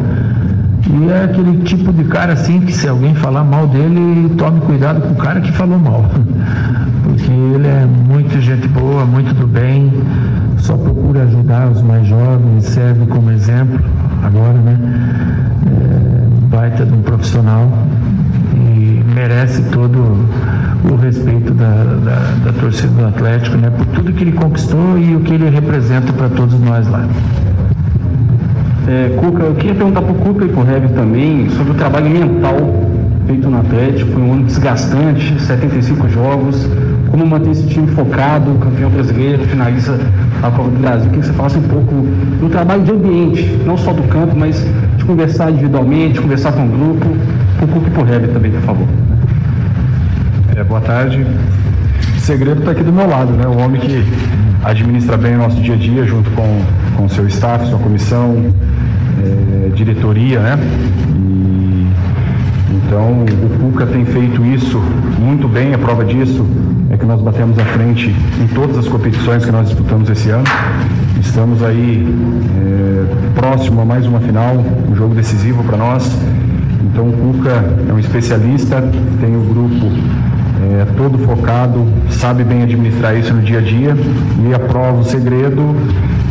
E 0.89 1.11
é 1.11 1.24
aquele 1.24 1.64
tipo 1.64 1.93
de 1.93 2.05
cara 2.05 2.34
assim 2.34 2.61
que 2.61 2.72
se 2.72 2.89
alguém 2.89 3.14
falar 3.14 3.43
mal 3.43 3.66
dele, 3.66 4.32
tome 4.37 4.61
cuidado 4.61 5.01
com 5.01 5.12
o 5.12 5.16
cara 5.16 5.41
que 5.41 5.51
falou 5.53 5.78
mal. 5.78 6.05
Porque 7.03 7.30
ele 7.30 7.66
é 7.66 7.87
muito 7.87 8.41
gente 8.41 8.68
boa, 8.68 9.05
muito 9.05 9.34
do 9.34 9.47
bem, 9.47 9.93
só 10.59 10.76
procura 10.76 11.22
ajudar 11.24 11.68
os 11.68 11.82
mais 11.82 12.07
jovens, 12.07 12.64
serve 12.64 13.07
como 13.07 13.30
exemplo 13.30 13.80
agora, 14.22 14.59
né? 14.59 14.78
É, 15.66 16.47
baita 16.47 16.87
de 16.87 16.93
um 16.93 17.03
profissional 17.03 17.68
e 18.55 19.03
merece 19.14 19.62
todo 19.70 19.99
o 20.91 20.97
respeito 20.97 21.53
da, 21.55 21.84
da, 22.05 22.51
da, 22.51 22.53
torcida 22.61 22.93
do 22.93 23.07
Atlético, 23.09 23.57
né, 23.57 23.70
por 23.70 23.87
tudo 23.87 24.12
que 24.12 24.22
ele 24.22 24.32
conquistou 24.32 24.99
e 24.99 25.16
o 25.16 25.20
que 25.20 25.34
ele 25.34 25.49
representa 25.49 26.12
para 26.12 26.28
todos 26.28 26.59
nós 26.61 26.87
lá. 26.89 27.07
É, 28.89 29.16
Cuca, 29.16 29.43
eu 29.43 29.55
queria 29.55 29.74
perguntar 29.74 30.03
para 30.03 30.12
o 30.12 30.14
Cuca 30.14 30.45
e 30.45 30.49
para 30.49 30.61
o 30.61 30.64
Rev 30.64 30.91
também 30.95 31.49
sobre 31.51 31.72
o 31.72 31.74
trabalho 31.74 32.09
mental 32.09 32.57
feito 33.26 33.51
no 33.51 33.59
Atlético, 33.59 34.12
foi 34.12 34.22
um 34.22 34.32
ano 34.34 34.45
desgastante, 34.45 35.41
75 35.42 36.08
jogos, 36.08 36.68
como 37.11 37.26
manter 37.26 37.50
esse 37.50 37.67
time 37.67 37.88
focado, 37.88 38.54
campeão 38.54 38.88
brasileiro, 38.88 39.45
finaliza 39.46 39.99
a 40.41 40.50
Copa 40.50 40.71
do 40.71 40.79
Brasil. 40.79 41.07
Queria 41.07 41.21
que 41.21 41.26
você 41.26 41.33
falasse 41.33 41.58
um 41.58 41.63
pouco 41.63 41.92
do 42.41 42.49
trabalho 42.49 42.84
de 42.84 42.92
ambiente, 42.92 43.61
não 43.67 43.76
só 43.76 43.92
do 43.92 44.04
campo, 44.04 44.37
mas 44.37 44.64
de 44.96 45.04
conversar 45.04 45.50
individualmente, 45.50 46.21
conversar 46.21 46.53
com 46.53 46.64
o 46.64 46.68
grupo, 46.68 47.07
com 47.58 47.64
o 47.64 47.68
Cuca 47.68 47.88
e 47.88 47.91
para 47.91 48.03
o 48.03 48.04
Rev 48.04 48.33
também, 48.33 48.53
por 48.53 48.61
favor. 48.61 48.87
É, 50.54 50.63
boa 50.63 50.80
tarde. 50.80 51.26
O 52.17 52.21
segredo 52.21 52.61
está 52.61 52.71
aqui 52.71 52.84
do 52.84 52.92
meu 52.92 53.08
lado, 53.08 53.33
né? 53.33 53.46
O 53.46 53.58
homem 53.58 53.80
que 53.80 54.04
administra 54.64 55.17
bem 55.17 55.34
o 55.34 55.38
nosso 55.38 55.61
dia 55.61 55.75
a 55.75 55.76
dia 55.76 56.04
junto 56.04 56.30
com 56.30 57.04
o 57.04 57.08
seu 57.08 57.26
staff, 57.26 57.67
sua 57.67 57.79
comissão, 57.79 58.53
é, 59.27 59.69
diretoria, 59.75 60.41
né? 60.41 60.59
E, 61.17 61.87
então 62.87 63.25
o 63.25 63.59
Cuca 63.59 63.87
tem 63.87 64.05
feito 64.05 64.45
isso 64.45 64.81
muito 65.19 65.49
bem, 65.49 65.75
a 65.75 65.79
prova 65.79 66.05
disso 66.05 66.47
é 66.91 66.97
que 66.97 67.05
nós 67.05 67.21
batemos 67.21 67.59
à 67.59 67.65
frente 67.65 68.15
em 68.41 68.47
todas 68.55 68.79
as 68.79 68.89
competições 68.89 69.45
que 69.45 69.51
nós 69.51 69.69
disputamos 69.69 70.09
esse 70.09 70.31
ano. 70.31 70.45
Estamos 71.21 71.63
aí 71.63 72.07
é, 72.57 73.35
próximo 73.35 73.81
a 73.81 73.85
mais 73.85 74.07
uma 74.07 74.21
final, 74.21 74.57
um 74.89 74.95
jogo 74.95 75.15
decisivo 75.15 75.65
para 75.65 75.77
nós. 75.77 76.17
Então 76.85 77.09
o 77.09 77.13
Cuca 77.13 77.65
é 77.89 77.93
um 77.93 77.99
especialista, 77.99 78.83
tem 79.21 79.37
o 79.37 79.41
grupo 79.41 79.87
é, 80.63 80.87
todo 80.97 81.19
focado, 81.19 81.87
sabe 82.11 82.45
bem 82.45 82.63
administrar 82.63 83.17
isso 83.17 83.35
no 83.35 83.43
dia 83.43 83.59
a 83.59 83.63
dia 83.63 83.97
e 84.49 84.55
a 84.55 84.59
prova, 84.59 85.01
o 85.01 85.05
segredo, 85.05 85.77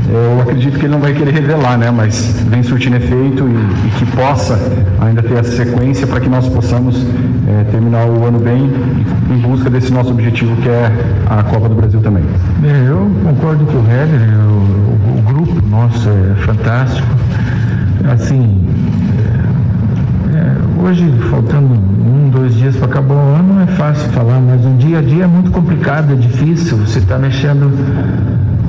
eu 0.10 0.41
acredito 0.41 0.77
que 0.77 0.86
ele 0.86 0.94
não 0.94 0.99
vai 0.99 1.14
querer 1.14 1.32
revelar, 1.32 1.77
né? 1.77 1.90
Mas 1.90 2.40
vem 2.48 2.61
surtindo 2.61 2.95
efeito 2.95 3.48
e, 3.48 3.88
e 3.88 3.91
que 3.98 4.06
possa 4.15 4.60
ainda 5.02 5.23
ter 5.23 5.36
essa 5.36 5.52
sequência 5.52 6.06
para 6.06 6.19
que 6.19 6.30
nós 6.30 6.48
possamos 6.48 7.06
é, 7.48 7.64
terminar 7.72 8.06
o 8.06 8.26
ano 8.26 8.40
bem 8.40 8.72
em 9.32 9.38
busca 9.40 9.69
desse 9.69 9.91
nosso 9.91 10.11
objetivo 10.11 10.56
que 10.57 10.69
é 10.69 10.91
a 11.27 11.44
Copa 11.44 11.69
do 11.69 11.76
Brasil 11.76 11.99
também. 12.02 12.23
É, 12.64 12.90
eu 12.90 13.10
concordo 13.23 13.65
com 13.65 13.77
o 13.77 13.86
Heller, 13.90 14.40
o, 14.40 15.19
o 15.19 15.22
grupo 15.22 15.68
nosso 15.68 16.10
é 16.10 16.36
fantástico. 16.45 17.07
Assim, 18.11 18.64
é, 20.34 20.38
é, 20.38 20.88
hoje 20.88 21.11
faltando 21.32 21.73
um, 21.73 22.30
dois 22.30 22.53
dias 22.53 22.76
para 22.76 22.86
acabar 22.86 23.15
o 23.15 23.36
ano 23.36 23.61
é 23.61 23.68
fácil 23.68 24.10
falar, 24.11 24.40
mas 24.40 24.64
um 24.65 24.77
dia 24.77 24.99
a 24.99 25.02
dia 25.02 25.23
é 25.23 25.27
muito 25.27 25.49
complicado, 25.52 26.14
é 26.14 26.15
difícil. 26.15 26.77
Você 26.77 26.99
está 26.99 27.18
mexendo 27.18 27.72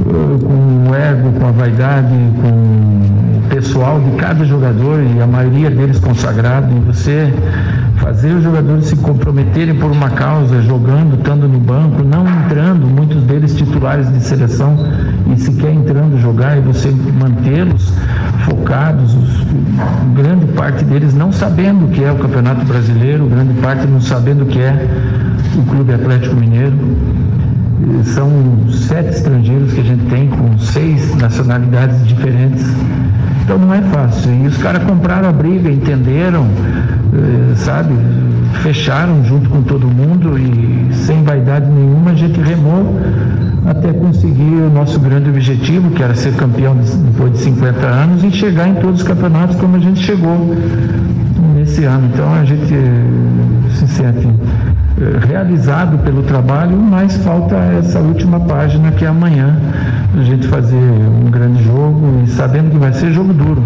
com 0.05 0.91
o 0.91 0.95
ego, 0.95 1.33
com 1.39 1.47
a 1.47 1.51
vaidade, 1.51 2.15
com 2.41 2.49
o 2.49 3.49
pessoal 3.49 4.01
de 4.01 4.11
cada 4.13 4.45
jogador 4.45 5.01
e 5.03 5.21
a 5.21 5.27
maioria 5.27 5.71
deles 5.71 5.99
consagrado, 5.99 6.69
e 6.77 6.81
você 6.81 7.33
fazer 7.97 8.33
os 8.33 8.43
jogadores 8.43 8.87
se 8.87 8.97
comprometerem 8.97 9.75
por 9.75 9.91
uma 9.91 10.11
causa, 10.11 10.61
jogando, 10.63 11.17
estando 11.17 11.49
no 11.49 11.59
banco, 11.59 12.03
não 12.03 12.27
entrando, 12.27 12.87
muitos 12.87 13.23
deles 13.23 13.55
titulares 13.55 14.13
de 14.13 14.21
seleção 14.21 14.77
e 15.33 15.39
sequer 15.39 15.73
entrando 15.73 16.19
jogar, 16.21 16.59
e 16.59 16.61
você 16.61 16.91
mantê-los 16.91 17.93
focados, 18.45 19.15
os, 19.15 19.47
grande 20.15 20.47
parte 20.53 20.85
deles 20.85 21.15
não 21.15 21.33
sabendo 21.33 21.87
o 21.87 21.89
que 21.89 22.05
é 22.05 22.13
o 22.13 22.17
Campeonato 22.17 22.65
Brasileiro, 22.65 23.27
grande 23.27 23.55
parte 23.61 23.87
não 23.87 24.01
sabendo 24.01 24.45
o 24.45 24.47
que 24.47 24.61
é 24.61 24.89
o 25.57 25.63
Clube 25.63 25.95
Atlético 25.95 26.37
Mineiro 26.37 26.77
são 28.05 28.31
sete 28.71 29.11
estrangeiros 29.11 29.73
que 29.73 29.81
a 29.81 29.85
gente 29.85 30.05
tem 30.07 30.29
com 30.29 30.59
seis 30.59 31.15
nacionalidades 31.17 32.07
diferentes. 32.07 32.65
Então 33.45 33.59
não 33.59 33.73
é 33.73 33.81
fácil. 33.83 34.33
E 34.33 34.47
os 34.47 34.57
caras 34.57 34.83
compraram 34.85 35.29
a 35.29 35.33
briga, 35.33 35.71
entenderam, 35.71 36.47
eh, 37.13 37.55
sabe? 37.55 37.95
Fecharam 38.63 39.25
junto 39.25 39.49
com 39.51 39.63
todo 39.63 39.87
mundo 39.87 40.39
e 40.39 40.93
sem 40.95 41.23
vaidade 41.23 41.71
nenhuma 41.71 42.13
a 42.13 42.15
gente 42.15 42.41
remou 42.41 42.99
até 43.67 43.93
conseguir 43.93 44.63
o 44.63 44.71
nosso 44.71 44.99
grande 44.99 45.29
objetivo, 45.29 45.91
que 45.91 46.03
era 46.03 46.15
ser 46.15 46.35
campeão 46.35 46.77
depois 46.77 47.33
de 47.33 47.39
50 47.39 47.87
anos 47.87 48.25
e 48.25 48.31
chegar 48.31 48.69
em 48.69 48.75
todos 48.75 49.03
os 49.03 49.07
campeonatos 49.07 49.57
como 49.57 49.77
a 49.77 49.81
gente 49.81 50.01
chegou 50.03 50.55
nesse 51.55 51.85
ano. 51.85 52.09
Então 52.13 52.35
a 52.35 52.45
gente 52.45 52.75
se 53.75 53.89
sente 53.89 54.27
eh, 54.27 54.76
realizado 55.27 55.99
pelo 55.99 56.23
trabalho, 56.23 56.77
mas 56.79 57.17
falta 57.19 57.55
essa 57.79 57.99
última 57.99 58.41
página 58.41 58.91
que 58.93 59.05
é 59.05 59.09
amanhã, 59.09 59.57
a 60.19 60.23
gente 60.23 60.49
fazer 60.49 60.77
um 60.77 61.31
grande 61.31 61.63
jogo 61.63 62.23
e 62.25 62.29
sabendo 62.29 62.71
que 62.71 62.79
vai 62.79 62.93
ser 62.93 63.13
jogo 63.13 63.33
duro. 63.33 63.63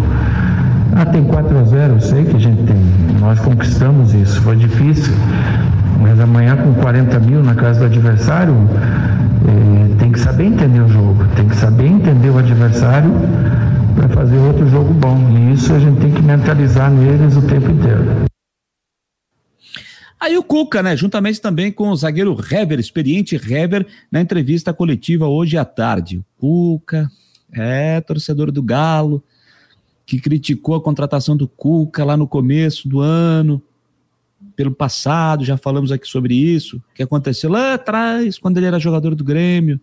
Ah, 0.93 1.05
tem 1.05 1.23
4 1.23 1.57
a 1.57 1.63
0, 1.63 1.93
eu 1.93 1.99
sei 2.01 2.25
que 2.25 2.35
a 2.35 2.39
gente 2.39 2.63
tem. 2.63 2.75
Nós 3.19 3.39
conquistamos 3.39 4.13
isso, 4.13 4.41
foi 4.41 4.57
difícil. 4.57 5.13
Mas 6.01 6.19
amanhã 6.19 6.57
com 6.57 6.73
40 6.73 7.19
mil 7.19 7.41
na 7.43 7.55
casa 7.55 7.79
do 7.79 7.85
adversário, 7.85 8.55
eh, 9.47 9.95
tem 9.99 10.11
que 10.11 10.19
saber 10.19 10.45
entender 10.45 10.81
o 10.81 10.89
jogo, 10.89 11.23
tem 11.35 11.47
que 11.47 11.55
saber 11.55 11.87
entender 11.87 12.29
o 12.29 12.39
adversário 12.39 13.11
para 13.95 14.09
fazer 14.09 14.37
outro 14.37 14.67
jogo 14.67 14.93
bom. 14.93 15.17
E 15.29 15.53
isso 15.53 15.73
a 15.73 15.79
gente 15.79 16.01
tem 16.01 16.11
que 16.11 16.21
mentalizar 16.21 16.91
neles 16.91 17.37
o 17.37 17.41
tempo 17.43 17.71
inteiro. 17.71 18.30
Aí 20.21 20.37
o 20.37 20.43
Cuca, 20.43 20.83
né? 20.83 20.95
Juntamente 20.95 21.41
também 21.41 21.71
com 21.71 21.89
o 21.89 21.95
zagueiro 21.95 22.37
Hever, 22.39 22.79
experiente 22.79 23.35
Hever, 23.35 23.87
na 24.11 24.21
entrevista 24.21 24.71
coletiva 24.71 25.27
hoje 25.27 25.57
à 25.57 25.65
tarde. 25.65 26.23
O 26.39 26.77
Cuca, 26.77 27.09
é, 27.51 27.99
torcedor 28.01 28.51
do 28.51 28.61
Galo, 28.61 29.23
que 30.05 30.21
criticou 30.21 30.75
a 30.75 30.81
contratação 30.81 31.35
do 31.35 31.47
Cuca 31.47 32.05
lá 32.05 32.15
no 32.15 32.27
começo 32.27 32.87
do 32.87 32.99
ano, 32.99 33.59
pelo 34.55 34.71
passado, 34.71 35.43
já 35.43 35.57
falamos 35.57 35.91
aqui 35.91 36.07
sobre 36.07 36.35
isso, 36.35 36.79
que 36.93 37.01
aconteceu 37.01 37.49
lá 37.49 37.73
atrás, 37.73 38.37
quando 38.37 38.57
ele 38.57 38.67
era 38.67 38.77
jogador 38.77 39.15
do 39.15 39.23
Grêmio. 39.23 39.81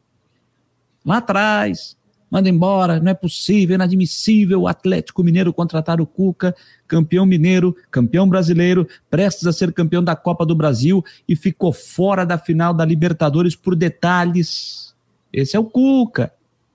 Lá 1.04 1.16
atrás, 1.16 1.96
manda 2.30 2.48
embora, 2.48 3.00
não 3.00 3.10
é 3.10 3.14
possível, 3.14 3.74
é 3.74 3.76
inadmissível 3.76 4.60
o 4.60 4.68
Atlético 4.68 5.24
Mineiro 5.24 5.52
contratar 5.52 6.00
o 6.00 6.06
Cuca, 6.06 6.54
campeão 6.88 7.26
mineiro, 7.26 7.76
campeão 7.90 8.28
brasileiro, 8.28 8.88
prestes 9.10 9.46
a 9.46 9.52
ser 9.52 9.72
campeão 9.72 10.02
da 10.02 10.16
Copa 10.16 10.44
do 10.44 10.54
Brasil 10.54 11.04
e 11.28 11.36
ficou 11.36 11.72
fora 11.72 12.24
da 12.24 12.38
final 12.38 12.72
da 12.72 12.84
Libertadores 12.84 13.54
por 13.54 13.76
detalhes. 13.76 14.94
Esse 15.32 15.56
é 15.56 15.60
o 15.60 15.64
Cuca. 15.64 16.32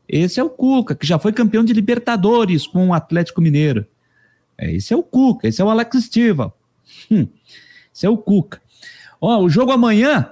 Esse 0.07 0.39
é 0.39 0.43
o 0.43 0.49
Cuca, 0.49 0.95
que 0.95 1.07
já 1.07 1.17
foi 1.17 1.33
campeão 1.33 1.63
de 1.63 1.73
Libertadores 1.73 2.67
com 2.67 2.89
o 2.89 2.93
Atlético 2.93 3.41
Mineiro. 3.41 3.85
É, 4.57 4.71
esse 4.71 4.93
é 4.93 4.97
o 4.97 5.01
Cuca, 5.01 5.47
esse 5.47 5.61
é 5.61 5.65
o 5.65 5.69
Alex 5.69 5.95
Estiva. 5.95 6.53
Hum, 7.09 7.27
esse 7.93 8.05
é 8.05 8.09
o 8.09 8.17
Cuca. 8.17 8.61
Ó, 9.19 9.41
o 9.41 9.49
jogo 9.49 9.71
amanhã 9.71 10.29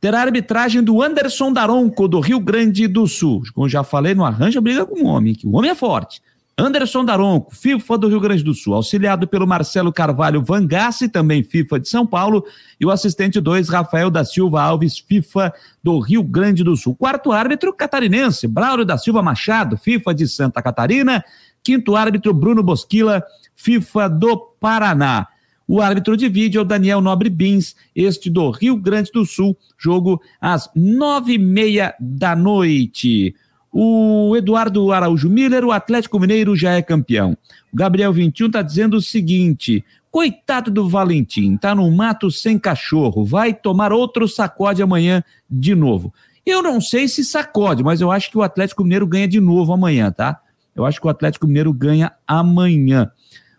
terá 0.00 0.18
a 0.18 0.22
arbitragem 0.22 0.82
do 0.82 1.00
Anderson 1.00 1.52
Daronco, 1.52 2.08
do 2.08 2.20
Rio 2.20 2.40
Grande 2.40 2.88
do 2.88 3.06
Sul. 3.06 3.42
Como 3.54 3.68
já 3.68 3.84
falei, 3.84 4.14
não 4.14 4.26
arranja 4.26 4.60
briga 4.60 4.84
com 4.84 5.00
o 5.00 5.06
homem, 5.06 5.34
que 5.34 5.46
o 5.46 5.52
homem 5.52 5.70
é 5.70 5.74
forte. 5.74 6.20
Anderson 6.56 7.04
Daronco, 7.04 7.54
FIFA 7.54 7.98
do 7.98 8.08
Rio 8.08 8.20
Grande 8.20 8.44
do 8.44 8.52
Sul, 8.52 8.74
auxiliado 8.74 9.26
pelo 9.26 9.46
Marcelo 9.46 9.92
Carvalho 9.92 10.42
Vangassi, 10.42 11.08
também 11.08 11.42
FIFA 11.42 11.80
de 11.80 11.88
São 11.88 12.06
Paulo, 12.06 12.44
e 12.78 12.84
o 12.84 12.90
assistente 12.90 13.40
2, 13.40 13.68
Rafael 13.68 14.10
da 14.10 14.24
Silva 14.24 14.62
Alves, 14.62 14.98
FIFA 14.98 15.52
do 15.82 15.98
Rio 15.98 16.22
Grande 16.22 16.62
do 16.62 16.76
Sul. 16.76 16.94
Quarto 16.94 17.32
árbitro, 17.32 17.72
catarinense, 17.72 18.46
Braulio 18.46 18.84
da 18.84 18.98
Silva 18.98 19.22
Machado, 19.22 19.78
FIFA 19.78 20.14
de 20.14 20.28
Santa 20.28 20.62
Catarina. 20.62 21.24
Quinto 21.64 21.96
árbitro, 21.96 22.34
Bruno 22.34 22.62
Bosquila, 22.62 23.22
FIFA 23.54 24.08
do 24.08 24.36
Paraná. 24.36 25.28
O 25.66 25.80
árbitro 25.80 26.16
de 26.16 26.28
vídeo 26.28 26.58
é 26.58 26.62
o 26.62 26.66
Daniel 26.66 27.00
Nobre 27.00 27.30
Bins, 27.30 27.74
este 27.94 28.28
do 28.28 28.50
Rio 28.50 28.76
Grande 28.76 29.10
do 29.12 29.24
Sul, 29.24 29.56
jogo 29.78 30.20
às 30.40 30.68
nove 30.74 31.34
e 31.34 31.38
meia 31.38 31.94
da 31.98 32.36
noite. 32.36 33.34
O 33.72 34.36
Eduardo 34.36 34.92
Araújo 34.92 35.30
Miller, 35.30 35.64
o 35.64 35.72
Atlético 35.72 36.20
Mineiro 36.20 36.54
já 36.54 36.72
é 36.72 36.82
campeão. 36.82 37.36
O 37.72 37.76
Gabriel 37.76 38.12
21 38.12 38.46
está 38.48 38.60
dizendo 38.60 38.98
o 38.98 39.02
seguinte: 39.02 39.82
coitado 40.10 40.70
do 40.70 40.86
Valentim, 40.86 41.56
tá 41.56 41.74
no 41.74 41.90
mato 41.90 42.30
sem 42.30 42.58
cachorro, 42.58 43.24
vai 43.24 43.54
tomar 43.54 43.90
outro 43.90 44.28
sacode 44.28 44.82
amanhã 44.82 45.24
de 45.50 45.74
novo. 45.74 46.12
Eu 46.44 46.62
não 46.62 46.80
sei 46.80 47.08
se 47.08 47.24
sacode, 47.24 47.82
mas 47.82 48.00
eu 48.00 48.10
acho 48.10 48.30
que 48.30 48.36
o 48.36 48.42
Atlético 48.42 48.82
Mineiro 48.82 49.06
ganha 49.06 49.26
de 49.26 49.40
novo 49.40 49.72
amanhã, 49.72 50.12
tá? 50.12 50.40
Eu 50.76 50.84
acho 50.84 51.00
que 51.00 51.06
o 51.06 51.10
Atlético 51.10 51.46
Mineiro 51.46 51.72
ganha 51.72 52.12
amanhã. 52.26 53.10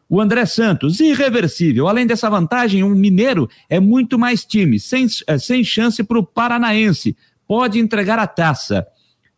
O 0.10 0.22
André 0.22 0.45
Santos, 0.45 0.99
irreversível. 0.99 1.88
Além 1.88 2.06
dessa 2.06 2.30
vantagem, 2.30 2.84
um 2.84 2.90
mineiro 2.90 3.49
é 3.68 3.80
muito 3.80 4.19
mais 4.19 4.45
time, 4.45 4.80
sem, 4.80 5.07
é, 5.26 5.40
sem 5.40 5.64
chance 5.64 6.03
para 6.03 6.19
o 6.19 6.23
paranaense. 6.23 7.18
Pode 7.48 7.80
entregar 7.80 8.19
a 8.19 8.27
taça. 8.27 8.85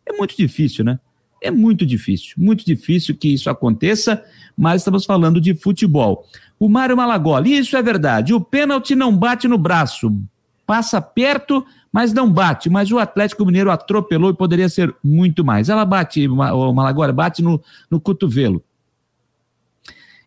É 0.06 0.12
muito 0.12 0.36
difícil, 0.36 0.84
né? 0.84 0.98
É 1.42 1.50
muito 1.50 1.84
difícil, 1.84 2.34
muito 2.38 2.64
difícil 2.64 3.14
que 3.14 3.28
isso 3.28 3.50
aconteça, 3.50 4.24
mas 4.56 4.80
estamos 4.80 5.04
falando 5.04 5.40
de 5.40 5.54
futebol. 5.54 6.26
O 6.58 6.68
Mário 6.68 6.96
Malagoli, 6.96 7.58
isso 7.58 7.76
é 7.76 7.82
verdade. 7.82 8.32
O 8.32 8.40
pênalti 8.40 8.94
não 8.94 9.14
bate 9.14 9.46
no 9.46 9.58
braço, 9.58 10.16
passa 10.66 11.00
perto, 11.00 11.64
mas 11.92 12.12
não 12.12 12.30
bate. 12.30 12.70
Mas 12.70 12.90
o 12.90 12.98
Atlético 12.98 13.44
Mineiro 13.44 13.70
atropelou 13.70 14.30
e 14.30 14.34
poderia 14.34 14.68
ser 14.68 14.94
muito 15.04 15.44
mais. 15.44 15.68
Ela 15.68 15.84
bate, 15.84 16.26
o 16.26 16.72
Malagoli, 16.72 17.12
bate 17.12 17.42
no, 17.42 17.62
no 17.90 18.00
cotovelo. 18.00 18.62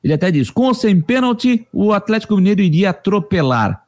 Ele 0.04 0.14
até 0.14 0.32
diz: 0.32 0.50
com 0.50 0.64
ou 0.64 0.74
sem 0.74 1.02
pênalti, 1.02 1.68
o 1.74 1.92
Atlético 1.92 2.36
Mineiro 2.36 2.62
iria 2.62 2.92
atropelar. 2.92 3.84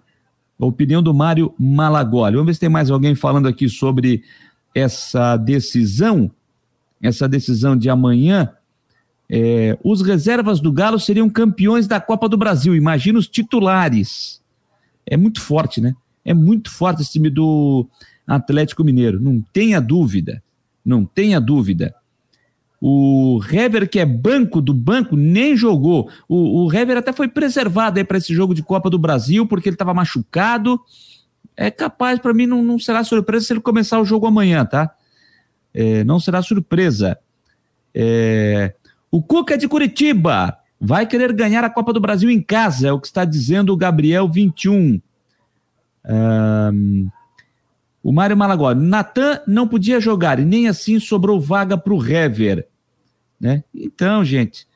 A 0.59 0.65
opinião 0.65 1.01
do 1.01 1.13
Mário 1.13 1.55
Malagoli. 1.57 2.35
Vamos 2.35 2.47
ver 2.47 2.53
se 2.53 2.59
tem 2.59 2.69
mais 2.69 2.91
alguém 2.91 3.15
falando 3.15 3.47
aqui 3.47 3.67
sobre 3.67 4.23
essa 4.73 5.37
decisão, 5.37 6.31
essa 7.01 7.27
decisão 7.27 7.77
de 7.77 7.89
amanhã. 7.89 8.51
É, 9.29 9.77
os 9.83 10.01
reservas 10.01 10.59
do 10.59 10.71
Galo 10.71 10.99
seriam 10.99 11.29
campeões 11.29 11.87
da 11.87 11.99
Copa 12.01 12.27
do 12.27 12.37
Brasil. 12.37 12.75
Imagina 12.75 13.17
os 13.17 13.27
titulares. 13.27 14.41
É 15.05 15.15
muito 15.15 15.41
forte, 15.41 15.79
né? 15.79 15.95
É 16.23 16.33
muito 16.33 16.69
forte 16.69 17.01
esse 17.01 17.13
time 17.13 17.29
do 17.29 17.87
Atlético 18.27 18.83
Mineiro. 18.83 19.19
Não 19.19 19.41
tenha 19.53 19.79
dúvida. 19.79 20.43
Não 20.85 21.05
tenha 21.05 21.39
dúvida. 21.39 21.95
O 22.83 23.39
Hever, 23.47 23.87
que 23.87 23.99
é 23.99 24.05
banco 24.05 24.59
do 24.59 24.73
banco, 24.73 25.15
nem 25.15 25.55
jogou. 25.55 26.09
O, 26.27 26.65
o 26.65 26.73
Hever 26.73 26.97
até 26.97 27.13
foi 27.13 27.27
preservado 27.27 27.99
aí 27.99 28.03
para 28.03 28.17
esse 28.17 28.33
jogo 28.33 28.55
de 28.55 28.63
Copa 28.63 28.89
do 28.89 28.97
Brasil, 28.97 29.45
porque 29.45 29.69
ele 29.69 29.75
estava 29.75 29.93
machucado. 29.93 30.81
É 31.55 31.69
capaz, 31.69 32.19
para 32.19 32.33
mim, 32.33 32.45
não, 32.45 32.63
não 32.63 32.79
será 32.79 33.03
surpresa 33.03 33.45
se 33.45 33.53
ele 33.53 33.61
começar 33.61 33.99
o 33.99 34.05
jogo 34.05 34.25
amanhã, 34.25 34.65
tá? 34.65 34.93
É, 35.73 36.03
não 36.03 36.19
será 36.19 36.41
surpresa. 36.41 37.17
É, 37.93 38.73
o 39.09 39.21
Cuca 39.21 39.57
de 39.57 39.67
Curitiba 39.67 40.57
vai 40.79 41.05
querer 41.05 41.33
ganhar 41.33 41.63
a 41.63 41.69
Copa 41.69 41.93
do 41.93 41.99
Brasil 41.99 42.29
em 42.29 42.41
casa, 42.41 42.87
é 42.87 42.91
o 42.91 42.99
que 42.99 43.07
está 43.07 43.23
dizendo 43.23 43.71
o 43.71 43.77
Gabriel 43.77 44.27
21. 44.27 44.99
Um, 46.03 47.09
o 48.03 48.11
Mário 48.11 48.35
Malagó, 48.35 48.73
Natan 48.73 49.41
não 49.45 49.67
podia 49.67 49.99
jogar 49.99 50.39
e 50.39 50.45
nem 50.45 50.67
assim 50.67 50.99
sobrou 50.99 51.39
vaga 51.39 51.77
para 51.77 51.93
o 51.93 52.03
Hever. 52.03 52.67
Né? 53.39 53.63
Então, 53.73 54.25
gente, 54.25 54.67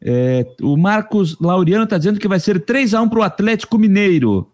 é, 0.00 0.46
o 0.62 0.76
Marcos 0.76 1.36
Laureano 1.40 1.84
está 1.84 1.98
dizendo 1.98 2.20
que 2.20 2.28
vai 2.28 2.38
ser 2.38 2.64
3 2.64 2.94
a 2.94 3.02
1 3.02 3.08
para 3.08 3.18
o 3.18 3.22
Atlético 3.22 3.78
Mineiro 3.78 4.52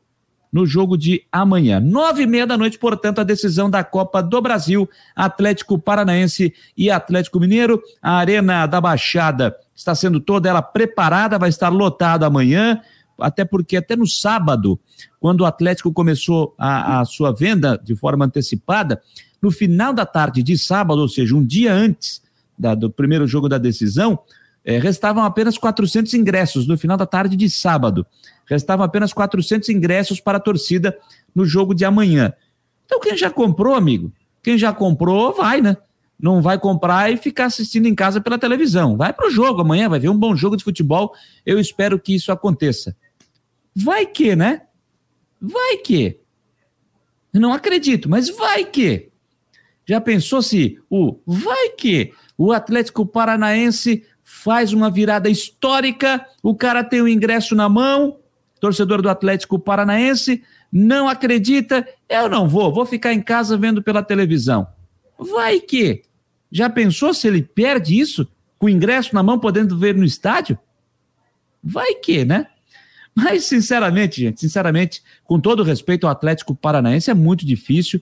no 0.52 0.66
jogo 0.66 0.98
de 0.98 1.24
amanhã. 1.32 1.80
Nove 1.80 2.24
e 2.24 2.26
meia 2.26 2.46
da 2.46 2.58
noite, 2.58 2.78
portanto, 2.78 3.20
a 3.20 3.24
decisão 3.24 3.70
da 3.70 3.82
Copa 3.82 4.22
do 4.22 4.40
Brasil, 4.42 4.88
Atlético 5.16 5.78
Paranaense 5.78 6.52
e 6.76 6.90
Atlético 6.90 7.40
Mineiro. 7.40 7.82
A 8.02 8.16
Arena 8.16 8.66
da 8.66 8.80
Baixada 8.80 9.56
está 9.74 9.94
sendo 9.94 10.20
toda 10.20 10.48
ela 10.48 10.60
preparada, 10.60 11.38
vai 11.38 11.48
estar 11.48 11.70
lotada 11.70 12.26
amanhã, 12.26 12.80
até 13.18 13.44
porque 13.44 13.76
até 13.76 13.96
no 13.96 14.06
sábado, 14.06 14.78
quando 15.18 15.40
o 15.40 15.46
Atlético 15.46 15.92
começou 15.92 16.54
a, 16.58 17.00
a 17.00 17.04
sua 17.06 17.32
venda 17.32 17.80
de 17.82 17.96
forma 17.96 18.26
antecipada, 18.26 19.00
no 19.40 19.50
final 19.50 19.92
da 19.92 20.04
tarde 20.04 20.42
de 20.42 20.58
sábado, 20.58 21.00
ou 21.00 21.08
seja, 21.08 21.34
um 21.34 21.44
dia 21.44 21.72
antes 21.72 22.22
da, 22.58 22.74
do 22.74 22.90
primeiro 22.90 23.26
jogo 23.26 23.48
da 23.48 23.58
decisão, 23.58 24.18
é, 24.64 24.78
restavam 24.78 25.24
apenas 25.24 25.58
400 25.58 26.14
ingressos 26.14 26.66
no 26.66 26.78
final 26.78 26.96
da 26.96 27.06
tarde 27.06 27.36
de 27.36 27.50
sábado. 27.50 28.06
Restavam 28.52 28.84
apenas 28.84 29.14
400 29.14 29.70
ingressos 29.70 30.20
para 30.20 30.36
a 30.36 30.40
torcida 30.40 30.98
no 31.34 31.46
jogo 31.46 31.74
de 31.74 31.86
amanhã. 31.86 32.34
Então, 32.84 33.00
quem 33.00 33.16
já 33.16 33.30
comprou, 33.30 33.74
amigo, 33.74 34.12
quem 34.42 34.58
já 34.58 34.74
comprou, 34.74 35.32
vai, 35.32 35.62
né? 35.62 35.74
Não 36.20 36.42
vai 36.42 36.58
comprar 36.58 37.10
e 37.10 37.16
ficar 37.16 37.46
assistindo 37.46 37.86
em 37.86 37.94
casa 37.94 38.20
pela 38.20 38.38
televisão. 38.38 38.94
Vai 38.94 39.10
para 39.10 39.26
o 39.26 39.30
jogo 39.30 39.62
amanhã, 39.62 39.88
vai 39.88 39.98
ver 39.98 40.10
um 40.10 40.18
bom 40.18 40.36
jogo 40.36 40.56
de 40.56 40.64
futebol. 40.64 41.14
Eu 41.46 41.58
espero 41.58 41.98
que 41.98 42.14
isso 42.14 42.30
aconteça. 42.30 42.94
Vai 43.74 44.04
que, 44.04 44.36
né? 44.36 44.62
Vai 45.40 45.78
que. 45.78 46.20
Não 47.32 47.54
acredito, 47.54 48.10
mas 48.10 48.28
vai 48.28 48.66
que. 48.66 49.08
Já 49.86 49.98
pensou 49.98 50.42
se 50.42 50.78
o 50.90 51.18
vai 51.26 51.70
que 51.70 52.12
o 52.36 52.52
Atlético 52.52 53.06
Paranaense 53.06 54.04
faz 54.22 54.74
uma 54.74 54.90
virada 54.90 55.30
histórica, 55.30 56.26
o 56.42 56.54
cara 56.54 56.84
tem 56.84 57.00
o 57.00 57.08
ingresso 57.08 57.54
na 57.54 57.68
mão, 57.68 58.18
torcedor 58.62 59.02
do 59.02 59.10
Atlético 59.10 59.58
Paranaense, 59.58 60.40
não 60.72 61.08
acredita, 61.08 61.84
eu 62.08 62.28
não 62.28 62.48
vou, 62.48 62.72
vou 62.72 62.86
ficar 62.86 63.12
em 63.12 63.20
casa 63.20 63.56
vendo 63.56 63.82
pela 63.82 64.04
televisão. 64.04 64.68
Vai 65.18 65.58
que. 65.58 66.02
Já 66.48 66.70
pensou 66.70 67.12
se 67.12 67.26
ele 67.26 67.42
perde 67.42 67.98
isso, 67.98 68.24
com 68.60 68.66
o 68.66 68.70
ingresso 68.70 69.16
na 69.16 69.22
mão, 69.22 69.36
podendo 69.36 69.76
ver 69.76 69.96
no 69.96 70.04
estádio? 70.04 70.56
Vai 71.60 71.96
que, 71.96 72.24
né? 72.24 72.46
Mas, 73.12 73.46
sinceramente, 73.46 74.20
gente, 74.20 74.38
sinceramente, 74.38 75.02
com 75.24 75.40
todo 75.40 75.64
respeito 75.64 76.06
ao 76.06 76.12
Atlético 76.12 76.54
Paranaense, 76.54 77.10
é 77.10 77.14
muito 77.14 77.44
difícil. 77.44 78.00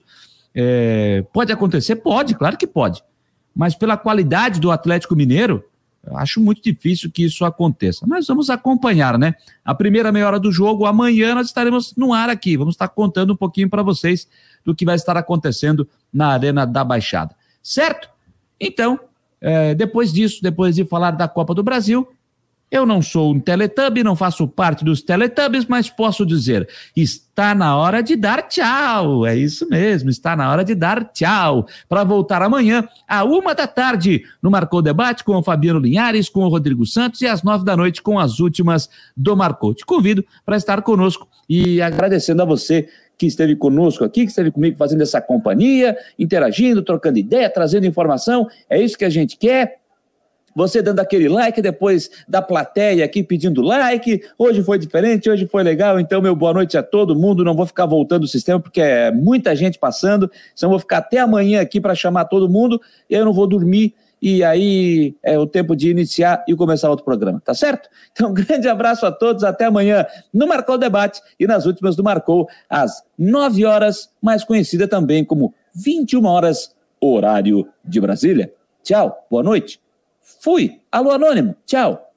É, 0.53 1.25
pode 1.33 1.51
acontecer? 1.51 1.95
Pode, 1.95 2.35
claro 2.35 2.55
que 2.55 2.67
pode 2.67 3.03
mas 3.55 3.75
pela 3.75 3.97
qualidade 3.97 4.59
do 4.59 4.71
Atlético 4.71 5.15
Mineiro, 5.15 5.63
acho 6.15 6.41
muito 6.41 6.61
difícil 6.61 7.11
que 7.11 7.23
isso 7.23 7.45
aconteça. 7.45 8.05
Mas 8.07 8.27
vamos 8.27 8.49
acompanhar, 8.49 9.17
né? 9.17 9.35
A 9.63 9.73
primeira 9.75 10.11
meia 10.11 10.27
hora 10.27 10.39
do 10.39 10.51
jogo, 10.51 10.85
amanhã 10.85 11.35
nós 11.35 11.47
estaremos 11.47 11.95
no 11.95 12.13
ar 12.13 12.29
aqui. 12.29 12.57
Vamos 12.57 12.73
estar 12.73 12.87
contando 12.87 13.33
um 13.33 13.35
pouquinho 13.35 13.69
para 13.69 13.83
vocês 13.83 14.27
do 14.65 14.75
que 14.75 14.85
vai 14.85 14.95
estar 14.95 15.15
acontecendo 15.15 15.87
na 16.11 16.29
Arena 16.29 16.65
da 16.65 16.83
Baixada. 16.83 17.35
Certo? 17.61 18.09
Então, 18.59 18.99
é, 19.39 19.75
depois 19.75 20.11
disso, 20.11 20.41
depois 20.41 20.75
de 20.75 20.85
falar 20.85 21.11
da 21.11 21.27
Copa 21.27 21.53
do 21.53 21.63
Brasil, 21.63 22.07
eu 22.71 22.85
não 22.85 23.01
sou 23.01 23.33
um 23.33 23.39
Teletubby, 23.39 24.01
não 24.01 24.15
faço 24.15 24.47
parte 24.47 24.85
dos 24.85 25.01
Teletubbies, 25.01 25.65
mas 25.65 25.89
posso 25.89 26.25
dizer: 26.25 26.69
está 26.95 27.53
na 27.53 27.75
hora 27.75 28.01
de 28.01 28.15
dar 28.15 28.47
tchau. 28.47 29.25
É 29.25 29.35
isso 29.35 29.67
mesmo, 29.69 30.09
está 30.09 30.37
na 30.37 30.49
hora 30.49 30.63
de 30.63 30.73
dar 30.73 31.03
tchau. 31.11 31.67
Para 31.89 32.05
voltar 32.05 32.41
amanhã, 32.41 32.87
à 33.05 33.25
uma 33.25 33.53
da 33.53 33.67
tarde, 33.67 34.23
no 34.41 34.49
Marcou 34.49 34.81
Debate 34.81 35.21
com 35.25 35.35
o 35.35 35.43
Fabiano 35.43 35.79
Linhares, 35.79 36.29
com 36.29 36.45
o 36.45 36.47
Rodrigo 36.47 36.85
Santos 36.85 37.21
e 37.21 37.27
às 37.27 37.43
nove 37.43 37.65
da 37.65 37.75
noite 37.75 38.01
com 38.01 38.17
as 38.17 38.39
últimas 38.39 38.89
do 39.17 39.35
Marcou. 39.35 39.73
Te 39.73 39.85
convido 39.85 40.23
para 40.45 40.55
estar 40.55 40.81
conosco 40.81 41.27
e 41.49 41.81
agradecendo 41.81 42.41
a 42.41 42.45
você 42.45 42.87
que 43.17 43.25
esteve 43.27 43.55
conosco 43.55 44.05
aqui, 44.05 44.21
que 44.21 44.29
esteve 44.29 44.49
comigo 44.49 44.77
fazendo 44.77 45.03
essa 45.03 45.21
companhia, 45.21 45.95
interagindo, 46.17 46.81
trocando 46.81 47.19
ideia, 47.19 47.49
trazendo 47.49 47.85
informação. 47.85 48.47
É 48.69 48.81
isso 48.81 48.97
que 48.97 49.05
a 49.05 49.09
gente 49.09 49.37
quer 49.37 49.80
você 50.55 50.81
dando 50.81 50.99
aquele 50.99 51.27
like, 51.29 51.61
depois 51.61 52.09
da 52.27 52.41
plateia 52.41 53.05
aqui 53.05 53.23
pedindo 53.23 53.61
like. 53.61 54.21
Hoje 54.37 54.63
foi 54.63 54.77
diferente, 54.77 55.29
hoje 55.29 55.47
foi 55.47 55.63
legal. 55.63 55.99
Então, 55.99 56.21
meu 56.21 56.35
boa 56.35 56.53
noite 56.53 56.77
a 56.77 56.83
todo 56.83 57.15
mundo. 57.15 57.43
Não 57.43 57.55
vou 57.55 57.65
ficar 57.65 57.85
voltando 57.85 58.23
o 58.23 58.27
sistema 58.27 58.59
porque 58.59 58.81
é 58.81 59.11
muita 59.11 59.55
gente 59.55 59.79
passando. 59.79 60.29
Então, 60.53 60.69
vou 60.69 60.79
ficar 60.79 60.97
até 60.97 61.19
amanhã 61.19 61.61
aqui 61.61 61.79
para 61.79 61.95
chamar 61.95 62.25
todo 62.25 62.49
mundo. 62.49 62.81
Eu 63.09 63.25
não 63.25 63.33
vou 63.33 63.47
dormir. 63.47 63.93
E 64.21 64.43
aí 64.43 65.15
é 65.23 65.37
o 65.39 65.47
tempo 65.47 65.75
de 65.75 65.89
iniciar 65.89 66.45
e 66.47 66.55
começar 66.55 66.91
outro 66.91 67.03
programa, 67.03 67.41
tá 67.43 67.55
certo? 67.55 67.89
Então, 68.11 68.29
um 68.29 68.33
grande 68.33 68.67
abraço 68.67 69.05
a 69.05 69.11
todos. 69.11 69.43
Até 69.43 69.65
amanhã 69.65 70.05
no 70.31 70.47
Marcou 70.47 70.77
Debate 70.77 71.21
e 71.39 71.47
nas 71.47 71.65
últimas 71.65 71.95
do 71.95 72.03
Marcou, 72.03 72.47
às 72.69 73.03
9 73.17 73.65
horas, 73.65 74.09
mais 74.21 74.43
conhecida 74.43 74.87
também 74.87 75.25
como 75.25 75.55
21 75.73 76.23
horas, 76.25 76.75
horário 76.99 77.67
de 77.83 77.99
Brasília. 77.99 78.53
Tchau, 78.83 79.25
boa 79.29 79.41
noite. 79.41 79.79
Fui. 80.41 80.81
Alô, 80.91 81.11
Anônimo. 81.11 81.55
Tchau. 81.67 82.10